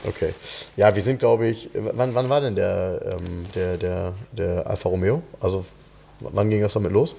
Okay. 0.07 0.33
Ja, 0.75 0.95
wir 0.95 1.03
sind, 1.03 1.19
glaube 1.19 1.47
ich. 1.47 1.69
Wann, 1.73 2.13
wann 2.13 2.29
war 2.29 2.41
denn 2.41 2.55
der, 2.55 3.01
ähm, 3.13 3.45
der, 3.55 3.77
der, 3.77 4.13
der 4.31 4.67
Alfa 4.67 4.89
Romeo? 4.89 5.23
Also, 5.39 5.65
wann 6.19 6.49
ging 6.49 6.61
das 6.61 6.73
damit 6.73 6.91
los? 6.91 7.15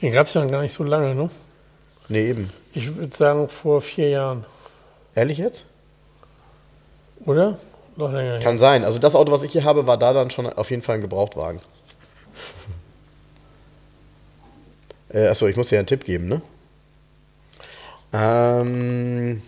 Den 0.00 0.12
gab 0.12 0.26
es 0.26 0.34
ja 0.34 0.44
gar 0.46 0.62
nicht 0.62 0.72
so 0.72 0.84
lange, 0.84 1.14
ne? 1.14 1.30
Nee, 2.08 2.28
eben. 2.30 2.50
Ich 2.72 2.96
würde 2.96 3.14
sagen 3.14 3.48
vor 3.48 3.82
vier 3.82 4.08
Jahren. 4.08 4.44
Ehrlich 5.14 5.38
jetzt? 5.38 5.64
Oder? 7.26 7.58
Noch 7.96 8.12
länger. 8.12 8.38
Kann 8.38 8.54
her. 8.54 8.60
sein. 8.60 8.84
Also 8.84 8.98
das 8.98 9.14
Auto, 9.14 9.30
was 9.30 9.42
ich 9.42 9.52
hier 9.52 9.64
habe, 9.64 9.86
war 9.86 9.98
da 9.98 10.12
dann 10.12 10.30
schon 10.30 10.46
auf 10.46 10.70
jeden 10.70 10.82
Fall 10.82 10.96
ein 10.96 11.00
Gebrauchtwagen. 11.02 11.60
äh, 15.10 15.28
achso, 15.28 15.46
ich 15.46 15.56
muss 15.56 15.68
dir 15.68 15.78
einen 15.78 15.86
Tipp 15.86 16.04
geben, 16.04 16.28
ne? 16.28 16.40
Ähm. 18.12 19.42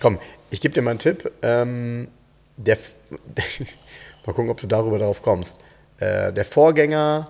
Komm, 0.00 0.18
ich 0.50 0.60
gebe 0.60 0.74
dir 0.74 0.82
mal 0.82 0.90
einen 0.90 0.98
Tipp. 0.98 1.30
Ähm, 1.42 2.08
der 2.56 2.76
mal 4.26 4.32
gucken, 4.32 4.50
ob 4.50 4.60
du 4.60 4.66
darüber 4.66 4.98
darauf 4.98 5.22
kommst. 5.22 5.60
Äh, 5.98 6.32
der 6.32 6.44
Vorgänger. 6.44 7.28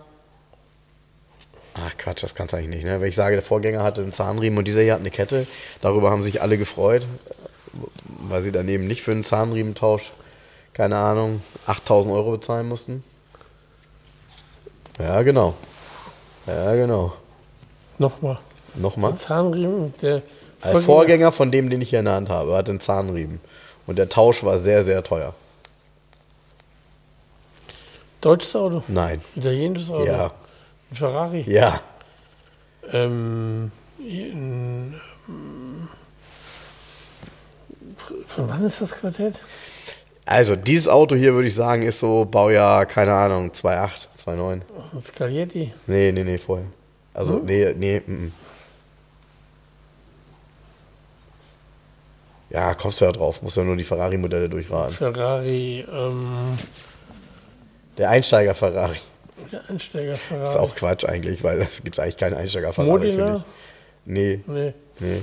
Ach 1.75 1.97
Quatsch, 1.97 2.23
das 2.23 2.35
kannst 2.35 2.53
du 2.53 2.57
eigentlich 2.57 2.77
nicht. 2.77 2.85
Ne? 2.85 3.01
Wenn 3.01 3.09
ich 3.09 3.17
sage, 3.17 3.37
der 3.37 3.45
Vorgänger 3.45 3.83
hatte 3.83 4.03
einen 4.03 4.13
Zahnriemen 4.13 4.59
und 4.59 4.67
dieser 4.67 4.83
hier 4.83 4.95
hat 4.95 5.01
eine 5.01 5.11
Kette, 5.11 5.47
darüber 5.81 6.11
haben 6.11 6.23
sich 6.23 6.43
alle 6.43 6.59
gefreut, 6.59 7.07
weil 8.05 8.43
sie 8.43 8.53
daneben 8.53 8.87
nicht 8.87 9.03
für 9.03 9.13
einen 9.13 9.25
Zahnriementausch, 9.25 10.13
keine 10.73 10.97
Ahnung, 10.97 11.43
8000 11.67 12.13
Euro 12.15 12.33
bezahlen 12.33 12.69
mussten. 12.69 13.05
Ja, 14.99 15.23
genau. 15.23 15.55
Ja, 16.47 16.75
genau. 16.75 17.15
Nochmal. 18.01 18.39
Nochmal? 18.77 19.11
Der 19.11 19.21
Zahnriemen, 19.21 19.93
der 20.01 20.23
Vorgänger. 20.59 20.83
Vorgänger 20.83 21.33
von 21.33 21.53
dem, 21.53 21.69
den 21.69 21.83
ich 21.83 21.91
hier 21.91 21.99
in 21.99 22.07
der 22.07 22.15
Hand 22.15 22.31
habe, 22.31 22.57
hat 22.57 22.71
einen 22.71 22.81
Zahnriemen. 22.81 23.43
Und 23.87 23.99
der 23.99 24.09
Tausch 24.09 24.43
war 24.43 24.59
sehr, 24.59 24.85
sehr 24.85 25.03
teuer. 25.03 25.35
Deutsches 28.23 28.57
Auto? 28.57 28.83
Nein. 28.89 29.21
Italienisches 29.37 29.91
Auto? 29.91 30.07
Ja. 30.07 30.33
Ein 30.91 30.97
Ferrari? 30.97 31.45
Ja. 31.47 31.81
Ähm, 32.91 33.71
in, 33.99 34.95
von 38.25 38.49
wann 38.49 38.65
ist 38.65 38.81
das 38.81 38.93
Quartett? 38.93 39.39
Also, 40.25 40.57
dieses 40.57 40.89
Auto 40.89 41.17
hier 41.17 41.35
würde 41.35 41.49
ich 41.49 41.55
sagen, 41.55 41.83
ist 41.83 42.01
so 42.01 42.25
Baujahr, 42.25 42.87
keine 42.87 43.13
Ahnung, 43.13 43.51
2,8, 43.51 43.91
2,9. 44.25 45.01
Scaglietti? 45.01 45.75
Nee, 45.87 46.13
nee, 46.13 46.25
nee, 46.25 46.39
vorher. 46.39 46.67
Also, 47.15 47.35
hm? 47.35 47.45
nee, 47.45 47.75
nee, 47.77 47.97
m 47.97 48.03
-m. 48.07 48.31
Ja, 52.51 52.75
kommst 52.75 53.01
du 53.01 53.05
ja 53.05 53.13
drauf. 53.13 53.43
Musst 53.43 53.57
ja 53.57 53.63
nur 53.63 53.77
die 53.77 53.85
Ferrari-Modelle 53.85 54.49
durchraten. 54.49 54.95
Ferrari, 54.95 55.87
ähm, 55.91 56.57
der 57.97 58.11
Einsteiger-Ferrari. 58.11 58.97
Der 59.53 59.61
Einsteiger-Ferrari. 59.69 60.49
Ist 60.49 60.57
auch 60.57 60.75
Quatsch 60.75 61.05
eigentlich, 61.05 61.45
weil 61.45 61.61
es 61.61 61.83
gibt 61.83 61.99
eigentlich 62.01 62.17
keinen 62.17 62.35
Einsteiger-Ferrari, 62.35 62.91
Modena? 62.91 63.45
Nee. 64.05 64.41
Nee. 64.47 64.75
Nee. 64.99 65.21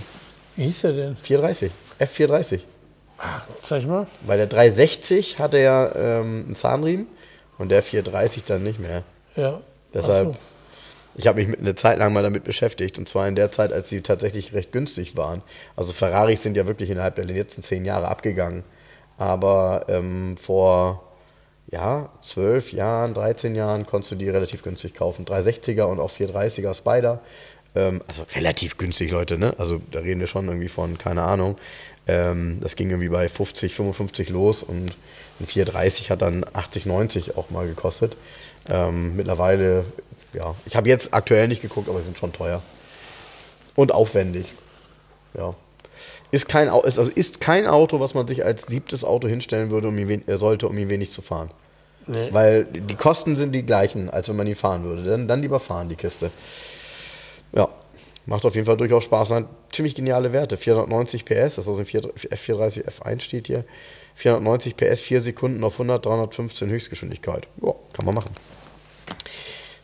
Wie 0.55 0.63
hieß 0.63 0.81
der 0.81 0.93
denn? 0.93 1.17
430. 1.17 1.71
F430. 1.99 2.59
Ah, 3.17 3.41
zeig 3.61 3.85
mal. 3.85 4.07
Weil 4.25 4.38
der 4.38 4.47
360 4.47 5.39
hatte 5.39 5.59
ja 5.59 5.93
ähm, 5.95 6.45
einen 6.45 6.55
Zahnriemen 6.55 7.07
und 7.57 7.69
der 7.69 7.83
430 7.83 8.43
dann 8.45 8.63
nicht 8.63 8.79
mehr. 8.79 9.03
Ja. 9.35 9.59
Deshalb, 9.93 10.33
so. 10.33 10.35
Ich 11.18 11.28
habe 11.28 11.43
mich 11.43 11.59
eine 11.59 11.76
Zeit 11.76 11.97
lang 11.99 12.13
mal 12.13 12.24
damit 12.24 12.43
beschäftigt 12.43 12.97
und 12.99 13.09
zwar 13.09 13.28
in 13.28 13.36
der 13.36 13.51
Zeit, 13.51 13.74
als 13.74 13.89
sie 13.89 14.01
tatsächlich 14.01 14.53
recht 14.53 14.72
günstig 14.72 15.18
waren. 15.18 15.41
Also 15.76 15.91
Ferraris 15.91 16.43
sind 16.43 16.55
ja 16.55 16.68
wirklich 16.68 16.89
innerhalb 16.89 17.15
der 17.15 17.26
letzten 17.26 17.63
zehn 17.63 17.86
Jahre 17.86 18.07
abgegangen. 18.07 18.63
Aber 19.18 19.86
ähm, 19.89 20.38
vor 20.38 21.03
ja, 21.72 22.09
12 22.22 22.72
Jahren, 22.72 23.13
13 23.13 23.55
Jahren 23.55 23.86
konntest 23.86 24.11
du 24.11 24.15
die 24.15 24.30
relativ 24.30 24.63
günstig 24.63 24.93
kaufen. 24.93 25.26
360er 25.26 25.84
und 25.84 25.99
auch 25.99 26.11
430er 26.11 26.74
Spider. 26.74 27.20
Ähm, 27.76 28.01
also 28.07 28.26
relativ 28.36 28.78
günstig, 28.78 29.11
Leute, 29.11 29.38
ne? 29.38 29.53
Also 29.57 29.82
da 29.91 29.99
reden 29.99 30.20
wir 30.20 30.28
schon 30.28 30.47
irgendwie 30.47 30.70
von, 30.70 30.97
keine 30.97 31.24
Ahnung. 31.24 31.57
Ähm, 32.07 32.59
das 32.61 32.76
ging 32.76 32.89
irgendwie 32.89 33.09
bei 33.09 33.28
50, 33.28 33.74
55 33.76 34.30
los 34.30 34.63
und 34.63 34.95
ein 35.39 35.45
430 35.45 36.09
hat 36.09 36.22
dann 36.22 36.45
80, 36.53 36.86
90 36.86 37.38
auch 37.38 37.49
mal 37.49 37.68
gekostet. 37.68 38.15
Ähm, 38.70 39.15
mittlerweile, 39.15 39.86
ja, 40.38 40.55
ich 40.65 40.75
habe 40.75 40.88
jetzt 40.88 41.13
aktuell 41.13 41.47
nicht 41.47 41.61
geguckt, 41.61 41.89
aber 41.89 41.99
sie 41.99 42.05
sind 42.05 42.17
schon 42.17 42.31
teuer. 42.31 42.61
Und 43.75 43.91
aufwendig. 43.91 44.53
Ja. 45.35 45.55
Ist 46.31 46.47
kein, 46.47 46.67
ist, 46.67 46.99
also 46.99 47.11
ist 47.11 47.39
kein 47.39 47.67
Auto, 47.67 47.99
was 47.99 48.13
man 48.13 48.27
sich 48.27 48.45
als 48.45 48.67
siebtes 48.67 49.03
Auto 49.03 49.27
hinstellen 49.27 49.71
würde, 49.71 49.88
um 49.88 49.97
ihn, 49.97 50.27
äh, 50.27 50.38
sollte, 50.38 50.67
um 50.67 50.77
ihn 50.77 50.89
wenig 50.89 51.11
zu 51.11 51.21
fahren. 51.21 51.49
Nee. 52.05 52.29
Weil 52.31 52.65
die 52.65 52.95
Kosten 52.95 53.35
sind 53.35 53.53
die 53.53 53.63
gleichen, 53.63 54.09
als 54.09 54.29
wenn 54.29 54.35
man 54.35 54.47
ihn 54.47 54.55
fahren 54.55 54.83
würde. 54.83 55.03
Dann, 55.03 55.27
dann 55.27 55.41
lieber 55.41 55.59
fahren, 55.59 55.89
die 55.89 55.95
Kiste. 55.95 56.31
Ja, 57.53 57.69
macht 58.25 58.45
auf 58.45 58.55
jeden 58.55 58.65
Fall 58.65 58.77
durchaus 58.77 59.05
Spaß. 59.05 59.31
Und 59.31 59.47
ziemlich 59.71 59.95
geniale 59.95 60.33
Werte. 60.33 60.57
490 60.57 61.25
PS, 61.25 61.55
das 61.55 61.57
ist 61.59 61.67
also 61.67 61.79
ein 61.79 61.85
F430 61.85 62.85
F1 62.85 63.21
steht 63.21 63.47
hier. 63.47 63.65
490 64.15 64.75
PS, 64.75 65.01
4 65.01 65.21
Sekunden 65.21 65.63
auf 65.63 65.73
100, 65.73 66.05
315 66.05 66.69
Höchstgeschwindigkeit. 66.69 67.47
Ja, 67.61 67.73
kann 67.93 68.05
man 68.05 68.15
machen. 68.15 68.31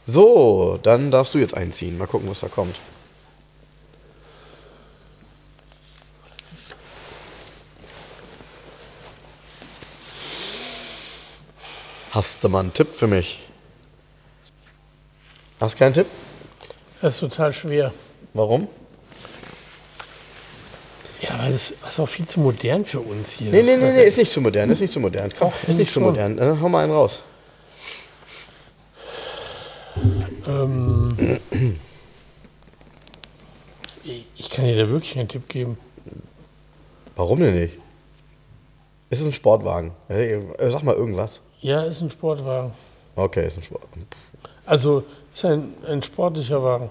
So, 0.05 0.79
dann 0.83 1.11
darfst 1.11 1.33
du 1.33 1.37
jetzt 1.37 1.55
einziehen. 1.55 1.97
Mal 1.97 2.07
gucken, 2.07 2.29
was 2.29 2.41
da 2.41 2.47
kommt. 2.47 2.75
Hast 12.11 12.43
du 12.43 12.49
mal 12.49 12.59
einen 12.59 12.73
Tipp 12.73 12.93
für 12.93 13.07
mich? 13.07 13.39
Hast 15.59 15.77
keinen 15.77 15.93
Tipp? 15.93 16.05
Das 17.01 17.15
ist 17.15 17.21
total 17.21 17.51
schwer. 17.53 17.91
Warum? 18.33 18.67
Ja, 21.21 21.39
weil 21.39 21.53
das 21.53 21.71
ist 21.71 21.99
auch 21.99 22.07
viel 22.07 22.27
zu 22.27 22.41
modern 22.41 22.85
für 22.85 22.99
uns 22.99 23.31
hier. 23.31 23.49
Nee, 23.49 23.63
nee, 23.63 23.77
nee, 23.77 23.93
nee, 23.93 24.03
ist 24.03 24.17
nicht 24.17 24.31
zu 24.31 24.41
modern, 24.41 24.69
ist 24.69 24.81
nicht 24.81 24.93
zu 24.93 24.99
modern. 24.99 25.31
Komm, 25.39 25.53
ist 25.67 25.77
nicht 25.77 25.91
zu 25.91 26.01
modern. 26.01 26.37
Dann 26.37 26.61
hau 26.61 26.69
mal 26.69 26.83
einen 26.83 26.91
raus. 26.91 27.21
Dir 34.75 34.85
da 34.85 34.89
wirklich 34.91 35.13
keinen 35.13 35.27
Tipp 35.27 35.47
geben. 35.49 35.77
Warum 37.15 37.39
denn 37.39 37.53
nicht? 37.55 37.77
Ist 39.09 39.21
es 39.21 39.27
ein 39.27 39.33
Sportwagen? 39.33 39.91
Äh, 40.09 40.39
Sag 40.69 40.83
mal 40.83 40.95
irgendwas. 40.95 41.41
Ja, 41.61 41.83
ist 41.83 42.01
ein 42.01 42.09
Sportwagen. 42.11 42.71
Okay, 43.15 43.45
ist 43.47 43.57
ein 43.57 43.63
Sport. 43.63 43.83
Also 44.65 45.03
ist 45.33 45.45
ein, 45.45 45.73
ein 45.87 46.01
sportlicher 46.01 46.63
Wagen. 46.63 46.89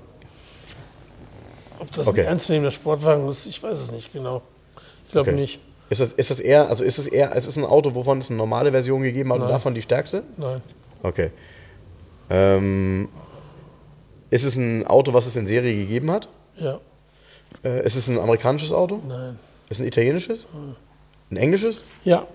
Ob 1.80 1.91
das 1.93 2.07
Okay. 2.07 2.20
ein 2.20 2.26
ernstzunehmender 2.28 2.70
Sportwagen 2.70 3.28
ist, 3.28 3.47
ich 3.47 3.61
weiß 3.62 3.76
es 3.78 3.91
nicht 3.91 4.12
genau. 4.12 4.43
Ich 5.07 5.12
glaube 5.12 5.30
Okay. 5.30 5.41
nicht. 5.41 5.61
Ist 5.91 6.01
das, 6.01 6.12
ist 6.12 6.30
das 6.30 6.39
eher, 6.41 6.68
also 6.68 6.85
ist 6.85 6.99
es 6.99 7.07
eher, 7.07 7.35
es 7.37 7.45
ist 7.47 7.57
ein 7.59 7.64
Auto, 7.64 7.95
wovon 7.95 8.18
es 8.18 8.30
eine 8.30 8.39
normale 8.39 8.70
Version 8.70 9.03
gegeben 9.03 9.30
hat 9.30 9.37
und 9.41 9.43
Nein. 9.45 9.51
davon 9.53 9.74
die 9.74 9.83
stärkste? 9.83 10.22
Nein. 10.37 10.62
Okay. 11.03 11.30
Ähm, 12.30 13.09
ist 14.30 14.45
es 14.45 14.57
ein 14.57 14.87
Auto, 14.87 15.12
was 15.12 15.26
es 15.26 15.37
in 15.37 15.47
Serie 15.47 15.74
gegeben 15.76 16.11
hat? 16.11 16.28
Ja. 16.57 16.80
Äh, 17.64 17.84
ist 17.86 17.96
es 17.96 18.09
ein 18.09 18.18
amerikanisches 18.18 18.72
Auto? 18.72 19.00
Nein. 19.07 19.38
Ist 19.68 19.78
es 19.78 19.80
ein 19.80 19.86
italienisches? 19.86 20.46
Ein 21.30 21.36
englisches? 21.36 21.82
Ja. 22.05 22.26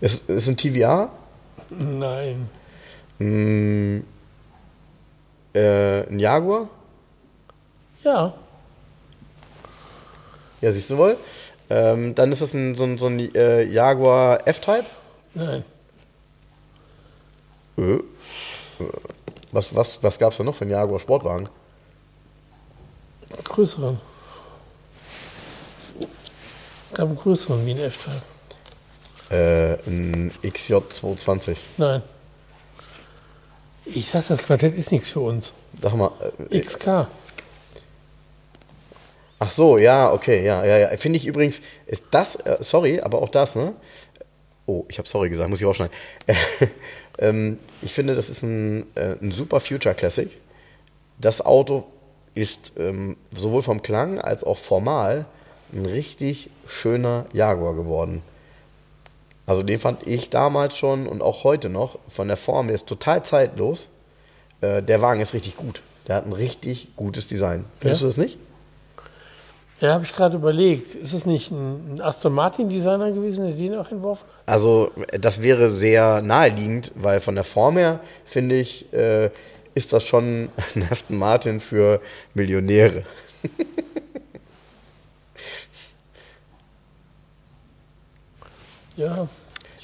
Ist, 0.00 0.28
ist 0.28 0.42
es 0.42 0.48
ein 0.48 0.56
TVA? 0.56 1.10
Nein. 1.70 2.48
Mm, 3.18 4.00
äh, 5.54 6.06
ein 6.08 6.18
Jaguar? 6.18 6.68
Ja. 8.02 8.34
Ja, 10.60 10.72
siehst 10.72 10.90
du 10.90 10.96
wohl. 10.96 11.16
Ähm, 11.68 12.14
dann 12.14 12.30
ist 12.30 12.42
das 12.42 12.54
ein, 12.54 12.76
so 12.76 12.84
ein, 12.84 12.98
so 12.98 13.06
ein 13.06 13.34
äh, 13.34 13.64
Jaguar 13.64 14.46
F-Type. 14.46 14.86
Nein. 15.34 15.64
Äh. 17.76 17.82
Äh. 17.82 18.00
Was, 19.52 19.74
was, 19.74 20.02
was 20.02 20.18
gab 20.18 20.32
es 20.32 20.38
da 20.38 20.44
noch 20.44 20.54
für 20.54 20.62
einen 20.62 20.72
Jaguar 20.72 21.00
Sportwagen? 21.00 21.48
Größeren. 23.44 23.98
Gab 26.94 27.08
einen 27.08 27.16
größeren 27.16 27.66
wie 27.66 27.72
ein 27.72 27.78
F-Type. 27.78 28.22
Äh, 29.30 29.74
ein 29.88 30.32
XJ220. 30.42 31.56
Nein. 31.76 32.02
Ich 33.84 34.08
sag, 34.10 34.26
das 34.26 34.42
Quartett 34.42 34.76
ist 34.76 34.92
nichts 34.92 35.10
für 35.10 35.20
uns. 35.20 35.52
Sag 35.80 35.94
mal. 35.94 36.10
Äh, 36.50 36.60
XK. 36.60 37.08
ach 39.38 39.50
so, 39.50 39.78
ja, 39.78 40.12
okay, 40.12 40.44
ja, 40.44 40.64
ja, 40.64 40.78
ja. 40.78 40.96
Finde 40.96 41.18
ich 41.18 41.26
übrigens, 41.26 41.60
ist 41.86 42.04
das, 42.10 42.36
äh, 42.36 42.58
sorry, 42.60 43.00
aber 43.00 43.20
auch 43.20 43.28
das, 43.28 43.54
ne? 43.54 43.74
Oh, 44.66 44.84
ich 44.88 44.98
habe 44.98 45.08
sorry 45.08 45.28
gesagt, 45.28 45.48
muss 45.48 45.60
ich 45.60 45.66
aufschneiden. 45.66 45.94
ähm, 47.18 47.58
ich 47.82 47.92
finde, 47.92 48.14
das 48.14 48.28
ist 48.28 48.42
ein, 48.42 48.86
äh, 48.96 49.16
ein 49.20 49.30
super 49.30 49.60
Future 49.60 49.94
Classic. 49.94 50.30
Das 51.18 51.44
Auto 51.44 51.86
ist 52.36 52.72
ähm, 52.78 53.16
sowohl 53.34 53.62
vom 53.62 53.82
Klang 53.82 54.20
als 54.20 54.44
auch 54.44 54.58
formal 54.58 55.24
ein 55.72 55.86
richtig 55.86 56.50
schöner 56.68 57.26
Jaguar 57.32 57.74
geworden. 57.74 58.22
Also 59.46 59.62
den 59.62 59.80
fand 59.80 60.06
ich 60.06 60.30
damals 60.30 60.76
schon 60.76 61.06
und 61.06 61.22
auch 61.22 61.44
heute 61.44 61.68
noch 61.68 61.98
von 62.08 62.28
der 62.28 62.36
Form, 62.36 62.66
der 62.66 62.74
ist 62.76 62.86
total 62.86 63.24
zeitlos. 63.24 63.88
Äh, 64.60 64.82
der 64.82 65.00
Wagen 65.02 65.20
ist 65.20 65.34
richtig 65.34 65.56
gut. 65.56 65.80
Der 66.06 66.16
hat 66.16 66.26
ein 66.26 66.32
richtig 66.32 66.88
gutes 66.96 67.26
Design. 67.26 67.64
Findest 67.80 68.02
Ja? 68.02 68.04
du 68.04 68.08
das 68.10 68.16
nicht? 68.16 68.38
Ja, 69.80 69.94
habe 69.94 70.04
ich 70.04 70.14
gerade 70.14 70.36
überlegt. 70.36 70.94
Ist 70.94 71.12
es 71.12 71.26
nicht 71.26 71.50
ein, 71.50 72.00
Aston 72.00 72.32
Martin 72.32 72.68
Designer 72.68 73.10
gewesen, 73.12 73.46
der 73.46 73.54
den 73.54 73.74
auch 73.78 73.90
entworfen 73.90 74.22
hat? 74.24 74.52
Also 74.54 74.90
äh, 75.10 75.18
das 75.18 75.42
wäre 75.42 75.68
sehr 75.68 76.22
naheliegend, 76.22 76.92
weil 76.94 77.20
von 77.20 77.34
der 77.34 77.44
Form 77.44 77.76
her, 77.76 78.00
finde 78.24 78.56
ich, 78.56 78.92
äh, 78.92 79.30
ist 79.76 79.92
das 79.92 80.04
schon 80.04 80.48
ein 80.74 80.88
Aston 80.90 81.18
Martin 81.18 81.60
für 81.60 82.00
Millionäre. 82.34 83.04
Ja. 88.96 89.28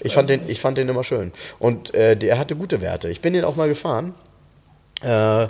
Ich 0.01 0.15
fand, 0.15 0.31
weiß 0.31 0.39
den, 0.39 0.49
ich 0.49 0.59
fand 0.59 0.79
den 0.79 0.89
immer 0.89 1.05
schön. 1.05 1.33
Und 1.59 1.95
äh, 1.95 2.17
der 2.17 2.39
hatte 2.39 2.57
gute 2.57 2.81
Werte. 2.81 3.11
Ich 3.11 3.21
bin 3.21 3.35
den 3.35 3.45
auch 3.45 3.57
mal 3.57 3.69
gefahren. 3.69 4.15
Äh, 5.03 5.49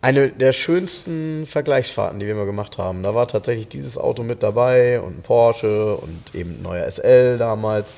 eine 0.00 0.28
der 0.30 0.52
schönsten 0.52 1.44
Vergleichsfahrten, 1.46 2.20
die 2.20 2.26
wir 2.26 2.36
mal 2.36 2.46
gemacht 2.46 2.78
haben. 2.78 3.02
Da 3.02 3.14
war 3.14 3.28
tatsächlich 3.28 3.68
dieses 3.68 3.98
Auto 3.98 4.22
mit 4.22 4.42
dabei 4.42 5.00
und 5.00 5.18
ein 5.18 5.22
Porsche 5.22 5.96
und 5.96 6.34
eben 6.34 6.58
ein 6.58 6.62
neuer 6.62 6.88
SL 6.88 7.38
damals. 7.38 7.92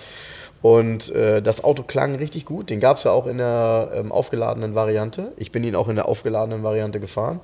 Und 0.65 1.11
äh, 1.11 1.43
das 1.43 1.63
Auto 1.63 1.83
klang 1.83 2.15
richtig 2.15 2.47
gut. 2.47 2.71
Den 2.71 2.81
gab 2.81 2.97
es 2.97 3.05
ja 3.05 3.11
auch 3.11 3.27
in 3.27 3.37
der 3.37 3.91
ähm, 3.95 4.11
aufgeladenen 4.11 4.75
Variante. 4.75 5.33
Ich 5.37 5.53
bin 5.53 5.63
ihn 5.63 5.75
auch 5.75 5.89
in 5.89 5.97
der 5.97 6.09
aufgeladenen 6.09 6.63
Variante 6.63 7.01
gefahren. 7.01 7.41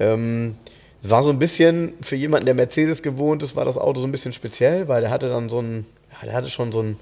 Ähm, 0.00 0.56
war 1.00 1.22
so 1.22 1.30
ein 1.30 1.38
bisschen, 1.38 1.94
für 2.02 2.16
jemanden, 2.16 2.46
der 2.46 2.56
Mercedes 2.56 3.04
gewohnt 3.04 3.44
ist, 3.44 3.54
war 3.54 3.64
das 3.64 3.78
Auto 3.78 4.00
so 4.00 4.08
ein 4.08 4.10
bisschen 4.10 4.32
speziell, 4.32 4.88
weil 4.88 5.02
der 5.02 5.10
hatte 5.10 5.28
dann 5.28 5.48
so 5.48 5.60
ein, 5.60 5.86
ja, 6.10 6.26
der 6.26 6.34
hatte 6.34 6.50
schon 6.50 6.72
so 6.72 6.82
ein 6.82 6.98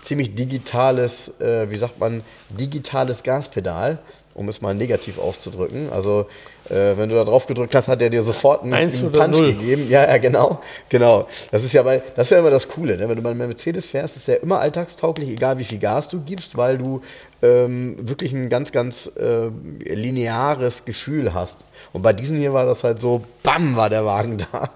ziemlich 0.00 0.34
digitales, 0.34 1.38
äh, 1.38 1.68
wie 1.68 1.76
sagt 1.76 2.00
man, 2.00 2.22
digitales 2.48 3.22
Gaspedal, 3.22 3.98
um 4.36 4.50
es 4.50 4.60
mal 4.60 4.74
negativ 4.74 5.18
auszudrücken. 5.18 5.90
Also 5.90 6.26
äh, 6.68 6.96
wenn 6.96 7.08
du 7.08 7.14
da 7.14 7.24
drauf 7.24 7.46
gedrückt 7.46 7.74
hast, 7.74 7.88
hat 7.88 8.02
er 8.02 8.10
dir 8.10 8.22
sofort 8.22 8.62
einen, 8.62 8.74
einen 8.74 8.92
Punch 8.92 9.28
null. 9.28 9.54
gegeben. 9.54 9.86
Ja, 9.88 10.06
ja, 10.06 10.18
genau, 10.18 10.60
genau. 10.90 11.26
Das 11.50 11.64
ist 11.64 11.72
ja, 11.72 11.84
weil, 11.84 12.02
das 12.14 12.26
ist 12.26 12.30
ja 12.32 12.38
immer 12.38 12.50
das 12.50 12.68
Coole, 12.68 12.98
ne? 12.98 13.08
wenn 13.08 13.16
du 13.16 13.22
bei 13.22 13.30
einem 13.30 13.48
Mercedes 13.48 13.86
fährst, 13.86 14.16
ist 14.16 14.28
ja 14.28 14.34
immer 14.34 14.60
alltagstauglich, 14.60 15.30
egal 15.30 15.58
wie 15.58 15.64
viel 15.64 15.78
Gas 15.78 16.08
du 16.08 16.20
gibst, 16.20 16.56
weil 16.56 16.76
du 16.76 17.00
ähm, 17.42 17.96
wirklich 17.98 18.32
ein 18.34 18.50
ganz, 18.50 18.72
ganz 18.72 19.10
äh, 19.18 19.48
lineares 19.94 20.84
Gefühl 20.84 21.32
hast. 21.32 21.58
Und 21.94 22.02
bei 22.02 22.12
diesem 22.12 22.36
hier 22.36 22.52
war 22.52 22.66
das 22.66 22.84
halt 22.84 23.00
so, 23.00 23.24
bam, 23.42 23.74
war 23.76 23.88
der 23.88 24.04
Wagen 24.04 24.36
da. 24.52 24.70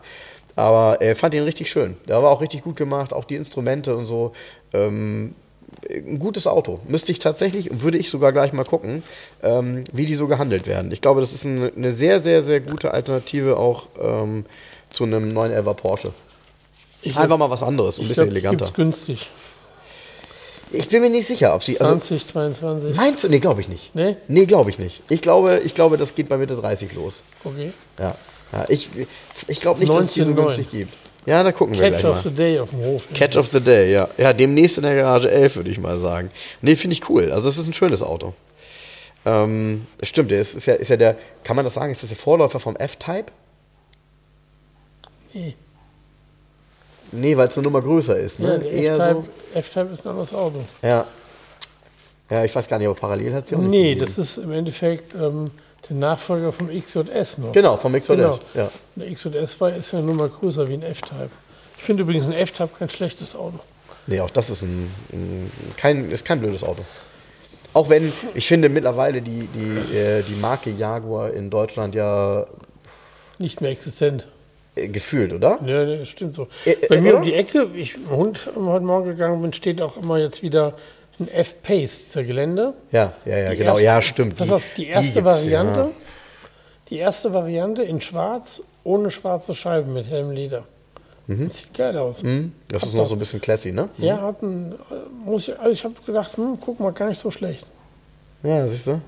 Aber 0.57 1.03
äh, 1.03 1.15
fand 1.15 1.35
ihn 1.35 1.43
richtig 1.43 1.71
schön. 1.71 1.97
Der 2.09 2.23
war 2.23 2.31
auch 2.31 2.41
richtig 2.41 2.63
gut 2.63 2.77
gemacht, 2.77 3.13
auch 3.13 3.25
die 3.25 3.37
Instrumente 3.37 3.95
und 3.95 4.07
so. 4.07 4.33
Ähm, 4.73 5.35
ein 5.89 6.19
gutes 6.19 6.47
Auto. 6.47 6.81
Müsste 6.89 7.13
ich 7.13 7.19
tatsächlich, 7.19 7.83
würde 7.83 7.99
ich 7.99 8.11
sogar 8.11 8.33
gleich 8.33 8.53
mal 8.53 8.65
gucken, 8.65 9.03
ähm, 9.43 9.85
wie 9.93 10.07
die 10.07 10.15
so 10.15 10.27
gehandelt 10.27 10.67
werden. 10.67 10.93
Ich 10.93 11.01
glaube, 11.01 11.21
das 11.21 11.33
ist 11.33 11.47
eine, 11.47 11.73
eine 11.75 11.93
sehr, 11.93 12.23
sehr, 12.23 12.43
sehr 12.43 12.61
gute 12.61 12.93
Alternative 12.93 13.57
auch 13.57 13.87
ähm, 14.01 14.45
zu 14.93 15.05
einem 15.05 15.33
911 15.33 15.77
Porsche. 15.77 16.13
Ich 17.03 17.17
Einfach 17.17 17.39
mal 17.39 17.51
was 17.51 17.63
anderes, 17.63 17.99
ein 17.99 18.09
bisschen 18.09 18.25
glaub, 18.25 18.33
eleganter. 18.33 18.65
Gibt's 18.67 18.75
günstig. 18.75 19.31
Ich 20.73 20.89
bin 20.89 21.03
mir 21.03 21.11
nicht 21.11 21.27
sicher, 21.27 21.55
ob 21.55 21.65
sie. 21.65 21.81
Also, 21.81 21.95
20, 21.95 22.27
22. 22.27 22.97
meinst 22.97 23.25
du? 23.25 23.29
Nee, 23.29 23.41
glaube 23.41 23.61
ich 23.61 23.69
nicht. 23.69 23.95
Nee? 23.95 24.17
Nee, 24.29 24.47
glaube 24.47 24.71
ich 24.71 24.79
nicht. 24.79 25.03
Ich 25.09 25.21
glaube, 25.21 25.61
ich 25.65 25.75
glaube, 25.75 25.97
das 25.97 26.15
geht 26.15 26.29
bei 26.29 26.37
Mitte 26.37 26.55
30 26.57 26.93
los. 26.95 27.23
Okay. 27.43 27.73
Ja. 27.99 28.15
ja 28.53 28.67
ich 28.69 28.89
ich 29.49 29.61
glaube 29.61 29.81
nicht, 29.81 29.93
dass 29.93 30.07
es 30.07 30.13
die 30.15 30.23
so 30.23 30.31
19,9. 30.31 30.35
günstig 30.35 30.71
gibt. 30.71 30.95
Ja, 31.27 31.43
da 31.43 31.53
gucken 31.53 31.75
wir 31.79 31.81
Catch 31.91 32.01
gleich 32.01 32.05
of 32.11 32.17
mal. 32.17 32.23
the 32.31 32.31
Day 32.37 32.59
auf 32.61 32.71
dem 32.71 32.81
Hof. 32.81 33.03
Catch 33.15 33.37
of 33.37 33.49
the 33.53 33.61
Day, 33.61 33.93
ja. 33.93 34.09
Ja, 34.17 34.33
demnächst 34.33 34.79
in 34.79 34.85
der 34.85 34.97
Garage 34.97 35.31
11, 35.31 35.57
würde 35.57 35.71
ich 35.71 35.79
mal 35.79 35.99
sagen. 36.01 36.31
Nee, 36.63 36.77
finde 36.77 36.95
ich 36.95 37.09
cool. 37.11 37.31
Also, 37.31 37.49
es 37.49 37.59
ist 37.59 37.67
ein 37.67 37.75
schönes 37.75 38.03
Auto. 38.03 38.33
Ähm, 39.27 39.87
stimmt, 40.03 40.31
der 40.31 40.41
ist, 40.41 40.55
ist, 40.55 40.67
ja, 40.67 40.75
ist 40.75 40.89
ja 40.89 40.97
der, 40.97 41.17
kann 41.45 41.55
man 41.57 41.65
das 41.67 41.75
sagen, 41.75 41.93
ist 41.93 42.03
das 42.03 42.09
der 42.09 42.17
Vorläufer 42.17 42.59
vom 42.59 42.75
F-Type? 42.77 43.27
Nee. 45.35 45.55
Nee, 47.13 47.37
weil 47.37 47.49
es 47.49 47.57
eine 47.59 47.65
Nummer 47.65 47.83
größer 47.83 48.17
ist, 48.19 48.39
Ja, 48.39 48.57
ne? 48.59 48.65
Eher 48.67 48.95
F-Type 48.95 49.23
so. 49.53 49.59
F-Type 49.59 49.93
ist 49.93 50.05
ein 50.07 50.09
anderes 50.11 50.33
Auto. 50.33 50.61
Ja. 50.83 51.07
Ja, 52.31 52.45
ich 52.45 52.55
weiß 52.55 52.69
gar 52.69 52.79
nicht, 52.79 52.87
aber 52.87 52.95
parallel 52.97 53.35
hat 53.35 53.47
sie 53.49 53.57
auch 53.57 53.59
nicht 53.61 53.71
Nee, 53.71 53.95
gegeben. 53.95 54.07
das 54.07 54.17
ist 54.19 54.39
im 54.39 54.53
Endeffekt 54.53 55.15
ähm, 55.15 55.51
der 55.91 55.97
Nachfolger 55.99 56.53
vom 56.53 56.69
XJS 56.69 57.39
noch. 57.39 57.53
Genau, 57.53 57.77
vom 57.77 57.93
XJS. 57.93 58.07
Genau. 58.09 58.39
Ja. 58.55 58.71
Der 58.97 59.13
XJS 59.13 59.61
war, 59.61 59.75
ist 59.75 59.93
ja 59.93 60.01
nur 60.01 60.15
mal 60.15 60.29
größer 60.29 60.69
wie 60.69 60.75
ein 60.75 60.83
F-Type. 60.83 61.31
Ich 61.77 61.83
finde 61.83 62.03
übrigens 62.05 62.27
ein 62.27 62.33
F-Type 62.33 62.71
kein 62.79 62.89
schlechtes 62.89 63.35
Auto. 63.35 63.59
Nee, 64.07 64.21
auch 64.21 64.31
das 64.31 64.51
ist 64.51 64.63
ein, 64.63 64.91
ein 65.13 65.51
kein, 65.77 66.11
ist 66.11 66.25
kein 66.25 66.41
blödes 66.41 66.63
Auto. 66.63 66.83
Auch 67.73 67.89
wenn, 67.89 68.13
ich 68.35 68.47
finde 68.49 68.69
mittlerweile 68.69 69.23
die, 69.23 69.49
die, 69.55 69.97
äh, 69.97 70.23
die 70.23 70.35
Marke 70.41 70.71
Jaguar 70.71 71.33
in 71.33 71.51
Deutschland 71.51 71.95
ja 71.95 72.47
Nicht 73.39 73.61
mehr 73.61 73.71
existent. 73.71 74.27
äh, 74.75 74.89
gefühlt, 74.89 75.33
oder? 75.33 75.59
Ja, 75.65 75.85
das 75.85 76.09
stimmt 76.09 76.35
so. 76.35 76.49
Äh, 76.65 76.77
Bei 76.89 76.97
äh, 76.97 77.01
mir 77.01 77.17
um 77.17 77.23
die 77.23 77.35
Ecke, 77.35 77.69
ich 77.75 77.97
Hund 78.11 78.49
heute 78.57 78.85
Morgen 78.85 79.07
gegangen 79.07 79.41
bin, 79.43 79.53
steht 79.53 79.81
auch 79.81 79.97
immer 79.97 80.19
jetzt 80.19 80.43
wieder 80.43 80.75
ein 81.21 81.29
F-Pace, 81.29 82.05
dieser 82.07 82.25
Gelände. 82.25 82.75
Ja, 82.93 83.13
ja, 83.25 83.37
ja, 83.39 83.51
Die 83.51 83.57
genau. 83.59 83.71
erste- 83.73 83.85
ja, 83.85 84.03
stimmt. 84.03 84.37
Pass 84.37 84.51
auf, 84.51 84.63
die 84.77 84.87
erste 84.89 85.23
gibt's, 85.23 85.25
Variante, 85.43 85.81
Ja. 85.81 85.91
die 86.89 86.99
erste 86.99 87.33
Variante 87.33 87.83
in 87.83 88.01
schwarz, 88.01 88.63
ohne 88.85 89.11
schwarze 89.11 89.55
Scheiben 89.55 89.93
mit 89.93 90.09
hellem 90.09 90.31
Leder. 90.31 90.65
Mhm. 91.27 91.51
Sieht 91.51 91.75
geil 91.75 91.97
aus. 91.99 92.23
Mhm. 92.23 92.53
Das 92.69 92.83
ist 92.83 92.95
noch 92.95 93.07
so 93.07 93.15
ein 93.15 93.19
bisschen 93.19 93.41
classy, 93.41 93.71
ne? 93.71 93.89
Mhm. 93.99 94.05
Ja, 94.05 94.21
hat 94.23 94.43
ein, 94.43 94.75
muss 95.25 95.47
ich, 95.49 95.59
also 95.59 95.71
ich 95.71 95.85
habe 95.85 95.95
gedacht, 96.05 96.37
hm, 96.37 96.59
guck 96.61 96.81
mal, 96.81 96.91
gar 96.93 97.09
nicht 97.09 97.19
so 97.19 97.31
schlecht. 97.31 97.67
Ja, 98.43 98.67
siehst 98.67 98.87
du? 98.89 99.01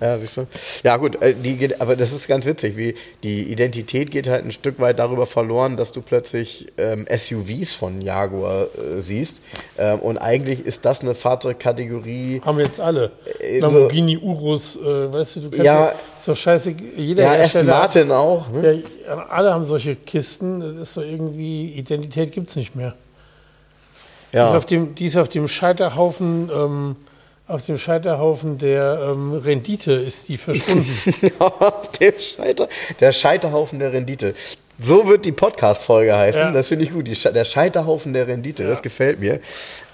Ja, 0.00 0.18
siehst 0.18 0.36
du. 0.36 0.46
Ja, 0.84 0.96
gut, 0.98 1.20
äh, 1.22 1.34
die 1.34 1.56
geht, 1.56 1.80
aber 1.80 1.96
das 1.96 2.12
ist 2.12 2.28
ganz 2.28 2.44
witzig, 2.44 2.76
wie 2.76 2.94
die 3.22 3.50
Identität 3.50 4.10
geht 4.10 4.28
halt 4.28 4.44
ein 4.44 4.52
Stück 4.52 4.78
weit 4.78 4.98
darüber 4.98 5.26
verloren, 5.26 5.76
dass 5.76 5.92
du 5.92 6.02
plötzlich 6.02 6.66
ähm, 6.76 7.06
SUVs 7.10 7.74
von 7.74 8.02
Jaguar 8.02 8.64
äh, 8.64 9.00
siehst. 9.00 9.40
Ähm, 9.78 10.00
und 10.00 10.18
eigentlich 10.18 10.66
ist 10.66 10.84
das 10.84 11.00
eine 11.00 11.14
Fahrzeugkategorie. 11.14 12.42
Haben 12.44 12.58
jetzt 12.58 12.78
alle. 12.78 13.12
Äh, 13.40 13.60
Lamborghini, 13.60 14.16
so, 14.16 14.26
Urus, 14.26 14.76
äh, 14.76 15.12
weißt 15.12 15.36
du, 15.36 15.40
du 15.40 15.50
kannst 15.50 15.64
ja, 15.64 15.86
ja, 15.86 15.94
ist 16.18 16.28
doch 16.28 16.36
scheiße. 16.36 16.74
Jeder 16.96 17.22
ja, 17.22 17.44
Aston 17.44 17.66
Martin 17.66 18.10
auch. 18.10 18.50
Ne? 18.50 18.82
Ja, 19.06 19.14
alle 19.28 19.54
haben 19.54 19.64
solche 19.64 19.96
Kisten. 19.96 20.60
Das 20.60 20.88
ist 20.88 20.96
doch 20.96 21.02
irgendwie, 21.02 21.70
Identität 21.70 22.32
gibt 22.32 22.50
es 22.50 22.56
nicht 22.56 22.76
mehr. 22.76 22.94
Ja. 24.32 24.44
Die 24.44 24.50
ist 24.50 24.56
auf 24.56 24.66
dem, 24.66 24.94
die 24.94 25.04
ist 25.06 25.16
auf 25.16 25.28
dem 25.30 25.48
Scheiterhaufen. 25.48 26.50
Ähm, 26.54 26.96
auf 27.48 27.64
dem 27.64 27.78
Scheiterhaufen 27.78 28.58
der 28.58 29.10
ähm, 29.12 29.32
Rendite 29.34 29.92
ist 29.92 30.28
die 30.28 30.36
verschwunden. 30.36 30.86
Auf 31.38 31.90
dem 31.92 32.14
Scheiter, 32.18 32.68
der 33.00 33.12
Scheiterhaufen 33.12 33.78
der 33.78 33.92
Rendite. 33.92 34.34
So 34.78 35.06
wird 35.06 35.24
die 35.24 35.32
Podcast-Folge 35.32 36.14
heißen. 36.14 36.40
Ja. 36.40 36.50
Das 36.50 36.68
finde 36.68 36.84
ich 36.84 36.92
gut. 36.92 37.06
Die, 37.06 37.14
der 37.14 37.44
Scheiterhaufen 37.44 38.12
der 38.12 38.26
Rendite. 38.26 38.64
Ja. 38.64 38.68
Das 38.68 38.82
gefällt 38.82 39.20
mir. 39.20 39.40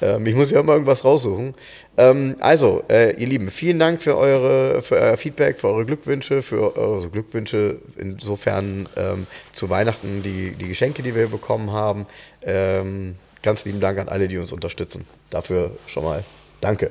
Ähm, 0.00 0.26
ich 0.26 0.34
muss 0.34 0.50
ja 0.50 0.60
mal 0.62 0.72
irgendwas 0.72 1.04
raussuchen. 1.04 1.54
Ähm, 1.96 2.36
also, 2.40 2.82
äh, 2.90 3.14
ihr 3.16 3.28
Lieben, 3.28 3.48
vielen 3.50 3.78
Dank 3.78 4.02
für, 4.02 4.16
eure, 4.16 4.82
für 4.82 4.96
euer 4.96 5.16
Feedback, 5.16 5.60
für 5.60 5.68
eure 5.68 5.84
Glückwünsche, 5.84 6.42
für 6.42 6.76
eure 6.76 7.08
Glückwünsche 7.10 7.76
insofern 7.96 8.88
ähm, 8.96 9.26
zu 9.52 9.70
Weihnachten, 9.70 10.22
die, 10.24 10.52
die 10.58 10.68
Geschenke, 10.68 11.02
die 11.02 11.14
wir 11.14 11.28
bekommen 11.28 11.70
haben. 11.70 12.06
Ähm, 12.42 13.14
ganz 13.42 13.64
lieben 13.64 13.78
Dank 13.78 13.98
an 13.98 14.08
alle, 14.08 14.26
die 14.26 14.38
uns 14.38 14.52
unterstützen. 14.52 15.04
Dafür 15.30 15.70
schon 15.86 16.02
mal 16.02 16.24
danke. 16.60 16.90